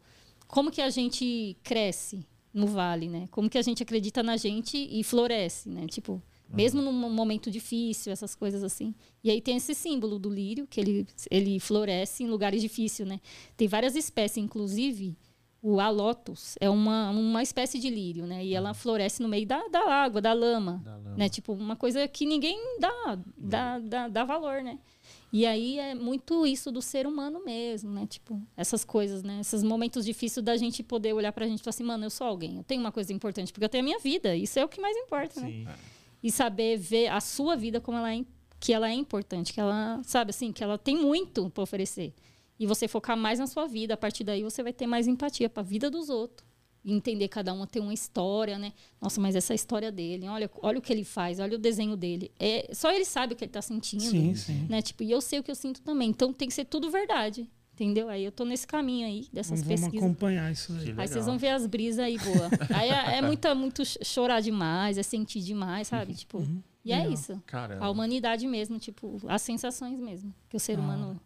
como 0.49 0.69
que 0.71 0.83
a 0.83 0.91
gente 0.91 1.57
cresce 1.63 2.27
no 2.53 2.67
vale, 2.67 3.09
né? 3.09 3.29
Como 3.31 3.49
que 3.49 3.57
a 3.59 3.63
gente 3.63 3.83
acredita 3.83 4.21
na 4.23 4.37
gente 4.37 4.77
e 4.77 5.05
floresce, 5.05 5.69
né? 5.69 5.87
Tipo, 5.87 6.21
mesmo 6.53 6.83
num 6.83 6.93
momento 6.93 7.49
difícil, 7.51 8.13
essas 8.13 8.35
coisas 8.35 8.65
assim. 8.65 8.95
E 9.23 9.31
aí 9.31 9.41
tem 9.41 9.57
esse 9.59 9.75
símbolo 9.75 10.19
do 10.19 10.29
lírio, 10.29 10.67
que 10.67 10.81
ele, 10.81 11.07
ele 11.31 11.61
floresce 11.61 12.25
em 12.25 12.29
lugares 12.29 12.61
difíceis, 12.61 13.09
né? 13.09 13.21
Tem 13.57 13.69
várias 13.69 13.95
espécies, 13.95 14.39
inclusive 14.43 15.17
o 15.63 15.81
alotus 15.81 16.55
é 16.61 16.71
uma, 16.71 17.11
uma 17.11 17.43
espécie 17.43 17.79
de 17.79 17.91
lírio, 17.91 18.27
né? 18.27 18.45
E 18.45 18.55
ela 18.55 18.73
floresce 18.75 19.21
no 19.23 19.29
meio 19.29 19.47
da, 19.47 19.67
da 19.69 19.81
água, 19.89 20.21
da 20.21 20.33
lama, 20.33 20.81
Da 20.85 20.97
lama. 20.97 21.17
né? 21.17 21.29
Tipo, 21.29 21.53
uma 21.53 21.77
coisa 21.77 22.07
que 22.09 22.25
ninguém 22.27 22.59
dá, 22.81 23.19
dá, 23.37 23.79
dá, 23.79 24.09
dá 24.09 24.25
valor, 24.25 24.63
né? 24.63 24.79
E 25.37 25.45
aí 25.45 25.79
é 25.79 25.95
muito 25.95 26.47
isso 26.47 26.73
do 26.73 26.81
ser 26.81 27.07
humano 27.07 27.45
mesmo, 27.45 27.93
né? 27.93 28.07
Tipo, 28.07 28.41
essas 28.57 28.87
coisas, 28.87 29.23
né? 29.23 29.41
Esses 29.43 29.63
momentos 29.63 30.03
difíceis 30.03 30.43
da 30.43 30.57
gente 30.57 30.83
poder 30.83 31.13
olhar 31.13 31.31
pra 31.31 31.47
gente 31.47 31.61
e 31.61 31.63
falar 31.63 31.75
assim, 31.75 31.85
mano, 31.85 32.07
eu 32.07 32.09
sou 32.09 32.27
alguém, 32.27 32.57
eu 32.57 32.65
tenho 32.65 32.81
uma 32.81 32.91
coisa 32.91 33.13
importante, 33.13 33.53
porque 33.53 33.67
eu 33.67 33.69
tenho 33.69 33.83
a 33.83 33.85
minha 33.85 33.99
vida, 33.99 34.35
isso 34.35 34.59
é 34.59 34.65
o 34.65 34.69
que 34.69 34.81
mais 34.81 34.97
importa, 34.97 35.39
né? 35.43 35.47
Sim. 35.47 35.69
E 36.23 36.33
saber 36.33 36.79
ver 36.79 37.09
a 37.09 37.21
sua 37.21 37.55
vida 37.55 37.83
como 37.83 37.99
ela 37.99 38.15
é, 38.15 38.25
que 38.59 38.73
ela 38.73 38.89
é 38.89 38.95
importante, 38.95 39.53
que 39.53 39.61
ela, 39.61 40.01
sabe 40.05 40.31
assim, 40.31 40.51
que 40.53 40.65
ela 40.65 40.79
tem 40.79 40.97
muito 40.97 41.51
para 41.51 41.63
oferecer. 41.63 42.15
E 42.59 42.67
você 42.67 42.89
focar 42.89 43.15
mais 43.15 43.39
na 43.39 43.47
sua 43.47 43.67
vida, 43.67 43.93
a 43.93 43.97
partir 43.99 44.25
daí 44.25 44.43
você 44.43 44.63
vai 44.63 44.73
ter 44.73 44.87
mais 44.87 45.07
empatia 45.07 45.51
para 45.51 45.61
a 45.61 45.67
vida 45.67 45.91
dos 45.91 46.09
outros. 46.09 46.46
Entender 46.95 47.29
cada 47.29 47.53
uma 47.53 47.67
tem 47.67 47.83
uma 47.83 47.93
história, 47.95 48.59
né? 48.59 48.73
Nossa, 49.01 49.21
mas 49.21 49.35
essa 49.35 49.53
é 49.53 49.57
história 49.57 49.91
dele, 49.91 50.29
olha, 50.29 50.51
olha 50.63 50.79
o 50.79 50.83
que 50.83 50.93
ele 50.93 51.05
faz, 51.05 51.41
olha 51.41 51.57
o 51.57 51.59
desenho 51.59 51.97
dele. 51.97 52.31
É, 52.39 52.69
só 52.73 52.93
ele 52.93 53.05
sabe 53.05 53.33
o 53.35 53.37
que 53.37 53.45
ele 53.45 53.53
tá 53.53 53.61
sentindo. 53.63 54.03
Sim, 54.03 54.35
sim. 54.35 54.67
Né? 54.69 54.81
Tipo, 54.83 55.03
e 55.03 55.11
eu 55.11 55.21
sei 55.21 55.39
o 55.41 55.43
que 55.43 55.51
eu 55.51 55.55
sinto 55.57 55.81
também. 55.83 56.09
Então 56.11 56.33
tem 56.33 56.47
que 56.49 56.55
ser 56.55 56.65
tudo 56.65 56.91
verdade. 56.91 57.49
Entendeu? 57.75 58.09
Aí 58.09 58.25
eu 58.25 58.33
tô 58.33 58.43
nesse 58.47 58.67
caminho 58.67 59.07
aí, 59.07 59.27
dessas 59.31 59.61
Vamos 59.63 59.81
pesquisas. 59.81 60.03
acompanhar 60.03 60.51
isso 60.51 60.73
aí. 60.73 60.95
Aí 60.97 61.07
vocês 61.09 61.27
vão 61.27 61.37
ver 61.37 61.51
as 61.51 61.67
brisas 61.67 61.99
aí, 61.99 62.17
boa. 62.17 62.49
aí 62.75 62.89
é, 62.89 63.19
é 63.19 63.23
muita, 63.23 63.55
muito 63.55 63.85
ch- 63.85 63.99
chorar 64.03 64.41
demais, 64.41 64.97
é 64.97 65.03
sentir 65.03 65.41
demais, 65.43 65.89
sabe? 65.89 66.15
Tipo, 66.15 66.43
e 66.83 66.91
é 66.91 66.97
Legal. 66.99 67.13
isso. 67.13 67.43
Caramba. 67.45 67.85
A 67.85 67.91
humanidade 67.91 68.47
mesmo, 68.47 68.79
tipo, 68.79 69.21
as 69.29 69.43
sensações 69.43 69.99
mesmo. 70.01 70.33
Que 70.49 70.57
o 70.57 70.61
ser 70.61 70.79
Ah. 70.79 70.81
humano. 70.81 71.21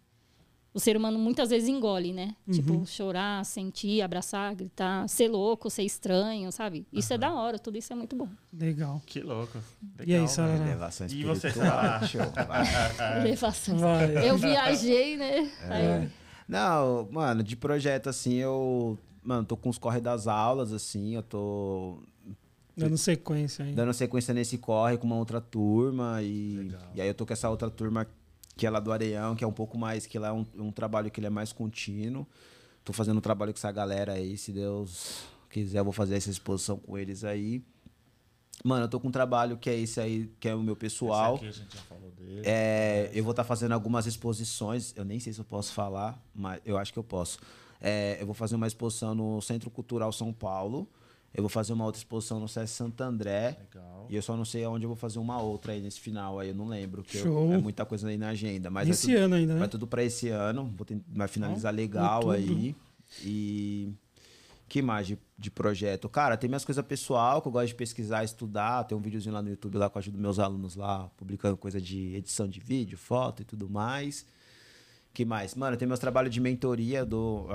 O 0.73 0.79
ser 0.79 0.97
humano 0.97 1.19
muitas 1.19 1.51
vezes 1.51 1.69
engole, 1.69 2.13
né? 2.13 2.35
Uhum. 2.47 2.55
Tipo, 2.55 2.87
chorar, 2.87 3.45
sentir, 3.45 4.03
abraçar, 4.03 4.55
gritar, 4.55 5.09
ser 5.09 5.27
louco, 5.29 5.69
ser 5.69 5.83
estranho, 5.83 6.53
sabe? 6.53 6.87
Isso 6.93 7.13
é 7.13 7.19
da 7.19 7.35
hora, 7.35 7.59
tudo 7.59 7.77
isso 7.77 7.93
é 7.93 7.97
muito 7.97 8.15
bom. 8.15 8.29
Legal. 8.53 9.03
Que 9.05 9.21
louco. 9.21 9.59
E 9.99 10.13
aí, 10.15 10.21
Legal, 10.21 10.29
Sarah? 10.29 10.53
velho. 10.53 10.65
Elevação 10.71 11.07
E 11.09 11.25
você, 11.25 11.49
espiritual. 11.49 11.81
Sarah? 11.83 12.07
Show. 12.07 12.21
Vai. 12.47 13.21
Elevação. 13.27 13.77
Eu 14.25 14.39
viajei, 14.39 15.17
né? 15.17 15.51
Aí, 15.69 16.09
Não, 16.49 17.09
mano, 17.11 17.43
de 17.43 17.57
projeto 17.57 18.09
assim, 18.09 18.35
eu. 18.35 18.97
Mano, 19.25 19.45
tô 19.45 19.57
com 19.57 19.69
os 19.71 19.77
corre 19.79 20.01
das 20.01 20.27
aulas, 20.29 20.73
assim, 20.73 21.15
eu 21.15 21.23
tô 21.23 21.99
Dando 22.77 22.97
sequência 22.97 23.65
aí. 23.65 23.75
dando 23.75 23.93
sequência 23.93 24.33
nesse 24.33 24.57
corre 24.57 24.97
com 24.97 25.07
uma 25.07 25.17
outra 25.17 25.41
turma. 25.41 26.23
E, 26.23 26.73
e 26.95 27.01
aí 27.03 27.09
eu 27.09 27.15
tô 27.15 27.27
com 27.27 27.33
essa 27.33 27.51
outra 27.51 27.69
turma 27.69 28.07
que 28.61 28.67
é 28.67 28.71
lá 28.71 28.79
do 28.79 28.93
Areião, 28.93 29.35
que 29.35 29.43
é 29.43 29.47
um 29.47 29.53
pouco 29.53 29.79
mais, 29.79 30.05
que 30.05 30.19
lá 30.19 30.29
é 30.29 30.33
um, 30.33 30.45
um 30.55 30.71
trabalho 30.71 31.11
que 31.11 31.19
ele 31.19 31.27
é 31.27 31.31
mais 31.31 31.51
contínuo. 31.51 32.27
Tô 32.85 32.93
fazendo 32.93 33.17
um 33.17 33.21
trabalho 33.23 33.55
com 33.55 33.59
essa 33.59 33.73
galera 33.73 34.13
aí, 34.13 34.37
se 34.37 34.53
Deus 34.53 35.25
quiser, 35.49 35.79
eu 35.79 35.85
vou 35.85 35.95
fazer 35.95 36.17
essa 36.17 36.29
exposição 36.29 36.77
com 36.77 36.99
eles 36.99 37.25
aí. 37.25 37.65
Mano, 38.63 38.85
eu 38.85 38.89
tô 38.89 39.01
com 39.01 39.09
um 39.09 39.11
trabalho 39.11 39.57
que 39.57 39.71
é 39.71 39.79
esse 39.79 39.99
aí, 39.99 40.31
que 40.39 40.47
é 40.47 40.55
o 40.55 40.63
meu 40.63 40.77
pessoal. 40.77 41.37
Esse 41.37 41.47
aqui 41.47 41.49
a 41.49 41.53
gente 41.53 41.75
já 41.75 41.83
falou 41.85 42.11
dele. 42.11 42.43
É, 42.45 43.11
eu 43.15 43.25
vou 43.25 43.31
estar 43.31 43.45
fazendo 43.45 43.73
algumas 43.73 44.05
exposições. 44.05 44.93
Eu 44.95 45.07
nem 45.07 45.19
sei 45.19 45.33
se 45.33 45.41
eu 45.41 45.45
posso 45.47 45.73
falar, 45.73 46.23
mas 46.35 46.61
eu 46.63 46.77
acho 46.77 46.93
que 46.93 46.99
eu 46.99 47.05
posso. 47.05 47.39
É, 47.81 48.19
eu 48.21 48.27
vou 48.27 48.35
fazer 48.35 48.57
uma 48.57 48.67
exposição 48.67 49.15
no 49.15 49.41
Centro 49.41 49.71
Cultural 49.71 50.13
São 50.13 50.35
Paulo. 50.35 50.87
Eu 51.33 51.43
vou 51.45 51.49
fazer 51.49 51.73
uma 51.73 51.85
outra 51.85 52.01
exposição 52.01 52.41
no 52.41 52.49
SESC 52.49 52.75
Santo 52.75 53.01
André. 53.03 53.57
Legal. 53.73 54.07
E 54.11 54.17
eu 54.17 54.23
só 54.23 54.37
não 54.37 54.45
sei 54.45 54.65
aonde 54.65 54.85
eu 54.85 54.89
vou 54.89 54.97
fazer 54.97 55.19
uma 55.21 55.41
outra 55.41 55.73
aí 55.73 55.81
nesse 55.81 56.01
final 56.01 56.41
aí, 56.41 56.49
eu 56.49 56.55
não 56.55 56.67
lembro. 56.67 57.03
Que 57.05 57.19
eu- 57.19 57.23
Show. 57.23 57.53
é 57.53 57.59
muita 57.59 57.85
coisa 57.87 58.09
aí 58.09 58.19
na 58.19 58.31
agenda. 58.31 58.69
Mas 58.69 58.89
Esse 58.89 59.07
vai 59.07 59.15
tudo, 59.17 59.25
ano 59.27 59.35
ainda, 59.37 59.53
né? 59.55 59.59
vai 59.61 59.69
tudo 59.69 59.87
pra 59.87 60.03
esse 60.03 60.29
ano. 60.29 60.73
Vou 60.77 60.85
ten- 60.85 61.05
vai 61.09 61.29
finalizar 61.29 61.73
legal 61.73 62.25
outubro. 62.27 62.33
aí. 62.57 62.75
E 63.25 63.93
que 64.69 64.83
mais 64.83 65.07
de, 65.07 65.19
de 65.39 65.51
projeto? 65.51 66.09
Cara, 66.09 66.37
tem 66.37 66.49
minhas 66.49 66.65
coisas 66.65 66.85
pessoal 66.85 67.41
que 67.41 67.47
eu 67.49 67.53
gosto 67.53 67.69
de 67.69 67.75
pesquisar, 67.77 68.25
estudar. 68.25 68.85
Tem 68.85 68.97
um 68.99 69.01
videozinho 69.01 69.33
lá 69.35 69.41
no 69.43 69.49
YouTube 69.51 69.79
lá 69.79 69.89
que 69.89 69.97
eu 69.97 70.01
ajudo 70.01 70.19
meus 70.19 70.39
alunos 70.41 70.75
lá, 70.75 71.09
publicando 71.17 71.57
coisa 71.57 71.81
de 71.81 72.15
edição 72.17 72.49
de 72.49 72.59
vídeo, 72.59 72.99
foto 72.99 73.43
e 73.43 73.45
tudo 73.45 73.69
mais. 73.71 74.27
Que 75.15 75.25
mais? 75.25 75.55
Mano, 75.55 75.77
tem 75.77 75.87
meus 75.89 75.99
trabalhos 76.01 76.33
de 76.33 76.41
mentoria, 76.41 77.05
do, 77.05 77.47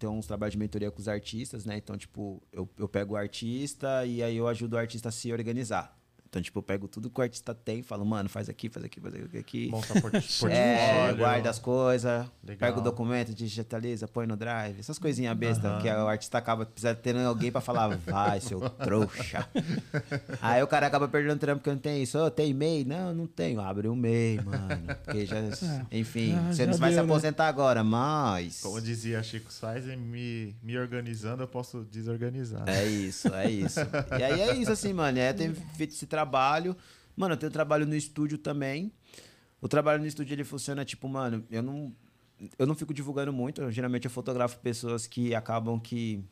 tem 0.00 0.08
uns 0.08 0.26
trabalhos 0.26 0.52
de 0.52 0.58
mentoria 0.58 0.90
com 0.90 0.98
os 0.98 1.08
artistas, 1.08 1.66
né? 1.66 1.76
Então, 1.76 1.96
tipo, 1.96 2.42
eu, 2.50 2.68
eu 2.78 2.88
pego 2.88 3.14
o 3.14 3.16
artista 3.16 4.04
e 4.06 4.22
aí 4.22 4.36
eu 4.36 4.48
ajudo 4.48 4.74
o 4.74 4.78
artista 4.78 5.10
a 5.10 5.12
se 5.12 5.30
organizar. 5.30 5.99
Então, 6.30 6.40
tipo, 6.40 6.60
eu 6.60 6.62
pego 6.62 6.86
tudo 6.86 7.10
que 7.10 7.18
o 7.18 7.22
artista 7.24 7.52
tem, 7.52 7.82
falo, 7.82 8.04
mano, 8.06 8.28
faz 8.28 8.48
aqui, 8.48 8.68
faz 8.68 8.86
aqui, 8.86 9.00
faz 9.00 9.12
aqui. 9.36 9.68
Monta 9.68 9.88
port- 10.00 10.12
portfólio. 10.12 10.54
É, 10.56 11.12
guarda 11.12 11.50
as 11.50 11.58
coisas, 11.58 12.24
pega 12.56 12.78
o 12.78 12.80
documento, 12.80 13.34
digitaliza, 13.34 14.06
põe 14.06 14.28
no 14.28 14.36
drive, 14.36 14.78
essas 14.78 14.96
coisinhas 14.96 15.36
bestas 15.36 15.82
que 15.82 15.88
o 15.88 16.06
artista 16.06 16.38
acaba 16.38 16.64
precisando 16.64 16.98
ter 16.98 17.16
alguém 17.16 17.50
pra 17.50 17.60
falar, 17.60 17.96
vai, 17.96 18.40
seu 18.40 18.60
trouxa. 18.70 19.44
Aí 20.40 20.62
o 20.62 20.68
cara 20.68 20.86
acaba 20.86 21.08
perdendo 21.08 21.40
trampo 21.40 21.58
porque 21.58 21.70
não 21.70 21.78
tem 21.78 22.00
isso. 22.00 22.16
Ô, 22.16 22.30
tem 22.30 22.50
e-mail? 22.50 22.86
Não, 22.86 23.12
não 23.12 23.26
tenho. 23.26 23.60
Abre 23.60 23.88
um 23.88 23.94
e-mail, 23.94 24.44
mano. 24.44 24.86
Porque 25.04 25.26
já, 25.26 25.36
enfim, 25.90 26.36
Ah, 26.36 26.52
você 26.52 26.64
não 26.64 26.74
vai 26.78 26.90
se 26.90 26.96
né? 26.96 27.02
aposentar 27.02 27.48
agora, 27.48 27.82
mas. 27.82 28.60
Como 28.60 28.80
dizia 28.80 29.20
Chico 29.24 29.52
Sainz, 29.52 29.84
me, 29.98 30.54
me 30.62 30.78
organizando 30.78 31.42
eu 31.42 31.48
posso 31.48 31.80
desorganizar. 31.90 32.62
É 32.68 32.84
isso, 32.86 33.34
é 33.34 33.50
isso. 33.50 33.80
E 34.16 34.22
aí 34.22 34.40
é 34.42 34.54
isso, 34.54 34.70
assim, 34.70 34.92
mano. 34.92 35.18
É, 35.18 35.32
tem 35.32 35.52
feito 35.52 35.90
esse 35.92 36.06
trabalho. 36.06 36.19
Mano, 37.16 37.34
eu 37.34 37.38
tenho 37.38 37.52
trabalho 37.52 37.86
no 37.86 37.94
estúdio 37.94 38.38
também. 38.38 38.92
O 39.60 39.68
trabalho 39.68 40.00
no 40.00 40.06
estúdio, 40.06 40.34
ele 40.34 40.44
funciona, 40.44 40.84
tipo, 40.84 41.08
mano, 41.08 41.44
eu 41.50 41.62
não... 41.62 41.94
Eu 42.58 42.66
não 42.66 42.74
fico 42.74 42.94
divulgando 42.94 43.32
muito. 43.32 43.60
Eu, 43.60 43.70
geralmente 43.70 44.06
eu 44.06 44.10
fotografo 44.10 44.58
pessoas 44.60 45.06
que 45.06 45.34
acabam 45.34 45.78
que 45.78 46.24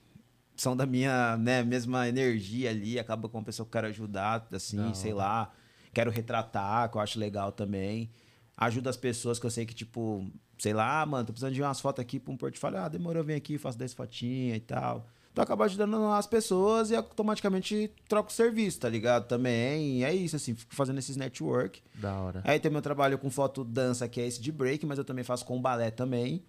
são 0.57 0.75
da 0.75 0.87
minha, 0.87 1.37
né, 1.37 1.63
mesma 1.63 2.09
energia 2.09 2.71
ali. 2.71 2.99
Acaba 2.99 3.29
com 3.29 3.37
uma 3.37 3.45
pessoa 3.45 3.67
que 3.67 3.69
eu 3.69 3.73
quero 3.73 3.87
ajudar, 3.89 4.49
assim, 4.51 4.79
Da 4.79 4.95
sei 4.95 5.13
lá. 5.13 5.53
Quero 5.93 6.11
retratar, 6.11 6.91
que 6.91 6.97
eu 6.97 7.01
acho 7.01 7.19
legal 7.19 7.53
também. 7.53 8.11
Ajuda 8.57 8.89
as 8.89 8.97
pessoas 8.97 9.39
que 9.39 9.45
eu 9.45 9.51
sei 9.51 9.67
que, 9.67 9.75
tipo, 9.75 10.27
sei 10.59 10.73
lá, 10.73 11.03
ah, 11.03 11.07
mano, 11.07 11.27
tô 11.27 11.33
precisando 11.33 11.55
de 11.55 11.63
umas 11.63 11.81
fotos 11.81 12.03
aqui 12.03 12.19
pra 12.19 12.33
um 12.33 12.37
portfólio. 12.37 12.79
Ah, 12.79 12.89
demorou, 12.89 13.23
vem 13.23 13.37
aqui, 13.37 13.59
faço 13.59 13.79
10 13.79 13.93
fotinhas 13.95 14.57
e 14.57 14.61
tal. 14.61 15.07
Então 15.39 15.45
acaba 15.45 15.67
ajudando 15.67 15.95
as 16.09 16.27
pessoas 16.27 16.91
e 16.91 16.97
automaticamente 16.97 17.93
troco 18.09 18.29
o 18.29 18.33
serviço, 18.33 18.81
tá 18.81 18.89
ligado? 18.89 19.29
Também. 19.29 19.99
E 19.99 20.05
é 20.05 20.13
isso, 20.13 20.35
assim, 20.35 20.53
fico 20.53 20.75
fazendo 20.75 20.99
esses 20.99 21.17
network. 21.17 21.81
Da 21.95 22.21
hora. 22.21 22.43
Aí 22.45 22.59
tem 22.59 22.73
meu 22.73 22.83
trabalho 22.83 23.17
com 23.17 23.31
foto 23.31 23.63
dança, 23.63 24.09
que 24.09 24.21
é 24.21 24.27
esse 24.27 24.41
de 24.41 24.51
break, 24.51 24.85
mas 24.85 24.99
eu 24.99 25.05
também 25.05 25.23
faço 25.23 25.47
com 25.47 25.63
balé 25.63 25.93
também. 25.93 26.43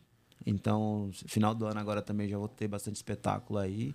Então, 0.44 1.12
final 1.28 1.54
do 1.54 1.68
ano 1.68 1.80
agora 1.80 2.02
também 2.02 2.28
já 2.28 2.40
vou 2.40 2.48
ter 2.48 2.68
bastante 2.68 2.96
espetáculo 2.96 3.60
aí 3.60 3.94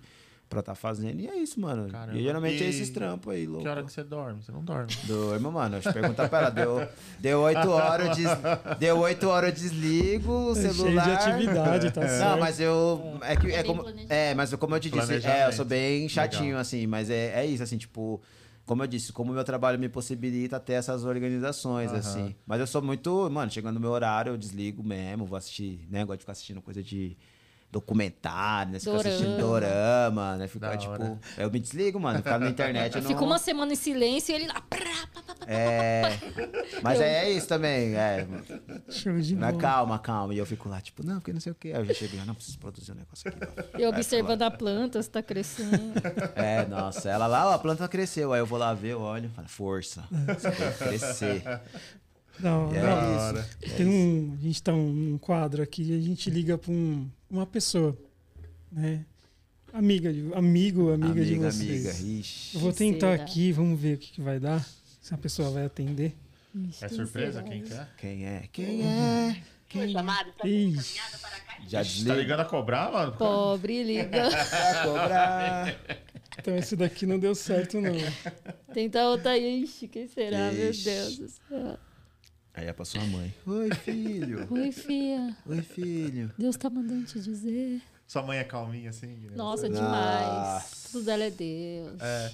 pra 0.49 0.61
tá 0.61 0.75
fazendo. 0.75 1.19
E 1.19 1.27
é 1.27 1.35
isso, 1.37 1.59
mano. 1.59 1.89
Caramba. 1.89 2.17
E 2.17 2.21
geralmente 2.23 2.61
é 2.63 2.65
E 2.67 2.69
esses 2.69 2.89
trampos 2.89 3.33
aí, 3.33 3.45
louco. 3.45 3.63
Que 3.63 3.67
hora 3.69 3.83
que 3.83 3.91
você 3.91 4.03
dorme? 4.03 4.41
Você 4.43 4.51
não 4.51 4.63
dorme. 4.63 4.91
Durma, 5.05 5.51
mano. 5.51 5.71
Deixa 5.73 5.89
eu 5.89 5.93
perguntar 5.93 6.29
pra 6.29 6.39
ela. 6.39 6.49
Deu, 6.51 6.87
deu 7.19 7.39
8 7.41 7.69
horas, 7.69 8.07
eu 8.07 8.13
des, 8.15 8.77
deu 8.79 8.97
8 8.99 9.27
horas, 9.27 9.49
eu 9.49 9.55
desligo 9.55 10.31
o 10.31 10.51
É 10.51 10.55
cheio 10.55 10.73
celular. 10.73 11.03
de 11.05 11.11
atividade, 11.11 11.91
tá 11.91 12.01
certo. 12.07 12.29
Não, 12.29 12.39
mas 12.39 12.59
eu. 12.59 13.17
É, 13.21 13.35
que, 13.35 13.47
é, 13.51 13.63
como, 13.63 13.83
é, 14.09 14.33
mas 14.35 14.53
como 14.55 14.75
eu 14.75 14.79
te 14.79 14.89
disse, 14.89 15.27
é, 15.27 15.47
eu 15.47 15.51
sou 15.53 15.65
bem 15.65 16.07
chatinho, 16.07 16.45
Legal. 16.45 16.61
assim, 16.61 16.87
mas 16.87 17.09
é, 17.09 17.41
é 17.41 17.45
isso, 17.45 17.63
assim, 17.63 17.77
tipo. 17.77 18.21
Como 18.65 18.81
eu 18.81 18.87
disse, 18.87 19.13
como 19.13 19.31
o 19.31 19.35
meu 19.35 19.43
trabalho 19.43 19.77
me 19.77 19.87
possibilita 19.87 20.59
ter 20.59 20.73
essas 20.73 21.05
organizações, 21.05 21.91
Aham. 21.91 21.99
assim. 21.99 22.35
Mas 22.47 22.59
eu 22.59 22.65
sou 22.65 22.81
muito. 22.81 23.29
Mano, 23.29 23.51
chegando 23.51 23.75
no 23.75 23.79
meu 23.79 23.91
horário, 23.91 24.31
eu 24.31 24.37
desligo 24.37 24.81
mesmo, 24.83 25.23
vou 25.23 25.37
assistir, 25.37 25.85
né? 25.87 26.03
Gosto 26.03 26.17
de 26.17 26.23
ficar 26.23 26.31
assistindo 26.31 26.61
coisa 26.63 26.81
de 26.81 27.15
documentário, 27.71 28.71
né? 28.73 28.79
Ficar 28.79 28.95
assistindo 28.97 29.37
dorama, 29.37 30.37
né? 30.37 30.47
Ficar, 30.47 30.69
Da 30.71 30.77
tipo. 30.77 30.91
hora. 30.91 31.19
Eu 31.37 31.51
me 31.51 31.59
desligo, 31.59 31.99
mano. 31.99 32.17
Ficar 32.19 32.39
na 32.39 32.49
internet. 32.49 32.95
Eu 32.95 33.01
não... 33.01 33.09
Ficou 33.09 33.27
uma 33.27 33.37
semana 33.37 33.73
em 33.73 33.75
silêncio 33.75 34.31
e 34.31 34.35
ele 34.35 34.47
lá. 34.47 34.61
prá, 34.61 34.79
pá, 35.13 35.21
pá, 35.21 35.35
pá. 35.35 35.45
É. 35.47 36.17
Mas 36.81 37.01
é, 37.01 37.29
isso 37.29 37.47
também, 37.47 37.95
é. 37.95 38.25
Show 38.89 39.19
de 39.19 39.35
Mas 39.35 39.51
bola. 39.51 39.61
calma, 39.61 39.99
calma. 39.99 40.33
E 40.33 40.37
eu 40.37 40.45
fico 40.45 40.69
lá, 40.69 40.79
tipo, 40.79 41.05
não, 41.05 41.15
porque 41.15 41.33
não 41.33 41.39
sei 41.41 41.51
o 41.51 41.55
quê. 41.55 41.69
Aí 41.75 41.81
eu 41.81 41.85
já 41.85 41.93
chego 41.93 42.15
lá, 42.17 42.25
não, 42.25 42.33
preciso 42.33 42.57
produzir 42.59 42.91
um 42.91 42.95
negócio 42.95 43.27
aqui. 43.29 43.39
ó. 43.73 43.77
Eu 43.77 43.89
observando 43.89 44.41
a 44.41 44.51
planta, 44.51 45.01
se 45.03 45.09
tá 45.09 45.21
crescendo. 45.21 45.93
É, 46.35 46.65
nossa, 46.65 47.09
ela 47.09 47.27
lá, 47.27 47.49
ó, 47.49 47.53
a 47.53 47.59
planta 47.59 47.87
cresceu. 47.87 48.31
Aí 48.33 48.39
eu 48.39 48.45
vou 48.45 48.57
lá 48.57 48.73
ver, 48.73 48.93
eu 48.93 49.01
olho, 49.01 49.29
falo, 49.35 49.47
força. 49.49 50.03
Você 50.11 50.51
tem 50.51 50.71
que 50.71 50.77
crescer. 50.77 51.43
Não, 52.39 52.73
é 52.75 52.81
não. 52.81 53.39
isso. 53.39 53.75
Tem 53.77 53.85
um, 53.87 54.37
a 54.39 54.43
gente 54.43 54.61
tá 54.63 54.73
um, 54.73 55.13
um 55.13 55.17
quadro 55.17 55.61
aqui 55.63 55.83
e 55.83 55.97
a 55.97 56.01
gente 56.01 56.29
liga 56.29 56.57
para 56.57 56.71
um, 56.71 57.07
uma 57.29 57.45
pessoa, 57.45 57.97
né? 58.71 59.05
Amiga, 59.73 60.11
de, 60.13 60.33
amigo, 60.33 60.91
amiga, 60.91 61.25
de 61.25 61.33
Amiga, 61.33 61.51
vocês. 61.51 61.85
amiga. 61.99 62.19
Ixi. 62.19 62.55
Eu 62.55 62.61
vou 62.61 62.71
tentar 62.71 63.13
aqui, 63.13 63.51
vamos 63.51 63.79
ver 63.79 63.95
o 63.95 63.97
que, 63.97 64.11
que 64.13 64.21
vai 64.21 64.39
dar. 64.39 64.65
Se 65.01 65.13
a 65.13 65.17
pessoa 65.17 65.49
vai 65.51 65.65
atender. 65.65 66.15
É 66.81 66.87
surpresa 66.87 67.43
quem 67.43 67.61
quer? 67.61 67.89
Quem 67.97 68.25
é? 68.25 68.43
Quem 68.51 68.81
é? 68.83 69.37
Quem 69.67 69.81
é? 69.97 70.47
Ixi, 70.47 70.99
Já 71.67 71.79
Tá 71.79 71.83
desliga. 71.83 72.15
ligando 72.15 72.39
a 72.39 72.45
cobrar, 72.45 72.91
mano? 72.91 73.11
Pobre, 73.13 73.83
liga. 73.83 74.07
Pra 74.09 74.83
cobrar. 74.85 75.75
então 76.39 76.55
esse 76.55 76.75
daqui 76.77 77.05
não 77.05 77.19
deu 77.19 77.35
certo, 77.35 77.81
não. 77.81 77.91
Tenta 78.73 79.03
outra 79.09 79.31
aí. 79.31 79.67
Quem 79.91 80.07
será? 80.07 80.51
Meu 80.53 80.69
Ixi. 80.71 80.83
Deus 80.85 81.17
do 81.17 81.27
céu. 81.27 81.79
Aí 82.55 82.67
é 82.67 82.73
pra 82.73 82.85
sua 82.85 83.03
mãe. 83.05 83.33
Oi, 83.45 83.69
filho. 83.75 84.47
Oi, 84.51 84.71
filha. 84.71 85.35
Oi, 85.45 85.61
filho. 85.61 86.31
Deus 86.37 86.55
tá 86.55 86.69
mandando 86.69 87.05
te 87.05 87.19
dizer. 87.19 87.81
Sua 88.07 88.21
mãe 88.23 88.37
é 88.37 88.43
calminha 88.43 88.89
assim? 88.91 89.07
Guilherme? 89.07 89.35
Nossa, 89.35 89.67
Nossa. 89.67 89.81
demais. 89.81 90.89
Tudo 90.91 91.05
dela 91.05 91.23
é 91.23 91.31
Deus. 91.31 92.01
É. 92.01 92.33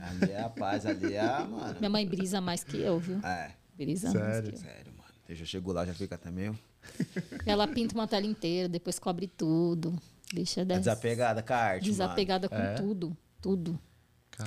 Ali 0.00 0.32
é 0.32 0.40
a 0.40 0.48
paz, 0.48 0.86
ali 0.86 1.14
é 1.14 1.20
a, 1.20 1.40
mano. 1.44 1.76
Minha 1.78 1.90
mãe 1.90 2.06
brisa 2.06 2.40
mais 2.40 2.62
que 2.64 2.78
eu, 2.78 2.98
viu? 2.98 3.18
É, 3.24 3.50
Brisa 3.76 4.12
mais 4.12 4.34
Sério? 4.36 4.50
que 4.50 4.54
eu. 4.56 4.60
sério, 4.60 4.92
mano. 4.96 5.08
Eu 5.28 5.36
já 5.36 5.44
chego 5.44 5.72
lá, 5.72 5.84
já 5.84 5.92
fica 5.94 6.14
até 6.14 6.30
meio 6.30 6.58
Ela 7.44 7.66
pinta 7.68 7.94
uma 7.94 8.06
tela 8.06 8.24
inteira, 8.24 8.68
depois 8.68 8.98
cobre 8.98 9.26
tudo. 9.26 9.98
É 10.32 10.36
dessa. 10.36 10.64
desapegada 10.64 11.42
com 11.42 11.52
a 11.52 11.56
arte, 11.56 11.82
mano. 11.82 11.92
Desapegada 11.92 12.48
com 12.48 12.54
É? 12.54 12.74
tudo. 12.74 13.16
Tudo. 13.42 13.78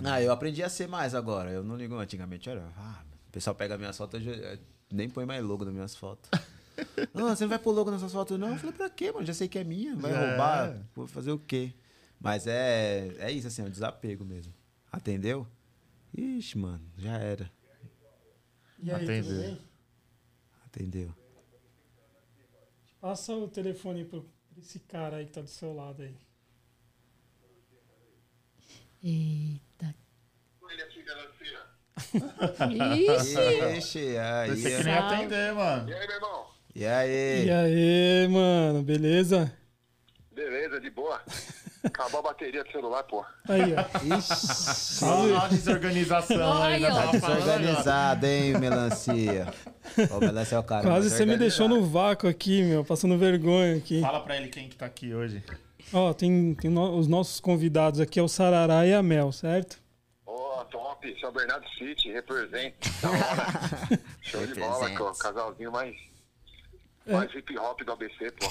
Ah, 0.03 0.21
eu 0.21 0.31
aprendi 0.31 0.63
a 0.63 0.69
ser 0.69 0.87
mais 0.87 1.13
agora. 1.13 1.49
Eu 1.51 1.63
não 1.63 1.75
ligo 1.75 1.95
antigamente. 1.95 2.49
Olha, 2.49 2.63
ah, 2.77 2.99
o 3.31 3.33
pessoal 3.33 3.55
pega 3.55 3.77
minhas 3.77 3.97
fotos, 3.97 4.21
eu, 4.27 4.33
eu 4.33 4.59
nem 4.91 5.09
põe 5.09 5.25
mais 5.25 5.41
logo 5.41 5.63
nas 5.63 5.73
minhas 5.73 5.95
fotos. 5.95 6.29
não, 7.13 7.29
você 7.33 7.45
não 7.45 7.49
vai 7.49 7.57
pôr 7.59 7.71
logo 7.71 7.89
nas 7.89 8.01
suas 8.01 8.11
fotos, 8.11 8.37
não? 8.37 8.49
Eu 8.49 8.57
falei, 8.57 8.75
pra 8.75 8.89
quê, 8.89 9.09
mano? 9.09 9.25
Já 9.25 9.33
sei 9.33 9.47
que 9.47 9.57
é 9.57 9.63
minha. 9.63 9.95
Vai 9.95 10.11
É. 10.11 10.27
roubar? 10.29 10.85
Vou 10.93 11.07
fazer 11.07 11.31
o 11.31 11.39
quê? 11.39 11.73
Mas 12.19 12.45
é, 12.45 13.07
é 13.19 13.31
isso, 13.31 13.47
assim, 13.47 13.61
é 13.61 13.65
um 13.65 13.69
desapego 13.69 14.25
mesmo. 14.25 14.53
Atendeu? 14.91 15.47
Ixi, 16.13 16.57
mano, 16.57 16.83
já 16.97 17.17
era. 17.17 17.49
E 18.79 18.91
aí, 18.91 19.05
bem? 19.05 19.61
Atendeu. 20.65 21.15
Passa 22.99 23.33
o 23.33 23.47
telefone 23.47 24.03
pro, 24.03 24.21
pra 24.21 24.59
esse 24.61 24.79
cara 24.81 25.17
aí 25.17 25.25
que 25.25 25.31
tá 25.31 25.41
do 25.41 25.47
seu 25.49 25.73
lado 25.73 26.01
aí. 26.03 26.17
Eita. 29.01 29.95
Ele 30.69 30.81
aqui, 30.83 31.01
Melancia. 31.03 31.70
Ixi. 32.69 33.77
Ixi, 33.77 34.17
aí. 34.17 34.49
Você 34.49 34.77
que 34.77 34.83
nem 34.83 34.93
atender, 34.93 35.53
mano. 35.53 35.89
E 35.89 35.93
aí, 35.93 36.07
meu 36.07 36.15
irmão? 36.15 36.45
E 36.75 36.85
aí? 36.85 37.45
E 37.45 37.51
aí, 37.51 38.27
mano, 38.29 38.81
beleza? 38.81 39.51
Beleza, 40.33 40.79
de 40.79 40.89
boa. 40.89 41.19
Acabou 41.83 42.19
a 42.19 42.23
bateria 42.23 42.63
do 42.63 42.71
celular, 42.71 43.03
pô. 43.03 43.25
Aí, 43.49 43.73
ó. 43.75 44.17
Ixi. 44.17 45.03
Olha 45.03 45.39
a 45.39 45.47
desorganização 45.47 46.61
aí, 46.63 46.79
né? 46.79 46.89
ó. 46.91 47.11
Desorganizado, 47.11 48.25
hein, 48.25 48.57
melancia? 48.59 49.47
Ô, 50.11 50.19
melancia 50.19 50.55
é 50.55 50.59
o 50.59 50.63
cara. 50.63 50.83
Quase 50.83 51.09
você 51.09 51.25
me 51.25 51.37
deixou 51.37 51.67
no 51.67 51.83
vácuo 51.83 52.29
aqui, 52.29 52.63
meu, 52.63 52.85
passando 52.85 53.17
vergonha 53.17 53.75
aqui. 53.77 53.99
Fala 54.01 54.19
pra 54.21 54.37
ele 54.37 54.47
quem 54.47 54.69
que 54.69 54.75
tá 54.75 54.85
aqui 54.85 55.13
hoje. 55.13 55.43
Ó, 55.91 56.13
tem, 56.13 56.53
tem 56.55 56.71
no- 56.71 56.95
os 56.97 57.07
nossos 57.07 57.39
convidados 57.41 57.99
aqui, 57.99 58.17
é 58.19 58.23
o 58.23 58.27
Sarará 58.27 58.85
e 58.87 58.93
a 58.93 59.03
Mel, 59.03 59.31
certo? 59.31 59.80
Top. 60.65 61.19
São 61.19 61.31
Bernardo 61.31 61.67
City, 61.77 62.11
represent. 62.11 62.73
Da 63.01 63.09
hora. 63.09 63.99
Show 64.21 64.45
de 64.47 64.55
bola, 64.55 64.89
pô. 64.97 65.11
Casalzinho 65.13 65.71
mais, 65.71 65.95
mais 67.05 67.33
hip 67.33 67.57
hop 67.57 67.81
do 67.83 67.91
ABC, 67.93 68.31
pô. 68.31 68.47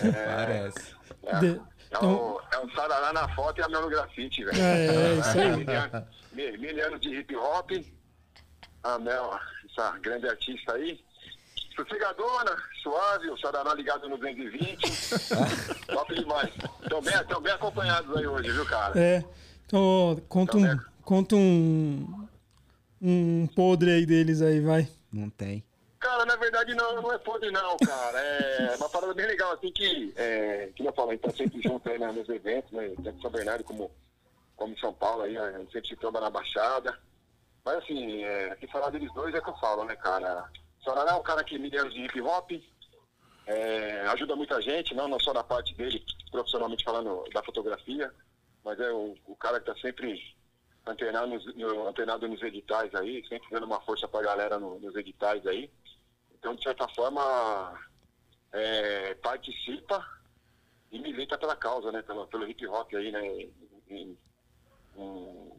Parece. 0.00 0.94
É, 1.24 1.38
De- 1.40 1.60
é, 1.90 1.98
o, 1.98 2.40
é 2.52 2.58
o 2.58 2.70
Sarará 2.74 3.12
na 3.12 3.28
foto 3.34 3.58
e 3.60 3.62
a 3.62 3.68
Mel 3.68 3.82
no 3.82 3.88
grafite, 3.90 4.44
velho. 4.44 4.60
É, 4.60 4.86
é, 4.86 5.14
isso 5.14 5.38
aí. 5.38 5.56
Mil 5.56 5.70
anos- 5.80 6.06
Mil, 6.32 6.58
mil 6.58 6.86
anos 6.86 7.00
de 7.00 7.14
hip 7.14 7.36
hop. 7.36 7.70
A 8.82 8.98
Mel, 8.98 9.38
essa 9.70 9.92
grande 9.98 10.28
artista 10.28 10.74
aí. 10.74 11.02
Sossegadona, 11.74 12.56
suave, 12.82 13.30
o 13.30 13.38
Sarará 13.38 13.74
ligado 13.74 14.08
no 14.08 14.16
220. 14.18 15.86
Top 15.88 16.14
demais. 16.14 16.52
Estão 16.82 17.00
bem, 17.00 17.24
tão 17.24 17.40
bem 17.40 17.52
acompanhados 17.52 18.16
aí 18.16 18.26
hoje, 18.26 18.50
viu, 18.52 18.66
cara? 18.66 18.98
É. 19.00 19.24
Então, 19.66 20.20
conta 20.28 20.56
um, 20.56 20.78
conta 21.02 21.36
um, 21.36 22.28
um 23.00 23.46
podre 23.54 23.90
aí 23.90 24.06
deles 24.06 24.42
aí, 24.42 24.60
vai. 24.60 24.88
Não 25.12 25.30
tem. 25.30 25.64
Cara, 25.98 26.26
na 26.26 26.36
verdade 26.36 26.74
não, 26.74 27.00
não 27.00 27.12
é 27.12 27.18
podre 27.18 27.50
não, 27.50 27.76
cara. 27.78 28.18
É 28.18 28.76
uma 28.76 28.88
parada 28.90 29.14
bem 29.14 29.26
legal, 29.26 29.52
assim, 29.52 29.72
que, 29.72 30.12
é, 30.16 30.70
que 30.76 30.86
eu 30.86 30.92
falo, 30.92 31.10
a 31.10 31.12
gente 31.14 31.22
tá 31.22 31.30
sempre 31.30 31.62
junto 31.62 31.88
aí 31.88 31.98
né, 31.98 32.12
nos 32.12 32.28
eventos, 32.28 32.70
né? 32.72 32.92
Tanto 33.02 33.18
em 33.18 33.22
São 33.22 33.30
Bernardo 33.30 33.64
como, 33.64 33.90
como 34.54 34.74
em 34.74 34.78
São 34.78 34.92
Paulo 34.92 35.22
aí, 35.22 35.36
a 35.36 35.58
gente 35.58 35.72
sempre 35.72 35.88
se 35.88 35.96
tromba 35.96 36.20
na 36.20 36.28
Baixada. 36.28 36.98
Mas 37.64 37.78
assim, 37.78 38.22
é, 38.22 38.54
que 38.56 38.66
falar 38.66 38.90
deles 38.90 39.12
dois 39.14 39.34
é 39.34 39.40
que 39.40 39.48
eu 39.48 39.56
falo, 39.56 39.84
né, 39.84 39.96
cara? 39.96 40.44
O 40.80 40.84
Sorará 40.84 41.12
é 41.12 41.14
um 41.14 41.22
cara 41.22 41.42
que 41.42 41.58
me 41.58 41.74
anos 41.74 41.94
de 41.94 42.02
hip 42.02 42.20
hop, 42.20 42.50
é, 43.46 44.02
ajuda 44.08 44.36
muita 44.36 44.60
gente, 44.60 44.94
não, 44.94 45.08
não 45.08 45.18
só 45.18 45.32
na 45.32 45.42
parte 45.42 45.74
dele, 45.74 46.04
profissionalmente 46.30 46.84
falando 46.84 47.24
da 47.32 47.42
fotografia, 47.42 48.12
mas 48.64 48.80
é 48.80 48.90
o, 48.90 49.14
o 49.26 49.36
cara 49.36 49.60
que 49.60 49.66
tá 49.66 49.76
sempre 49.76 50.34
antenado 50.86 51.26
nos, 51.28 51.54
no- 51.54 51.86
antenado 51.88 52.26
nos 52.28 52.42
editais 52.42 52.94
aí, 52.94 53.26
sempre 53.28 53.48
dando 53.50 53.66
uma 53.66 53.80
força 53.82 54.08
pra 54.08 54.22
galera 54.22 54.58
no- 54.58 54.78
nos 54.80 54.94
editais 54.96 55.46
aí. 55.46 55.70
Então, 56.32 56.54
de 56.54 56.62
certa 56.62 56.86
forma, 56.88 57.78
é, 58.52 59.14
participa 59.16 60.06
e 60.90 60.98
milita 60.98 61.38
pela 61.38 61.56
causa, 61.56 61.90
né? 61.92 62.02
Pelo, 62.02 62.26
pelo 62.26 62.46
hip 62.48 62.66
hop 62.66 62.92
aí, 62.94 63.10
né? 63.12 63.26
Em, 63.88 64.18
em- 64.96 65.52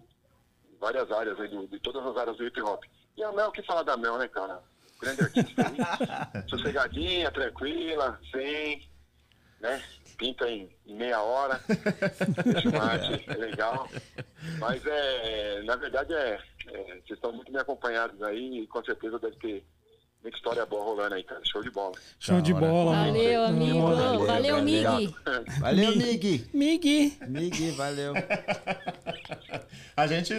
várias 0.79 1.11
áreas 1.11 1.39
aí, 1.39 1.47
do, 1.47 1.67
de 1.67 1.79
todas 1.79 2.05
as 2.05 2.15
áreas 2.17 2.37
do 2.37 2.45
hip 2.45 2.61
hop. 2.61 2.83
E 3.17 3.23
a 3.23 3.31
Mel, 3.31 3.47
o 3.49 3.51
que 3.51 3.63
fala 3.63 3.83
da 3.83 3.97
Mel, 3.97 4.17
né, 4.17 4.27
cara? 4.27 4.61
Grande 4.99 5.21
artista 5.23 5.61
aí. 5.67 5.77
Sossegadinha, 6.49 7.31
tranquila, 7.31 8.19
sem, 8.31 8.87
né? 9.59 9.83
Pinta 10.17 10.49
em, 10.49 10.69
em 10.85 10.95
meia 10.95 11.21
hora. 11.21 11.61
Uma 12.65 12.83
arte 12.83 13.29
legal. 13.37 13.89
Mas 14.59 14.85
é, 14.85 15.61
na 15.63 15.75
verdade 15.75 16.13
é, 16.13 16.39
é, 16.67 16.83
vocês 16.83 17.11
estão 17.11 17.31
muito 17.31 17.51
bem 17.51 17.61
acompanhados 17.61 18.21
aí 18.23 18.59
e 18.59 18.67
com 18.67 18.83
certeza 18.83 19.19
deve 19.19 19.35
ter 19.37 19.65
muita 20.21 20.37
história 20.37 20.65
boa 20.65 20.83
rolando 20.83 21.15
aí, 21.15 21.23
cara. 21.23 21.41
Show 21.43 21.61
de 21.61 21.71
bola. 21.71 21.93
Show 22.19 22.41
de 22.41 22.53
bola, 22.53 22.91
mano. 22.91 23.13
Valeu, 23.13 23.43
amigo. 23.43 23.81
Valeu, 23.81 24.25
Valeu, 24.25 24.25
valeu. 24.25 24.63
Mig. 24.63 25.15
Valeu, 25.59 25.95
Mig. 25.95 26.49
Mig. 26.53 27.17
Mig, 27.27 27.71
valeu. 27.71 28.13
A 29.95 30.07
gente, 30.07 30.33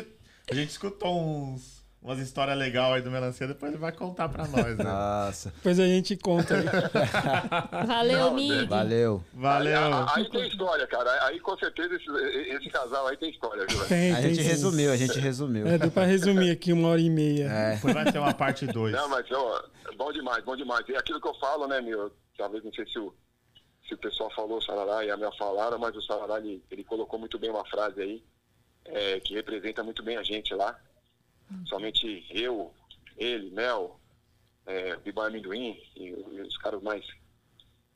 a 0.50 0.54
gente 0.54 0.68
escutou 0.68 1.18
uns, 1.18 1.75
umas 2.02 2.18
histórias 2.20 2.56
legais 2.56 2.92
aí 2.94 3.02
do 3.02 3.10
Melancia, 3.10 3.46
depois 3.48 3.72
ele 3.72 3.80
vai 3.80 3.90
contar 3.92 4.28
pra 4.28 4.46
nós, 4.46 4.76
né? 4.76 4.84
Nossa. 4.84 5.50
Depois 5.56 5.80
a 5.80 5.86
gente 5.86 6.16
conta 6.16 6.54
aí. 6.56 6.64
Valeu, 7.86 8.32
Mig. 8.32 8.66
Valeu. 8.66 9.24
Valeu. 9.32 9.76
Aí, 9.78 9.92
aí- 9.92 10.06
aí 10.24 10.30
tem 10.30 10.46
história, 10.48 10.86
cara. 10.86 11.24
Aí 11.26 11.40
com 11.40 11.56
certeza 11.58 11.94
esse, 11.94 12.10
esse 12.56 12.70
casal 12.70 13.06
aí 13.08 13.16
tem 13.16 13.30
história, 13.30 13.66
viu? 13.68 13.84
Tem, 13.86 14.12
A 14.12 14.16
tem 14.20 14.34
gente 14.34 14.42
sim. 14.44 14.48
resumiu, 14.48 14.92
a 14.92 14.96
gente 14.96 15.18
resumiu. 15.18 15.66
É, 15.66 15.78
deu 15.78 15.90
pra 15.90 16.04
resumir 16.04 16.50
aqui 16.50 16.72
uma 16.72 16.88
hora 16.88 17.00
e 17.00 17.10
meia. 17.10 17.48
É. 17.50 17.74
Depois 17.76 17.94
vai 17.94 18.12
ter 18.12 18.18
uma 18.18 18.34
parte 18.34 18.66
2. 18.66 18.94
Não, 18.94 19.08
mas 19.08 19.26
ó, 19.32 19.64
bom 19.96 20.12
demais, 20.12 20.44
bom 20.44 20.56
demais. 20.56 20.88
E 20.88 20.96
aquilo 20.96 21.20
que 21.20 21.28
eu 21.28 21.34
falo, 21.34 21.66
né, 21.66 21.80
meu? 21.80 22.12
Talvez 22.38 22.62
não 22.62 22.72
sei 22.72 22.86
se 22.86 22.98
o, 22.98 23.12
se 23.88 23.94
o 23.94 23.98
pessoal 23.98 24.30
falou, 24.34 24.58
o 24.58 24.62
Sarará 24.62 25.04
e 25.04 25.10
a 25.10 25.16
Mel 25.16 25.32
falaram, 25.38 25.78
mas 25.78 25.96
o 25.96 26.02
Sarará 26.02 26.38
ele, 26.38 26.62
ele 26.70 26.84
colocou 26.84 27.18
muito 27.18 27.38
bem 27.38 27.50
uma 27.50 27.64
frase 27.66 28.00
aí, 28.00 28.22
é, 28.84 29.18
que 29.20 29.34
representa 29.34 29.82
muito 29.82 30.02
bem 30.02 30.16
a 30.16 30.22
gente 30.22 30.54
lá. 30.54 30.78
Somente 31.66 32.26
eu, 32.30 32.72
ele, 33.16 33.50
Mel, 33.50 34.00
é, 34.66 34.96
Biba 34.96 35.26
Amendoim 35.26 35.80
e, 35.94 36.08
e 36.08 36.40
os 36.42 36.56
caras 36.58 36.82
mais, 36.82 37.04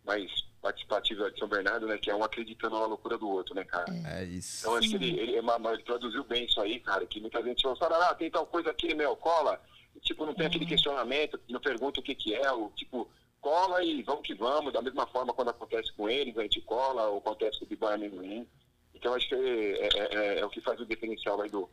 mais 0.04 0.30
participativos 0.62 1.32
de 1.32 1.38
São 1.38 1.48
Bernardo, 1.48 1.86
né? 1.86 1.98
Que 1.98 2.10
é 2.10 2.14
um 2.14 2.22
acreditando 2.22 2.78
na 2.78 2.86
loucura 2.86 3.16
do 3.18 3.28
outro, 3.28 3.54
né, 3.54 3.64
cara? 3.64 3.86
É 4.06 4.24
isso. 4.24 4.60
Então 4.60 4.76
acho 4.76 4.88
que 4.90 4.96
ele, 4.96 5.18
ele, 5.18 5.32
ele 5.36 5.82
traduziu 5.84 6.22
bem 6.24 6.44
isso 6.44 6.60
aí, 6.60 6.78
cara, 6.80 7.06
que 7.06 7.20
muita 7.20 7.42
gente 7.42 7.62
falou, 7.62 7.76
Sarará, 7.76 8.14
tem 8.14 8.30
tal 8.30 8.46
coisa 8.46 8.70
aqui, 8.70 8.94
meu, 8.94 9.16
cola. 9.16 9.60
E, 9.96 10.00
tipo, 10.00 10.24
não 10.24 10.34
tem 10.34 10.46
aquele 10.46 10.66
questionamento, 10.66 11.40
não 11.48 11.60
pergunta 11.60 11.98
o 11.98 12.02
que 12.02 12.14
que 12.14 12.34
é, 12.34 12.52
o 12.52 12.70
tipo, 12.76 13.10
cola 13.40 13.82
e 13.82 14.02
vamos 14.02 14.22
que 14.22 14.34
vamos, 14.34 14.72
da 14.72 14.82
mesma 14.82 15.06
forma 15.06 15.32
quando 15.32 15.48
acontece 15.48 15.92
com 15.94 16.08
eles, 16.08 16.36
a 16.38 16.42
gente 16.42 16.60
cola, 16.60 17.08
ou 17.08 17.18
acontece 17.18 17.58
com 17.58 17.64
o 17.64 17.68
Bibai 17.68 17.94
Amendoim. 17.94 18.46
Então 18.94 19.14
acho 19.14 19.28
que 19.28 19.34
é, 19.34 19.88
é- 19.88 20.14
é- 20.14 20.38
é 20.40 20.44
o 20.46 20.50
que 20.50 20.60
faz 20.60 20.78
o 20.78 20.86
diferencial 20.86 21.40
aí 21.40 21.48
do, 21.48 21.68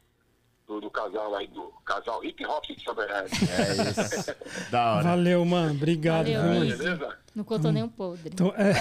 do, 0.67 0.81
do 0.81 0.89
casal 0.91 1.33
aí, 1.35 1.47
do 1.47 1.71
casal 1.85 2.23
hip 2.23 2.45
hop 2.45 2.63
de 2.65 2.83
São 2.83 2.93
Bernardo. 2.93 3.29
É 3.29 3.89
isso. 3.89 4.35
Da 4.69 4.95
hora. 4.95 5.03
Valeu, 5.03 5.45
mano. 5.45 5.71
Obrigado, 5.73 6.25
Valeu, 6.25 6.43
mano? 6.43 6.77
Beleza? 6.77 7.17
Não 7.33 7.43
contou 7.43 7.71
nem 7.71 7.83
um 7.83 7.89
podre. 7.89 8.29
Então, 8.33 8.53
é, 8.57 8.73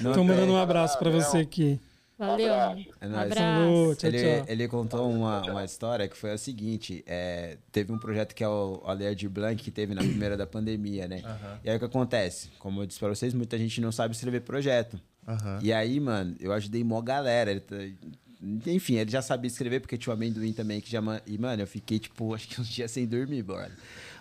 Não 0.00 0.12
tô 0.12 0.24
mandando 0.24 0.52
um 0.52 0.56
abraço 0.56 0.98
pra 0.98 1.10
você 1.10 1.38
aqui. 1.38 1.78
Valeu, 2.18 2.54
abraço. 2.54 2.88
É 2.98 3.06
nóis. 3.08 3.34
Falou, 3.34 3.84
Abraço. 3.84 3.96
tchau, 4.00 4.08
Ele, 4.10 4.36
tchau. 4.36 4.44
ele 4.48 4.68
contou 4.68 5.10
uma, 5.10 5.42
uma 5.50 5.64
história 5.66 6.08
que 6.08 6.16
foi 6.16 6.32
a 6.32 6.38
seguinte: 6.38 7.04
é, 7.06 7.58
teve 7.70 7.92
um 7.92 7.98
projeto 7.98 8.34
que 8.34 8.42
é 8.42 8.48
o 8.48 8.80
Alert 8.86 9.22
Blanc 9.28 9.62
que 9.62 9.70
teve 9.70 9.94
na 9.94 10.00
primeira 10.00 10.34
da 10.34 10.46
pandemia, 10.46 11.06
né? 11.06 11.22
E 11.62 11.68
aí 11.68 11.76
o 11.76 11.78
que 11.78 11.84
acontece? 11.84 12.48
Como 12.58 12.80
eu 12.80 12.86
disse 12.86 12.98
pra 12.98 13.10
vocês, 13.10 13.34
muita 13.34 13.58
gente 13.58 13.82
não 13.82 13.92
sabe 13.92 14.14
escrever 14.14 14.40
projeto. 14.40 14.98
E 15.60 15.72
aí, 15.74 16.00
mano, 16.00 16.34
eu 16.40 16.54
ajudei 16.54 16.82
mó 16.82 17.02
galera. 17.02 17.62
Enfim, 18.66 18.96
ele 18.96 19.10
já 19.10 19.22
sabia 19.22 19.48
escrever, 19.48 19.80
porque 19.80 19.96
tinha 19.96 20.12
o 20.12 20.16
amendoim 20.16 20.52
também 20.52 20.80
que 20.80 20.90
já. 20.90 21.00
E, 21.26 21.38
mano, 21.38 21.62
eu 21.62 21.66
fiquei, 21.66 21.98
tipo, 21.98 22.32
acho 22.34 22.46
que 22.48 22.60
uns 22.60 22.68
dias 22.68 22.90
sem 22.90 23.06
dormir, 23.06 23.42
bora. 23.42 23.72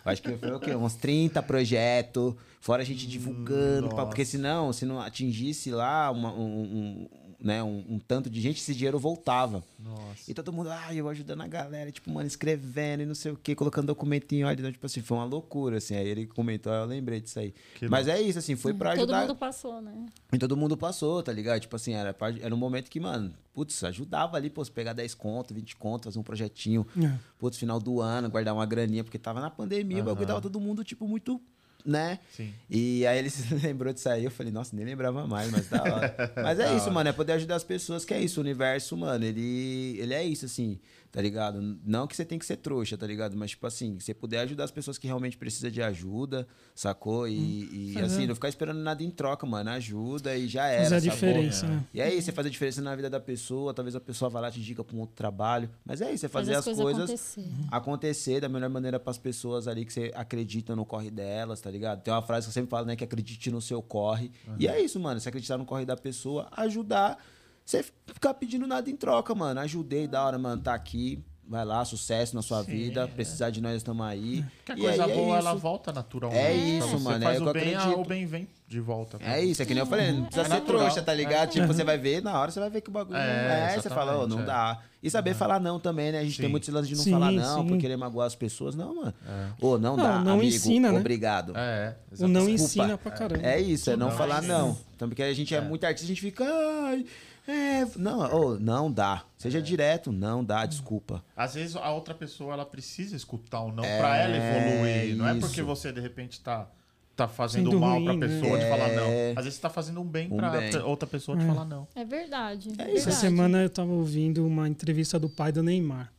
Acho 0.06 0.22
que 0.22 0.38
foi 0.38 0.52
o 0.54 0.60
quê? 0.60 0.74
Uns 0.76 0.96
30 0.96 1.42
projetos, 1.42 2.36
fora 2.62 2.84
a 2.84 2.86
gente 2.86 3.08
divulgando, 3.08 3.90
pá, 3.90 4.06
porque 4.06 4.24
senão, 4.24 4.72
se 4.72 4.86
não 4.86 5.02
atingisse 5.02 5.72
lá 5.72 6.12
uma- 6.12 6.32
um, 6.32 6.62
um- 6.62 7.08
né, 7.46 7.62
um, 7.62 7.84
um 7.88 8.00
tanto 8.00 8.28
de 8.28 8.42
gente, 8.42 8.58
esse 8.60 8.74
dinheiro 8.74 8.98
voltava. 8.98 9.64
Nossa. 9.80 10.30
E 10.32 10.34
todo 10.34 10.52
mundo, 10.52 10.72
ah, 10.72 10.92
eu 10.96 11.08
ajudando 11.08 11.42
a 11.42 11.48
galera, 11.48 11.92
tipo, 11.92 12.10
mano, 12.12 12.26
escrevendo 12.26 13.04
e 13.04 13.06
não 13.06 13.14
sei 13.14 13.32
o 13.34 13.38
quê, 13.38 13.54
colocando 13.54 13.86
documento 13.86 14.34
em 14.34 14.44
ordem. 14.44 14.62
Então, 14.64 14.72
tipo 14.72 14.86
assim, 14.88 15.02
foi 15.02 15.16
uma 15.16 15.26
loucura, 15.26 15.78
assim. 15.78 15.96
Aí 15.96 16.08
ele 16.08 16.26
comentou, 16.26 16.74
aí 16.74 16.80
eu 16.80 16.86
lembrei 16.86 17.22
disso 17.22 17.38
aí. 17.38 17.54
Que 17.76 17.88
Mas 17.88 18.08
é 18.08 18.20
isso, 18.20 18.40
assim, 18.40 18.56
foi 18.56 18.74
pra 18.74 18.92
Todo 18.96 19.02
ajudar. 19.14 19.22
mundo 19.22 19.36
passou, 19.36 19.80
né? 19.80 20.08
E 20.34 20.40
todo 20.40 20.58
mundo 20.58 20.76
passou, 20.76 21.22
tá 21.22 21.32
ligado? 21.32 21.60
Tipo 21.62 21.76
assim, 21.76 21.94
era, 21.94 22.14
parte- 22.16 22.42
era 22.42 22.54
um 22.54 22.58
momento 22.58 22.90
que, 22.90 23.00
mano, 23.00 23.32
putz, 23.54 23.84
ajudava 23.84 24.36
ali, 24.38 24.50
pô, 24.50 24.66
se 24.66 24.72
pegar 24.72 24.94
10 24.94 25.14
conto, 25.14 25.54
20 25.54 25.76
conto, 25.76 26.06
fazer 26.06 26.18
um 26.18 26.24
projetinho, 26.24 26.86
É. 27.00 27.14
putz, 27.38 27.58
final 27.58 27.80
do 27.80 28.02
ano, 28.02 28.28
guardar 28.28 28.56
uma 28.56 28.66
graninha, 28.66 29.04
porque 29.04 29.20
tava 29.20 29.40
na 29.40 29.52
pandemia, 29.52 30.02
o 30.02 30.06
bagulho 30.06 30.26
tava 30.26 30.42
todo 30.42 30.60
mundo, 30.60 30.84
tipo, 30.84 31.08
muito, 31.08 31.40
né? 31.86 32.20
Sim. 32.36 32.54
E 32.70 33.06
aí 33.06 33.20
ele 33.20 33.30
se 33.32 33.54
lembrou 33.56 33.94
disso 33.94 34.10
aí, 34.10 34.24
eu 34.26 34.32
falei, 34.32 34.52
nossa, 34.52 34.76
nem 34.76 34.86
lembrava 34.86 35.28
mais, 35.28 35.52
mas 35.52 35.70
da 35.70 35.84
hora. 35.84 36.34
mas 36.36 36.60
é 36.60 36.76
isso, 36.76 36.92
mano, 36.92 37.10
é 37.10 37.14
poder 37.14 37.34
ajudar 37.34 37.56
as 37.56 37.64
pessoas, 37.64 38.04
que 38.04 38.14
é 38.14 38.20
isso, 38.20 38.40
o 38.40 38.44
universo, 38.44 38.98
mano, 38.98 39.24
ele, 39.24 39.98
ele 40.00 40.14
é 40.14 40.24
isso, 40.24 40.46
assim. 40.46 40.80
Tá 41.16 41.22
ligado? 41.22 41.62
Não 41.86 42.06
que 42.06 42.14
você 42.14 42.26
tem 42.26 42.38
que 42.38 42.46
ser 42.46 42.58
trouxa, 42.58 42.98
tá 42.98 43.08
ligado? 43.08 43.38
Mas, 43.38 43.52
tipo 43.52 43.66
assim, 43.66 43.98
você 43.98 44.14
puder 44.14 44.40
ajudar 44.42 44.66
as 44.66 44.72
pessoas 44.72 44.98
que 44.98 45.08
realmente 45.08 45.38
precisam 45.38 45.72
de 45.72 45.82
ajuda, 45.82 46.46
sacou? 46.76 47.26
E, 47.26 47.94
e, 47.96 48.00
assim, 48.02 48.28
não 48.28 48.36
ficar 48.36 48.50
esperando 48.50 48.80
nada 48.82 49.02
em 49.02 49.10
troca, 49.10 49.48
mano. 49.48 49.70
Ajuda 49.70 50.36
e 50.36 50.46
já 50.46 50.68
era. 50.68 50.90
Fazer 50.90 50.96
a 50.98 51.00
sacou? 51.00 51.30
diferença, 51.30 51.68
né? 51.68 51.86
E 51.94 52.02
é 52.02 52.14
isso, 52.14 52.26
você 52.26 52.32
fazer 52.34 52.50
a 52.50 52.52
diferença 52.52 52.82
na 52.82 52.94
vida 52.94 53.10
da 53.10 53.22
pessoa. 53.22 53.74
Talvez 53.74 53.96
a 53.96 54.02
pessoa 54.02 54.30
vá 54.30 54.42
lá 54.42 54.52
te 54.52 54.60
diga 54.60 54.84
pra 54.84 54.94
um 54.94 55.00
outro 55.00 55.16
trabalho. 55.16 55.70
Mas 55.86 56.02
é 56.02 56.10
isso, 56.10 56.18
você 56.20 56.28
fazer, 56.28 56.54
Fazer 56.56 56.70
as 56.72 56.78
as 56.80 56.84
coisas, 56.84 56.98
coisas 57.08 57.38
acontecer. 57.38 57.68
acontecer 57.72 58.42
da 58.42 58.50
melhor 58.50 58.70
maneira 58.70 59.00
pras 59.00 59.18
pessoas 59.18 59.70
ali 59.70 59.86
que 59.86 59.94
você 59.94 60.12
acredita 60.14 60.76
no 60.76 60.86
corre 60.86 61.10
delas, 61.10 61.62
tá 61.62 61.72
ligado? 61.72 62.02
Tem 62.04 62.14
uma 62.14 62.22
frase 62.24 62.48
que 62.48 62.50
eu 62.50 62.54
sempre 62.54 62.70
falo, 62.70 62.88
né? 62.88 62.96
Que 62.98 63.06
acredite 63.06 63.50
no 63.50 63.62
seu 63.62 63.82
corre. 63.82 64.34
E 64.60 64.68
é 64.68 64.82
isso, 64.82 65.00
mano. 65.00 65.18
Se 65.22 65.30
acreditar 65.30 65.58
no 65.58 65.64
corre 65.64 65.86
da 65.86 65.96
pessoa, 65.96 66.50
ajudar. 66.58 67.18
Você 67.66 67.84
ficar 68.14 68.34
pedindo 68.36 68.68
nada 68.68 68.90
em 68.90 68.96
troca, 68.96 69.34
mano. 69.34 69.60
Ajudei, 69.62 70.08
da 70.08 70.24
hora, 70.24 70.38
mano, 70.38 70.62
tá 70.62 70.74
aqui. 70.74 71.24
Vai 71.48 71.64
lá, 71.64 71.86
sucesso 71.86 72.36
na 72.36 72.42
sua 72.42 72.64
vida. 72.64 73.08
Precisar 73.08 73.52
de 73.52 73.62
nós, 73.62 73.76
estamos 73.76 74.04
aí. 74.04 74.44
Que 74.66 74.72
a 74.72 74.76
E 74.76 74.82
coisa 74.82 75.06
aí 75.06 75.12
é 75.12 75.16
boa, 75.16 75.38
ela 75.38 75.52
isso. 75.52 75.60
volta 75.60 75.92
naturalmente. 75.94 76.44
É 76.44 76.54
isso, 76.56 77.00
mano, 77.00 77.24
Faz 77.24 77.38
é 77.38 77.40
o 77.40 77.44
o 77.48 77.52
que 77.52 77.58
eu 77.60 77.62
bem, 77.64 77.76
a- 77.76 77.80
acredito. 77.80 78.02
o 78.02 78.06
bem 78.06 78.26
vem 78.26 78.48
de 78.68 78.80
volta. 78.80 79.20
pra 79.20 79.28
É 79.28 79.36
você. 79.42 79.46
isso, 79.46 79.62
é 79.62 79.66
que 79.66 79.74
nem 79.76 79.82
eu 79.82 79.86
falei, 79.86 80.12
não 80.12 80.24
precisa 80.26 80.42
É 80.42 80.44
ser 80.46 80.50
natural. 80.56 80.82
trouxa, 80.82 81.02
tá 81.04 81.14
ligado? 81.14 81.52
Tipo, 81.52 81.68
você 81.68 81.84
vai 81.84 82.00
ver, 82.00 82.24
na 82.24 82.40
hora 82.40 82.50
você 82.50 82.60
vai 82.60 82.70
ver 82.72 82.82
que 82.82 82.90
o 82.90 82.92
bagulho 82.92 83.16
É, 83.16 83.48
não 83.48 83.56
é. 83.68 83.80
Você 83.80 83.90
fala, 83.92 84.18
ô, 84.24 84.28
não 84.28 84.40
é. 84.40 84.44
dá. 84.44 84.82
E 85.04 85.10
saber 85.12 85.36
falar 85.36 85.60
não 85.60 85.80
também, 85.80 86.12
né? 86.12 86.18
A 86.20 86.24
gente 86.24 86.36
Sim. 86.38 86.42
tem 86.42 86.50
muitos 86.52 86.68
lances 86.70 86.90
de 86.90 86.96
não 86.96 87.04
Sim, 87.04 87.12
falar 87.12 87.32
não, 87.32 87.62
sim. 87.62 87.68
por 87.68 87.78
querer 87.78 87.96
magoar 87.96 88.26
as 88.26 88.34
pessoas. 88.34 88.74
Não, 88.74 88.96
mano. 88.96 89.14
Ô, 89.62 89.78
não, 89.78 89.96
Não, 89.96 90.04
dá, 90.04 90.20
não 90.24 90.34
amigo. 90.40 90.48
ensina, 90.56 90.92
né? 90.92 91.00
Obrigado. 91.00 91.54
É, 91.56 91.96
O 92.20 92.28
não 92.28 92.42
exatamente. 92.42 92.52
ensina 92.64 92.98
pra 92.98 93.12
caramba. 93.12 93.46
É 93.48 93.62
isso, 93.62 93.92
é 93.92 93.96
não, 93.96 94.10
Não 94.10 94.18
falar 94.18 94.42
não. 94.42 94.76
Então, 94.96 95.08
porque 95.08 95.22
a 95.22 95.32
gente 95.32 95.54
é, 95.54 95.62
muito 95.62 95.84
artista, 95.86 96.06
a 96.06 96.08
gente 96.08 96.22
fica. 96.22 96.44
Ai, 96.44 97.06
é, 97.48 97.86
não, 97.98 98.20
ô, 98.20 98.60
não 98.60 98.92
dá. 98.92 99.24
Seja 99.38 99.62
direto, 99.62 100.12
não 100.12 100.44
dá, 100.44 100.66
desculpa. 100.66 101.24
Às 101.36 101.54
vezes 101.56 101.76
a 101.76 101.92
outra 101.92 102.14
pessoa 102.16 102.54
ela 102.54 102.66
precisa 102.66 103.16
escutar 103.16 103.62
o 103.62 103.72
não 103.72 103.84
É, 103.84 104.00
pra 104.00 104.18
ela 104.18 104.36
evoluir. 104.36 105.16
Não 105.16 105.28
é 105.28 105.34
porque 105.40 105.62
isso. 105.62 105.66
você 105.66 105.92
de 105.92 106.02
repente 106.02 106.42
tá, 106.42 106.68
tá 107.16 107.28
fazendo 107.28 107.70
Sendo 107.70 107.80
mal 107.80 108.00
ruim, 108.00 108.06
pra 108.20 108.28
pessoa 108.28 108.58
de 108.58 108.66
falar 108.70 108.88
não. 108.94 109.04
É. 109.04 109.30
Às 109.32 109.44
vezes 109.46 109.54
você 109.56 109.62
tá 109.62 109.70
fazendo 109.70 110.02
um 110.02 110.06
bem 110.06 110.32
Um 110.34 110.38
pra 110.38 110.50
bem. 110.50 110.76
outra 110.80 111.08
pessoa 111.08 111.38
de 111.38 111.46
falar 111.46 111.66
não. 111.66 111.88
É 111.96 112.04
verdade. 112.04 112.70
É 112.70 112.72
isso. 112.72 112.82
Essa 112.84 113.12
verdade. 113.12 113.16
semana 113.22 113.62
eu 113.62 113.70
tava 113.70 113.92
ouvindo 113.92 114.46
uma 114.46 114.68
entrevista 114.68 115.20
do 115.20 115.30
pai 115.30 115.52
do 115.52 115.62
Neymar. 115.62 116.12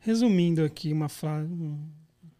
Resumindo 0.00 0.64
aqui 0.64 0.92
uma 0.92 1.08
frase, 1.08 1.52
um 1.52 1.78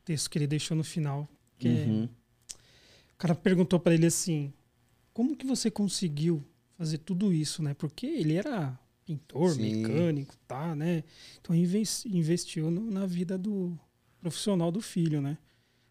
texto 0.05 0.29
que 0.29 0.39
ele 0.39 0.47
deixou 0.49 0.77
no 0.77 0.83
final. 0.83 1.29
Que 1.59 1.69
é- 1.69 1.71
Uhum. 1.87 2.05
o 2.05 3.17
cara 3.19 3.35
perguntou 3.37 3.79
pra 3.79 3.95
ele 3.95 4.07
assim: 4.07 4.53
como 5.15 5.37
que 5.37 5.47
você 5.47 5.71
conseguiu 5.71 6.43
fazer 6.83 6.99
tudo 6.99 7.33
isso, 7.33 7.63
né? 7.63 7.75
Porque 7.75 8.07
ele 8.07 8.35
era 8.35 8.77
pintor, 9.07 9.51
Sim. 9.55 9.63
mecânico, 9.83 10.35
tá, 10.49 10.75
né? 10.75 11.05
Então 11.41 11.55
inves- 11.55 12.05
investiu 12.07 12.71
no- 12.73 12.91
na 12.91 13.07
vida 13.07 13.39
do 13.39 13.79
profissional 14.21 14.73
do 14.73 14.81
filho, 14.81 15.21
né? 15.21 15.39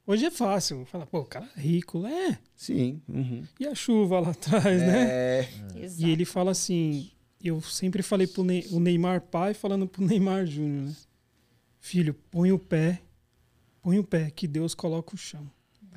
Hoje 0.05 0.25
é 0.25 0.31
fácil, 0.31 0.83
fala, 0.85 1.05
pô, 1.07 1.19
o 1.19 1.25
cara 1.25 1.49
é 1.55 1.61
rico, 1.61 2.05
é. 2.05 2.37
Sim. 2.55 3.01
uhum. 3.07 3.43
E 3.57 3.65
a 3.67 3.73
chuva 3.73 4.19
lá 4.19 4.31
atrás, 4.75 4.81
né? 4.81 5.07
É, 5.09 5.49
Exato. 5.75 6.01
E 6.03 6.09
ele 6.11 6.25
fala 6.25 6.51
assim: 6.51 7.09
eu 7.41 7.61
sempre 7.61 8.03
falei 8.03 8.27
pro 8.27 8.43
Ney- 8.43 8.67
o 8.71 8.79
Neymar 8.79 9.21
pai 9.21 9.53
falando 9.53 9.87
pro 9.87 10.05
Neymar 10.05 10.45
Júnior, 10.45 10.87
né? 10.87 10.95
Filho, 11.79 12.13
põe 12.29 12.51
o 12.51 12.59
pé, 12.59 13.01
põe 13.81 13.97
o 13.97 14.03
pé, 14.03 14.29
que 14.29 14.45
Deus 14.47 14.75
coloca 14.75 15.15
o 15.15 15.17
chão. 15.17 15.49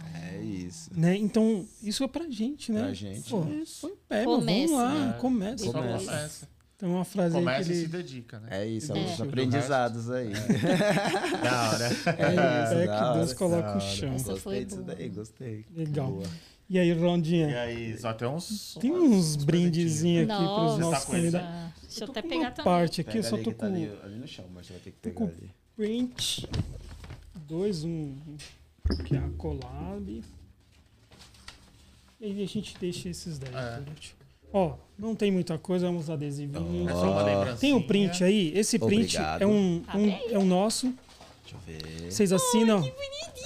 É 0.03 0.43
isso. 0.43 0.91
Né? 0.95 1.17
Então, 1.17 1.67
isso 1.83 2.03
é 2.05 2.09
pra 2.09 2.29
gente, 2.29 2.73
né? 2.73 2.81
Pra 2.83 2.93
gente. 2.93 3.31
Pô, 3.31 3.45
Isso. 3.45 3.81
põe 3.83 3.93
o 3.93 3.97
pé, 4.09 4.25
Comece, 4.25 4.73
mano, 4.73 4.89
vamos 4.89 5.01
lá, 5.01 5.07
né? 5.07 5.19
começa. 5.21 5.65
Só 5.65 5.73
Começa. 5.73 6.05
começa. 6.07 6.49
Então, 6.77 6.91
uma 6.91 7.05
frase 7.05 7.37
aí 7.37 7.43
Começa 7.45 7.65
que 7.69 7.73
e 7.73 7.77
se 7.77 7.83
ele... 7.85 7.89
dedica, 7.93 8.41
né? 8.41 8.49
É 8.51 8.67
isso, 8.67 8.93
é, 8.93 8.99
É. 9.01 9.05
os 9.15 9.21
aprendizados 9.21 10.11
aí. 10.11 10.33
Da 11.43 11.71
hora. 11.71 11.85
É, 11.85 11.91
o 11.93 12.75
pé 12.75 12.87
da 12.87 13.09
que 13.13 13.19
Deus 13.19 13.33
coloca 13.33 13.77
o 13.77 13.81
chão. 13.81 14.13
Essa 14.15 14.25
Gostei 14.33 14.41
foi 14.41 14.65
disso 14.65 14.83
boa. 14.83 14.95
daí, 14.97 15.09
gostei. 15.09 15.65
Legal. 15.75 16.11
Boa. 16.11 16.27
E 16.69 16.79
aí, 16.79 16.89
E 16.89 16.93
Rondinha? 16.95 17.61
aí, 17.61 17.97
só 17.99 18.13
tem 18.13 18.27
uns. 18.27 18.77
Tem 18.81 18.91
umas- 18.91 19.11
uns 19.37 19.37
brindezinhos 19.37 20.29
aqui 20.29 20.43
nossos 20.43 20.77
Você 20.79 20.91
tá 20.91 20.97
ele? 20.97 21.23
convidados. 21.31 21.49
Ah, 21.49 21.73
Deixa 21.83 22.05
eu 22.05 22.11
até 22.11 22.23
com 22.23 22.29
pegar 22.29 22.41
uma 22.41 22.51
também. 22.51 22.65
parte 22.65 23.01
aqui, 23.03 23.11
eu 23.11 23.23
Pega 23.23 23.29
só 23.29 23.35
ali 23.37 23.45
tô 23.45 23.51
tá 23.53 23.57
com 23.57 23.67
ali, 23.67 23.93
ali 24.03 24.17
no 24.17 24.27
chão, 24.27 24.45
mas 24.53 24.67
você 24.67 24.73
vai 24.73 24.83
ter 24.83 24.91
que 24.91 24.97
Tô 24.97 25.03
pegar 25.11 25.15
com- 25.15 25.25
ali. 25.27 25.51
print. 25.77 26.49
Dois, 27.47 27.85
um. 27.85 28.17
Que 29.07 29.17
é 29.17 29.19
a 29.19 29.29
collab. 29.39 30.23
E 32.21 32.25
aí 32.27 32.43
a 32.43 32.47
gente 32.47 32.77
deixa 32.79 33.09
esses 33.09 33.39
daí 33.39 33.51
É. 33.55 33.79
por 33.79 33.89
último. 33.89 34.15
Ó, 34.53 34.75
não 34.99 35.15
tem 35.17 35.33
muita 35.33 35.59
coisa, 35.59 35.87
vamos 35.87 36.09
adesivinhos. 36.11 36.91
É 36.91 37.23
lembrancinha. 37.25 37.57
Tem 37.57 37.73
um 37.73 37.83
print 37.83 38.23
aí. 38.23 38.53
Esse 38.57 38.79
print 38.79 39.17
Obrigado. 39.17 39.43
é 39.43 39.47
um, 39.47 39.83
um- 39.95 40.11
é 40.35 40.39
um 40.39 40.45
nosso. 40.45 40.95
Deixa 41.45 41.57
eu 41.57 41.61
ver. 42.01 42.11
Vocês 42.11 42.33
assinam. 42.33 42.83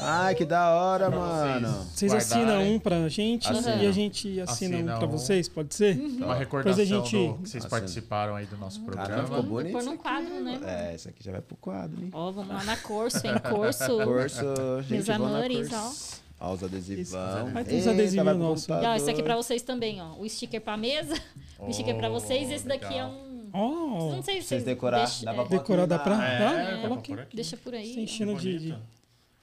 Ai, 0.01 0.35
que 0.37 0.45
da 0.45 0.71
hora, 0.75 1.11
Pra 1.11 1.19
mano. 1.19 1.69
vocês. 1.69 1.89
Vocês 1.95 2.15
assinam 2.15 2.63
um 2.63 2.79
pra 2.79 3.09
gente 3.09 3.51
Assina. 3.51 3.77
e 3.83 3.87
a 3.87 3.91
gente 3.93 4.41
assina, 4.41 4.77
Assina 4.77 4.95
um 4.95 4.99
pra 4.99 5.09
um. 5.09 5.11
vocês, 5.11 5.49
pode 5.49 5.75
ser? 5.75 5.99
Uma 5.99 6.35
recordação 6.37 6.77
Depois 6.77 6.79
a 6.79 6.85
gente- 6.85 7.27
do 7.29 7.35
que 7.35 7.49
vocês 7.49 7.65
Assina. 7.65 7.69
participaram 7.69 8.37
aí 8.37 8.47
do 8.47 8.57
nosso 8.57 8.81
Caramba, 8.83 8.97
programa. 8.97 9.23
ficou 9.25 9.37
Vamos 9.39 9.51
bonito. 9.51 9.73
pôr 9.73 9.83
num 9.83 9.93
aqui, 9.95 10.03
quadro, 10.03 10.35
né? 10.41 10.53
mano. 10.53 10.67
É, 10.67 10.95
isso 10.95 11.09
aqui 11.09 11.25
já 11.25 11.33
vai 11.33 11.41
pro 11.41 11.57
quadro, 11.57 12.01
hein? 12.01 12.11
Ó, 12.13 12.31
vamos 12.31 12.55
lá 12.55 12.63
na 12.63 12.77
Corso, 12.77 13.27
hein? 13.27 13.33
Corso. 13.51 13.99
Curso, 14.05 14.83
gente, 14.83 14.93
Meus 14.93 15.11
amores, 15.11 15.69
curso. 15.69 16.19
Ó, 16.41 16.53
os 16.55 16.63
adesivão. 16.63 17.51
Vai 17.53 17.65
ter 17.65 17.81
vai 17.83 18.25
pro 18.25 18.35
nossos. 18.39 18.69
Ó, 18.71 18.95
esse 18.95 19.11
aqui 19.11 19.23
pra 19.25 19.35
vocês 19.35 19.63
também, 19.63 20.01
ó. 20.01 20.13
O 20.21 20.29
sticker 20.29 20.61
pra 20.61 20.77
mesa, 20.77 21.21
o 21.59 21.73
sticker 21.73 21.97
pra 21.97 22.09
vocês. 22.09 22.49
Esse 22.49 22.65
daqui 22.67 22.85
é 22.85 22.89
legal. 22.91 23.11
um. 23.11 23.28
Ó, 23.53 24.15
Não 24.17 24.23
sei 24.23 24.41
se 24.43 24.49
Vocês 24.49 24.65
decorar, 24.65 24.99
deixa- 24.99 25.25
dá 25.25 25.35
pra 25.35 25.43
é, 25.45 25.49
decorar 25.49 25.87
dá 25.87 25.99
pra. 25.99 26.27
É, 26.27 26.39
Dá? 26.39 26.89
dá 26.89 26.97
pra. 26.97 27.27
Deixa 27.33 27.57
por 27.57 27.75
aí. 27.75 27.95
Sem 27.95 28.05
enchendo 28.05 28.35
de, 28.37 28.59
de-. 28.59 28.75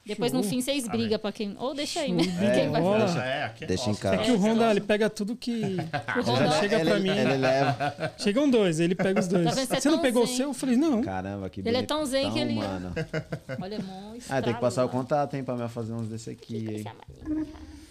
Depois 0.08 0.32
no 0.32 0.44
fim 0.44 0.62
vocês 0.62 0.88
brigam 0.88 1.18
pra 1.18 1.32
quem. 1.32 1.56
Ou 1.58 1.74
deixa 1.74 2.02
aí, 2.02 2.12
né? 2.14 2.24
Quem 2.54 2.70
vai 2.70 2.80
bola. 2.80 3.06
Deixa, 3.06 3.24
é, 3.26 3.44
aqui 3.46 3.64
é 3.64 3.68
Deixa 3.68 3.90
em 3.90 3.96
casa. 3.96 4.16
É 4.18 4.26
que 4.26 4.32
o 4.32 4.38
Honda, 4.38 4.70
ele 4.70 4.82
pega 4.82 5.10
tudo 5.10 5.36
que. 5.36 5.78
O 6.16 6.22
Honda- 6.22 6.52
chega 6.60 6.80
ele, 6.80 6.90
pra 6.92 7.00
mim. 7.00 7.10
Ele 7.10 7.38
leva. 7.38 8.14
Chegam 8.20 8.48
dois, 8.48 8.80
ele 8.80 8.94
pega 8.94 9.20
os 9.20 9.28
dois. 9.28 9.44
Tá 9.46 9.52
vendo? 9.52 9.66
Você 9.68 9.74
é 9.76 9.80
Você 9.82 9.90
não 9.90 10.00
pegou 10.00 10.24
o 10.24 10.28
seu? 10.28 10.50
Eu 10.50 10.54
falei, 10.54 10.78
não. 10.78 11.02
Caramba, 11.02 11.50
que 11.50 11.60
Ele 11.62 11.78
é 11.78 11.82
tão 11.82 12.06
zen 12.06 12.32
que 12.32 12.38
ele- 12.38 12.54
mano. 12.54 12.94
Olha, 13.60 13.80
Ah, 14.30 14.42
tem 14.44 14.54
que 14.54 14.62
passar 14.62 14.86
o 14.86 14.90
contato, 14.90 15.34
hein, 15.36 15.44
pra 15.44 15.56
me 15.56 15.68
fazer 15.70 15.94
uns 15.94 16.08
desse 16.08 16.30
aqui, 16.30 16.68
hein. 16.70 16.86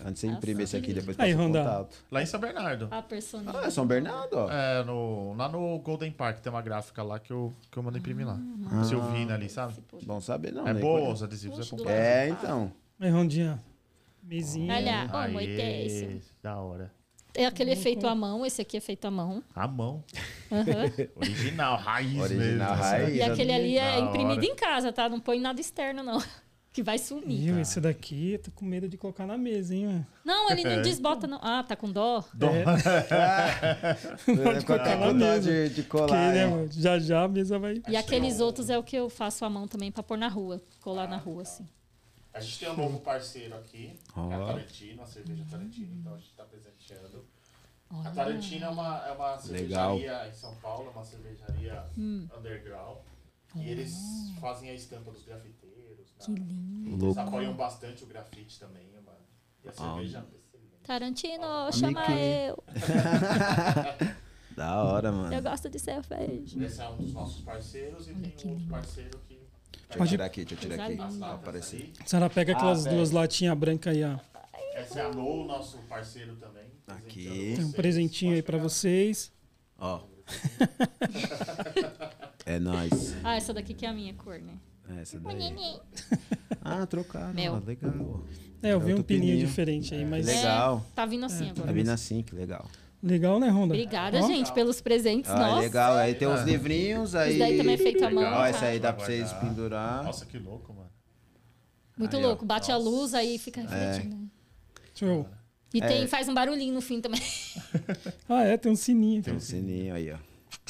Antes 0.05 0.21
de 0.21 0.29
você 0.29 0.37
imprimir 0.37 0.65
esse 0.65 0.77
aqui, 0.77 0.93
depois 0.93 1.19
Aí, 1.19 1.33
passa 1.33 1.43
o 1.43 1.47
Honda. 1.47 1.59
contato. 1.63 1.97
Lá 2.11 2.23
em 2.23 2.27
São 2.27 2.39
Bernardo. 2.41 2.89
A 2.91 3.01
personagem. 3.03 3.61
Ah, 3.63 3.67
é 3.67 3.71
São 3.71 3.87
Bernardo, 3.87 4.35
ó. 4.37 4.51
É, 4.51 4.85
no, 4.85 5.35
lá 5.35 5.49
no 5.49 5.79
Golden 5.79 6.13
Park 6.13 6.41
tem 6.41 6.53
uma 6.53 6.61
gráfica 6.63 7.03
lá 7.03 7.19
que 7.19 7.33
eu, 7.33 7.53
que 7.71 7.77
eu 7.79 7.83
mando 7.83 7.97
imprimir 7.97 8.27
lá. 8.27 8.39
Ah. 8.71 8.85
Silvina 8.85 9.35
ali, 9.35 9.49
sabe? 9.49 9.75
Bom 10.05 10.21
saber, 10.21 10.53
não. 10.53 10.67
É 10.69 10.73
nem 10.75 10.83
boa, 10.83 11.11
os 11.13 11.23
adesivos 11.23 11.69
Poxa, 11.71 11.83
é 11.83 11.85
bom. 11.85 11.91
É, 11.91 12.29
então. 12.29 12.73
Aí, 13.01 13.11
Rondinha. 13.11 13.63
Mesinha. 14.23 14.75
Olha, 14.75 15.11
ó, 15.13 15.17
Aê, 15.19 15.61
é 15.61 15.87
esse. 15.87 16.21
da 16.43 16.57
hora. 16.59 16.91
É 17.37 17.47
aquele 17.47 17.75
feito 17.75 18.07
à 18.07 18.15
mão, 18.15 18.47
esse 18.47 18.63
aqui 18.63 18.77
é 18.77 18.81
feito 18.81 19.05
à 19.07 19.11
mão. 19.11 19.43
A 19.55 19.67
mão. 19.67 20.05
Aham. 20.53 20.65
Original, 21.17 21.77
raiz 21.77 22.21
Original, 22.21 22.71
mesmo. 22.71 22.83
raiz. 22.85 23.17
E 23.17 23.23
aquele 23.23 23.53
ali 23.53 23.77
é 23.77 23.91
Da 23.93 23.99
imprimido 24.01 24.37
hora. 24.39 24.47
em 24.47 24.55
casa, 24.55 24.93
tá? 24.93 25.09
Não 25.09 25.19
põe 25.19 25.41
nada 25.41 25.61
externo, 25.61 26.03
não. 26.05 26.23
Que 26.75 26.83
vai 26.83 26.99
sumir. 26.99 27.39
Viu, 27.41 27.61
esse 27.61 27.81
daqui, 27.81 28.33
eu 28.33 28.39
tô 28.41 28.51
com 28.51 28.65
medo 28.65 28.89
de 28.89 28.99
colocar 28.99 29.25
na 29.27 29.39
mesa, 29.39 29.73
hein, 29.73 29.87
mano. 29.87 30.07
Não, 30.25 30.51
ele 30.51 30.65
não 30.65 30.83
desbota, 30.83 31.25
não. 31.25 31.39
Ah, 31.41 31.63
tá 31.63 31.77
com 31.77 31.89
dó? 31.91 32.21
Pode 34.27 34.67
colocar 34.67 34.97
na 34.97 35.07
Com 35.07 35.13
dó 35.19 35.25
mesa. 35.25 35.41
de, 35.53 35.69
de 35.69 35.83
Porque, 35.83 35.89
colar, 36.07 36.33
né, 36.33 36.45
hein? 36.45 36.51
mano, 36.51 36.69
já 36.73 36.99
já 36.99 37.23
a 37.23 37.29
mesa 37.29 37.59
vai. 37.61 37.81
E 37.89 37.97
aqueles 37.97 38.41
outros 38.41 38.69
é 38.71 38.77
o 38.79 38.83
que 38.83 38.97
eu 38.97 39.09
faço 39.09 39.45
à 39.45 39.51
mão 39.51 39.69
também 39.69 39.93
pra 39.93 40.03
pôr 40.03 40.19
na 40.19 40.27
rua. 40.29 40.61
Colar 40.81 41.09
na 41.09 41.17
rua, 41.17 41.43
assim. 41.43 41.67
A 42.33 42.41
gente 42.41 42.59
tem 42.59 42.69
um 42.69 42.77
novo 42.77 42.99
parceiro 42.99 43.55
aqui, 43.55 43.93
que 44.13 44.19
é 44.21 44.35
a 44.35 44.39
Tarantino, 44.47 45.03
a 45.03 45.07
cerveja 45.07 45.45
Tarantino, 45.49 45.95
então 46.01 46.15
a 46.15 46.17
gente 46.17 46.33
tá 46.37 46.43
presenteando. 46.43 47.25
A 48.05 48.11
Tarantino 48.11 48.65
é 48.65 48.69
uma, 48.69 49.07
é 49.07 49.13
uma 49.13 49.29
Legal. 49.37 49.41
cervejaria 49.97 50.29
em 50.29 50.35
São 50.35 50.53
Paulo, 50.57 50.89
é 50.89 50.91
uma 50.91 51.05
cervejaria 51.05 51.85
Hum. 51.97 52.27
underground. 52.37 52.97
E 53.55 53.71
eles 53.71 53.95
fazem 54.41 54.71
a 54.71 54.75
estampa 54.75 55.13
dos 55.13 55.23
grafiteiros. 55.23 55.64
Que 56.25 56.33
lindo. 56.41 57.07
Eles 57.07 57.19
apoiam 57.19 57.55
bastante 57.55 58.05
o 58.05 58.07
grafite 58.07 58.59
também, 58.61 58.87
mano. 59.05 59.19
E 59.65 59.69
a 59.69 59.73
cerveja 59.73 60.19
é 60.19 60.37
excelente. 60.37 60.83
Tarantino, 60.83 61.73
chama 61.73 62.05
eu. 62.13 62.63
Da 64.57 64.83
hora, 64.85 65.11
mano. 65.11 65.35
Eu 65.35 65.43
gosto 65.43 65.69
de 65.69 65.79
cerveja. 65.81 66.65
Esse 66.65 66.81
é 66.81 66.89
um 66.89 66.97
dos 66.97 67.13
nossos 67.13 67.41
parceiros 67.43 68.09
e 68.09 68.15
tem 68.15 68.51
um 68.51 68.55
outro 68.55 68.69
parceiro 68.69 69.19
que 69.27 69.35
Deixa 69.89 70.05
eu 70.05 70.09
tirar 70.09 70.25
aqui, 70.27 70.45
deixa 70.45 70.65
eu 70.67 70.71
tirar 70.71 70.85
aqui. 70.85 70.97
Pra 71.19 71.33
aparecer. 71.35 71.77
ali. 71.77 71.93
A 72.01 72.07
senhora 72.07 72.31
pega 72.31 72.53
aquelas 72.53 72.87
Ah, 72.87 72.91
duas 72.91 73.11
latinhas 73.11 73.59
brancas 73.59 73.97
aí, 73.97 74.05
ó. 74.05 74.17
Essa 74.75 75.01
é 75.01 75.07
a 75.07 75.09
No, 75.11 75.45
nosso 75.45 75.79
parceiro 75.89 76.37
também. 76.37 76.65
Aqui. 76.87 77.55
Tem 77.57 77.65
um 77.65 77.73
presentinho 77.73 78.35
aí 78.35 78.43
pra 78.43 78.59
vocês. 78.59 79.33
Ó. 79.79 80.03
É 82.47 82.59
nóis. 82.59 83.15
Ah, 83.25 83.37
essa 83.37 83.55
daqui 83.55 83.73
que 83.73 83.87
é 83.87 83.89
a 83.89 83.93
minha 83.93 84.13
cor, 84.15 84.39
né? 84.39 84.59
É, 84.89 85.01
Essa 85.01 85.19
daí. 85.21 85.55
Ah, 86.67 86.87
trocaram. 86.87 87.35
Mel. 87.35 87.63
Legal. 87.67 88.25
É, 88.63 88.73
eu 88.73 88.81
vi 88.81 88.95
um 88.95 89.03
pininho 89.03 89.33
pininho. 89.33 89.47
diferente 89.47 89.95
aí, 89.95 90.05
mas. 90.05 90.25
Legal. 90.27 90.85
É, 90.91 90.95
tá 90.95 91.05
vindo 91.05 91.27
assim 91.27 91.47
Tá 91.47 91.51
agora. 91.63 91.73
vindo 91.73 91.91
assim, 91.91 92.23
que 92.23 92.35
legal. 92.35 92.67
Legal, 93.03 93.39
né, 93.39 93.49
Ronda? 93.51 93.75
Obrigada, 93.75 94.19
Ó, 94.23 94.27
gente, 94.27 94.51
pelos 94.55 94.81
presentes. 94.81 95.31
Ah, 95.31 95.37
Nossa. 95.37 95.61
legal. 95.61 95.95
Aí 95.97 96.15
tem 96.15 96.27
uns 96.27 96.41
livrinhos 96.43 97.15
aí. 97.15 97.31
Isso 97.33 97.39
daí 97.39 97.59
também 97.59 97.75
é 97.75 97.79
feito 97.79 98.03
à 98.03 98.11
mão. 98.11 98.25
Ó, 98.25 98.31
tá? 98.37 98.51
esse 98.51 98.65
aí 98.65 98.79
dá 98.81 98.95
pra 98.95 99.05
vocês 99.05 99.31
pendurar. 99.35 100.03
Nossa, 100.05 100.25
que 100.25 100.39
louco, 100.39 100.73
mano. 100.73 100.89
Muito 101.99 102.17
Aí, 102.17 102.23
louco. 102.23 102.45
Bate 102.47 102.73
a 102.73 102.79
Nossa. 102.79 102.89
luz, 102.89 103.15
aí 103.15 103.39
fica 103.39 103.61
refletindo. 103.61 104.17
né? 104.17 104.27
Show. 104.95 105.29
E 105.75 105.81
É. 105.83 105.87
tem, 105.87 106.07
faz 106.07 106.29
um 106.31 106.35
barulhinho 106.35 106.73
no 106.73 106.81
fim 106.81 107.01
também. 107.03 107.21
Ah, 108.27 108.43
é, 108.45 108.57
tem 108.57 108.73
um 108.73 108.77
sininho. 108.77 109.23
Tem 109.23 109.35
um 109.35 109.41
sininho 109.41 109.95
aí, 109.95 110.11
ó. 110.11 110.17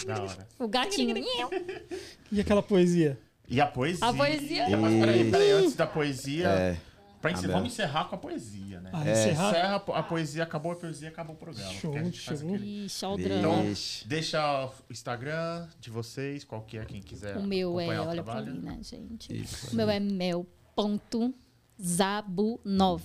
Da 0.04 0.20
hora. 0.22 0.48
O 0.58 0.66
gatinho. 0.66 1.14
E 2.32 2.40
aquela 2.40 2.62
poesia? 2.62 3.16
E 3.54 3.60
a 3.60 3.66
poesia. 3.66 4.06
A 4.08 4.12
poesia. 4.12 4.76
Mas 4.76 4.92
peraí, 5.00 5.30
peraí, 5.30 5.50
antes 5.52 5.76
da 5.76 5.86
poesia. 5.86 6.48
É. 6.48 6.76
pra 7.22 7.30
encer- 7.32 7.44
Abel. 7.46 7.56
vamos 7.56 7.72
encerrar 7.72 8.04
com 8.04 8.16
a 8.16 8.18
poesia, 8.18 8.80
né? 8.82 8.90
Ah, 8.92 9.08
É. 9.08 9.12
encerrar? 9.12 9.48
Encerra 9.50 9.74
a 9.76 9.80
po- 9.80 9.92
a 9.94 10.02
poesia, 10.02 10.42
acabou 10.42 10.72
a 10.72 10.76
poesia, 10.76 11.08
acabou 11.08 11.34
o 11.34 11.38
programa. 11.38 11.70
Show, 11.72 11.80
porque 11.92 11.98
a 11.98 12.04
gente 12.04 12.20
faz 12.20 12.40
show. 12.40 12.48
aquele- 12.54 12.84
Ixi, 12.84 13.04
olha 13.06 13.14
o 13.14 13.18
drama. 13.24 13.62
Vixe. 13.62 14.06
Deixa 14.08 14.66
o 14.66 14.72
Instagram 14.92 15.68
de 15.80 15.88
vocês, 15.88 16.44
qual 16.44 16.60
que 16.62 16.76
é 16.76 16.84
quem 16.84 17.00
quiser. 17.00 17.38
O 17.38 17.42
meu 17.42 17.80
é, 17.80 17.98
o 17.98 18.08
olha 18.08 18.22
pra 18.22 18.34
ali, 18.36 18.58
né, 18.58 18.78
gente? 18.82 19.34
Isso. 19.34 19.72
O 19.72 19.76
meu 19.76 19.88
é 19.88 19.98
mel.zabu9, 20.00 23.00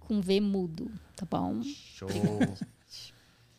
com 0.00 0.20
V 0.20 0.40
mudo, 0.40 0.90
tá 1.14 1.24
bom? 1.30 1.62
Show. 1.62 2.08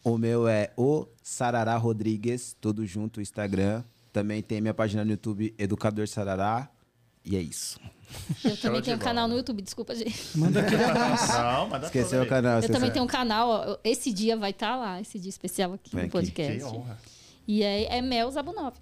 O 0.03 0.17
meu 0.17 0.45
é 0.47 0.71
o 0.75 1.07
Sarará 1.23 1.77
Rodrigues, 1.77 2.53
tudo 2.59 2.85
junto, 2.85 3.21
Instagram. 3.21 3.81
Também 4.11 4.41
tem 4.41 4.59
minha 4.61 4.73
página 4.73 5.03
no 5.05 5.11
YouTube, 5.11 5.53
Educador 5.57 6.07
Sarará. 6.07 6.69
E 7.23 7.35
é 7.35 7.41
isso. 7.41 7.79
Eu 8.43 8.57
também 8.57 8.79
de 8.81 8.85
tenho 8.85 8.97
um 8.97 8.99
canal 8.99 9.27
no 9.27 9.37
YouTube, 9.37 9.61
desculpa, 9.61 9.95
gente. 9.95 10.37
Manda 10.37 10.59
aquele 10.59 10.83
abraço. 10.83 11.31
Não, 11.37 11.69
manda 11.69 11.85
Esqueceu 11.85 12.23
o 12.23 12.27
canal. 12.27 12.59
Eu 12.59 12.69
também 12.69 12.91
tenho 12.91 13.05
um 13.05 13.07
canal, 13.07 13.47
ó, 13.49 13.77
esse 13.83 14.11
dia 14.11 14.35
vai 14.35 14.49
estar 14.51 14.75
lá, 14.75 14.99
esse 14.99 15.17
dia 15.19 15.29
especial 15.29 15.73
aqui 15.73 15.91
Vem 15.95 16.01
no 16.03 16.07
aqui. 16.07 16.11
podcast. 16.11 16.57
Que 16.57 16.63
honra. 16.65 16.97
E 17.47 17.63
é, 17.63 17.97
é 17.97 18.01
Mel 18.01 18.29
Zabu9. 18.29 18.73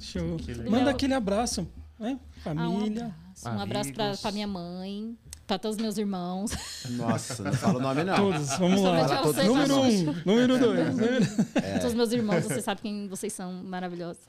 Show. 0.00 0.36
Manda 0.68 0.90
aquele 0.90 1.14
abraço, 1.14 1.66
né? 1.98 2.18
Ah, 2.44 2.50
um 2.50 2.78
Família. 2.78 3.14
abraço. 3.42 3.48
Um 3.48 3.60
abraço 3.60 4.20
pra 4.22 4.32
minha 4.32 4.46
mãe, 4.46 5.16
pra 5.46 5.58
todos 5.58 5.76
os 5.76 5.82
meus 5.82 5.96
irmãos. 5.98 6.50
Nossa, 6.90 7.42
não 7.44 7.52
fala 7.52 7.78
o 7.78 7.82
nome 7.82 8.04
não. 8.04 8.16
Todos, 8.16 8.58
vamos 8.58 8.80
lá. 8.82 9.22
Você, 9.22 9.42
Número 9.44 9.74
um, 9.76 10.14
número 10.24 10.58
dois. 10.58 10.88
número- 10.96 11.24
É. 11.56 11.72
Todos 11.74 11.86
os 11.88 11.94
meus 11.94 12.12
irmãos, 12.12 12.44
você 12.44 12.60
sabe 12.62 12.80
quem 12.82 13.06
vocês 13.08 13.32
são, 13.32 13.52
maravilhosos. 13.64 14.22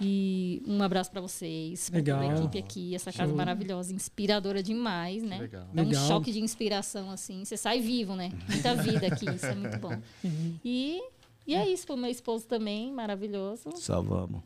E 0.00 0.60
um 0.66 0.82
abraço 0.82 1.10
pra 1.10 1.20
vocês, 1.20 1.88
pra 1.88 2.00
toda 2.00 2.16
a 2.16 2.20
Legal. 2.20 2.38
equipe 2.38 2.58
aqui, 2.58 2.94
essa 2.94 3.12
casa 3.12 3.28
Show. 3.28 3.36
maravilhosa, 3.36 3.92
inspiradora 3.94 4.62
demais, 4.62 5.22
né? 5.22 5.38
legal. 5.38 5.66
Dá 5.72 5.82
um 5.82 5.86
Legal. 5.86 6.08
choque 6.08 6.32
de 6.32 6.40
inspiração, 6.40 7.10
assim. 7.10 7.44
Você 7.44 7.56
sai 7.56 7.80
vivo, 7.80 8.14
né? 8.16 8.32
Muita 8.48 8.74
vida 8.74 9.06
aqui, 9.06 9.24
isso 9.30 9.46
é 9.46 9.54
muito 9.54 9.78
bom. 9.78 9.96
E, 10.64 11.00
e 11.46 11.54
é 11.54 11.68
isso, 11.68 11.86
pro 11.86 11.96
meu 11.96 12.10
esposo 12.10 12.46
também, 12.46 12.92
maravilhoso. 12.92 13.70
Só 13.76 14.00
vamos. 14.02 14.42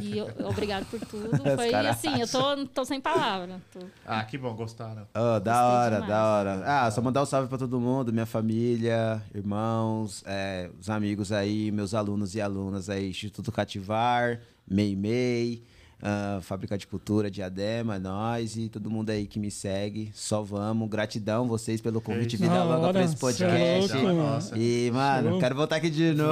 E 0.00 0.18
eu- 0.18 0.28
obrigado 0.48 0.86
por 0.86 0.98
tudo. 1.00 1.30
Foi 1.54 1.72
assim, 1.74 2.20
eu 2.20 2.26
tô, 2.26 2.66
tô 2.66 2.84
sem 2.84 3.00
palavra. 3.00 3.60
Tô- 3.72 3.78
Ah, 4.04 4.24
que 4.24 4.36
bom, 4.38 4.52
gostaram. 4.54 5.06
Oh, 5.14 5.38
da 5.38 5.66
hora, 5.68 5.94
demais. 6.00 6.08
da 6.08 6.24
hora. 6.26 6.62
Ah, 6.66 6.90
só 6.90 7.00
mandar 7.02 7.22
um 7.22 7.26
salve 7.26 7.48
pra 7.48 7.58
todo 7.58 7.78
mundo, 7.78 8.12
minha 8.12 8.26
família, 8.26 9.22
irmãos, 9.34 10.24
é, 10.26 10.68
os 10.80 10.88
amigos 10.90 11.30
aí, 11.30 11.70
meus 11.70 11.94
alunos 11.94 12.34
e 12.34 12.40
alunas 12.40 12.88
aí, 12.90 13.10
Instituto 13.10 13.52
Cativar, 13.52 14.40
Mei 14.68 15.62
Ah, 16.06 16.38
Fábrica 16.42 16.76
de 16.76 16.86
Cultura, 16.86 17.30
Diadema, 17.30 17.98
nós 17.98 18.58
e 18.58 18.68
todo 18.68 18.90
mundo 18.90 19.08
aí 19.08 19.26
que 19.26 19.38
me 19.38 19.50
segue. 19.50 20.10
Só 20.12 20.42
vamos. 20.42 20.86
Gratidão 20.90 21.48
vocês 21.48 21.80
pelo 21.80 21.98
convite, 21.98 22.36
vida 22.36 22.52
Da 22.52 22.62
longa 22.62 22.92
pra 22.92 23.02
esse 23.04 23.12
cê 23.12 23.16
é 23.16 23.20
podcast. 23.20 23.96
louco. 23.96 24.56
E, 24.58 24.90
mano, 24.92 25.30
Show. 25.30 25.38
quero 25.40 25.54
voltar 25.54 25.76
aqui 25.76 25.88
de 25.88 26.12
novo. 26.12 26.30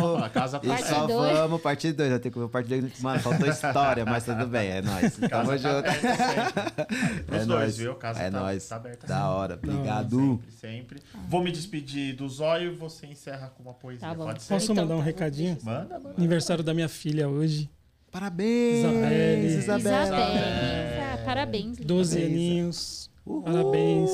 Vamos, 0.00 0.22
a 0.22 0.28
casa 0.30 0.56
E 0.56 0.60
tá 0.66 0.74
Parte 0.74 0.88
só 0.88 1.06
dois. 1.06 1.32
vamos, 1.36 1.60
parte 1.60 1.92
2. 1.92 2.12
Eu 2.12 2.18
tenho 2.18 2.32
que 2.32 2.38
ver 2.40 2.48
parte 2.48 2.68
2. 2.68 3.00
Mano, 3.02 3.20
faltou 3.20 3.46
história, 3.46 4.04
mas 4.06 4.24
tudo 4.24 4.46
bem, 4.46 4.68
é 4.70 4.80
nóis. 4.80 5.14
Tamo 5.18 5.28
Casa 5.28 5.50
tá 5.50 5.56
junto. 5.58 5.88
aberta 5.88 6.16
sempre. 6.16 6.86
Pros 7.26 7.42
É 7.42 7.44
dois, 7.44 7.46
nóis. 7.46 7.76
viu? 7.76 7.94
Casa 7.96 8.20
É 8.22 8.30
tá, 8.30 8.40
nóis. 8.40 8.66
tá 8.68 8.76
aberta 8.76 9.06
Da 9.06 9.28
hora, 9.28 9.38
hora. 9.38 9.54
obrigado. 9.62 10.16
Sempre, 10.18 10.50
sempre. 10.52 11.02
Vou 11.28 11.44
me 11.44 11.52
despedir 11.52 12.16
do 12.16 12.26
Zóio 12.26 12.72
e 12.72 12.74
você 12.74 13.06
encerra 13.06 13.52
com 13.54 13.62
uma 13.62 13.74
poesia. 13.74 14.08
Tá. 14.08 14.14
Pode 14.14 14.42
ser? 14.42 14.54
Posso 14.54 14.72
Então, 14.72 14.82
mandar 14.84 14.94
um 14.94 14.98
tá, 15.00 15.04
recadinho? 15.04 15.58
Manda, 15.62 15.98
manda. 15.98 16.14
Aniversário 16.16 16.64
da 16.64 16.72
minha 16.72 16.88
filha 16.88 17.28
hoje. 17.28 17.68
Parabéns, 18.10 18.78
Isabelle. 18.84 19.46
Isabelle. 19.58 20.06
Isabelle. 20.06 21.24
Parabéns. 21.24 21.76
12 21.78 22.10
Parabéns. 22.16 22.32
aninhos. 22.34 23.10
Uhul. 23.24 23.42
Parabéns. 23.42 24.10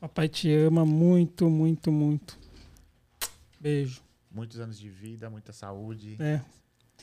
Papai 0.00 0.28
te 0.28 0.52
ama 0.54 0.84
muito, 0.86 1.50
muito, 1.50 1.90
muito. 1.90 2.38
Beijo. 3.60 4.00
Muitos 4.30 4.60
anos 4.60 4.78
de 4.78 4.88
vida, 4.88 5.28
muita 5.28 5.52
saúde. 5.52 6.16
É, 6.20 6.40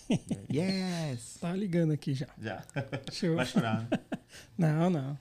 Yes. 0.54 1.38
tá 1.42 1.52
ligando 1.54 1.92
aqui 1.92 2.14
já. 2.14 2.28
Já. 2.42 2.64
Show. 3.12 3.36
Vai 3.36 3.46
chorar. 3.46 3.82
né? 3.90 4.00
Não, 4.58 4.90
não. 4.90 5.18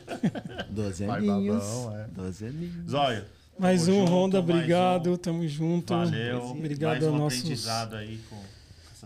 12 0.70 1.06
Vai 1.06 1.18
aninhos. 1.18 1.64
babão, 1.64 1.96
é. 1.98 2.06
12 2.08 2.46
aninhos. 2.46 2.90
Zóio. 2.90 3.24
Mais 3.58 3.84
tamo 3.84 3.96
um, 3.96 4.00
junto, 4.00 4.12
Honda, 4.12 4.42
mais 4.42 4.50
obrigado. 4.56 5.12
um. 5.12 5.16
Tamo 5.16 5.48
junto. 5.48 5.94
Valeu. 5.94 6.42
Obrigado 6.46 6.90
mais 6.92 7.04
aos 7.04 7.14
um 7.14 7.18
nossos, 7.18 7.68
aí 7.68 8.18
com 8.30 8.36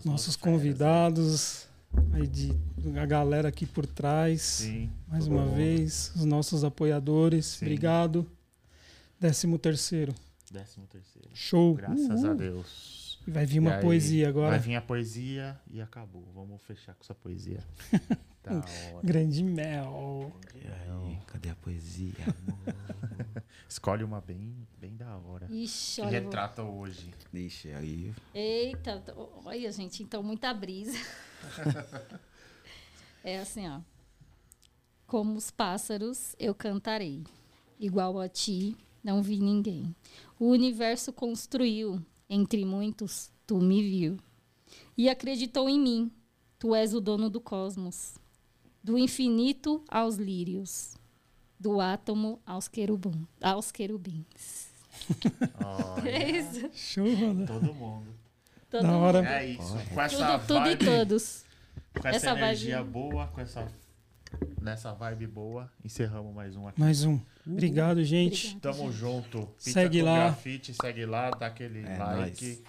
nossos 0.05 0.37
férias. 0.37 0.37
convidados, 0.37 1.69
aí 2.13 2.27
de, 2.27 2.53
a 2.99 3.07
galera 3.07 3.49
aqui 3.49 3.67
por 3.67 3.87
trás. 3.87 4.43
Sim. 4.43 4.91
Mais 5.09 5.27
uma 5.27 5.43
mundo. 5.43 5.57
vez, 5.57 6.13
os 6.15 6.25
nossos 6.25 6.65
apoiadores. 6.65 7.47
Sim. 7.47 7.65
Obrigado. 7.67 8.27
Décimo 9.19 9.59
terceiro. 9.59 10.15
Décimo 10.51 10.87
terceiro. 10.87 11.29
Show. 11.33 11.75
Graças 11.75 12.25
a 12.25 12.35
Deus. 12.35 13.19
E 13.27 13.31
vai 13.31 13.45
vir 13.45 13.59
uma 13.59 13.79
poesia 13.79 14.29
agora. 14.29 14.51
Vai 14.51 14.59
vir 14.61 14.77
a 14.77 14.81
poesia 14.81 15.59
e 15.69 15.81
acabou. 15.81 16.25
Vamos 16.35 16.63
fechar 16.63 16.95
com 16.95 17.03
essa 17.03 17.15
poesia. 17.15 17.65
da 18.45 18.57
hora. 18.57 19.01
Grande 19.03 19.43
mel. 19.43 20.33
E 20.55 20.67
aí, 20.69 21.19
cadê 21.27 21.51
a 21.51 21.55
poesia? 21.57 22.13
Escolhe 23.69 24.05
uma 24.05 24.21
bem, 24.21 24.67
bem 24.79 24.97
da 24.97 25.17
hora. 25.19 25.47
Ixi, 25.51 25.97
Que 25.97 26.01
eu 26.01 26.05
vou- 26.05 26.13
retrata 26.13 26.63
hoje. 26.63 27.13
Ixi, 27.35 27.73
aí. 27.73 28.15
Eita, 28.33 29.01
tô- 29.01 29.29
olha, 29.45 29.71
gente, 29.73 30.03
então 30.03 30.23
muita 30.23 30.55
brisa. 30.55 30.97
é 33.25 33.39
assim, 33.41 33.69
ó. 33.69 33.81
Como 35.07 35.37
os 35.37 35.51
pássaros, 35.51 36.35
eu 36.39 36.55
cantarei. 36.55 37.25
Igual 37.79 38.19
a 38.21 38.29
ti, 38.29 38.77
não 39.03 39.23
vi 39.23 39.39
ninguém. 39.41 39.95
O 40.39 40.47
universo 40.49 41.13
construiu, 41.13 42.01
entre 42.29 42.65
muitos, 42.65 43.31
tu 43.47 43.59
me 43.59 43.83
viu. 43.83 44.17
E 44.97 45.09
acreditou 45.09 45.69
em 45.69 45.79
mim. 45.81 46.11
Tu 46.59 46.75
és 46.75 46.95
o 46.95 47.01
dono 47.01 47.29
do 47.29 47.41
cosmos. 47.41 48.15
Do 48.83 48.97
infinito 48.97 49.85
aos 49.89 50.17
lírios. 50.17 50.96
Do 51.59 51.81
átomo 51.81 52.41
aos, 52.47 52.69
querubim, 52.69 53.27
aos 53.41 53.71
querubins. 53.73 54.69
Ó, 55.63 56.01
É 56.07 56.31
isso. 56.31 56.71
Show, 56.75 57.07
Honda. 57.07 57.47
todo 57.47 57.75
mundo. 57.75 58.15
Todo 58.71 58.83
Da 58.83 58.89
mundo. 58.89 59.01
hora. 59.03 59.27
É 59.41 59.47
isso. 59.47 59.75
Com 59.95 60.01
essa 60.01 60.17
Tudo, 60.39 60.47
tudo 60.47 60.61
e 60.67 60.77
vibe, 60.77 60.85
todos. 60.85 61.45
com 62.01 62.09
essa, 62.09 62.17
Essa 62.17 62.27
vibe- 62.35 62.43
energia 62.45 62.83
boa, 62.85 63.27
com 63.29 63.41
essa 63.41 63.67
nessa 64.61 64.93
vibe 64.93 65.27
boa, 65.27 65.71
encerramos 65.85 66.35
mais 66.35 66.57
um 66.57 66.67
aqui. 66.69 66.81
Mais 66.81 67.05
um. 67.05 67.19
Obrigado, 67.47 68.03
gente. 68.05 68.49
Obrigada, 68.57 68.77
Tamo 68.77 68.91
gente. 68.91 68.99
junto. 68.99 69.47
Pizza 69.57 69.71
Segue 69.73 70.01
com 70.01 70.05
lá. 70.07 70.19
Grafite, 70.25 70.75
segue 70.75 71.07
lá, 71.07 71.31
dá 71.31 71.47
aquele 71.47 71.87
É 71.87 71.97
like, 71.97 72.45
nóis. 72.47 72.63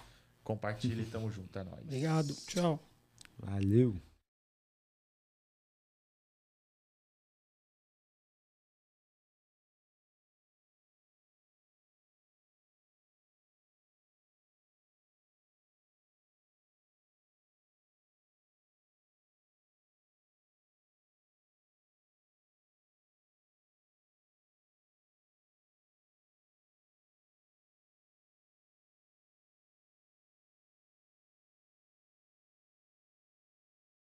compartilha 0.44 1.02
e 1.02 1.06
tamo 1.06 1.30
junto, 1.30 1.58
é 1.58 1.64
nóis. 1.64 1.82
Obrigado. 1.82 2.34
Tchau. 2.46 2.78
Valeu. 3.38 3.96